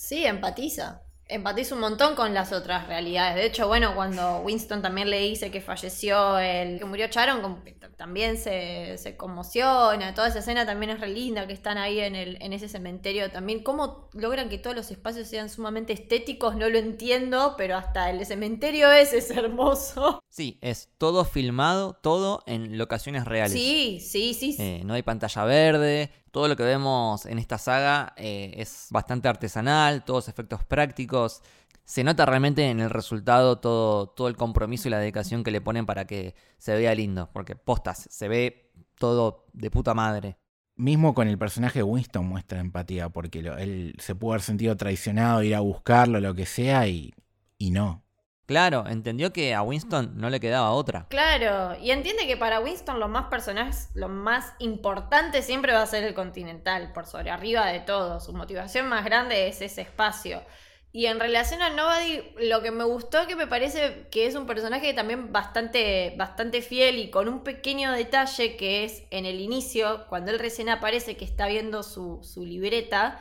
Sí, 0.01 0.25
empatiza. 0.25 1.01
empatizo 1.27 1.75
un 1.75 1.81
montón 1.81 2.15
con 2.15 2.33
las 2.33 2.53
otras 2.53 2.87
realidades. 2.87 3.35
De 3.35 3.45
hecho, 3.45 3.67
bueno, 3.67 3.93
cuando 3.95 4.39
Winston 4.39 4.81
también 4.81 5.09
le 5.09 5.19
dice 5.19 5.51
que 5.51 5.61
falleció 5.61 6.39
el 6.39 6.79
que 6.79 6.85
murió 6.85 7.07
Sharon, 7.07 7.61
también 7.97 8.37
se, 8.37 8.97
se 8.97 9.17
conmociona. 9.17 10.13
Toda 10.15 10.29
esa 10.29 10.39
escena 10.39 10.65
también 10.65 10.91
es 10.91 11.01
re 11.01 11.09
linda, 11.09 11.45
que 11.45 11.53
están 11.53 11.77
ahí 11.77 11.99
en, 11.99 12.15
el, 12.15 12.41
en 12.41 12.53
ese 12.53 12.69
cementerio 12.69 13.29
también. 13.29 13.61
¿Cómo 13.61 14.09
logran 14.13 14.47
que 14.49 14.57
todos 14.57 14.75
los 14.75 14.89
espacios 14.89 15.27
sean 15.27 15.49
sumamente 15.49 15.93
estéticos? 15.93 16.55
No 16.55 16.69
lo 16.69 16.79
entiendo, 16.79 17.55
pero 17.57 17.75
hasta 17.75 18.09
el 18.09 18.25
cementerio 18.25 18.89
ese 18.91 19.17
es 19.17 19.29
hermoso. 19.29 20.21
Sí, 20.29 20.57
es 20.61 20.89
todo 20.97 21.25
filmado, 21.25 21.93
todo 22.01 22.41
en 22.47 22.77
locaciones 22.77 23.25
reales. 23.25 23.51
Sí, 23.51 23.99
sí, 24.01 24.33
sí. 24.33 24.53
sí. 24.53 24.63
Eh, 24.63 24.81
no 24.85 24.93
hay 24.93 25.03
pantalla 25.03 25.43
verde. 25.43 26.11
Todo 26.31 26.47
lo 26.47 26.55
que 26.55 26.63
vemos 26.63 27.25
en 27.25 27.39
esta 27.39 27.57
saga 27.57 28.13
eh, 28.17 28.53
es 28.57 28.87
bastante 28.91 29.27
artesanal, 29.27 30.03
todos 30.03 30.27
efectos 30.27 30.63
prácticos. 30.63 31.41
Se 31.85 32.03
nota 32.03 32.25
realmente 32.25 32.69
en 32.69 32.79
el 32.79 32.89
resultado 32.89 33.59
todo, 33.59 34.07
todo 34.07 34.27
el 34.27 34.35
compromiso 34.35 34.87
y 34.87 34.91
la 34.91 34.99
dedicación 34.99 35.43
que 35.43 35.51
le 35.51 35.61
ponen 35.61 35.85
para 35.85 36.05
que 36.05 36.35
se 36.57 36.75
vea 36.75 36.93
lindo. 36.93 37.29
Porque 37.33 37.55
postas, 37.55 38.07
se 38.11 38.27
ve 38.27 38.71
todo 38.97 39.45
de 39.53 39.71
puta 39.71 39.93
madre. 39.93 40.37
Mismo 40.75 41.13
con 41.13 41.27
el 41.27 41.37
personaje 41.37 41.79
de 41.79 41.83
Winston 41.83 42.25
muestra 42.25 42.59
empatía, 42.59 43.09
porque 43.09 43.39
él 43.39 43.95
se 43.99 44.15
pudo 44.15 44.31
haber 44.31 44.43
sentido 44.43 44.77
traicionado, 44.77 45.43
ir 45.43 45.55
a 45.55 45.59
buscarlo, 45.59 46.21
lo 46.21 46.33
que 46.35 46.45
sea, 46.45 46.87
y, 46.87 47.13
y 47.57 47.71
no. 47.71 48.03
Claro, 48.49 48.85
entendió 48.87 49.31
que 49.31 49.53
a 49.53 49.61
Winston 49.61 50.13
no 50.15 50.31
le 50.31 50.39
quedaba 50.39 50.71
otra. 50.71 51.05
Claro, 51.07 51.79
y 51.79 51.91
entiende 51.91 52.25
que 52.25 52.35
para 52.35 52.59
Winston 52.59 52.99
lo 52.99 53.07
más 53.07 53.25
personajes, 53.25 53.91
lo 53.93 54.09
más 54.09 54.53
importante 54.57 55.43
siempre 55.43 55.71
va 55.71 55.83
a 55.83 55.85
ser 55.85 56.03
el 56.03 56.15
continental, 56.15 56.91
por 56.91 57.05
sobre 57.05 57.29
arriba 57.29 57.67
de 57.67 57.81
todo. 57.81 58.19
Su 58.19 58.33
motivación 58.33 58.87
más 58.89 59.05
grande 59.05 59.47
es 59.47 59.61
ese 59.61 59.81
espacio. 59.81 60.41
Y 60.91 61.05
en 61.05 61.19
relación 61.19 61.61
a 61.61 61.69
Nobody, 61.69 62.23
lo 62.39 62.63
que 62.63 62.71
me 62.71 62.85
gustó 62.85 63.27
que 63.27 63.35
me 63.35 63.45
parece 63.45 64.07
que 64.09 64.25
es 64.25 64.33
un 64.33 64.47
personaje 64.47 64.95
también 64.95 65.31
bastante, 65.31 66.15
bastante 66.17 66.63
fiel 66.63 66.97
y 66.97 67.11
con 67.11 67.29
un 67.29 67.43
pequeño 67.43 67.91
detalle 67.91 68.57
que 68.57 68.83
es 68.83 69.03
en 69.11 69.27
el 69.27 69.41
inicio, 69.41 70.07
cuando 70.09 70.31
él 70.31 70.39
recién 70.39 70.69
aparece 70.69 71.17
que 71.17 71.25
está 71.25 71.45
viendo 71.45 71.83
su, 71.83 72.19
su 72.23 72.43
libreta, 72.43 73.19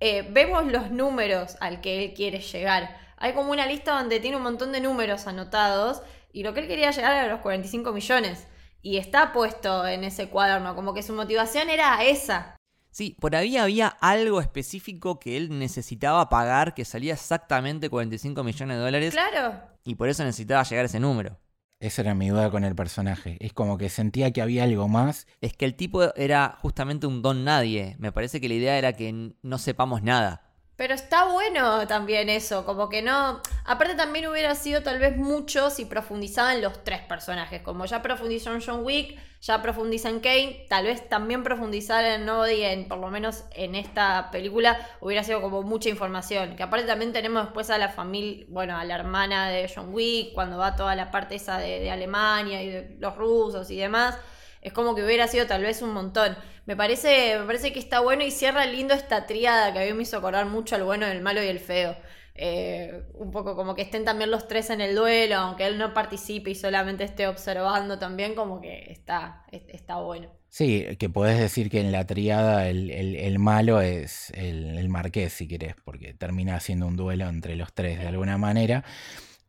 eh, 0.00 0.26
vemos 0.30 0.64
los 0.64 0.90
números 0.90 1.56
al 1.60 1.82
que 1.82 2.02
él 2.02 2.14
quiere 2.14 2.40
llegar. 2.40 3.01
Hay 3.22 3.34
como 3.34 3.52
una 3.52 3.66
lista 3.66 3.96
donde 3.96 4.18
tiene 4.18 4.36
un 4.36 4.42
montón 4.42 4.72
de 4.72 4.80
números 4.80 5.28
anotados 5.28 6.02
y 6.32 6.42
lo 6.42 6.52
que 6.54 6.60
él 6.60 6.66
quería 6.66 6.90
llegar 6.90 7.12
era 7.12 7.32
los 7.32 7.40
45 7.40 7.92
millones. 7.92 8.48
Y 8.82 8.96
está 8.96 9.32
puesto 9.32 9.86
en 9.86 10.02
ese 10.02 10.28
cuaderno, 10.28 10.74
como 10.74 10.92
que 10.92 11.04
su 11.04 11.12
motivación 11.14 11.70
era 11.70 12.02
esa. 12.02 12.56
Sí, 12.90 13.16
por 13.20 13.36
ahí 13.36 13.56
había 13.56 13.86
algo 13.86 14.40
específico 14.40 15.20
que 15.20 15.36
él 15.36 15.56
necesitaba 15.56 16.28
pagar 16.28 16.74
que 16.74 16.84
salía 16.84 17.14
exactamente 17.14 17.88
45 17.88 18.42
millones 18.42 18.76
de 18.76 18.82
dólares 18.82 19.14
Claro. 19.14 19.60
y 19.84 19.94
por 19.94 20.08
eso 20.08 20.24
necesitaba 20.24 20.64
llegar 20.64 20.82
a 20.84 20.86
ese 20.86 20.98
número. 20.98 21.38
Esa 21.78 22.02
era 22.02 22.14
mi 22.14 22.28
duda 22.28 22.50
con 22.50 22.64
el 22.64 22.74
personaje. 22.74 23.36
Es 23.38 23.52
como 23.52 23.78
que 23.78 23.88
sentía 23.88 24.32
que 24.32 24.42
había 24.42 24.64
algo 24.64 24.88
más. 24.88 25.28
Es 25.40 25.52
que 25.56 25.64
el 25.64 25.76
tipo 25.76 26.12
era 26.16 26.56
justamente 26.60 27.06
un 27.06 27.22
don 27.22 27.44
nadie. 27.44 27.94
Me 28.00 28.10
parece 28.10 28.40
que 28.40 28.48
la 28.48 28.54
idea 28.54 28.78
era 28.78 28.92
que 28.94 29.32
no 29.42 29.58
sepamos 29.58 30.02
nada. 30.02 30.51
Pero 30.74 30.94
está 30.94 31.26
bueno 31.26 31.86
también 31.86 32.30
eso, 32.30 32.64
como 32.64 32.88
que 32.88 33.02
no... 33.02 33.40
Aparte 33.64 33.94
también 33.94 34.26
hubiera 34.26 34.54
sido 34.54 34.82
tal 34.82 34.98
vez 34.98 35.16
mucho 35.16 35.70
si 35.70 35.84
profundizaban 35.84 36.62
los 36.62 36.82
tres 36.82 37.00
personajes, 37.00 37.60
como 37.60 37.84
ya 37.84 38.00
profundizó 38.02 38.52
en 38.54 38.62
John 38.64 38.82
Wick, 38.82 39.18
ya 39.42 39.60
profundiza 39.60 40.08
en 40.08 40.20
Kane, 40.20 40.66
tal 40.68 40.86
vez 40.86 41.08
también 41.08 41.42
profundizar 41.42 42.04
en 42.04 42.24
Nobody, 42.24 42.62
en, 42.62 42.88
por 42.88 42.98
lo 42.98 43.08
menos 43.10 43.44
en 43.54 43.74
esta 43.74 44.30
película, 44.30 44.78
hubiera 45.00 45.22
sido 45.22 45.42
como 45.42 45.62
mucha 45.62 45.90
información. 45.90 46.56
Que 46.56 46.62
aparte 46.62 46.86
también 46.86 47.12
tenemos 47.12 47.44
después 47.44 47.68
a 47.70 47.76
la 47.76 47.90
familia, 47.90 48.46
bueno, 48.48 48.76
a 48.76 48.84
la 48.84 48.94
hermana 48.94 49.50
de 49.50 49.70
John 49.72 49.92
Wick, 49.92 50.32
cuando 50.32 50.56
va 50.56 50.74
toda 50.74 50.94
la 50.94 51.10
parte 51.10 51.34
esa 51.34 51.58
de, 51.58 51.80
de 51.80 51.90
Alemania 51.90 52.62
y 52.62 52.68
de 52.70 52.96
los 52.98 53.14
rusos 53.16 53.70
y 53.70 53.76
demás. 53.76 54.16
Es 54.62 54.72
como 54.72 54.94
que 54.94 55.04
hubiera 55.04 55.26
sido 55.26 55.46
tal 55.46 55.62
vez 55.62 55.82
un 55.82 55.92
montón. 55.92 56.36
Me 56.66 56.76
parece, 56.76 57.38
me 57.38 57.46
parece 57.46 57.72
que 57.72 57.78
está 57.80 58.00
bueno 58.00 58.22
y 58.24 58.30
cierra 58.30 58.66
lindo 58.66 58.94
esta 58.94 59.26
tríada 59.26 59.72
que 59.72 59.80
a 59.80 59.84
mí 59.84 59.92
me 59.94 60.02
hizo 60.04 60.16
acordar 60.18 60.46
mucho 60.46 60.76
al 60.76 60.84
bueno, 60.84 61.06
el 61.06 61.20
malo 61.20 61.42
y 61.42 61.48
el 61.48 61.58
feo. 61.58 61.96
Eh, 62.34 63.02
un 63.14 63.30
poco 63.30 63.54
como 63.56 63.74
que 63.74 63.82
estén 63.82 64.04
también 64.04 64.30
los 64.30 64.48
tres 64.48 64.70
en 64.70 64.80
el 64.80 64.94
duelo, 64.94 65.36
aunque 65.36 65.66
él 65.66 65.76
no 65.76 65.92
participe 65.92 66.50
y 66.50 66.54
solamente 66.54 67.04
esté 67.04 67.26
observando 67.26 67.98
también, 67.98 68.34
como 68.34 68.60
que 68.60 68.90
está, 68.90 69.44
es- 69.50 69.68
está 69.68 69.96
bueno. 69.96 70.30
Sí, 70.48 70.86
que 70.98 71.08
podés 71.10 71.38
decir 71.38 71.68
que 71.70 71.80
en 71.80 71.92
la 71.92 72.06
triada 72.06 72.68
el, 72.68 72.90
el- 72.90 73.16
el 73.16 73.38
malo 73.38 73.80
es 73.80 74.30
el, 74.34 74.78
el 74.78 74.88
marqués, 74.88 75.32
si 75.32 75.48
querés, 75.48 75.74
porque 75.84 76.14
termina 76.14 76.58
siendo 76.60 76.86
un 76.86 76.96
duelo 76.96 77.28
entre 77.28 77.56
los 77.56 77.72
tres 77.74 77.98
de 77.98 78.06
alguna 78.08 78.38
manera. 78.38 78.84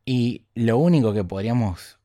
Y 0.04 0.46
lo 0.54 0.76
único 0.78 1.14
que 1.14 1.24
podríamos, 1.24 1.98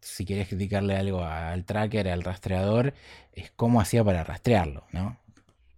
si 0.00 0.24
querés 0.24 0.48
criticarle 0.48 0.96
algo 0.96 1.24
al 1.24 1.64
tracker, 1.64 2.08
al 2.08 2.22
rastreador, 2.22 2.94
es 3.32 3.50
cómo 3.52 3.80
hacía 3.80 4.04
para 4.04 4.24
rastrearlo, 4.24 4.84
¿no? 4.92 5.16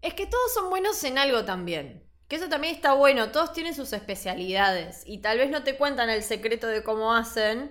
Es 0.00 0.14
que 0.14 0.26
todos 0.26 0.52
son 0.52 0.70
buenos 0.70 1.02
en 1.04 1.18
algo 1.18 1.44
también. 1.44 2.02
Que 2.28 2.36
eso 2.36 2.48
también 2.48 2.74
está 2.74 2.94
bueno, 2.94 3.30
todos 3.30 3.52
tienen 3.52 3.74
sus 3.74 3.92
especialidades 3.92 5.02
y 5.06 5.18
tal 5.18 5.38
vez 5.38 5.50
no 5.50 5.62
te 5.64 5.76
cuentan 5.76 6.08
el 6.10 6.22
secreto 6.22 6.66
de 6.66 6.82
cómo 6.82 7.14
hacen, 7.14 7.70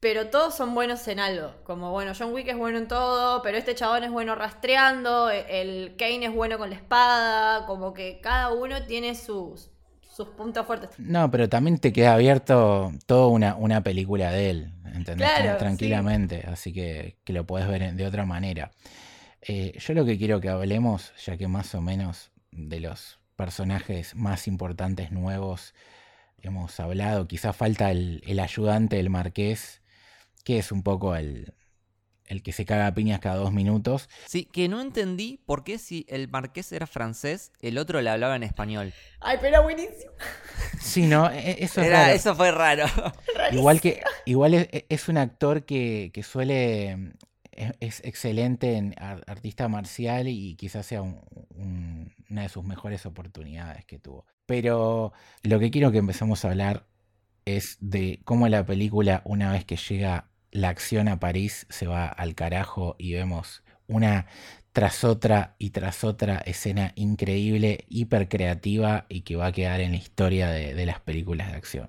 pero 0.00 0.28
todos 0.28 0.54
son 0.56 0.74
buenos 0.74 1.06
en 1.08 1.20
algo. 1.20 1.54
Como 1.64 1.92
bueno, 1.92 2.12
John 2.18 2.32
Wick 2.32 2.48
es 2.48 2.56
bueno 2.56 2.78
en 2.78 2.88
todo, 2.88 3.42
pero 3.42 3.56
este 3.58 3.74
chabón 3.76 4.04
es 4.04 4.10
bueno 4.10 4.34
rastreando, 4.34 5.30
e- 5.30 5.62
el 5.62 5.96
Kane 5.96 6.26
es 6.26 6.34
bueno 6.34 6.58
con 6.58 6.70
la 6.70 6.76
espada, 6.76 7.66
como 7.66 7.94
que 7.94 8.20
cada 8.20 8.52
uno 8.52 8.84
tiene 8.86 9.14
sus, 9.14 9.70
sus 10.02 10.28
puntos 10.30 10.66
fuertes. 10.66 10.90
No, 10.96 11.30
pero 11.30 11.48
también 11.48 11.78
te 11.78 11.92
queda 11.92 12.14
abierto 12.14 12.92
toda 13.06 13.28
una, 13.28 13.56
una 13.56 13.82
película 13.82 14.30
de 14.30 14.50
él, 14.50 14.72
¿entendés? 14.92 15.28
Claro, 15.28 15.58
Tranquilamente, 15.58 16.44
así 16.46 16.72
que, 16.72 17.16
que 17.24 17.32
lo 17.32 17.46
podés 17.46 17.68
ver 17.68 17.94
de 17.94 18.06
otra 18.06 18.24
manera. 18.24 18.70
Eh, 19.40 19.76
yo 19.78 19.94
lo 19.94 20.04
que 20.04 20.18
quiero 20.18 20.40
que 20.40 20.48
hablemos, 20.48 21.12
ya 21.24 21.36
que 21.36 21.48
más 21.48 21.74
o 21.74 21.80
menos 21.80 22.30
de 22.50 22.80
los 22.80 23.18
personajes 23.36 24.14
más 24.14 24.46
importantes 24.46 25.10
nuevos 25.10 25.74
hemos 26.40 26.78
hablado, 26.80 27.26
quizá 27.26 27.52
falta 27.52 27.90
el, 27.90 28.22
el 28.26 28.40
ayudante 28.40 28.96
del 28.96 29.10
marqués, 29.10 29.82
que 30.44 30.58
es 30.58 30.70
un 30.70 30.82
poco 30.82 31.16
el, 31.16 31.54
el 32.26 32.42
que 32.42 32.52
se 32.52 32.64
caga 32.64 32.86
a 32.86 32.94
piñas 32.94 33.20
cada 33.20 33.36
dos 33.36 33.52
minutos. 33.52 34.08
Sí, 34.26 34.44
que 34.44 34.68
no 34.68 34.80
entendí 34.80 35.40
por 35.44 35.64
qué 35.64 35.78
si 35.78 36.06
el 36.08 36.28
marqués 36.28 36.72
era 36.72 36.86
francés, 36.86 37.52
el 37.60 37.78
otro 37.78 38.00
le 38.00 38.10
hablaba 38.10 38.36
en 38.36 38.42
español. 38.42 38.92
Ay, 39.20 39.38
pero 39.40 39.62
buenísimo. 39.62 40.12
Sí, 40.80 41.06
no, 41.06 41.30
E- 41.30 41.62
eso 41.64 41.80
es 41.80 41.86
Era- 41.86 42.02
raro. 42.02 42.12
eso 42.14 42.34
fue 42.34 42.50
raro. 42.50 42.84
Igual 43.52 43.80
que 43.80 44.02
igual 44.26 44.54
es, 44.54 44.68
es 44.88 45.08
un 45.08 45.16
actor 45.16 45.64
que, 45.64 46.10
que 46.12 46.22
suele 46.24 47.12
es, 47.52 47.72
es 47.80 48.00
excelente 48.04 48.76
en 48.76 48.94
ar- 48.98 49.22
artista 49.28 49.68
marcial 49.68 50.26
y 50.26 50.56
quizás 50.56 50.84
sea 50.86 51.02
un- 51.02 51.20
un- 51.54 52.12
una 52.30 52.42
de 52.42 52.48
sus 52.48 52.64
mejores 52.64 53.06
oportunidades 53.06 53.84
que 53.84 53.98
tuvo. 54.00 54.26
Pero 54.46 55.12
lo 55.44 55.60
que 55.60 55.70
quiero 55.70 55.92
que 55.92 55.98
empecemos 55.98 56.44
a 56.44 56.48
hablar 56.50 56.86
es 57.44 57.76
de 57.80 58.20
cómo 58.24 58.48
la 58.48 58.66
película 58.66 59.22
una 59.24 59.52
vez 59.52 59.64
que 59.64 59.76
llega 59.76 60.30
la 60.52 60.68
acción 60.68 61.08
a 61.08 61.18
París 61.18 61.66
se 61.70 61.86
va 61.88 62.06
al 62.06 62.34
carajo 62.36 62.94
y 62.98 63.14
vemos 63.14 63.62
una 63.88 64.26
tras 64.72 65.04
otra 65.04 65.54
y 65.58 65.70
tras 65.70 66.04
otra 66.04 66.38
escena 66.38 66.92
increíble, 66.94 67.84
hiper 67.90 68.28
creativa 68.28 69.04
y 69.08 69.22
que 69.22 69.36
va 69.36 69.46
a 69.46 69.52
quedar 69.52 69.80
en 69.80 69.90
la 69.92 69.98
historia 69.98 70.48
de- 70.50 70.72
de 70.74 70.86
las 70.86 71.00
películas 71.00 71.50
de 71.50 71.56
acción. 71.58 71.88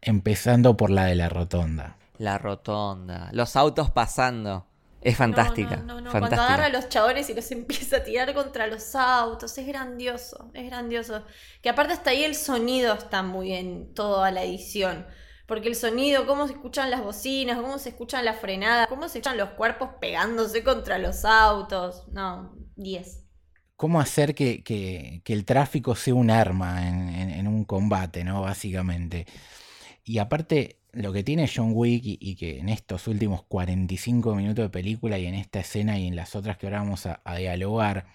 Empezando 0.00 0.76
por 0.76 0.90
la 0.90 1.04
de 1.06 1.14
la 1.16 1.28
rotonda. 1.28 1.96
La 2.18 2.38
rotonda. 2.38 3.30
Los 3.32 3.56
autos 3.56 3.90
pasando. 3.90 4.66
Es 5.00 5.16
fantástica. 5.18 5.76
No, 5.76 5.82
no, 5.82 5.94
no, 5.96 6.00
no. 6.02 6.10
fantástica. 6.10 6.36
Cuando 6.36 6.42
agarra 6.42 6.66
a 6.66 6.68
los 6.80 6.88
chabones 6.88 7.28
y 7.28 7.34
los 7.34 7.50
empieza 7.50 7.98
a 7.98 8.04
tirar 8.04 8.32
contra 8.32 8.66
los 8.66 8.94
autos, 8.94 9.56
es 9.58 9.66
grandioso, 9.66 10.50
es 10.54 10.64
grandioso. 10.66 11.24
Que 11.60 11.68
aparte 11.68 11.92
hasta 11.92 12.10
ahí 12.10 12.24
el 12.24 12.34
sonido 12.34 12.94
está 12.94 13.22
muy 13.22 13.48
bien, 13.48 13.92
toda 13.94 14.30
la 14.30 14.42
edición. 14.44 15.06
Porque 15.46 15.68
el 15.68 15.76
sonido, 15.76 16.26
cómo 16.26 16.46
se 16.46 16.54
escuchan 16.54 16.90
las 16.90 17.02
bocinas, 17.02 17.58
cómo 17.60 17.78
se 17.78 17.90
escuchan 17.90 18.24
las 18.24 18.38
frenadas, 18.40 18.88
cómo 18.88 19.02
se 19.08 19.18
escuchan 19.18 19.36
los 19.38 19.50
cuerpos 19.50 19.90
pegándose 20.00 20.64
contra 20.64 20.98
los 20.98 21.24
autos. 21.24 22.08
No, 22.12 22.54
10. 22.76 23.24
¿Cómo 23.76 24.00
hacer 24.00 24.34
que, 24.34 24.62
que- 24.62 25.20
que 25.24 25.32
el 25.32 25.44
tráfico 25.44 25.94
sea 25.96 26.14
un 26.14 26.30
arma 26.30 26.88
en, 26.88 27.08
en- 27.30 27.48
un 27.48 27.64
combate, 27.64 28.24
¿no? 28.24 28.42
Básicamente. 28.42 29.26
Y 30.04 30.18
aparte, 30.18 30.78
lo 30.92 31.12
que 31.12 31.24
tiene 31.24 31.50
John 31.54 31.72
Wick 31.74 32.02
y, 32.04 32.36
que 32.36 32.58
en 32.60 32.68
estos 32.70 33.08
últimos 33.08 33.42
45 33.44 34.34
minutos 34.36 34.64
de 34.66 34.70
película 34.70 35.18
y 35.18 35.26
en 35.26 35.34
esta 35.36 35.60
escena 35.60 35.98
y 35.98 36.06
en 36.08 36.16
las 36.16 36.36
otras 36.36 36.58
que 36.58 36.66
ahora 36.66 36.80
vamos 36.80 37.06
a, 37.06 37.20
dialogar, 37.36 38.06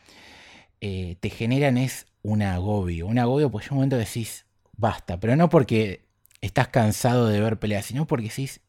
eh, 0.81 1.17
te 1.21 1.29
generan 1.29 1.77
es 1.77 2.07
un 2.23 2.41
agobio. 2.43 3.07
Un 3.07 3.19
agobio 3.19 3.51
porque 3.51 3.67
en 3.67 3.73
un 3.73 3.77
momento 3.79 3.97
decís, 3.97 4.45
basta. 4.77 5.19
Pero 5.19 5.35
no 5.35 5.49
porque 5.49 6.08
estás 6.41 6.69
cansado 6.69 7.27
de 7.27 7.39
ver 7.39 7.59
peleas, 7.59 7.85
sino 7.85 8.07
porque 8.07 8.29
decís, 8.29 8.61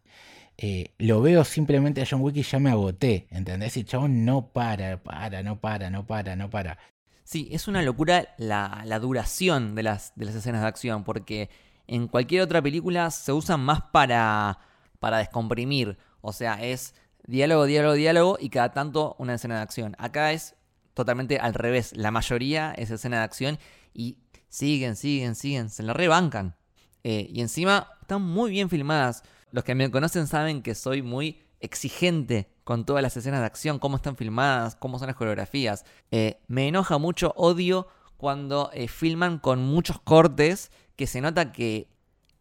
eh, 0.59 0.93
lo 0.99 1.23
veo 1.23 1.45
simplemente 1.45 2.03
a 2.03 2.07
John 2.09 2.21
Wick 2.21 2.37
y 2.37 2.43
ya 2.43 2.59
me 2.59 2.71
agoté. 2.71 3.27
¿Entendés? 3.31 3.77
Y 3.77 3.85
chabón 3.85 4.25
no 4.25 4.49
para, 4.49 5.03
para, 5.03 5.43
no 5.43 5.59
para, 5.59 5.89
no 5.89 6.07
para, 6.07 6.37
no 6.37 6.51
para. 6.51 6.79
Sí, 7.25 7.49
es 7.53 7.69
una 7.69 7.83
locura 7.83 8.35
la, 8.39 8.99
duración 9.01 9.75
de 9.75 9.85
las, 9.85 10.13
de 10.17 10.27
las 10.27 10.35
escenas 10.35 10.63
de 10.63 10.69
acción, 10.69 11.05
porque 11.05 11.49
en 11.87 12.09
cualquier 12.09 12.43
otra 12.43 12.61
película 12.61 13.11
se 13.11 13.33
usan 13.33 13.61
más 13.61 13.83
para, 13.93 14.59
para 14.99 15.19
descomprimir. 15.19 15.97
O 16.21 16.33
sea, 16.33 16.63
es 16.63 16.95
diálogo, 17.27 17.65
diálogo, 17.65 17.95
diálogo 17.95 18.39
y 18.39 18.51
cada 18.51 18.73
tanto 18.73 19.17
una 19.19 19.35
escena 19.35 19.57
de 19.57 19.63
acción. 19.63 19.97
Acá 19.99 20.33
es 20.33 20.57
totalmente 20.93 21.39
al 21.39 21.55
revés. 21.55 21.97
La 21.97 22.11
mayoría 22.11 22.73
es 22.77 22.91
escena 22.91 23.19
de 23.19 23.25
acción 23.25 23.59
y 23.95 24.19
siguen, 24.49 24.97
siguen, 24.97 25.35
siguen, 25.37 25.71
se 25.71 25.83
la 25.83 25.95
rebancan. 25.95 26.57
Eh, 27.05 27.29
y 27.31 27.41
encima 27.41 27.89
están 28.01 28.23
muy 28.23 28.51
bien 28.51 28.69
filmadas. 28.69 29.23
Los 29.53 29.65
que 29.65 29.75
me 29.75 29.91
conocen 29.91 30.27
saben 30.27 30.63
que 30.63 30.75
soy 30.75 31.03
muy 31.03 31.41
exigente 31.61 32.49
con 32.65 32.85
todas 32.85 33.03
las 33.03 33.17
escenas 33.17 33.41
de 33.41 33.47
acción, 33.47 33.79
cómo 33.79 33.97
están 33.97 34.17
filmadas, 34.17 34.77
cómo 34.77 34.99
son 34.99 35.09
las 35.09 35.17
coreografías. 35.17 35.85
Eh, 36.11 36.41
me 36.47 36.69
enoja 36.69 36.99
mucho, 36.99 37.33
odio 37.37 37.89
cuando 38.17 38.71
eh, 38.73 38.89
filman 38.89 39.39
con 39.39 39.63
muchos 39.63 40.01
cortes 40.01 40.71
que 40.97 41.07
se 41.07 41.21
nota 41.21 41.53
que, 41.53 41.89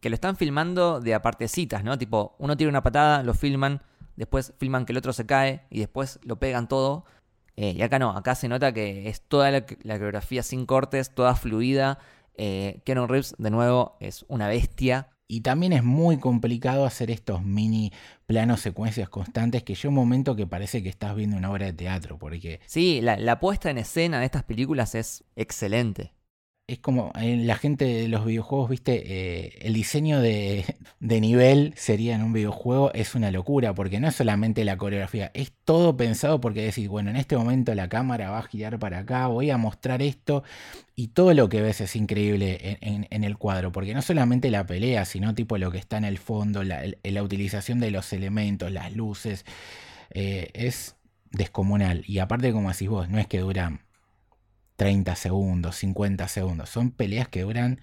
que 0.00 0.10
lo 0.10 0.14
están 0.14 0.36
filmando 0.36 1.00
de 1.00 1.14
apartecitas, 1.14 1.84
¿no? 1.84 1.98
Tipo, 1.98 2.36
uno 2.38 2.56
tira 2.56 2.70
una 2.70 2.82
patada, 2.82 3.22
lo 3.22 3.34
filman, 3.34 3.82
después 4.16 4.52
filman 4.58 4.84
que 4.84 4.92
el 4.92 4.98
otro 4.98 5.12
se 5.12 5.26
cae 5.26 5.64
y 5.70 5.80
después 5.80 6.20
lo 6.22 6.36
pegan 6.36 6.68
todo. 6.68 7.04
Eh, 7.56 7.74
y 7.76 7.82
acá 7.82 7.98
no, 7.98 8.10
acá 8.16 8.34
se 8.34 8.48
nota 8.48 8.72
que 8.72 9.08
es 9.08 9.20
toda 9.22 9.50
la, 9.50 9.66
coreografía 9.66 10.42
sin 10.42 10.64
cortes, 10.64 11.14
toda 11.14 11.34
fluida. 11.34 11.98
Eh, 12.42 12.80
Keanu 12.86 13.06
Reeves, 13.06 13.34
de 13.36 13.50
nuevo, 13.50 13.98
es 14.00 14.24
una 14.28 14.48
bestia. 14.48 15.10
Y 15.28 15.42
también 15.42 15.74
es 15.74 15.84
muy 15.84 16.18
complicado 16.18 16.86
hacer 16.86 17.10
estos 17.10 17.44
mini 17.44 17.92
planos, 18.24 18.60
secuencias 18.60 19.10
constantes, 19.10 19.62
que 19.62 19.74
llega 19.74 19.90
un 19.90 19.94
momento 19.94 20.34
que 20.34 20.46
parece 20.46 20.82
que 20.82 20.88
estás 20.88 21.14
viendo 21.14 21.36
una 21.36 21.50
obra 21.50 21.66
de 21.66 21.74
teatro, 21.74 22.18
porque... 22.18 22.60
Sí, 22.66 23.02
la 23.02 23.40
puesta 23.40 23.70
en 23.70 23.76
escena 23.76 24.18
de 24.20 24.24
estas 24.24 24.42
películas 24.42 24.94
es 24.94 25.22
excelente 25.36 26.14
es 26.72 26.78
como 26.78 27.12
en 27.16 27.46
la 27.46 27.56
gente 27.56 27.84
de 27.84 28.08
los 28.08 28.24
videojuegos, 28.24 28.70
viste, 28.70 29.02
eh, 29.06 29.58
el 29.62 29.74
diseño 29.74 30.20
de, 30.20 30.64
de, 31.00 31.20
nivel 31.20 31.72
sería 31.76 32.14
en 32.14 32.22
un 32.22 32.32
videojuego 32.32 32.92
es 32.94 33.14
una 33.14 33.30
locura, 33.30 33.74
porque 33.74 33.98
no 33.98 34.08
es 34.08 34.14
solamente 34.14 34.64
la 34.64 34.76
coreografía, 34.76 35.30
es 35.34 35.52
todo 35.64 35.96
pensado 35.96 36.40
porque 36.40 36.62
decís, 36.62 36.88
bueno, 36.88 37.10
en 37.10 37.16
este 37.16 37.36
momento 37.36 37.74
la 37.74 37.88
cámara 37.88 38.30
va 38.30 38.38
a 38.38 38.42
girar 38.42 38.78
para 38.78 39.00
acá, 39.00 39.26
voy 39.26 39.50
a 39.50 39.56
mostrar 39.56 40.00
esto, 40.00 40.44
y 40.94 41.08
todo 41.08 41.34
lo 41.34 41.48
que 41.48 41.60
ves 41.60 41.80
es 41.80 41.96
increíble 41.96 42.78
en, 42.80 43.24
el 43.24 43.36
cuadro, 43.38 43.72
porque 43.72 43.94
no 43.94 44.02
solamente 44.02 44.50
la 44.50 44.66
pelea, 44.66 45.04
sino 45.06 45.34
tipo 45.34 45.58
lo 45.58 45.70
que 45.70 45.78
está 45.78 45.96
en 45.96 46.04
el 46.04 46.18
fondo, 46.18 46.62
la, 46.62 46.82
la 47.02 47.22
utilización 47.22 47.80
de 47.80 47.90
los 47.90 48.12
elementos, 48.12 48.70
las 48.70 48.94
luces, 48.94 49.44
eh, 50.10 50.50
es 50.54 50.96
descomunal. 51.32 52.04
Y 52.06 52.18
aparte, 52.18 52.52
como 52.52 52.70
decís 52.70 52.88
vos, 52.88 53.08
no 53.08 53.18
es 53.18 53.26
que 53.26 53.38
duran 53.40 53.80
30 54.80 55.14
segundos, 55.14 55.76
50 55.76 56.26
segundos. 56.26 56.70
Son 56.70 56.90
peleas 56.90 57.28
que 57.28 57.42
duran 57.42 57.82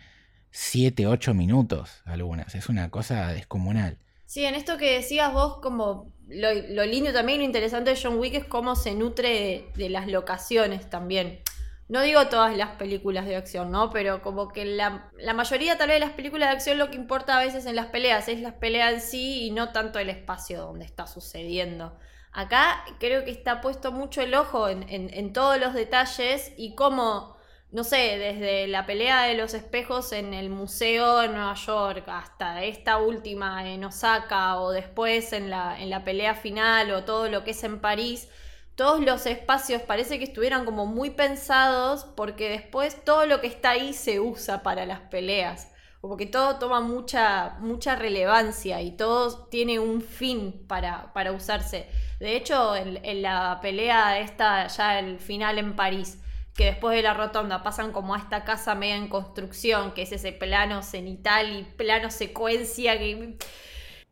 7, 0.50 1.06
8 1.06 1.36
minutos 1.36 2.02
algunas. 2.06 2.56
Es 2.56 2.70
una 2.70 2.90
cosa 2.90 3.28
descomunal. 3.34 4.00
Sí, 4.26 4.46
en 4.46 4.56
esto 4.56 4.78
que 4.78 4.94
decías 4.94 5.32
vos, 5.32 5.60
como 5.60 6.12
lo, 6.28 6.86
lindo 6.86 7.14
también, 7.14 7.38
lo 7.38 7.46
interesante 7.46 7.92
de 7.92 8.00
John 8.02 8.18
Wick 8.18 8.34
es 8.34 8.46
cómo 8.46 8.76
se 8.76 8.96
nutre 8.96 9.68
de, 9.76 9.90
las 9.90 10.08
locaciones 10.08 10.90
también. 10.90 11.42
No 11.88 12.02
digo 12.02 12.30
todas 12.30 12.58
las 12.58 12.72
películas 12.78 13.28
de 13.28 13.36
acción, 13.36 13.70
¿no? 13.70 13.92
Pero 13.92 14.24
como 14.24 14.48
que 14.48 14.66
la, 14.66 15.12
la, 15.20 15.36
mayoría 15.36 15.78
tal 15.78 15.90
vez 15.90 15.98
de 15.98 16.08
las 16.08 16.16
películas 16.16 16.50
de 16.50 16.56
acción 16.56 16.80
lo 16.80 16.90
que 16.90 16.96
importa 16.96 17.38
a 17.38 17.46
veces 17.46 17.68
en 17.68 17.76
las 17.76 17.86
peleas 17.86 18.28
es 18.28 18.42
la 18.42 18.58
pelea 18.58 18.90
en 18.90 19.02
sí 19.02 19.44
y 19.46 19.52
no 19.52 19.72
tanto 19.72 20.00
el 20.00 20.10
espacio 20.10 20.62
donde 20.62 20.86
está 20.86 21.06
sucediendo. 21.06 21.96
Acá 22.38 22.86
creo 23.00 23.26
que 23.26 23.32
está 23.32 23.62
puesto 23.62 23.92
mucho 23.92 24.22
el 24.22 24.36
ojo 24.36 24.70
en, 24.70 25.34
todos 25.34 25.60
los 25.60 25.74
detalles 25.74 26.54
y 26.56 26.76
cómo, 26.76 27.36
no 27.72 27.84
sé, 27.84 28.20
desde 28.20 28.68
la 28.68 28.86
pelea 28.86 29.24
de 29.24 29.34
los 29.34 29.56
espejos 29.56 30.12
en 30.12 30.36
el 30.36 30.52
museo 30.52 31.24
en 31.24 31.34
Nueva 31.34 31.56
York 31.56 32.04
hasta 32.06 32.64
esta 32.64 33.00
última 33.00 33.68
en 33.68 33.84
Osaka 33.84 34.60
o 34.60 34.70
después 34.70 35.34
en 35.34 35.50
la, 35.50 35.82
en 35.82 35.90
la 35.90 36.04
pelea 36.04 36.36
final 36.36 36.92
o 36.92 37.06
todo 37.06 37.28
lo 37.28 37.44
que 37.44 37.52
es 37.52 37.64
en 37.64 37.82
París, 37.82 38.30
todos 38.76 39.00
los 39.00 39.26
espacios 39.26 39.82
parece 39.82 40.20
que 40.20 40.26
estuvieran 40.26 40.64
como 40.64 40.86
muy 40.86 41.10
pensados 41.10 42.06
porque 42.16 42.50
después 42.50 43.04
todo 43.04 43.26
lo 43.26 43.42
que 43.42 43.48
está 43.48 43.72
ahí 43.72 43.94
se 43.94 44.20
usa 44.20 44.62
para 44.62 44.86
las 44.86 45.00
peleas. 45.00 45.72
Como 46.02 46.18
que 46.18 46.28
todo 46.28 46.60
toma 46.60 46.82
mucha, 46.82 47.58
mucha 47.62 47.96
relevancia 47.96 48.80
y 48.84 48.92
todo 48.92 49.48
tiene 49.48 49.80
un 49.80 50.04
fin 50.04 50.68
para, 50.68 51.12
para 51.14 51.32
usarse. 51.32 51.90
De 52.20 52.36
hecho, 52.36 52.76
en, 52.76 53.22
la 53.22 53.60
pelea 53.62 54.20
esta, 54.20 54.68
ya 54.68 55.00
el 55.00 55.20
final 55.20 55.60
en 55.60 55.76
París, 55.76 56.20
que 56.56 56.66
después 56.66 56.96
de 56.96 57.04
la 57.04 57.14
rotonda 57.14 57.62
pasan 57.62 57.92
como 57.92 58.16
a 58.16 58.18
esta 58.18 58.44
casa 58.44 58.74
media 58.74 58.96
en 58.96 59.08
construcción, 59.08 59.94
que 59.94 60.02
es 60.02 60.12
ese 60.12 60.32
plano 60.32 60.82
cenital 60.82 61.60
y 61.60 61.64
plano 61.64 62.10
secuencia 62.10 62.98
que... 62.98 63.38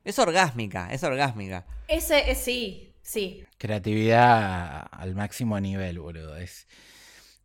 Es 0.03 0.19
orgásmica, 0.19 0.93
es 0.93 1.03
orgásmica. 1.03 1.65
Ese, 1.87 2.29
eh, 2.29 2.35
sí, 2.35 2.93
sí. 3.01 3.43
Creatividad 3.57 4.87
al 4.91 5.15
máximo 5.15 5.59
nivel, 5.59 5.99
boludo. 5.99 6.37
Es, 6.37 6.67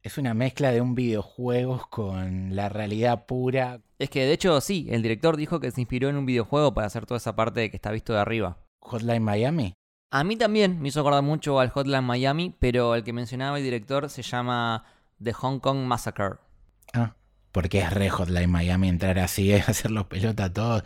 es 0.03 0.19
una 0.19 0.35
mezcla 0.35 0.71
de 0.73 0.83
un 0.83 0.95
videojuego 0.95 1.87
con 1.89 2.55
la 2.55 2.69
realidad 2.69 3.25
pura. 3.25 3.81
Es 3.99 4.11
que 4.11 4.27
de 4.27 4.33
hecho 4.35 4.61
sí, 4.61 4.87
el 4.91 5.01
director 5.01 5.39
dijo 5.39 5.59
que 5.59 5.71
se 5.71 5.81
inspiró 5.81 6.11
en 6.11 6.17
un 6.17 6.27
videojuego 6.27 6.75
para 6.75 6.87
hacer 6.87 7.07
toda 7.07 7.17
esa 7.17 7.35
parte 7.35 7.71
que 7.71 7.77
está 7.77 7.91
visto 7.91 8.13
de 8.13 8.21
arriba. 8.21 8.59
Hotline 8.81 9.23
Miami. 9.23 9.75
A 10.13 10.25
mí 10.25 10.37
también 10.37 10.81
me 10.81 10.89
hizo 10.89 11.01
acordar 11.01 11.23
mucho 11.23 11.61
al 11.61 11.71
Hotline 11.71 12.03
Miami, 12.03 12.53
pero 12.59 12.97
el 12.97 13.05
que 13.05 13.13
mencionaba 13.13 13.59
el 13.59 13.65
director 13.65 14.11
se 14.11 14.23
llama 14.23 14.85
The 15.23 15.33
Hong 15.33 15.61
Kong 15.61 15.79
Massacre. 15.87 16.35
Ah, 16.93 17.15
porque 17.53 17.79
es 17.79 17.93
re 17.93 18.11
Hotline 18.11 18.51
Miami 18.51 18.89
entrar 18.89 19.21
así, 19.21 19.53
hacer 19.69 19.93
los 19.93 20.07
pelotas 20.07 20.53
todos. 20.53 20.83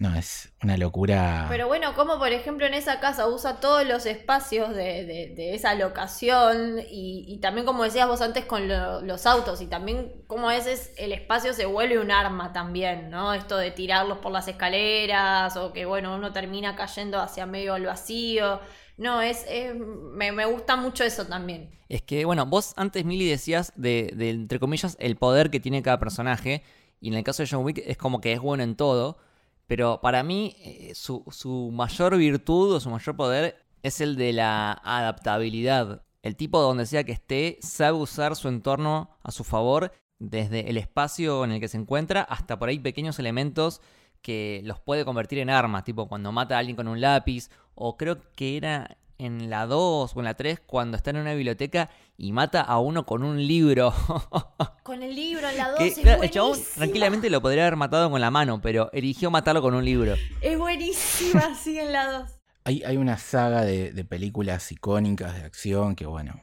No, 0.00 0.12
es 0.16 0.52
una 0.60 0.76
locura. 0.76 1.46
Pero 1.48 1.68
bueno, 1.68 1.94
como 1.94 2.18
por 2.18 2.32
ejemplo 2.32 2.66
en 2.66 2.74
esa 2.74 2.98
casa 2.98 3.28
usa 3.28 3.60
todos 3.60 3.86
los 3.86 4.06
espacios 4.06 4.74
de, 4.74 5.54
esa 5.54 5.74
locación 5.76 6.80
y, 6.90 7.38
también 7.40 7.64
como 7.64 7.84
decías 7.84 8.08
vos 8.08 8.20
antes 8.20 8.44
con 8.44 8.66
los 8.68 9.26
autos 9.26 9.60
y 9.60 9.66
también 9.66 10.12
como 10.26 10.50
a 10.50 10.54
veces 10.54 10.92
el 10.96 11.12
espacio 11.12 11.52
se 11.52 11.66
vuelve 11.66 12.00
un 12.00 12.10
arma 12.10 12.52
también, 12.52 13.08
¿no? 13.08 13.34
Esto 13.34 13.56
de 13.56 13.70
tirarlos 13.70 14.18
por 14.18 14.32
las 14.32 14.48
escaleras 14.48 15.56
o 15.56 15.72
que 15.72 15.84
bueno, 15.84 16.16
uno 16.16 16.32
termina 16.32 16.74
cayendo 16.74 17.20
hacia 17.20 17.46
medio 17.46 17.74
al 17.74 17.86
vacío. 17.86 18.60
No, 18.96 19.22
es, 19.22 19.46
me, 19.76 20.32
me, 20.32 20.44
gusta 20.44 20.76
mucho 20.76 21.04
eso 21.04 21.26
también. 21.26 21.70
Es 21.88 22.02
que, 22.02 22.24
bueno, 22.24 22.46
vos 22.46 22.74
antes, 22.76 23.04
Mili, 23.04 23.28
decías 23.28 23.72
de, 23.76 24.12
de, 24.14 24.30
entre 24.30 24.60
comillas, 24.60 24.96
el 25.00 25.16
poder 25.16 25.50
que 25.50 25.58
tiene 25.60 25.82
cada 25.82 25.98
personaje. 25.98 26.62
Y 27.00 27.08
en 27.08 27.14
el 27.14 27.24
caso 27.24 27.42
de 27.42 27.48
John 27.50 27.64
Wick 27.64 27.82
es 27.84 27.96
como 27.96 28.20
que 28.20 28.32
es 28.32 28.40
bueno 28.40 28.62
en 28.62 28.76
todo. 28.76 29.18
Pero 29.66 30.00
para 30.00 30.22
mí, 30.22 30.54
eh, 30.58 30.92
su, 30.94 31.70
mayor 31.72 32.16
virtud 32.16 32.74
o 32.74 32.80
su 32.80 32.90
mayor 32.90 33.16
poder 33.16 33.56
es 33.82 34.00
el 34.00 34.16
de 34.16 34.32
la 34.32 34.72
adaptabilidad. 34.72 36.02
El 36.22 36.36
tipo, 36.36 36.60
donde 36.60 36.86
sea 36.86 37.04
que 37.04 37.12
esté, 37.12 37.58
sabe 37.60 37.98
usar 37.98 38.36
su 38.36 38.48
entorno 38.48 39.10
a 39.22 39.30
su 39.30 39.44
favor, 39.44 39.92
desde 40.18 40.70
el 40.70 40.76
espacio 40.78 41.44
en 41.44 41.52
el 41.52 41.60
que 41.60 41.68
se 41.68 41.76
encuentra 41.76 42.22
hasta 42.22 42.58
por 42.58 42.68
ahí 42.68 42.78
pequeños 42.78 43.18
elementos 43.18 43.80
que 44.22 44.62
los 44.64 44.80
puede 44.80 45.04
convertir 45.04 45.38
en 45.38 45.50
armas, 45.50 45.84
tipo 45.84 46.08
cuando 46.08 46.32
mata 46.32 46.56
a 46.56 46.58
alguien 46.58 46.76
con 46.76 46.88
un 46.88 47.00
lápiz, 47.00 47.50
o 47.74 47.96
creo 47.98 48.18
que 48.34 48.56
era 48.56 48.96
en 49.18 49.50
la 49.50 49.66
2 49.66 50.16
o 50.16 50.18
en 50.18 50.24
la 50.24 50.34
3 50.34 50.60
cuando 50.66 50.96
está 50.96 51.10
en 51.10 51.18
una 51.18 51.34
biblioteca 51.34 51.90
y 52.16 52.32
mata 52.32 52.62
a 52.62 52.78
uno 52.78 53.06
con 53.06 53.22
un 53.22 53.46
libro. 53.46 53.92
el 55.04 55.14
libro 55.14 55.48
en 55.48 55.56
la 55.56 55.70
2 55.70 55.80
es 55.80 55.98
El 55.98 56.30
chabón 56.30 56.58
tranquilamente 56.74 57.30
lo 57.30 57.40
podría 57.40 57.62
haber 57.62 57.76
matado 57.76 58.10
con 58.10 58.20
la 58.20 58.30
mano, 58.30 58.60
pero 58.60 58.90
eligió 58.92 59.30
matarlo 59.30 59.62
con 59.62 59.74
un 59.74 59.84
libro. 59.84 60.14
Es 60.40 60.58
buenísima, 60.58 61.54
sí, 61.62 61.78
en 61.78 61.92
la 61.92 62.06
2. 62.06 62.30
Hay, 62.64 62.82
hay 62.84 62.96
una 62.96 63.18
saga 63.18 63.62
de, 63.64 63.92
de, 63.92 64.04
películas 64.04 64.72
icónicas 64.72 65.34
de 65.34 65.44
acción 65.44 65.94
que, 65.94 66.06
bueno, 66.06 66.40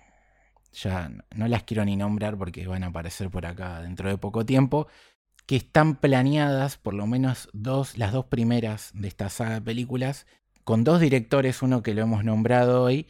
ya 0.72 1.12
no 1.36 1.48
las 1.48 1.64
quiero 1.64 1.84
ni 1.84 1.96
nombrar 1.96 2.38
porque 2.38 2.68
van 2.68 2.84
a 2.84 2.88
aparecer 2.88 3.30
por 3.30 3.46
acá 3.46 3.82
dentro 3.82 4.08
de 4.08 4.18
poco 4.18 4.46
tiempo, 4.46 4.88
que 5.48 5.56
están 5.56 5.96
planeadas, 5.96 6.78
por 6.78 6.94
lo 6.94 7.08
menos 7.08 7.50
dos, 7.54 7.98
las 7.98 8.12
dos 8.12 8.26
primeras 8.26 8.92
de 8.94 9.08
esta 9.08 9.30
saga 9.30 9.56
de 9.56 9.62
películas, 9.62 10.28
con 10.64 10.84
dos 10.84 11.02
directores, 11.02 11.64
uno 11.64 11.82
que 11.82 11.96
lo 11.96 12.04
hemos 12.04 12.24
nombrado 12.24 12.84
hoy, 12.84 13.08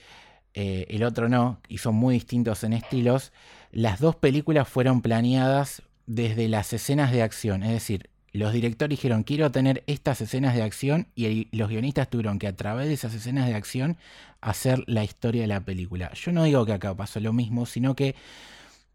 eh, 0.54 0.86
el 0.90 1.04
otro 1.04 1.30
no, 1.30 1.62
y 1.68 1.78
son 1.80 1.96
muy 1.96 2.16
distintos 2.16 2.64
en 2.64 2.74
estilos. 2.74 3.32
Las 3.72 4.00
dos 4.00 4.16
películas 4.16 4.68
fueron 4.68 5.02
planeadas 5.02 5.82
desde 6.06 6.48
las 6.50 6.74
escenas 6.74 7.12
de 7.12 7.24
acción, 7.24 7.64
es 7.64 7.72
decir, 7.72 8.10
los 8.34 8.54
directores 8.54 8.98
dijeron 8.98 9.24
quiero 9.24 9.52
tener 9.52 9.84
estas 9.88 10.22
escenas 10.22 10.56
de 10.56 10.64
acción 10.64 11.08
y 11.16 11.48
los 11.56 11.70
guionistas 11.70 12.10
tuvieron 12.10 12.40
que 12.40 12.48
a 12.48 12.56
través 12.56 12.88
de 12.88 12.94
esas 12.94 13.14
escenas 13.14 13.48
de 13.48 13.56
acción 13.56 13.98
hacer 14.40 14.84
la 14.88 15.04
historia 15.04 15.42
de 15.42 15.48
la 15.48 15.62
película. 15.62 16.12
Yo 16.14 16.32
no 16.32 16.44
digo 16.44 16.66
que 16.66 16.74
acá 16.74 16.96
pasó 16.96 17.20
lo 17.20 17.34
mismo, 17.34 17.66
sino 17.66 17.96
que 17.96 18.16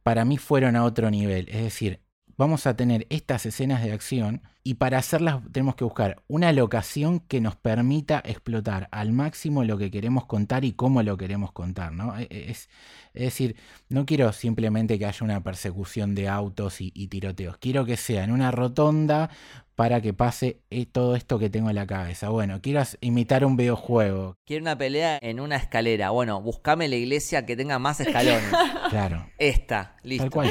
para 0.03 0.25
mí 0.25 0.39
fueron 0.39 0.77
a 0.77 0.85
otro 0.85 1.11
nivel, 1.11 1.49
es 1.49 1.63
decir, 1.63 2.01
vamos 2.37 2.67
a 2.67 2.77
tener 2.77 3.07
estas 3.11 3.47
escenas 3.47 3.83
de 3.83 3.93
acción 3.93 4.43
y 4.63 4.75
para 4.75 4.99
hacerlas 4.99 5.41
tenemos 5.53 5.77
que 5.77 5.85
buscar 5.85 6.23
una 6.27 6.53
locación 6.53 7.21
que 7.21 7.41
nos 7.41 7.57
permita 7.57 8.21
explotar 8.25 8.89
al 8.91 9.13
máximo 9.13 9.63
lo 9.63 9.79
que 9.79 9.91
queremos 9.91 10.27
contar 10.27 10.65
y 10.65 10.73
cómo 10.73 11.03
lo 11.03 11.17
queremos 11.17 11.53
contar, 11.53 11.93
¿no? 11.93 12.19
E, 12.19 12.27
e, 12.31 12.51
es, 12.51 12.69
es 13.15 13.23
decir, 13.23 13.57
no 13.89 14.07
quiero 14.07 14.33
simplemente 14.33 14.99
que 14.99 15.07
haya 15.07 15.25
una 15.25 15.43
persecución 15.43 16.15
de 16.15 16.29
autos 16.29 16.81
y, 16.81 16.91
y 16.95 17.09
tiroteos, 17.09 17.59
quiero 17.59 17.85
que 17.85 17.97
sea 17.97 18.25
en 18.25 18.33
una 18.33 18.51
rotonda 18.51 19.31
para 19.77 20.01
que 20.01 20.15
pase 20.15 20.63
eh, 20.71 20.87
todo 20.87 21.17
esto 21.17 21.39
que 21.39 21.51
tengo 21.51 21.69
en 21.69 21.77
la 21.77 21.87
cabeza. 21.87 22.31
Bueno, 22.31 22.61
quiero 22.63 22.83
imitar 23.03 23.45
un 23.45 23.57
videojuego, 23.57 24.37
Quiero 24.47 24.63
una 24.63 24.77
pelea 24.77 25.19
en 25.21 25.39
una 25.39 25.57
escalera. 25.57 26.11
Bueno, 26.11 26.41
buscame 26.41 26.89
la 26.89 26.97
iglesia 26.97 27.45
que 27.45 27.57
tenga 27.57 27.79
más 27.79 28.01
escalones. 28.01 28.51
claro. 28.89 29.29
Esta, 29.39 29.97
listo. 30.03 30.25
Tal 30.25 30.31
cual. 30.31 30.51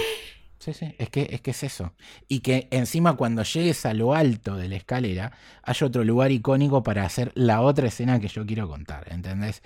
Es 0.98 1.10
que, 1.10 1.28
es 1.32 1.42
que 1.42 1.52
es 1.52 1.64
eso. 1.64 1.94
Y 2.28 2.40
que 2.40 2.68
encima 2.72 3.16
cuando 3.16 3.44
llegues 3.44 3.86
a 3.86 3.94
lo 3.94 4.14
alto 4.14 4.56
de 4.56 4.70
la 4.70 4.76
escalera, 4.76 5.32
hay 5.64 5.76
otro 5.82 6.04
lugar 6.04 6.32
icónico 6.32 6.84
para 6.84 7.04
hacer 7.04 7.32
la 7.36 7.62
otra 7.62 7.88
escena 7.88 8.20
que 8.20 8.28
yo 8.28 8.46
quiero 8.46 8.68
contar, 8.68 9.08
¿entendés? 9.12 9.62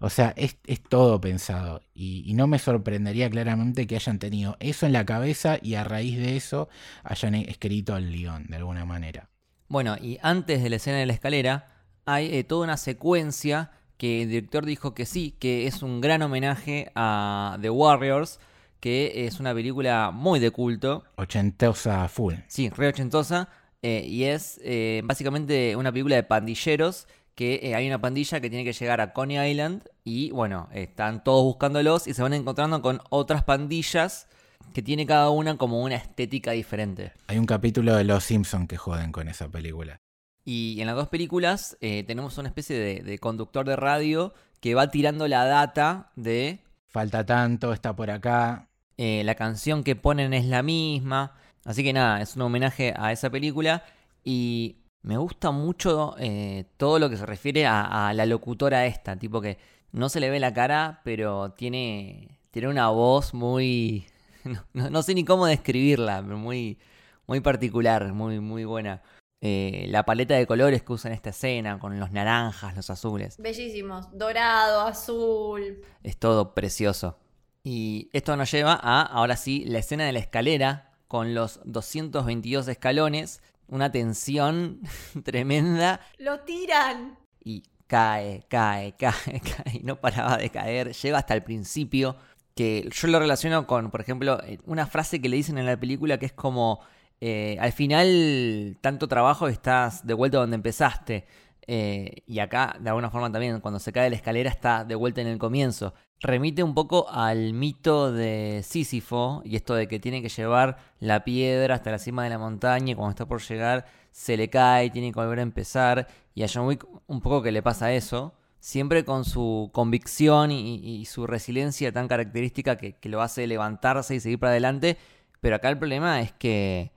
O 0.00 0.10
sea, 0.10 0.32
es, 0.36 0.56
es 0.66 0.82
todo 0.82 1.20
pensado. 1.20 1.82
Y, 1.94 2.22
y 2.26 2.34
no 2.34 2.46
me 2.46 2.58
sorprendería 2.58 3.30
claramente 3.30 3.86
que 3.86 3.96
hayan 3.96 4.18
tenido 4.18 4.56
eso 4.60 4.86
en 4.86 4.92
la 4.92 5.04
cabeza 5.04 5.58
y 5.60 5.74
a 5.74 5.84
raíz 5.84 6.18
de 6.18 6.36
eso 6.36 6.68
hayan 7.02 7.34
escrito 7.34 7.96
el 7.96 8.12
guion, 8.12 8.46
de 8.48 8.56
alguna 8.56 8.84
manera. 8.84 9.30
Bueno, 9.68 9.96
y 10.00 10.18
antes 10.22 10.62
de 10.62 10.70
la 10.70 10.76
escena 10.76 10.98
de 10.98 11.06
la 11.06 11.14
escalera, 11.14 11.68
hay 12.04 12.34
eh, 12.34 12.44
toda 12.44 12.64
una 12.64 12.76
secuencia 12.76 13.70
que 13.96 14.22
el 14.22 14.28
director 14.28 14.66
dijo 14.66 14.94
que 14.94 15.06
sí, 15.06 15.34
que 15.38 15.66
es 15.66 15.82
un 15.82 16.00
gran 16.00 16.22
homenaje 16.22 16.90
a 16.94 17.58
The 17.60 17.70
Warriors, 17.70 18.40
que 18.84 19.24
es 19.26 19.40
una 19.40 19.54
película 19.54 20.10
muy 20.12 20.40
de 20.40 20.50
culto, 20.50 21.04
Ochentosa 21.16 22.06
full. 22.06 22.34
sí, 22.48 22.68
re 22.68 22.88
ochentosa, 22.88 23.48
eh, 23.80 24.04
y 24.06 24.24
es 24.24 24.60
eh, 24.62 25.00
básicamente 25.06 25.74
una 25.74 25.90
película 25.90 26.16
de 26.16 26.22
pandilleros, 26.22 27.08
que 27.34 27.60
eh, 27.62 27.74
hay 27.74 27.86
una 27.86 28.02
pandilla 28.02 28.42
que 28.42 28.50
tiene 28.50 28.62
que 28.62 28.74
llegar 28.74 29.00
a 29.00 29.14
Coney 29.14 29.52
Island, 29.52 29.84
y 30.04 30.32
bueno, 30.32 30.68
están 30.74 31.24
todos 31.24 31.44
buscándolos 31.44 32.06
y 32.06 32.12
se 32.12 32.20
van 32.20 32.34
encontrando 32.34 32.82
con 32.82 33.00
otras 33.08 33.42
pandillas 33.42 34.28
que 34.74 34.82
tiene 34.82 35.06
cada 35.06 35.30
una 35.30 35.56
como 35.56 35.82
una 35.82 35.94
estética 35.94 36.50
diferente. 36.50 37.12
Hay 37.28 37.38
un 37.38 37.46
capítulo 37.46 37.96
de 37.96 38.04
Los 38.04 38.24
Simpsons 38.24 38.68
que 38.68 38.76
joden 38.76 39.12
con 39.12 39.28
esa 39.28 39.48
película. 39.48 39.96
Y 40.44 40.76
en 40.82 40.88
las 40.88 40.96
dos 40.96 41.08
películas 41.08 41.78
eh, 41.80 42.04
tenemos 42.06 42.36
una 42.36 42.48
especie 42.48 42.78
de, 42.78 43.02
de 43.02 43.18
conductor 43.18 43.64
de 43.64 43.76
radio 43.76 44.34
que 44.60 44.74
va 44.74 44.90
tirando 44.90 45.26
la 45.26 45.46
data 45.46 46.10
de 46.16 46.60
Falta 46.94 47.26
tanto, 47.26 47.72
está 47.72 47.96
por 47.96 48.08
acá. 48.08 48.68
Eh, 48.96 49.22
la 49.24 49.34
canción 49.34 49.82
que 49.84 49.96
ponen 49.96 50.32
es 50.34 50.44
la 50.46 50.62
misma. 50.62 51.32
Así 51.64 51.82
que 51.82 51.92
nada, 51.92 52.20
es 52.20 52.36
un 52.36 52.42
homenaje 52.42 52.94
a 52.96 53.12
esa 53.12 53.30
película. 53.30 53.84
Y 54.24 54.76
me 55.02 55.16
gusta 55.18 55.50
mucho 55.50 56.14
eh, 56.18 56.64
todo 56.76 56.98
lo 56.98 57.10
que 57.10 57.16
se 57.16 57.26
refiere 57.26 57.66
a, 57.66 58.08
a 58.08 58.12
la 58.14 58.26
locutora 58.26 58.86
esta. 58.86 59.16
Tipo 59.16 59.40
que 59.40 59.58
no 59.92 60.08
se 60.08 60.20
le 60.20 60.30
ve 60.30 60.40
la 60.40 60.52
cara, 60.54 61.00
pero 61.04 61.52
tiene, 61.52 62.38
tiene 62.50 62.68
una 62.68 62.88
voz 62.90 63.34
muy... 63.34 64.06
No, 64.44 64.62
no- 64.74 64.90
no 64.90 65.02
sé 65.02 65.14
ni 65.14 65.24
cómo 65.24 65.46
describirla, 65.46 66.20
pero 66.22 66.36
muy, 66.36 66.78
muy 67.26 67.40
particular, 67.40 68.12
muy, 68.12 68.40
muy 68.40 68.66
buena. 68.66 69.00
Eh, 69.40 69.86
la 69.88 70.04
paleta 70.04 70.34
de 70.34 70.46
colores 70.46 70.82
que 70.82 70.92
usa 70.92 71.08
en 71.10 71.14
esta 71.14 71.30
escena, 71.30 71.78
con 71.78 71.98
los 71.98 72.10
naranjas, 72.12 72.76
los 72.76 72.90
azules. 72.90 73.36
Bellísimos. 73.38 74.08
Dorado, 74.12 74.82
azul. 74.82 75.80
Es 76.02 76.18
todo 76.18 76.52
precioso. 76.54 77.18
Y 77.64 78.10
esto 78.12 78.36
nos 78.36 78.50
lleva 78.52 78.78
a, 78.80 79.00
ahora 79.02 79.36
sí, 79.36 79.64
la 79.66 79.78
escena 79.78 80.04
de 80.04 80.12
la 80.12 80.18
escalera 80.18 80.92
con 81.08 81.34
los 81.34 81.60
222 81.64 82.68
escalones, 82.68 83.42
una 83.68 83.90
tensión 83.90 84.80
tremenda 85.24 86.00
Lo 86.18 86.40
tiran. 86.40 87.18
y 87.42 87.62
cae, 87.86 88.44
cae, 88.48 88.94
cae, 88.96 89.40
cae, 89.40 89.78
y 89.78 89.82
no 89.82 89.98
paraba 89.98 90.36
de 90.36 90.50
caer, 90.50 90.92
llega 90.92 91.18
hasta 91.18 91.32
el 91.32 91.42
principio, 91.42 92.16
que 92.54 92.86
yo 92.92 93.08
lo 93.08 93.18
relaciono 93.18 93.66
con, 93.66 93.90
por 93.90 94.02
ejemplo, 94.02 94.42
eh, 94.44 94.58
una 94.66 94.86
frase 94.86 95.22
que 95.22 95.30
le 95.30 95.36
dicen 95.36 95.56
en 95.56 95.64
la 95.64 95.80
película 95.80 96.18
que 96.18 96.26
es 96.26 96.32
como, 96.32 96.80
eh, 97.20 97.56
al 97.60 97.72
final, 97.72 98.76
tanto 98.82 99.08
trabajo 99.08 99.48
estás 99.48 100.06
de 100.06 100.12
vuelta 100.12 100.36
donde 100.36 100.56
empezaste. 100.56 101.26
Eh, 101.66 102.22
y 102.26 102.40
acá, 102.40 102.76
de 102.78 102.90
alguna 102.90 103.10
forma 103.10 103.30
también, 103.32 103.60
cuando 103.60 103.80
se 103.80 103.92
cae 103.92 104.10
la 104.10 104.16
escalera 104.16 104.50
está 104.50 104.84
de 104.84 104.94
vuelta 104.94 105.20
en 105.20 105.28
el 105.28 105.38
comienzo. 105.38 105.94
Remite 106.20 106.62
un 106.62 106.74
poco 106.74 107.08
al 107.10 107.52
mito 107.52 108.12
de 108.12 108.62
Sísifo 108.64 109.42
y 109.44 109.56
esto 109.56 109.74
de 109.74 109.88
que 109.88 110.00
tiene 110.00 110.22
que 110.22 110.28
llevar 110.28 110.78
la 111.00 111.24
piedra 111.24 111.74
hasta 111.74 111.90
la 111.90 111.98
cima 111.98 112.24
de 112.24 112.30
la 112.30 112.38
montaña 112.38 112.92
y 112.92 112.94
cuando 112.94 113.10
está 113.10 113.26
por 113.26 113.42
llegar 113.42 113.86
se 114.10 114.36
le 114.36 114.48
cae, 114.48 114.90
tiene 114.90 115.12
que 115.12 115.20
volver 115.20 115.38
a 115.40 115.42
empezar. 115.42 116.06
Y 116.34 116.42
a 116.42 116.48
John 116.52 116.66
Wick 116.66 116.86
un 117.06 117.20
poco 117.20 117.42
que 117.42 117.52
le 117.52 117.62
pasa 117.62 117.92
eso, 117.92 118.34
siempre 118.60 119.04
con 119.04 119.24
su 119.24 119.70
convicción 119.72 120.50
y, 120.50 121.04
su 121.06 121.26
resiliencia 121.26 121.92
tan 121.92 122.08
característica 122.08 122.76
que 122.76 123.08
lo 123.08 123.22
hace 123.22 123.46
levantarse 123.46 124.14
y 124.14 124.20
seguir 124.20 124.38
para 124.38 124.52
adelante. 124.52 124.98
Pero 125.40 125.56
acá 125.56 125.68
el 125.68 125.78
problema 125.78 126.22
es 126.22 126.32
que 126.32 126.90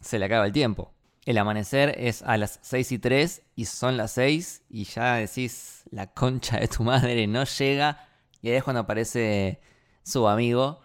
se 0.00 0.18
le 0.18 0.26
acaba 0.26 0.46
el 0.46 0.52
tiempo. 0.52 0.92
El 1.28 1.36
amanecer 1.36 1.94
es 1.98 2.22
a 2.22 2.38
las 2.38 2.58
6 2.62 2.92
y 2.92 2.98
3 2.98 3.42
y 3.54 3.66
son 3.66 3.98
las 3.98 4.12
6 4.12 4.62
y 4.70 4.84
ya 4.84 5.16
decís 5.16 5.84
la 5.90 6.06
concha 6.06 6.58
de 6.58 6.68
tu 6.68 6.84
madre 6.84 7.26
no 7.26 7.44
llega 7.44 8.08
y 8.40 8.48
ahí 8.48 8.54
es 8.54 8.64
cuando 8.64 8.80
aparece 8.80 9.60
su 10.02 10.26
amigo 10.26 10.80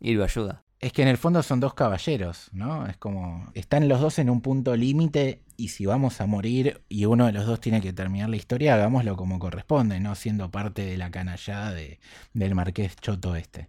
y 0.00 0.14
lo 0.14 0.24
ayuda. 0.24 0.64
Es 0.80 0.92
que 0.92 1.02
en 1.02 1.06
el 1.06 1.16
fondo 1.16 1.44
son 1.44 1.60
dos 1.60 1.74
caballeros, 1.74 2.48
¿no? 2.50 2.88
Es 2.88 2.96
como, 2.96 3.48
están 3.54 3.88
los 3.88 4.00
dos 4.00 4.18
en 4.18 4.30
un 4.30 4.40
punto 4.40 4.74
límite 4.74 5.44
y 5.56 5.68
si 5.68 5.86
vamos 5.86 6.20
a 6.20 6.26
morir 6.26 6.82
y 6.88 7.04
uno 7.04 7.26
de 7.26 7.32
los 7.32 7.46
dos 7.46 7.60
tiene 7.60 7.80
que 7.80 7.92
terminar 7.92 8.28
la 8.30 8.36
historia, 8.36 8.74
hagámoslo 8.74 9.14
como 9.14 9.38
corresponde, 9.38 10.00
no 10.00 10.16
siendo 10.16 10.50
parte 10.50 10.84
de 10.84 10.98
la 10.98 11.12
canallada 11.12 11.72
de, 11.72 12.00
del 12.32 12.56
marqués 12.56 12.96
Choto 12.96 13.36
este. 13.36 13.68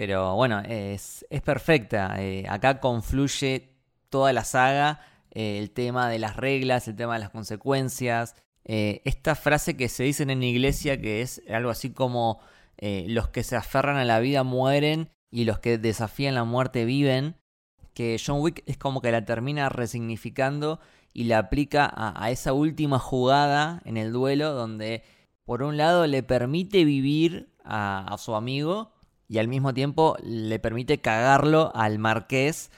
Pero 0.00 0.34
bueno, 0.34 0.60
es, 0.60 1.26
es 1.28 1.42
perfecta. 1.42 2.14
Eh, 2.22 2.46
acá 2.48 2.80
confluye 2.80 3.74
toda 4.08 4.32
la 4.32 4.44
saga, 4.44 5.02
eh, 5.30 5.58
el 5.58 5.72
tema 5.72 6.08
de 6.08 6.18
las 6.18 6.36
reglas, 6.36 6.88
el 6.88 6.96
tema 6.96 7.12
de 7.12 7.20
las 7.20 7.28
consecuencias. 7.28 8.34
Eh, 8.64 9.02
esta 9.04 9.34
frase 9.34 9.76
que 9.76 9.90
se 9.90 10.04
dicen 10.04 10.30
en 10.30 10.42
iglesia 10.42 10.98
que 10.98 11.20
es 11.20 11.42
algo 11.50 11.68
así 11.68 11.90
como 11.90 12.40
los 12.80 13.28
que 13.28 13.42
se 13.42 13.56
aferran 13.56 13.98
a 13.98 14.06
la 14.06 14.20
vida 14.20 14.42
mueren 14.42 15.10
y 15.30 15.44
los 15.44 15.58
que 15.58 15.76
desafían 15.76 16.34
la 16.34 16.44
muerte 16.44 16.86
viven. 16.86 17.36
Que 17.92 18.18
John 18.24 18.40
Wick 18.40 18.62
es 18.64 18.78
como 18.78 19.02
que 19.02 19.12
la 19.12 19.26
termina 19.26 19.68
resignificando 19.68 20.80
y 21.12 21.24
la 21.24 21.36
aplica 21.36 21.92
a, 21.94 22.30
esa 22.30 22.54
última 22.54 22.98
jugada 22.98 23.82
en 23.84 23.98
el 23.98 24.12
duelo 24.12 24.54
donde 24.54 25.02
por 25.44 25.62
un 25.62 25.76
lado 25.76 26.06
le 26.06 26.22
permite 26.22 26.86
vivir 26.86 27.52
a 27.64 28.16
su 28.18 28.34
amigo 28.34 28.94
y 29.30 29.38
al 29.38 29.46
mismo 29.46 29.72
tiempo 29.72 30.16
le 30.22 30.58
permite 30.58 31.00
cagarlo 31.00 31.70
al 31.76 32.00
marqués 32.00 32.70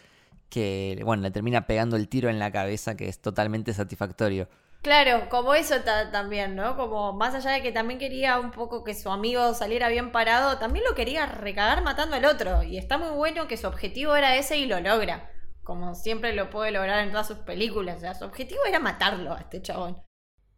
que, 0.50 1.00
bueno, 1.02 1.22
le 1.22 1.30
termina 1.30 1.66
pegando 1.66 1.96
el 1.96 2.08
tiro 2.08 2.28
en 2.28 2.38
la 2.38 2.52
cabeza 2.52 2.94
que 2.94 3.08
es 3.08 3.20
totalmente 3.22 3.72
satisfactorio. 3.72 4.48
Claro, 4.82 5.28
como 5.30 5.54
eso 5.54 5.80
ta- 5.80 6.10
también, 6.10 6.54
¿no? 6.56 6.76
Como 6.76 7.14
más 7.14 7.34
allá 7.34 7.52
de 7.52 7.62
que 7.62 7.72
también 7.72 7.98
quería 7.98 8.38
un 8.38 8.50
poco 8.50 8.84
que 8.84 8.94
su 8.94 9.10
amigo 9.10 9.54
saliera 9.54 9.88
bien 9.88 10.12
parado, 10.12 10.58
también 10.58 10.84
lo 10.86 10.94
quería 10.94 11.24
recagar 11.24 11.82
matando 11.82 12.16
al 12.16 12.24
otro. 12.26 12.62
Y 12.64 12.76
está 12.76 12.98
muy 12.98 13.10
bueno 13.16 13.46
que 13.48 13.56
su 13.56 13.66
objetivo 13.66 14.14
era 14.14 14.36
ese 14.36 14.58
y 14.58 14.66
lo 14.66 14.78
logra. 14.80 15.30
Como 15.62 15.94
siempre 15.94 16.34
lo 16.34 16.50
puede 16.50 16.72
lograr 16.72 16.98
en 17.04 17.12
todas 17.12 17.28
sus 17.28 17.38
películas. 17.38 17.96
O 17.98 18.00
sea, 18.00 18.14
su 18.14 18.24
objetivo 18.26 18.60
era 18.68 18.78
matarlo 18.80 19.32
a 19.32 19.40
este 19.40 19.62
chabón. 19.62 20.02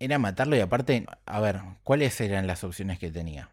Era 0.00 0.18
matarlo 0.18 0.56
y 0.56 0.60
aparte, 0.60 1.06
a 1.26 1.40
ver, 1.40 1.60
¿cuáles 1.84 2.20
eran 2.20 2.46
las 2.48 2.64
opciones 2.64 2.98
que 2.98 3.12
tenía? 3.12 3.50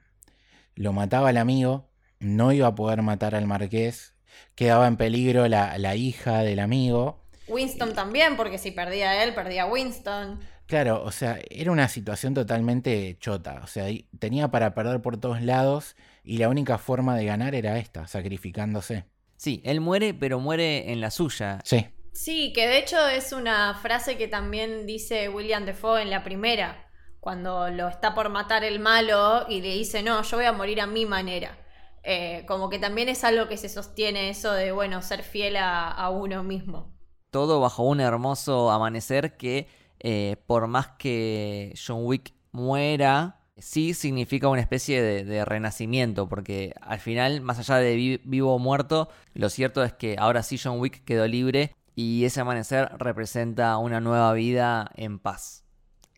Lo 0.75 0.93
mataba 0.93 1.29
el 1.29 1.37
amigo, 1.37 1.90
no 2.21 2.51
iba 2.53 2.67
a 2.67 2.75
poder 2.75 3.01
matar 3.01 3.35
al 3.35 3.47
marqués, 3.47 4.13
quedaba 4.55 4.87
en 4.87 4.95
peligro 4.95 5.47
la, 5.47 5.77
la 5.77 5.95
hija 5.95 6.39
del 6.43 6.59
amigo. 6.59 7.25
Winston 7.47 7.93
también, 7.93 8.37
porque 8.37 8.57
si 8.57 8.71
perdía 8.71 9.23
él, 9.23 9.33
perdía 9.33 9.65
Winston. 9.65 10.39
Claro, 10.67 11.03
o 11.03 11.11
sea, 11.11 11.37
era 11.49 11.71
una 11.71 11.89
situación 11.89 12.33
totalmente 12.33 13.17
chota. 13.19 13.59
O 13.61 13.67
sea, 13.67 13.87
tenía 14.19 14.49
para 14.49 14.73
perder 14.73 15.01
por 15.01 15.17
todos 15.17 15.41
lados 15.41 15.97
y 16.23 16.37
la 16.37 16.47
única 16.47 16.77
forma 16.77 17.17
de 17.17 17.25
ganar 17.25 17.55
era 17.55 17.77
esta, 17.77 18.07
sacrificándose. 18.07 19.03
Sí, 19.35 19.61
él 19.65 19.81
muere, 19.81 20.13
pero 20.13 20.39
muere 20.39 20.93
en 20.93 21.01
la 21.01 21.11
suya. 21.11 21.59
Sí, 21.65 21.87
Sí, 22.13 22.51
que 22.53 22.67
de 22.67 22.77
hecho 22.77 23.07
es 23.07 23.31
una 23.31 23.73
frase 23.75 24.17
que 24.17 24.27
también 24.27 24.85
dice 24.85 25.29
William 25.29 25.65
Defoe 25.65 26.01
en 26.01 26.09
la 26.09 26.23
primera, 26.23 26.89
cuando 27.19 27.69
lo 27.69 27.87
está 27.87 28.13
por 28.13 28.29
matar 28.29 28.63
el 28.63 28.79
malo 28.79 29.45
y 29.47 29.61
le 29.61 29.73
dice, 29.73 30.03
no, 30.03 30.21
yo 30.21 30.37
voy 30.37 30.45
a 30.45 30.51
morir 30.51 30.81
a 30.81 30.87
mi 30.87 31.05
manera. 31.05 31.57
Eh, 32.03 32.45
como 32.47 32.69
que 32.69 32.79
también 32.79 33.09
es 33.09 33.23
algo 33.23 33.47
que 33.47 33.57
se 33.57 33.69
sostiene 33.69 34.29
eso 34.29 34.51
de, 34.53 34.71
bueno, 34.71 35.01
ser 35.01 35.23
fiel 35.23 35.55
a, 35.57 36.09
uno 36.09 36.43
mismo. 36.43 36.91
Todo 37.29 37.59
bajo 37.59 37.83
un 37.83 38.01
hermoso 38.01 38.71
amanecer 38.71 39.37
que, 39.37 39.67
eh, 39.99 40.37
por 40.47 40.67
más 40.67 40.87
que 40.97 41.73
John 41.85 42.05
Wick 42.05 42.33
muera 42.51 43.37
sí 43.57 43.93
significa 43.93 44.47
una 44.47 44.61
especie 44.61 45.01
de, 45.01 45.45
renacimiento, 45.45 46.27
porque 46.27 46.73
al 46.81 46.99
final, 46.99 47.41
más 47.41 47.59
allá 47.59 47.75
de 47.77 47.95
vi- 47.95 48.21
vivo 48.23 48.55
o 48.55 48.59
muerto, 48.59 49.09
lo 49.33 49.49
cierto 49.49 49.83
es 49.83 49.93
que 49.93 50.15
ahora 50.17 50.43
sí 50.43 50.57
John 50.61 50.79
Wick 50.79 51.03
quedó 51.05 51.27
libre 51.27 51.75
y 51.95 52.25
ese 52.25 52.41
amanecer 52.41 52.89
representa 52.97 53.77
una 53.77 54.01
nueva 54.01 54.33
vida 54.33 54.89
en 54.95 55.19
paz. 55.19 55.63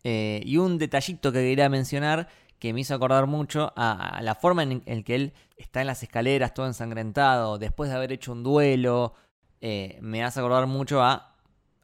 Eh, 0.04 0.42
y 0.44 0.58
un 0.58 0.78
detallito 0.78 1.32
que 1.32 1.38
quería 1.38 1.68
mencionar 1.68 2.28
que 2.58 2.72
me 2.72 2.80
hizo 2.80 2.94
acordar 2.94 3.26
mucho 3.26 3.72
a, 3.76 4.16
a 4.16 4.22
la 4.22 4.34
forma 4.34 4.62
en, 4.62 4.82
en 4.86 5.04
que 5.04 5.14
él 5.14 5.32
está 5.56 5.80
en 5.80 5.86
las 5.86 6.02
escaleras 6.02 6.54
todo 6.54 6.66
ensangrentado, 6.66 7.58
después 7.58 7.90
de 7.90 7.96
haber 7.96 8.12
hecho 8.12 8.32
un 8.32 8.42
duelo, 8.42 9.14
eh, 9.60 9.98
me 10.02 10.22
hace 10.24 10.40
acordar 10.40 10.66
mucho 10.66 11.02
a 11.02 11.36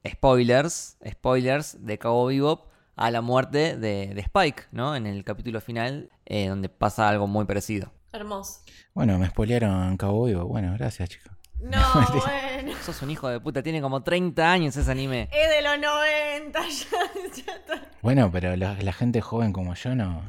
spoilers, 0.06 0.98
spoilers 1.08 1.84
de 1.84 1.98
Cabo 1.98 2.26
Bebop 2.26 2.70
a 2.96 3.10
la 3.10 3.22
muerte 3.22 3.76
de, 3.76 4.12
de 4.14 4.20
Spike, 4.20 4.64
¿no? 4.72 4.94
En 4.94 5.06
el 5.06 5.24
capítulo 5.24 5.60
final, 5.60 6.10
eh, 6.26 6.48
donde 6.48 6.68
pasa 6.68 7.08
algo 7.08 7.26
muy 7.26 7.46
parecido. 7.46 7.92
Hermoso. 8.12 8.60
Bueno, 8.92 9.18
me 9.18 9.26
spoilearon 9.28 9.96
Cabo 9.96 10.24
Vivo. 10.24 10.44
Bueno, 10.44 10.74
gracias, 10.76 11.08
chicos. 11.08 11.29
No, 11.70 11.78
bueno. 12.24 12.72
Sos 12.82 13.02
un 13.02 13.10
hijo 13.10 13.28
de 13.28 13.38
puta, 13.38 13.62
tiene 13.62 13.80
como 13.82 14.02
30 14.02 14.50
años 14.50 14.76
ese 14.76 14.90
anime. 14.90 15.28
Es 15.30 15.50
de 15.50 15.62
los 15.62 15.78
90, 15.78 16.60
ya, 16.68 17.44
ya 17.44 17.52
está. 17.54 17.90
Bueno, 18.00 18.30
pero 18.32 18.56
la, 18.56 18.74
la 18.80 18.92
gente 18.92 19.20
joven 19.20 19.52
como 19.52 19.74
yo 19.74 19.94
no. 19.94 20.22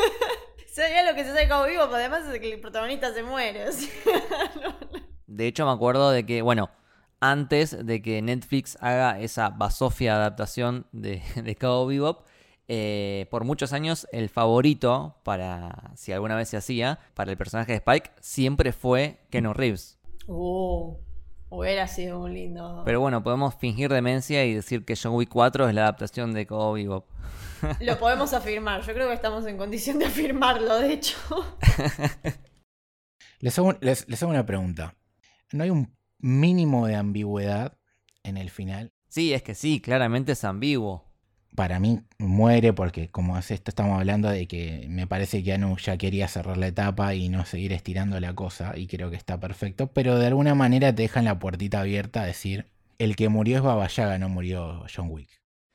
Sabía 0.72 1.02
lo 1.02 1.14
que 1.14 1.24
se 1.24 1.30
sabe 1.30 1.48
como 1.48 1.64
vivo, 1.64 1.82
pero 1.84 1.96
además 1.96 2.26
es 2.26 2.40
que 2.40 2.52
el 2.52 2.60
protagonista 2.60 3.12
se 3.12 3.22
muere. 3.22 3.68
o 3.68 3.72
sea, 3.72 3.88
De 5.26 5.46
hecho, 5.46 5.66
me 5.66 5.72
acuerdo 5.72 6.10
de 6.10 6.24
que, 6.24 6.42
bueno, 6.42 6.70
antes 7.20 7.86
de 7.86 8.00
que 8.02 8.22
Netflix 8.22 8.78
haga 8.80 9.18
esa 9.18 9.50
basofia 9.50 10.16
adaptación 10.16 10.86
de, 10.92 11.22
de 11.42 11.56
Cabo 11.56 11.86
Bebop, 11.86 12.26
eh, 12.68 13.26
por 13.30 13.42
muchos 13.44 13.72
años 13.72 14.06
el 14.12 14.28
favorito 14.28 15.16
para, 15.24 15.90
si 15.96 16.12
alguna 16.12 16.36
vez 16.36 16.48
se 16.50 16.56
hacía, 16.56 17.00
para 17.14 17.32
el 17.32 17.36
personaje 17.36 17.72
de 17.72 17.78
Spike, 17.78 18.12
siempre 18.20 18.72
fue 18.72 19.18
Keanu 19.30 19.52
Reeves. 19.52 19.98
Uh, 20.26 20.96
hubiera 21.48 21.86
sido 21.88 22.20
un 22.20 22.32
lindo. 22.34 22.82
Pero 22.84 23.00
bueno, 23.00 23.22
podemos 23.22 23.54
fingir 23.56 23.90
demencia 23.92 24.44
y 24.44 24.54
decir 24.54 24.84
que 24.84 24.94
John 25.00 25.14
Wick 25.14 25.28
4 25.30 25.68
es 25.68 25.74
la 25.74 25.82
adaptación 25.82 26.32
de 26.32 26.46
Cabo 26.46 26.72
Bebop. 26.74 27.06
Lo 27.80 27.98
podemos 27.98 28.32
afirmar. 28.32 28.82
Yo 28.82 28.94
creo 28.94 29.08
que 29.08 29.14
estamos 29.14 29.46
en 29.46 29.56
condición 29.56 29.98
de 29.98 30.06
afirmarlo, 30.06 30.78
de 30.78 30.92
hecho. 30.92 31.16
Les 33.40 33.58
hago, 33.58 33.72
les- 33.80 34.06
les 34.08 34.22
hago 34.22 34.30
una 34.32 34.44
pregunta. 34.44 34.94
¿No 35.52 35.64
hay 35.64 35.70
un 35.70 35.96
mínimo 36.18 36.86
de 36.86 36.94
ambigüedad 36.96 37.78
en 38.22 38.36
el 38.36 38.50
final? 38.50 38.92
Sí, 39.08 39.32
es 39.32 39.42
que 39.42 39.54
sí, 39.54 39.80
claramente 39.80 40.32
es 40.32 40.44
ambiguo. 40.44 41.09
Para 41.60 41.78
mí 41.78 42.00
muere 42.16 42.72
porque, 42.72 43.10
como 43.10 43.36
es 43.36 43.50
esto, 43.50 43.70
estamos 43.70 43.98
hablando 43.98 44.30
de 44.30 44.46
que 44.46 44.86
me 44.88 45.06
parece 45.06 45.44
que 45.44 45.52
Anu 45.52 45.76
ya 45.76 45.98
quería 45.98 46.26
cerrar 46.26 46.56
la 46.56 46.68
etapa 46.68 47.14
y 47.14 47.28
no 47.28 47.44
seguir 47.44 47.74
estirando 47.74 48.18
la 48.18 48.34
cosa, 48.34 48.78
y 48.78 48.86
creo 48.86 49.10
que 49.10 49.16
está 49.16 49.38
perfecto, 49.38 49.88
pero 49.88 50.18
de 50.18 50.28
alguna 50.28 50.54
manera 50.54 50.94
te 50.94 51.02
dejan 51.02 51.26
la 51.26 51.38
puertita 51.38 51.80
abierta 51.80 52.22
a 52.22 52.24
decir: 52.24 52.64
el 52.98 53.14
que 53.14 53.28
murió 53.28 53.58
es 53.58 53.62
Baba 53.62 53.86
Yaga, 53.88 54.16
no 54.16 54.30
murió 54.30 54.86
John 54.96 55.08
Wick. 55.10 55.28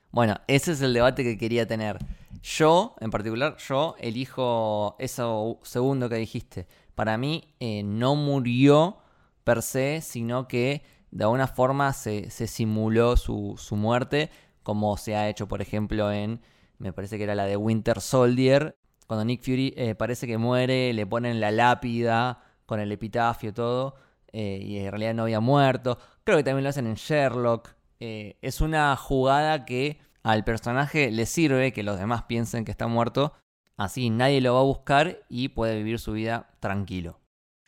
Bueno, 0.10 0.42
ese 0.48 0.72
es 0.72 0.82
el 0.82 0.92
debate 0.92 1.24
que 1.24 1.38
quería 1.38 1.68
tener. 1.68 2.00
Yo, 2.42 2.96
en 3.00 3.12
particular, 3.12 3.56
yo 3.58 3.96
elijo 4.00 4.96
eso 4.98 5.60
segundo 5.62 6.10
que 6.10 6.16
dijiste. 6.16 6.66
Para 6.96 7.16
mí 7.20 7.54
eh, 7.60 7.84
no 7.84 8.16
murió 8.16 8.98
per 9.44 9.62
se, 9.62 10.02
sino 10.02 10.48
que 10.48 10.82
de 11.12 11.26
alguna 11.26 11.46
forma 11.46 11.94
se, 11.94 12.32
se 12.32 12.48
simuló 12.48 13.18
su, 13.18 13.54
su 13.60 13.76
muerte, 13.76 14.32
como 14.66 14.98
se 14.98 15.16
ha 15.16 15.30
hecho, 15.30 15.48
por 15.48 15.62
ejemplo, 15.62 16.12
en, 16.12 16.42
me 16.80 16.92
parece 16.92 17.18
que 17.18 17.24
era 17.24 17.36
la 17.36 17.46
de 17.46 17.56
Winter 17.56 18.02
Soldier, 18.02 18.76
cuando 19.06 19.24
Nick 19.24 19.44
Fury 19.44 19.76
eh, 19.78 19.94
parece 19.94 20.26
que 20.26 20.40
muere, 20.40 20.92
le 20.92 21.06
ponen 21.06 21.40
la 21.40 21.52
lápida 21.52 22.42
con 22.66 22.80
el 22.80 22.92
epitafio 22.92 23.54
todo, 23.54 23.96
eh, 24.34 24.60
y 24.60 24.80
en 24.80 24.90
realidad 24.92 25.14
no 25.14 25.22
había 25.24 25.40
muerto. 25.40 26.00
Creo 26.24 26.38
que 26.38 26.44
también 26.44 26.64
lo 26.64 26.72
hacen 26.72 26.88
en 26.88 26.96
Sherlock. 26.96 27.76
Eh, 28.00 28.38
es 28.42 28.60
una 28.60 28.96
jugada 28.96 29.66
que 29.66 30.00
al 30.24 30.44
personaje 30.44 31.12
le 31.12 31.28
sirve 31.28 31.72
que 31.72 31.84
los 31.84 32.00
demás 32.00 32.24
piensen 32.24 32.66
que 32.66 32.72
está 32.72 32.88
muerto. 32.88 33.34
Así 33.78 34.10
nadie 34.10 34.42
lo 34.42 34.56
va 34.56 34.62
a 34.62 34.64
buscar 34.64 35.20
y 35.30 35.50
puede 35.50 35.78
vivir 35.78 36.00
su 36.00 36.14
vida 36.14 36.50
tranquilo, 36.60 37.20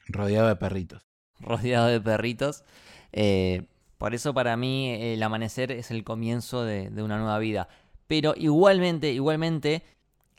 Rodeado 0.08 0.48
de 0.48 0.56
perritos. 0.56 1.06
rodeado 1.40 1.86
de 1.88 2.02
perritos. 2.02 2.64
Eh, 3.12 3.68
por 3.98 4.14
eso 4.14 4.34
para 4.34 4.56
mí 4.58 4.92
el 4.92 5.22
amanecer 5.24 5.72
es 5.72 5.90
el 5.90 6.04
comienzo 6.04 6.64
de, 6.64 6.90
una 7.02 7.18
nueva 7.18 7.40
vida. 7.40 7.68
Pero 8.08 8.34
igualmente, 8.38 9.12
igualmente, 9.12 9.84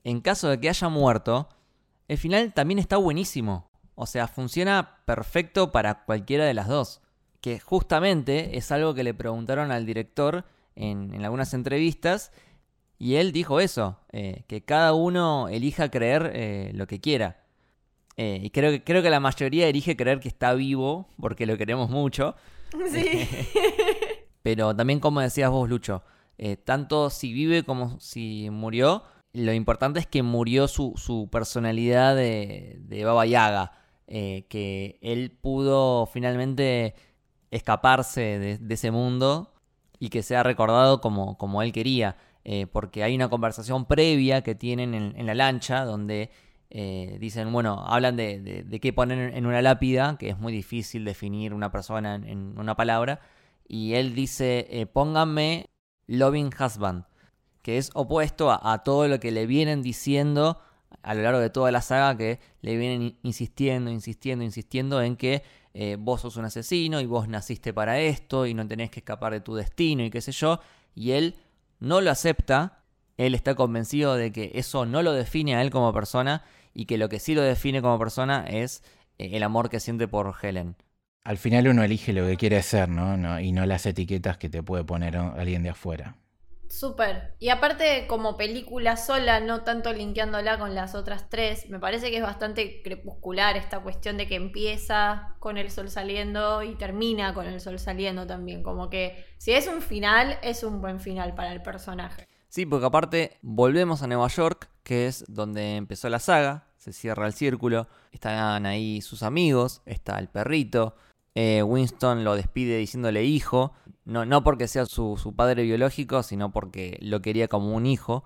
en 0.05 0.21
caso 0.21 0.49
de 0.49 0.61
que 0.61 0.69
haya 0.69 0.89
muerto, 0.89 1.49
el 2.07 2.19
final 2.19 2.53
también 2.55 2.79
está 2.79 2.97
buenísimo. 2.97 3.69
O 3.95 4.07
sea, 4.07 4.29
funciona 4.29 5.03
perfecto 5.05 5.73
para 5.73 6.05
cualquiera 6.05 6.45
de 6.45 6.55
las 6.55 6.69
dos. 6.69 7.01
Que 7.41 7.59
justamente 7.59 8.57
es 8.57 8.71
algo 8.71 8.95
que 8.95 9.03
le 9.03 9.13
preguntaron 9.13 9.73
al 9.73 9.87
director 9.87 10.45
en, 10.77 11.25
algunas 11.25 11.53
entrevistas. 11.53 12.31
Y 12.97 13.17
él 13.17 13.33
dijo 13.33 13.59
eso, 13.61 13.99
eh, 14.13 14.45
que 14.47 14.65
cada 14.65 14.95
uno 14.95 15.49
elija 15.49 15.91
creer 15.91 16.31
eh, 16.33 16.71
lo 16.75 16.87
que 16.87 17.01
quiera. 17.01 17.43
Eh, 18.17 18.41
y 18.43 18.51
creo 18.51 18.71
que, 18.71 18.83
creo 18.83 19.03
que 19.03 19.11
la 19.11 19.21
mayoría 19.21 19.69
elige 19.69 19.97
creer 19.97 20.21
que 20.21 20.29
está 20.29 20.55
vivo, 20.55 21.09
porque 21.21 21.47
lo 21.47 21.57
queremos 21.57 21.91
mucho. 21.91 22.37
Sí. 22.93 23.29
Pero 24.43 24.75
también, 24.75 25.01
como 25.01 25.21
decías 25.21 25.51
vos, 25.51 25.69
Lucho, 25.69 26.03
eh, 26.39 26.57
tanto 26.57 27.11
si 27.11 27.33
vive 27.33 27.65
como 27.65 27.99
si 28.01 28.49
murió, 28.51 29.03
lo 29.33 29.53
importante 29.53 30.01
es 30.01 30.07
que 30.07 30.23
murió 30.23 30.69
su, 30.69 30.95
su 30.97 31.29
personalidad 31.31 32.17
de, 32.17 32.77
de 32.81 33.05
Baba 33.05 33.27
Yaga. 33.27 33.73
eh, 34.07 34.47
que 34.49 34.99
él 35.03 35.31
pudo 35.33 36.07
finalmente 36.07 36.95
escaparse 37.51 38.39
de, 38.61 38.75
ese 38.75 38.91
mundo 38.91 39.53
y 39.99 40.09
que 40.11 40.23
sea 40.23 40.43
recordado 40.43 41.01
como, 41.01 41.37
como 41.39 41.63
él 41.63 41.73
quería. 41.73 42.17
eh, 42.45 42.67
porque 42.67 43.03
hay 43.05 43.15
una 43.15 43.29
conversación 43.29 43.85
previa 43.87 44.43
que 44.43 44.55
tienen 44.55 44.95
en, 44.95 45.15
en 45.17 45.27
la 45.27 45.35
lancha 45.35 45.85
donde 45.85 46.31
eh, 46.71 47.17
dicen, 47.21 47.51
bueno, 47.53 47.85
hablan 47.87 48.17
de, 48.17 48.67
qué 48.81 48.93
poner 48.93 49.35
en 49.35 49.47
una 49.47 49.63
lápida, 49.63 50.17
que 50.19 50.31
es 50.31 50.39
muy 50.39 50.53
difícil 50.53 51.05
definir 51.05 51.55
una 51.55 51.71
persona 51.73 52.17
en, 52.17 52.59
una 52.59 52.77
palabra. 52.77 53.21
Y 53.67 53.95
él 53.95 54.15
dice, 54.15 54.67
eh, 54.71 54.87
pónganme 54.87 55.67
loving 56.07 56.51
husband, 56.59 57.05
que 57.63 57.79
es 57.79 57.91
opuesto 57.95 58.51
a, 58.51 58.83
todo 58.83 59.09
lo 59.09 59.21
que 59.21 59.31
le 59.31 59.47
vienen 59.47 59.83
diciendo 59.83 60.61
a 61.03 61.15
lo 61.15 61.23
largo 61.23 61.41
de 61.41 61.51
toda 61.51 61.71
la 61.71 61.83
saga, 61.83 62.17
que 62.17 62.41
le 62.63 62.77
vienen 62.77 63.03
in- 63.03 63.19
insistiendo, 63.23 63.91
insistiendo, 63.91 64.45
insistiendo 64.45 65.03
en 65.03 65.17
que 65.17 65.43
eh, 65.75 65.97
vos 65.99 66.23
sos 66.23 66.37
un 66.37 66.47
asesino 66.47 67.01
y 67.01 67.07
vos 67.07 67.29
naciste 67.29 67.73
para 67.73 68.01
esto 68.01 68.47
y 68.47 68.55
no 68.55 68.67
tenés 68.67 68.91
que 68.91 69.01
escapar 69.01 69.33
de 69.33 69.41
tu 69.41 69.55
destino 69.55 70.03
y 70.03 70.11
qué 70.11 70.21
sé 70.21 70.33
yo. 70.33 70.61
Y 70.95 71.13
él 71.13 71.37
no 71.79 72.01
lo 72.01 72.11
acepta, 72.11 72.85
él 73.17 73.35
está 73.35 73.55
convencido 73.55 74.15
de 74.15 74.33
que 74.33 74.53
eso 74.55 74.87
no 74.87 75.03
lo 75.03 75.13
define 75.13 75.55
a 75.55 75.63
él 75.63 75.71
como 75.71 75.93
persona 75.93 76.43
y 76.79 76.87
que 76.87 76.97
lo 76.97 77.09
que 77.09 77.19
sí 77.19 77.35
lo 77.35 77.43
define 77.43 77.83
como 77.83 77.99
persona 77.99 78.45
es 78.49 78.85
eh, 79.19 79.31
el 79.33 79.43
amor 79.43 79.69
que 79.69 79.81
siente 79.81 80.07
por 80.07 80.33
Helen. 80.41 80.77
Al 81.25 81.37
final 81.37 81.67
uno 81.67 81.83
elige 81.83 82.13
lo 82.13 82.25
que 82.25 82.37
quiere 82.37 82.63
ser, 82.63 82.89
¿no? 82.89 83.17
No- 83.17 83.41
y 83.41 83.51
no 83.51 83.67
las 83.67 83.85
etiquetas 83.85 84.39
que 84.39 84.49
te 84.49 84.63
puede 84.63 84.85
poner 84.85 85.17
alguien 85.17 85.65
de 85.65 85.71
afuera. 85.71 86.17
Súper. 86.69 87.35
Y 87.41 87.49
aparte, 87.49 88.07
como 88.07 88.37
película 88.37 88.97
sola, 88.97 89.41
no 89.41 89.63
tanto 89.63 89.93
linkeándola 89.93 90.59
con 90.59 90.75
las 90.77 90.95
otras 90.95 91.29
tres, 91.29 91.69
me 91.69 91.81
parece 91.81 92.11
que 92.11 92.19
es 92.19 92.23
bastante 92.23 92.81
crepuscular 92.83 93.57
esta 93.57 93.81
cuestión 93.81 94.17
de 94.17 94.29
que 94.29 94.37
empieza 94.37 95.35
con 95.41 95.57
el 95.57 95.71
sol 95.73 95.91
saliendo 95.91 96.63
y 96.63 96.77
termina 96.77 97.35
con 97.35 97.47
el 97.47 97.61
sol 97.61 97.81
saliendo 97.81 98.27
también. 98.27 98.63
Como 98.63 98.89
que 98.89 99.25
si 99.39 99.53
es 99.53 99.67
un 99.67 99.83
final, 99.83 100.39
es 100.43 100.63
un 100.63 100.81
buen 100.81 101.01
final 101.01 101.35
para 101.35 101.53
el 101.53 101.63
personaje. 101.63 102.29
Sí, 102.49 102.67
porque 102.67 102.87
aparte 102.87 103.39
volvemos 103.43 104.03
a 104.03 104.07
Nueva 104.07 104.29
York, 104.29 104.71
que 104.83 105.07
es 105.07 105.25
donde 105.29 105.77
empezó 105.77 106.09
la 106.09 106.19
saga, 106.19 106.68
se 106.79 106.93
cierra 106.93 107.27
el 107.27 107.33
círculo, 107.33 107.87
están 108.13 108.65
ahí 108.67 109.01
sus 109.03 109.23
amigos, 109.23 109.83
está 109.85 110.19
el 110.19 110.29
perrito, 110.29 110.95
eh, 111.35 111.63
Winston 111.63 112.25
lo 112.25 112.35
despide 112.35 112.79
diciéndole 112.79 113.25
hijo, 113.25 113.73
no, 114.05 114.25
no 114.25 114.43
porque 114.43 114.67
sea 114.67 114.87
su, 114.87 115.35
padre 115.37 115.65
biológico, 115.65 116.23
sino 116.23 116.51
porque 116.51 116.99
lo 117.03 117.21
quería 117.21 117.49
como 117.49 117.75
un 117.75 117.87
hijo, 117.87 118.25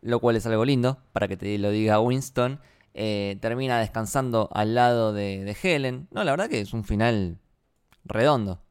lo 0.00 0.20
cual 0.20 0.36
es 0.36 0.46
algo 0.46 0.64
lindo, 0.64 0.98
para 1.12 1.26
que 1.26 1.36
te 1.36 1.58
lo 1.58 1.70
diga 1.70 2.00
Winston. 2.00 2.60
Eh, 2.94 3.36
termina 3.42 3.78
descansando 3.78 4.48
al 4.54 4.74
lado 4.74 5.12
de, 5.12 5.44
de 5.44 5.56
Helen. 5.62 6.08
No, 6.10 6.24
la 6.24 6.30
verdad 6.30 6.48
que 6.48 6.60
es 6.60 6.72
un 6.72 6.84
final 6.84 7.38
redondo. 8.04 8.62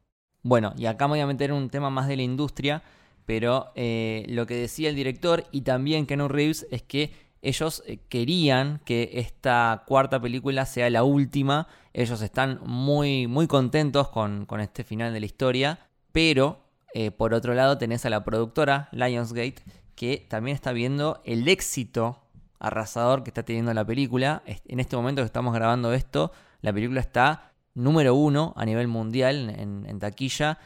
Bueno, 0.42 0.72
y 0.76 0.86
acá 0.86 1.06
me 1.06 1.12
voy 1.12 1.20
a 1.20 1.26
meter 1.26 1.52
un 1.52 1.70
tema 1.70 1.90
más 1.90 2.08
de 2.08 2.16
la 2.16 2.22
industria, 2.22 2.82
pero 3.24 3.72
eh, 3.74 4.24
lo 4.28 4.46
que 4.46 4.54
decía 4.54 4.88
el 4.88 4.96
director 4.96 5.44
y 5.50 5.62
también 5.62 6.06
Keanu 6.06 6.28
Reeves 6.28 6.66
es 6.70 6.82
que 6.82 7.12
ellos 7.42 7.82
eh, 7.86 7.98
querían 8.08 8.80
que 8.84 9.10
esta 9.14 9.84
cuarta 9.86 10.20
película 10.20 10.66
sea 10.66 10.90
la 10.90 11.04
última. 11.04 11.68
Ellos 11.92 12.20
están 12.22 12.60
muy, 12.64 13.26
muy 13.26 13.46
contentos 13.46 14.08
con, 14.08 14.46
con 14.46 14.60
este 14.60 14.84
final 14.84 15.12
de 15.12 15.20
la 15.20 15.26
historia. 15.26 15.78
Pero, 16.12 16.64
eh, 16.94 17.10
por 17.10 17.34
otro 17.34 17.54
lado, 17.54 17.78
tenés 17.78 18.06
a 18.06 18.10
la 18.10 18.24
productora 18.24 18.88
Lionsgate, 18.92 19.62
que 19.94 20.26
también 20.28 20.54
está 20.54 20.72
viendo 20.72 21.20
el 21.24 21.46
éxito 21.46 22.22
arrasador 22.58 23.22
que 23.22 23.30
está 23.30 23.42
teniendo 23.42 23.72
la 23.74 23.84
película. 23.84 24.42
En 24.46 24.80
este 24.80 24.96
momento 24.96 25.22
que 25.22 25.26
estamos 25.26 25.54
grabando 25.54 25.92
esto, 25.92 26.32
la 26.62 26.72
película 26.72 27.00
está 27.00 27.52
número 27.74 28.14
uno 28.14 28.54
a 28.56 28.64
nivel 28.64 28.88
mundial 28.88 29.50
en, 29.50 29.98
taquilla. 29.98 30.58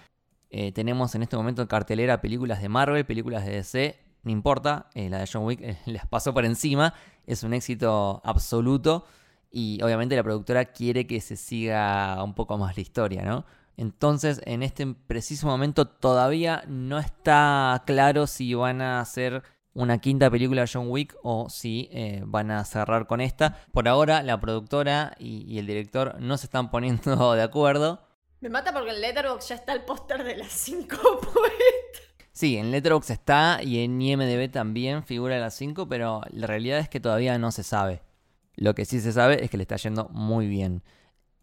Eh, 0.50 0.72
tenemos 0.72 1.14
en 1.14 1.22
este 1.22 1.36
momento 1.36 1.62
en 1.62 1.68
cartelera 1.68 2.20
películas 2.20 2.62
de 2.62 2.68
Marvel, 2.68 3.04
películas 3.04 3.44
de 3.44 3.52
DC, 3.52 3.98
no 4.22 4.30
importa, 4.30 4.88
eh, 4.94 5.08
la 5.08 5.18
de 5.18 5.28
John 5.32 5.44
Wick 5.44 5.60
eh, 5.62 5.78
pasó 6.10 6.34
por 6.34 6.44
encima, 6.44 6.94
es 7.26 7.42
un 7.42 7.54
éxito 7.54 8.20
absoluto 8.24 9.06
y 9.50 9.82
obviamente 9.82 10.16
la 10.16 10.22
productora 10.22 10.66
quiere 10.66 11.06
que 11.06 11.20
se 11.20 11.36
siga 11.36 12.22
un 12.22 12.34
poco 12.34 12.56
más 12.58 12.76
la 12.76 12.82
historia, 12.82 13.22
¿no? 13.22 13.44
Entonces, 13.76 14.42
en 14.44 14.62
este 14.62 14.86
preciso 14.86 15.46
momento 15.46 15.86
todavía 15.86 16.64
no 16.68 16.98
está 16.98 17.82
claro 17.86 18.26
si 18.26 18.52
van 18.52 18.82
a 18.82 19.00
hacer 19.00 19.42
una 19.72 19.98
quinta 19.98 20.30
película 20.30 20.62
de 20.62 20.70
John 20.72 20.90
Wick 20.90 21.16
o 21.22 21.48
si 21.48 21.88
eh, 21.92 22.22
van 22.26 22.50
a 22.50 22.64
cerrar 22.64 23.06
con 23.06 23.20
esta. 23.20 23.56
Por 23.72 23.88
ahora, 23.88 24.22
la 24.22 24.40
productora 24.40 25.14
y, 25.18 25.58
el 25.58 25.66
director 25.66 26.16
no 26.20 26.36
se 26.36 26.46
están 26.46 26.70
poniendo 26.70 27.32
de 27.34 27.42
acuerdo. 27.42 28.06
Me 28.40 28.48
mata 28.48 28.72
porque 28.72 28.90
en 28.90 29.00
Letterboxd 29.00 29.48
ya 29.48 29.54
está 29.54 29.72
el 29.72 29.82
póster 29.82 30.24
de 30.24 30.36
las 30.36 30.52
5 30.52 30.96
Sí, 32.40 32.56
en 32.56 32.70
Letterboxd 32.70 33.10
está 33.10 33.60
y 33.62 33.80
en 33.84 34.00
IMDb 34.00 34.50
también 34.50 35.02
figura 35.02 35.38
las 35.38 35.52
5, 35.56 35.86
pero 35.90 36.22
la 36.30 36.46
realidad 36.46 36.78
es 36.78 36.88
que 36.88 36.98
todavía 36.98 37.36
no 37.36 37.52
se 37.52 37.62
sabe. 37.62 38.00
Lo 38.56 38.74
que 38.74 38.86
sí 38.86 38.98
se 38.98 39.12
sabe 39.12 39.44
es 39.44 39.50
que 39.50 39.58
le 39.58 39.64
está 39.64 39.76
yendo 39.76 40.08
muy 40.08 40.48
bien. 40.48 40.82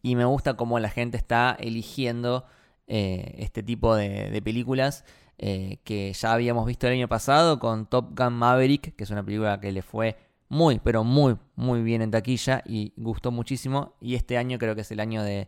Y 0.02 0.16
me 0.16 0.26
gusta 0.26 0.56
cómo 0.56 0.80
la 0.80 0.90
gente 0.90 1.16
está 1.16 1.56
eligiendo 1.60 2.46
eh, 2.88 3.36
este 3.38 3.62
tipo 3.62 3.96
de 3.96 4.42
películas 4.44 5.06
eh, 5.38 5.78
que 5.84 6.14
ya 6.14 6.34
habíamos 6.34 6.66
visto 6.66 6.88
el 6.88 6.94
año 6.94 7.08
pasado 7.08 7.60
con 7.60 7.86
Top 7.86 8.18
Gun 8.18 8.34
Maverick, 8.34 8.96
que 8.96 9.04
es 9.04 9.12
una 9.12 9.24
película 9.24 9.60
que 9.60 9.72
le 9.72 9.84
fue 9.84 10.18
muy, 10.50 10.80
pero 10.80 11.04
muy, 11.04 11.38
muy 11.56 11.84
bien 11.84 12.02
en 12.02 12.10
taquilla 12.10 12.64
y 12.66 12.92
gustó 12.98 13.30
muchísimo. 13.30 13.94
Y 14.02 14.16
este 14.16 14.36
año 14.40 14.58
creo 14.58 14.74
que 14.74 14.82
es 14.82 14.92
el 14.92 15.00
año 15.00 15.22
de, 15.22 15.48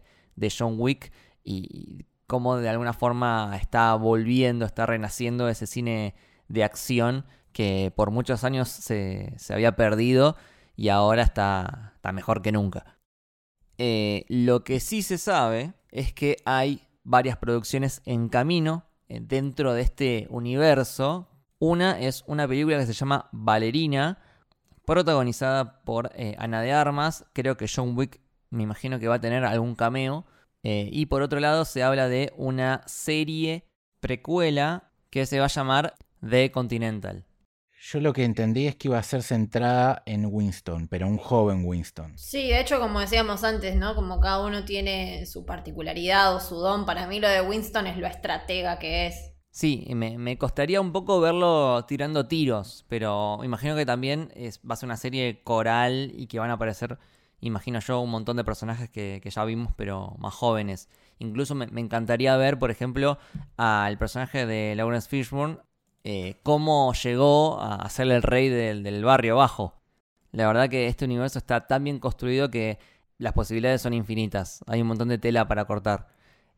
John 0.55 0.75
Wick 0.77 1.11
y 1.43 2.05
cómo 2.29 2.57
de 2.57 2.69
alguna 2.69 2.93
forma 2.93 3.57
está 3.59 3.95
volviendo, 3.95 4.63
está 4.63 4.85
renaciendo 4.85 5.49
ese 5.49 5.65
cine 5.65 6.13
de 6.47 6.63
acción 6.63 7.25
que 7.51 7.91
por 7.95 8.11
muchos 8.11 8.43
años 8.43 8.69
se, 8.69 9.35
había 9.49 9.75
perdido 9.75 10.37
y 10.75 10.89
ahora 10.89 11.23
está, 11.23 11.93
está 11.95 12.11
mejor 12.11 12.43
que 12.43 12.51
nunca. 12.51 12.99
Eh, 13.79 14.25
lo 14.29 14.63
que 14.63 14.79
sí 14.79 15.01
se 15.01 15.17
sabe 15.17 15.73
es 15.89 16.13
que 16.13 16.37
hay 16.45 16.87
varias 17.03 17.35
producciones 17.35 18.03
en 18.05 18.29
camino 18.29 18.85
eh, 19.07 19.21
dentro 19.23 19.73
de 19.73 19.81
este 19.81 20.27
universo. 20.29 21.29
Una 21.57 21.99
es 21.99 22.23
una 22.27 22.47
película 22.47 22.77
que 22.77 22.85
se 22.85 22.93
llama 22.93 23.27
Valerina, 23.31 24.19
protagonizada 24.85 25.81
por 25.81 26.11
eh, 26.13 26.35
Ana 26.37 26.61
de 26.61 26.73
Armas. 26.73 27.25
Creo 27.33 27.57
que 27.57 27.65
John 27.67 27.97
Wick 27.97 28.21
me 28.51 28.61
imagino 28.61 28.99
que 28.99 29.07
va 29.07 29.15
a 29.15 29.21
tener 29.21 29.43
algún 29.45 29.73
cameo. 29.73 30.25
Eh, 30.63 30.89
y 30.91 31.05
por 31.05 31.21
otro 31.21 31.39
lado 31.39 31.65
se 31.65 31.83
habla 31.83 32.09
de 32.09 32.33
una 32.35 32.83
serie 32.85 33.65
precuela 33.99 34.91
que 35.09 35.25
se 35.25 35.39
va 35.39 35.45
a 35.45 35.49
llamar 35.49 35.95
The 36.27 36.51
Continental. 36.51 37.25
Yo 37.81 38.01
lo 38.01 38.11
que 38.11 38.25
entendí 38.25 38.67
es 38.67 38.75
que 38.75 38.89
iba 38.89 38.97
a 38.97 39.03
ser 39.03 39.23
centrada 39.23 40.03
en 40.05 40.25
Winston, 40.25 40.89
pero 40.89 41.07
un 41.07 41.17
joven 41.17 41.63
Winston. 41.65 42.17
Sí, 42.17 42.49
de 42.49 42.59
hecho, 42.59 42.77
como 42.79 42.99
decíamos 42.99 43.45
antes, 43.45 43.77
¿no? 43.77 43.95
Como 43.95 44.19
cada 44.19 44.45
uno 44.45 44.65
tiene 44.65 45.25
su 45.25 45.45
particularidad 45.45 46.35
o 46.35 46.41
su 46.41 46.55
don, 46.55 46.85
para 46.85 47.07
mí 47.07 47.21
lo 47.21 47.29
de 47.29 47.41
Winston 47.41 47.87
es 47.87 47.97
lo 47.97 48.05
estratega 48.05 48.79
que 48.79 49.07
es. 49.07 49.33
Sí, 49.49 49.87
me, 49.95 50.17
me 50.17 50.37
costaría 50.37 50.81
un 50.81 50.91
poco 50.91 51.21
verlo 51.21 51.85
tirando 51.85 52.27
tiros, 52.27 52.85
pero 52.89 53.39
imagino 53.43 53.75
que 53.77 53.85
también 53.85 54.31
es, 54.35 54.59
va 54.59 54.73
a 54.73 54.77
ser 54.77 54.87
una 54.87 54.97
serie 54.97 55.41
coral 55.43 56.11
y 56.13 56.27
que 56.27 56.39
van 56.39 56.51
a 56.51 56.53
aparecer, 56.53 56.99
imagino 57.41 57.79
yo, 57.79 58.01
un 58.01 58.11
montón 58.11 58.37
de 58.37 58.43
personajes 58.43 58.89
que, 58.89 59.21
ya 59.23 59.45
vimos, 59.45 59.73
pero 59.75 60.15
más 60.19 60.33
jóvenes. 60.33 60.89
Incluso 61.19 61.55
me, 61.55 61.65
encantaría 61.79 62.35
ver, 62.37 62.59
por 62.59 62.71
ejemplo, 62.71 63.17
al 63.57 63.97
personaje 63.97 64.45
de 64.45 64.75
Lawrence 64.75 65.09
Fishburne 65.09 65.57
eh, 66.03 66.35
cómo 66.43 66.93
llegó 66.93 67.61
a 67.61 67.87
ser 67.89 68.09
el 68.11 68.21
rey 68.21 68.49
del, 68.49 69.03
barrio 69.03 69.35
bajo. 69.37 69.75
La 70.31 70.47
verdad 70.47 70.69
que 70.69 70.87
este 70.87 71.05
universo 71.05 71.39
está 71.39 71.67
tan 71.67 71.83
bien 71.83 71.99
construido 71.99 72.49
que 72.49 72.79
las 73.17 73.33
posibilidades 73.33 73.81
son 73.81 73.93
infinitas. 73.93 74.63
Hay 74.67 74.81
un 74.81 74.87
montón 74.87 75.09
de 75.09 75.17
tela 75.17 75.47
para 75.47 75.65
cortar. 75.65 76.07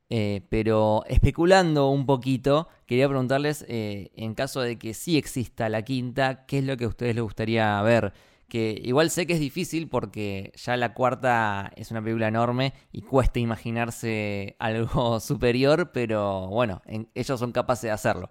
Eh, 0.10 0.46
pero 0.50 1.06
especulando 1.08 1.90
un 1.90 2.06
poquito, 2.06 2.68
quería 2.86 3.08
preguntarles, 3.08 3.66
eh, 3.70 4.12
en 4.16 4.36
caso 4.36 4.60
de 4.62 4.78
que 4.78 4.94
sí 4.94 5.18
exista 5.18 5.70
la 5.70 5.84
quinta, 5.84 6.46
¿qué 6.46 6.60
es 6.60 6.66
lo 6.66 6.76
que 6.76 6.84
a 6.84 6.90
ustedes 6.90 7.16
les 7.16 7.24
gustaría 7.24 7.82
ver? 7.82 8.14
Que 8.52 8.78
igual 8.84 9.10
sé 9.10 9.26
que 9.26 9.34
es 9.34 9.40
difícil 9.40 9.88
porque 9.88 10.52
ya 10.58 10.76
la 10.76 10.94
cuarta 10.94 11.72
es 11.78 11.90
una 11.90 12.04
película 12.04 12.28
enorme 12.28 12.74
y 12.92 13.02
cuesta 13.02 13.40
imaginarse 13.40 14.58
algo 14.60 15.22
superior, 15.22 15.92
pero 15.94 16.48
bueno, 16.50 16.82
ellos 17.16 17.40
son 17.40 17.54
capaces 17.54 17.84
de 17.84 17.92
hacerlo 17.92 18.30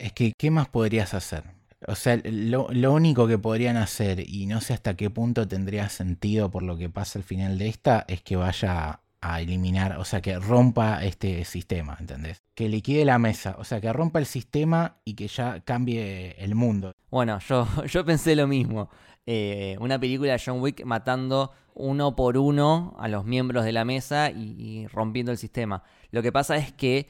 es 0.00 0.12
que, 0.12 0.32
¿qué 0.36 0.50
más 0.50 0.68
podrías 0.68 1.14
hacer? 1.14 1.44
O 1.86 1.94
sea, 1.94 2.20
lo, 2.24 2.92
único 2.92 3.26
que 3.26 3.38
podrían 3.38 3.76
hacer, 3.76 4.28
y 4.28 4.46
no 4.46 4.60
sé 4.60 4.74
hasta 4.74 4.96
qué 4.96 5.08
punto 5.10 5.46
tendría 5.46 5.88
sentido 5.88 6.50
por 6.50 6.62
lo 6.62 6.76
que 6.76 6.90
pasa 6.90 7.18
al 7.18 7.24
final 7.24 7.58
de 7.58 7.68
esta, 7.68 8.04
es 8.08 8.22
que 8.22 8.36
vaya 8.36 9.00
a 9.20 9.40
eliminar, 9.40 9.98
o 9.98 10.04
sea, 10.04 10.20
que 10.20 10.38
rompa 10.38 11.04
este 11.04 11.44
sistema, 11.44 11.96
¿entendés? 12.00 12.42
Que 12.54 12.68
liquide 12.68 13.04
la 13.04 13.18
mesa, 13.18 13.56
o 13.58 13.64
sea, 13.64 13.80
que 13.80 13.92
rompa 13.92 14.18
el 14.18 14.26
sistema 14.26 14.96
y 15.04 15.14
que 15.14 15.28
ya 15.28 15.60
cambie 15.60 16.36
el 16.38 16.54
mundo. 16.54 16.94
Bueno, 17.10 17.38
yo, 17.40 17.66
yo 17.86 18.04
pensé 18.04 18.34
lo 18.34 18.46
mismo. 18.46 18.88
Eh, 19.26 19.76
una 19.80 19.98
película 19.98 20.32
de 20.32 20.42
John 20.44 20.60
Wick 20.60 20.84
matando 20.84 21.52
uno 21.74 22.16
por 22.16 22.36
uno 22.36 22.96
a 22.98 23.08
los 23.08 23.24
miembros 23.24 23.64
de 23.64 23.72
la 23.72 23.84
mesa 23.84 24.30
y, 24.30 24.54
y 24.58 24.86
rompiendo 24.86 25.32
el 25.32 25.38
sistema. 25.38 25.82
Lo 26.10 26.22
que 26.22 26.32
pasa 26.32 26.56
es 26.56 26.72
que, 26.72 27.08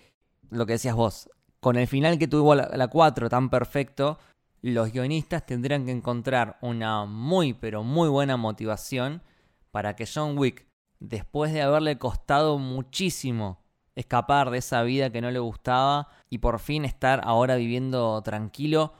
lo 0.51 0.67
que 0.67 0.75
decías 0.75 0.95
vos, 0.95 1.31
con 1.61 1.77
el 1.77 1.87
final 1.87 2.19
que 2.19 2.27
tuvo 2.27 2.55
la, 2.55 2.89
4 2.89 3.29
tan 3.29 3.51
perfecto, 3.51 4.19
los 4.63 4.93
guionistas 4.93 5.47
tendrían 5.47 5.85
que 5.85 5.93
encontrar 5.93 6.59
una 6.63 7.05
muy 7.05 7.55
pero 7.55 7.83
muy 7.83 8.09
buena 8.09 8.37
motivación 8.37 9.23
para 9.71 9.95
que 9.95 10.07
John 10.13 10.37
Wick, 10.37 10.67
después 11.01 11.53
de 11.53 11.63
haberle 11.63 11.99
costado 11.99 12.59
muchísimo 12.59 13.59
escapar 13.97 14.51
de 14.51 14.59
esa 14.59 14.83
vida 14.83 15.11
que 15.11 15.21
no 15.21 15.31
le 15.31 15.39
gustaba 15.39 16.09
y 16.29 16.39
por 16.39 16.61
fin 16.61 16.85
estar 16.85 17.21
ahora 17.25 17.57
viviendo 17.57 18.23
tranquilo, 18.23 18.93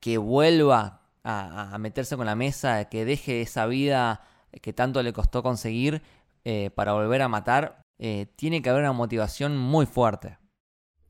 que 0.00 0.18
vuelva 0.18 1.00
a, 1.24 1.76
meterse 1.78 2.16
con 2.16 2.26
la 2.26 2.34
mesa, 2.34 2.86
que 2.86 3.04
deje 3.04 3.42
esa 3.42 3.66
vida 3.66 4.22
que 4.60 4.72
tanto 4.72 5.02
le 5.02 5.12
costó 5.12 5.42
conseguir 5.42 6.02
eh, 6.44 6.70
para 6.74 6.92
volver 6.92 7.22
a 7.22 7.28
matar, 7.28 7.82
eh, 7.98 8.26
tiene 8.36 8.62
que 8.62 8.70
haber 8.70 8.82
una 8.82 8.92
motivación 8.92 9.56
muy 9.56 9.86
fuerte. 9.86 10.38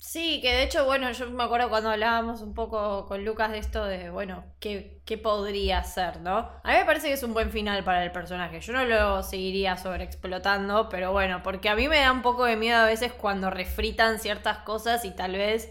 Sí, 0.05 0.41
que 0.43 0.53
de 0.53 0.65
hecho, 0.65 0.85
bueno, 0.85 1.13
yo 1.13 1.31
me 1.31 1.45
acuerdo 1.45 1.69
cuando 1.69 1.91
hablábamos 1.91 2.41
un 2.43 2.55
poco 2.55 3.07
con 3.07 3.25
Lucas 3.25 3.53
de 3.53 3.59
esto 3.59 3.85
de, 3.85 4.11
bueno, 4.11 4.45
qué, 4.59 5.01
qué 5.07 5.17
podría 5.17 5.83
ser, 5.85 6.21
¿no? 6.21 6.39
A 6.65 6.73
mí 6.73 6.75
me 6.79 6.85
parece 6.85 7.07
que 7.07 7.13
es 7.13 7.23
un 7.23 7.33
buen 7.33 7.53
final 7.53 7.85
para 7.85 8.05
el 8.05 8.11
personaje. 8.11 8.61
Yo 8.61 8.73
no 8.73 8.85
lo 8.85 9.23
seguiría 9.23 9.77
sobreexplotando, 9.77 10.89
pero 10.89 11.13
bueno, 11.13 11.43
porque 11.45 11.69
a 11.69 11.77
mí 11.77 11.87
me 11.89 11.99
da 12.01 12.11
un 12.11 12.23
poco 12.23 12.45
de 12.47 12.57
miedo 12.57 12.79
a 12.79 12.87
veces 12.87 13.13
cuando 13.13 13.49
refritan 13.49 14.19
ciertas 14.19 14.59
cosas 14.59 15.05
y 15.05 15.13
tal 15.13 15.33
vez 15.33 15.71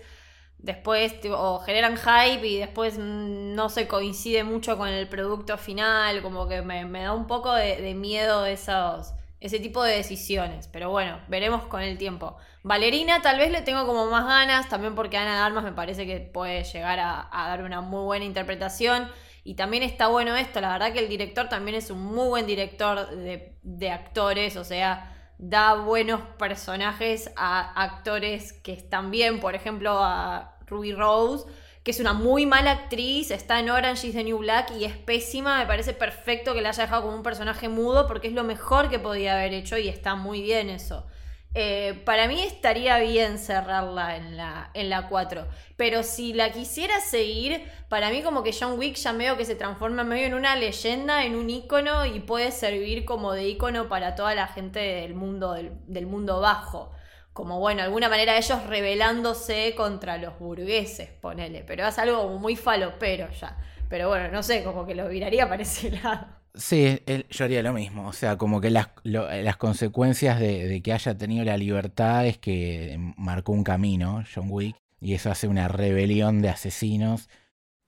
después 0.58 1.14
o 1.30 1.60
generan 1.60 1.98
hype 1.98 2.48
y 2.48 2.58
después 2.58 2.98
no 2.98 3.68
se 3.70 3.88
coincide 3.88 4.46
mucho 4.46 4.78
con 4.78 4.88
el 4.88 5.10
producto 5.10 5.58
final, 5.58 6.22
como 6.22 6.48
que 6.48 6.62
me, 6.62 6.86
da 7.04 7.14
un 7.14 7.28
poco 7.28 7.54
de, 7.54 7.82
de 7.82 7.96
miedo 7.96 8.46
esos 8.46 9.14
ese 9.42 9.60
tipo 9.60 9.84
de 9.84 9.98
decisiones. 9.98 10.68
Pero 10.68 10.90
bueno, 10.90 11.20
veremos 11.28 11.64
con 11.64 11.82
el 11.82 11.98
tiempo. 11.98 12.38
Valerina 12.64 13.22
tal 13.22 13.40
vez 13.40 13.52
le 13.52 13.62
tengo 13.62 13.86
como 13.86 14.06
más 14.06 14.26
ganas, 14.26 14.70
también 14.70 14.96
porque 14.96 15.18
Ana 15.18 15.36
de 15.36 15.42
Armas 15.42 15.64
me 15.64 15.74
parece 15.74 16.06
que 16.06 16.20
puede 16.20 16.64
llegar 16.64 17.00
a, 17.00 17.28
dar 17.32 17.64
una 17.64 17.82
muy 17.82 18.06
buena 18.06 18.24
interpretación. 18.24 19.10
Y 19.44 19.56
también 19.56 19.82
está 19.82 20.08
bueno 20.08 20.36
esto, 20.36 20.62
la 20.62 20.72
verdad 20.72 20.94
que 20.94 21.00
el 21.00 21.10
director 21.10 21.50
también 21.50 21.76
es 21.76 21.90
un 21.90 22.00
muy 22.00 22.28
buen 22.28 22.46
director 22.46 23.10
de, 23.10 23.58
de 23.64 23.90
actores, 23.90 24.56
o 24.56 24.64
sea, 24.64 25.34
da 25.40 25.74
buenos 25.74 26.22
personajes 26.38 27.32
a 27.36 27.82
actores 27.82 28.54
que 28.54 28.72
están 28.72 29.10
bien, 29.10 29.40
por 29.40 29.56
ejemplo 29.56 29.98
a 29.98 30.60
Ruby 30.68 30.94
Rose 30.94 31.48
que 31.84 31.92
es 31.92 32.00
una 32.00 32.14
muy 32.14 32.46
mala 32.46 32.72
actriz, 32.72 33.32
está 33.32 33.60
en 33.60 33.70
Orange 33.70 34.08
is 34.08 34.14
the 34.14 34.24
New 34.24 34.38
Black 34.38 34.72
y 34.72 34.86
es 34.86 34.96
pésima, 34.96 35.60
me 35.60 35.66
parece 35.66 35.94
perfecto 35.94 36.54
que 36.54 36.62
la 36.62 36.70
haya 36.70 36.84
dejado 36.84 37.04
como 37.04 37.16
un 37.16 37.24
personaje 37.24 37.70
mudo 37.70 38.08
porque 38.08 38.28
es 38.28 38.34
lo 38.34 38.44
mejor 38.44 38.90
que 38.90 39.00
podía 39.00 39.34
haber 39.34 39.54
hecho 39.54 39.78
y 39.78 39.90
está 39.90 40.14
muy 40.16 40.44
bien 40.44 40.70
eso. 40.70 41.06
Eh, 41.54 42.02
para 42.06 42.30
mí 42.30 42.42
estaría 42.42 42.98
bien 43.00 43.38
cerrarla 43.38 44.16
en 44.16 44.38
la, 44.38 44.70
en 44.74 44.90
la 44.90 45.10
4. 45.10 45.48
Pero 45.76 46.04
si 46.04 46.34
la 46.34 46.52
quisiera 46.52 47.02
seguir, 47.02 47.64
para 47.90 48.10
mí 48.10 48.22
como 48.22 48.42
que 48.44 48.56
John 48.58 48.80
Wick 48.80 48.96
ya 48.96 49.12
veo 49.12 49.36
que 49.36 49.44
se 49.44 49.56
transforma 49.56 50.04
medio 50.04 50.28
en 50.28 50.34
una 50.34 50.56
leyenda, 50.56 51.26
en 51.26 51.36
un 51.36 51.50
icono 51.50 52.06
y 52.06 52.22
puede 52.22 52.52
servir 52.52 53.04
como 53.04 53.34
de 53.34 53.50
icono 53.50 53.90
para 53.90 54.16
toda 54.16 54.34
la 54.34 54.48
gente 54.48 54.80
del 54.80 55.14
mundo, 55.14 55.58
del 55.88 56.06
mundo 56.06 56.40
bajo 56.40 56.92
como 57.34 57.60
bueno, 57.60 57.80
de 57.82 57.86
alguna 57.88 58.10
manera 58.10 58.38
ellos 58.38 58.66
rebelándose 58.68 59.74
contra 59.76 60.18
los 60.18 60.38
burgueses, 60.40 61.10
ponele, 61.10 61.64
pero 61.64 61.88
es 61.88 61.98
algo 62.00 62.38
muy 62.40 62.56
falopero 62.56 63.30
ya. 63.40 63.58
Pero 63.90 64.10
bueno, 64.10 64.30
no 64.30 64.44
sé, 64.44 64.64
como 64.64 64.86
que 64.86 64.96
lo 64.96 65.08
viraría 65.10 65.48
para 65.50 65.64
ese 65.64 65.92
lado. 66.04 66.28
Sí, 66.54 67.00
él- 67.06 67.26
yo 67.30 67.46
haría 67.46 67.64
lo 67.64 67.74
mismo. 67.74 68.08
O 68.08 68.14
sea, 68.14 68.38
como 68.38 68.60
que 68.60 68.70
las, 68.70 68.90
lo- 69.04 69.30
las 69.32 69.58
consecuencias 69.58 70.40
de, 70.40 70.68
de 70.68 70.82
que 70.82 70.94
haya 70.94 71.18
tenido 71.18 71.46
la 71.46 71.58
libertad 71.58 72.26
es 72.26 72.38
que 72.38 72.98
marcó 73.18 73.54
un 73.54 73.64
camino, 73.64 74.24
John 74.34 74.48
Wick, 74.50 74.76
y 75.00 75.14
eso 75.14 75.32
hace 75.32 75.48
una 75.48 75.68
rebelión 75.70 76.42
de 76.42 76.50
asesinos. 76.50 77.30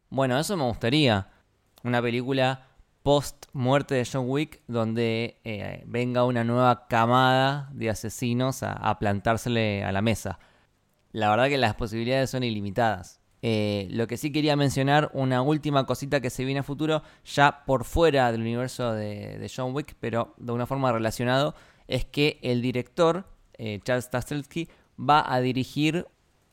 Bueno, 0.10 0.40
eso 0.40 0.58
me 0.58 0.64
gustaría. 0.64 1.28
Una 1.84 2.02
película 2.02 2.68
post 3.04 3.46
muerte 3.52 3.96
de 3.96 4.08
John 4.12 4.26
Wick 4.28 4.62
donde 4.68 5.40
eh, 5.44 5.84
venga 5.86 6.24
una 6.24 6.44
nueva 6.44 6.88
camada 6.88 7.70
de 7.74 7.90
asesinos 7.90 8.64
a, 8.64 8.98
plantársele 8.98 9.84
a 9.84 9.92
la 9.92 10.02
mesa. 10.02 10.40
La 11.12 11.30
verdad 11.30 11.50
que 11.50 11.58
las 11.58 11.76
posibilidades 11.76 12.30
son 12.30 12.44
ilimitadas. 12.44 13.20
Eh, 13.42 13.88
lo 13.92 14.08
que 14.08 14.16
sí 14.16 14.32
quería 14.32 14.56
mencionar, 14.56 15.12
una 15.14 15.42
última 15.42 15.86
cosita 15.86 16.22
que 16.22 16.30
se 16.30 16.46
viene 16.46 16.62
a 16.62 16.64
futuro, 16.64 17.04
ya 17.26 17.66
por 17.66 17.84
fuera 17.84 18.32
del 18.32 18.42
universo 18.42 18.94
de, 18.94 19.52
John 19.54 19.76
Wick, 19.76 19.96
pero 20.00 20.34
de 20.38 20.54
una 20.54 20.66
forma 20.66 20.92
relacionado, 20.94 21.54
es 21.88 22.06
que 22.06 22.40
el 22.42 22.62
director, 22.62 23.26
eh, 23.58 23.82
Charles 23.84 24.06
Stahelski, 24.06 24.70
va 24.98 25.32
a 25.32 25.42
dirigir 25.42 26.08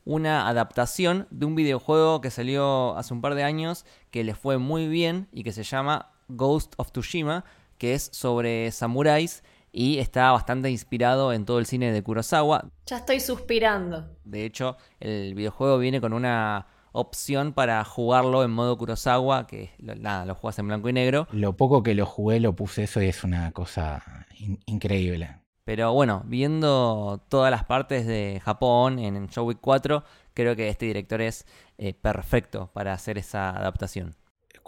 una 0.05 0.49
adaptación 0.49 1.29
de 1.31 1.47
un 1.47 1.55
videojuego 1.55 2.21
que 2.21 2.31
salió 2.31 2.97
hace 2.97 3.15
un 3.15 3.21
par 3.21 3.37
de 3.37 3.45
años 3.45 3.85
que 4.11 4.25
le 4.25 4.35
fue 4.35 4.59
muy 4.59 4.89
bien 4.89 5.29
y 5.31 5.45
que 5.45 5.53
se 5.53 5.63
llama 5.63 6.10
Ghost 6.37 6.75
of 6.77 6.91
Tsushima, 6.93 7.45
que 7.79 7.95
es 7.95 8.11
sobre 8.13 8.71
samuráis 8.73 9.43
y 9.73 9.99
está 9.99 10.33
bastante 10.33 10.71
inspirado 10.71 11.33
en 11.33 11.45
todo 11.45 11.59
el 11.59 11.67
cine 11.67 11.93
de 11.93 12.03
Kurosawa. 12.03 12.71
Ya 12.87 12.97
estoy 12.99 13.21
suspirando. 13.21 14.17
De 14.25 14.45
hecho, 14.45 14.77
el 14.99 15.35
videojuego 15.35 15.79
viene 15.79 16.01
con 16.01 16.13
una 16.13 16.67
opción 16.93 17.53
para 17.53 17.85
jugarlo 17.85 18.43
en 18.43 18.51
modo 18.51 18.77
Kurosawa, 18.77 19.47
que 19.47 19.71
nada, 19.79 20.27
lo 20.27 20.35
juegas 20.35 20.59
en 20.59 20.67
blanco 20.67 20.89
y 20.89 20.93
negro. 20.93 21.29
Lo 21.31 21.57
poco 21.57 21.83
que 21.85 21.95
lo 21.95 22.05
jugué 22.05 22.41
lo 22.41 22.55
puse 22.55 22.83
eso 22.83 23.01
y 23.01 23.07
es 23.07 23.23
una 23.23 23.53
cosa 23.53 24.27
in- 24.39 24.59
increíble. 24.67 25.37
Pero 25.65 25.93
bueno, 25.93 26.23
viendo 26.27 27.25
todas 27.29 27.53
las 27.53 27.65
partes 27.65 28.07
de 28.07 28.41
Japón 28.45 28.99
en 28.99 29.29
John 29.33 29.47
Wick 29.47 29.59
4, 29.61 30.03
creo 30.35 30.57
que 30.57 30.69
este 30.69 30.87
director 30.87 31.21
es 31.21 31.47
eh, 31.79 31.95
perfecto 31.95 32.71
para 32.73 32.93
hacer 32.93 33.19
esa 33.19 33.51
adaptación. 33.51 34.17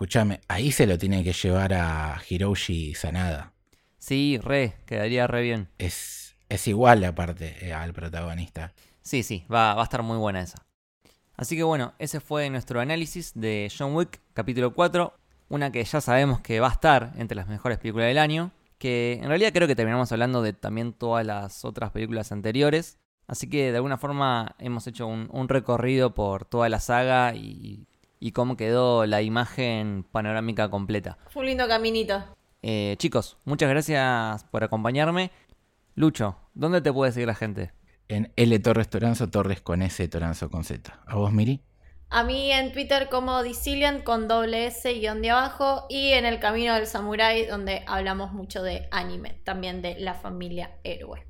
Escúchame, 0.03 0.41
ahí 0.49 0.73
se 0.73 0.89
lo 0.89 0.99
tiene 0.99 1.23
que 1.23 1.33
llevar 1.33 1.73
a 1.74 2.20
Hiroshi 2.29 2.93
Sanada. 2.93 3.53
Sí, 3.99 4.37
re, 4.43 4.74
quedaría 4.85 5.29
re 5.29 5.43
bien. 5.43 5.69
Es, 5.79 6.35
es 6.49 6.66
igual 6.66 7.05
aparte 7.05 7.55
eh, 7.65 7.73
al 7.73 7.93
protagonista. 7.93 8.74
Sí, 9.01 9.23
sí, 9.23 9.45
va, 9.49 9.74
va 9.74 9.83
a 9.83 9.85
estar 9.85 10.03
muy 10.03 10.19
buena 10.19 10.43
esa. 10.43 10.66
Así 11.37 11.57
que 11.57 11.62
bueno, 11.62 11.95
ese 12.01 12.19
fue 12.19 12.51
nuestro 12.51 12.81
análisis 12.81 13.31
de 13.37 13.70
John 13.79 13.95
Wick, 13.95 14.19
capítulo 14.35 14.74
4. 14.74 15.15
Una 15.51 15.70
que 15.70 15.85
ya 15.85 16.01
sabemos 16.01 16.41
que 16.41 16.59
va 16.59 16.70
a 16.70 16.73
estar 16.73 17.12
entre 17.16 17.37
las 17.37 17.47
mejores 17.47 17.79
películas 17.79 18.09
del 18.09 18.19
año. 18.19 18.51
Que 18.79 19.20
en 19.23 19.29
realidad 19.29 19.53
creo 19.53 19.69
que 19.69 19.77
terminamos 19.77 20.11
hablando 20.11 20.43
de 20.43 20.53
también 20.53 20.95
todas 20.95 21.24
las 21.24 21.65
otras 21.65 21.93
películas 21.93 22.33
anteriores. 22.33 22.99
Así 23.29 23.49
que 23.49 23.70
de 23.70 23.77
alguna 23.77 23.99
forma 23.99 24.57
hemos 24.59 24.85
hecho 24.89 25.07
un, 25.07 25.29
un 25.31 25.49
recorrido 25.49 26.12
por 26.12 26.45
toda 26.45 26.69
la 26.69 26.81
saga 26.81 27.37
y, 27.37 27.87
y 28.23 28.31
cómo 28.31 28.57
quedó 28.57 29.05
la 29.05 29.20
imagen 29.20 30.07
panorámica 30.12 30.70
completa. 30.70 31.19
Fue 31.31 31.40
un 31.40 31.47
lindo 31.47 31.66
caminito. 31.66 32.23
Eh, 32.62 32.94
chicos, 32.99 33.36
muchas 33.44 33.69
gracias 33.69 34.44
por 34.44 34.62
acompañarme. 34.62 35.32
Lucho, 35.97 36.36
¿dónde 36.55 36.81
te 36.81 36.93
puede 36.93 37.11
seguir 37.11 37.27
la 37.27 37.35
gente? 37.35 37.73
En 38.07 38.32
L 38.36 38.57
Torres 38.61 38.89
Toranzo, 38.89 39.28
Torres 39.28 39.61
con 39.61 39.82
S, 39.82 40.07
Toranzo 40.07 40.51
con 40.51 40.62
Z. 40.62 41.03
¿A 41.05 41.16
vos, 41.16 41.32
Miri? 41.32 41.62
A 42.11 42.23
mí 42.23 42.53
en 42.53 42.70
Twitter 42.73 43.09
como 43.11 43.43
Dicilian 43.43 44.03
con 44.03 44.28
doble 44.28 44.66
S 44.66 44.93
guion 44.93 45.20
de 45.20 45.31
abajo 45.31 45.86
y 45.89 46.12
en 46.12 46.24
el 46.24 46.39
Camino 46.39 46.74
del 46.74 46.86
Samurái 46.86 47.47
donde 47.47 47.82
hablamos 47.89 48.32
mucho 48.32 48.62
de 48.62 48.86
anime, 48.93 49.40
también 49.44 49.82
de 49.82 49.99
la 49.99 50.15
familia 50.15 50.78
héroe. 50.85 51.27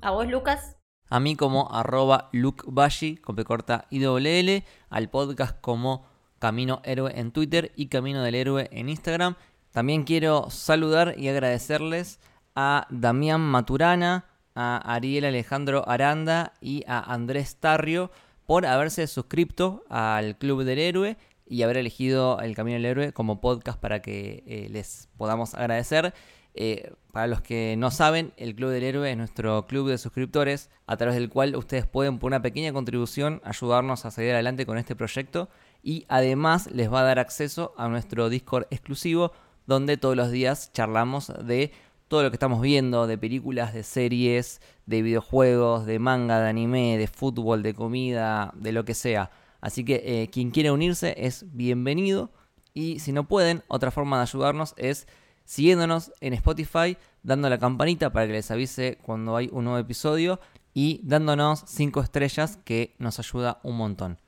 ¿A 0.00 0.10
vos, 0.10 0.26
Lucas? 0.26 0.76
A 1.08 1.20
mí 1.20 1.36
como 1.36 1.70
arroba 1.72 2.30
lukebashi, 2.32 3.18
con 3.18 3.36
P 3.36 3.44
corta 3.44 3.86
y 3.90 4.00
doble 4.00 4.40
L, 4.40 4.64
al 4.90 5.08
podcast 5.08 5.60
como 5.60 6.10
Camino 6.42 6.82
Héroe 6.82 7.12
en 7.14 7.30
Twitter 7.30 7.70
y 7.76 7.86
Camino 7.86 8.20
del 8.20 8.34
Héroe 8.34 8.68
en 8.72 8.88
Instagram. 8.88 9.36
También 9.70 10.02
quiero 10.02 10.50
saludar 10.50 11.14
y 11.16 11.28
agradecerles 11.28 12.18
a 12.56 12.88
Damián 12.90 13.40
Maturana, 13.40 14.24
a 14.56 14.78
Ariel 14.92 15.24
Alejandro 15.24 15.88
Aranda 15.88 16.54
y 16.60 16.82
a 16.88 16.98
Andrés 16.98 17.58
Tarrio 17.60 18.10
por 18.44 18.66
haberse 18.66 19.06
suscrito 19.06 19.84
al 19.88 20.36
Club 20.36 20.64
del 20.64 20.80
Héroe 20.80 21.16
y 21.46 21.62
haber 21.62 21.76
elegido 21.76 22.40
el 22.40 22.56
Camino 22.56 22.74
del 22.74 22.86
Héroe 22.86 23.12
como 23.12 23.40
podcast 23.40 23.78
para 23.78 24.02
que 24.02 24.42
eh, 24.44 24.66
les 24.68 25.08
podamos 25.16 25.54
agradecer. 25.54 26.12
Eh, 26.54 26.92
para 27.12 27.28
los 27.28 27.40
que 27.40 27.76
no 27.78 27.92
saben, 27.92 28.32
el 28.36 28.56
Club 28.56 28.70
del 28.70 28.82
Héroe 28.82 29.08
es 29.08 29.16
nuestro 29.16 29.68
club 29.68 29.90
de 29.90 29.96
suscriptores 29.96 30.70
a 30.88 30.96
través 30.96 31.14
del 31.14 31.28
cual 31.28 31.54
ustedes 31.54 31.86
pueden 31.86 32.18
por 32.18 32.26
una 32.26 32.42
pequeña 32.42 32.72
contribución 32.72 33.40
ayudarnos 33.44 34.04
a 34.04 34.10
seguir 34.10 34.32
adelante 34.32 34.66
con 34.66 34.76
este 34.76 34.96
proyecto 34.96 35.48
y 35.82 36.06
además 36.08 36.70
les 36.72 36.92
va 36.92 37.00
a 37.00 37.04
dar 37.04 37.18
acceso 37.18 37.74
a 37.76 37.88
nuestro 37.88 38.28
Discord 38.28 38.66
exclusivo 38.70 39.32
donde 39.66 39.96
todos 39.96 40.16
los 40.16 40.30
días 40.30 40.72
charlamos 40.72 41.32
de 41.44 41.72
todo 42.08 42.22
lo 42.22 42.30
que 42.30 42.36
estamos 42.36 42.60
viendo, 42.60 43.06
de 43.06 43.16
películas, 43.16 43.72
de 43.72 43.82
series, 43.82 44.60
de 44.86 45.02
videojuegos, 45.02 45.86
de 45.86 45.98
manga, 45.98 46.40
de 46.40 46.48
anime, 46.48 46.98
de 46.98 47.06
fútbol, 47.06 47.62
de 47.62 47.74
comida, 47.74 48.52
de 48.54 48.72
lo 48.72 48.84
que 48.84 48.94
sea. 48.94 49.30
Así 49.60 49.84
que 49.84 50.02
eh, 50.04 50.28
quien 50.30 50.50
quiera 50.50 50.72
unirse 50.72 51.14
es 51.16 51.46
bienvenido. 51.52 52.30
Y 52.74 52.98
si 52.98 53.12
no 53.12 53.26
pueden, 53.28 53.62
otra 53.68 53.90
forma 53.90 54.18
de 54.18 54.24
ayudarnos 54.24 54.74
es 54.76 55.06
siguiéndonos 55.44 56.12
en 56.20 56.34
Spotify, 56.34 56.98
dando 57.22 57.48
la 57.48 57.58
campanita 57.58 58.12
para 58.12 58.26
que 58.26 58.32
les 58.34 58.50
avise 58.50 58.98
cuando 59.02 59.36
hay 59.36 59.48
un 59.52 59.64
nuevo 59.64 59.78
episodio 59.78 60.38
y 60.74 61.00
dándonos 61.04 61.64
5 61.66 62.00
estrellas 62.02 62.58
que 62.64 62.94
nos 62.98 63.18
ayuda 63.18 63.60
un 63.62 63.76
montón. 63.76 64.18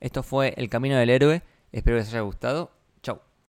Esto 0.00 0.22
fue 0.22 0.54
El 0.56 0.68
Camino 0.68 0.96
del 0.96 1.10
Héroe, 1.10 1.42
espero 1.72 1.96
que 1.96 2.02
les 2.02 2.08
haya 2.10 2.20
gustado 2.20 2.70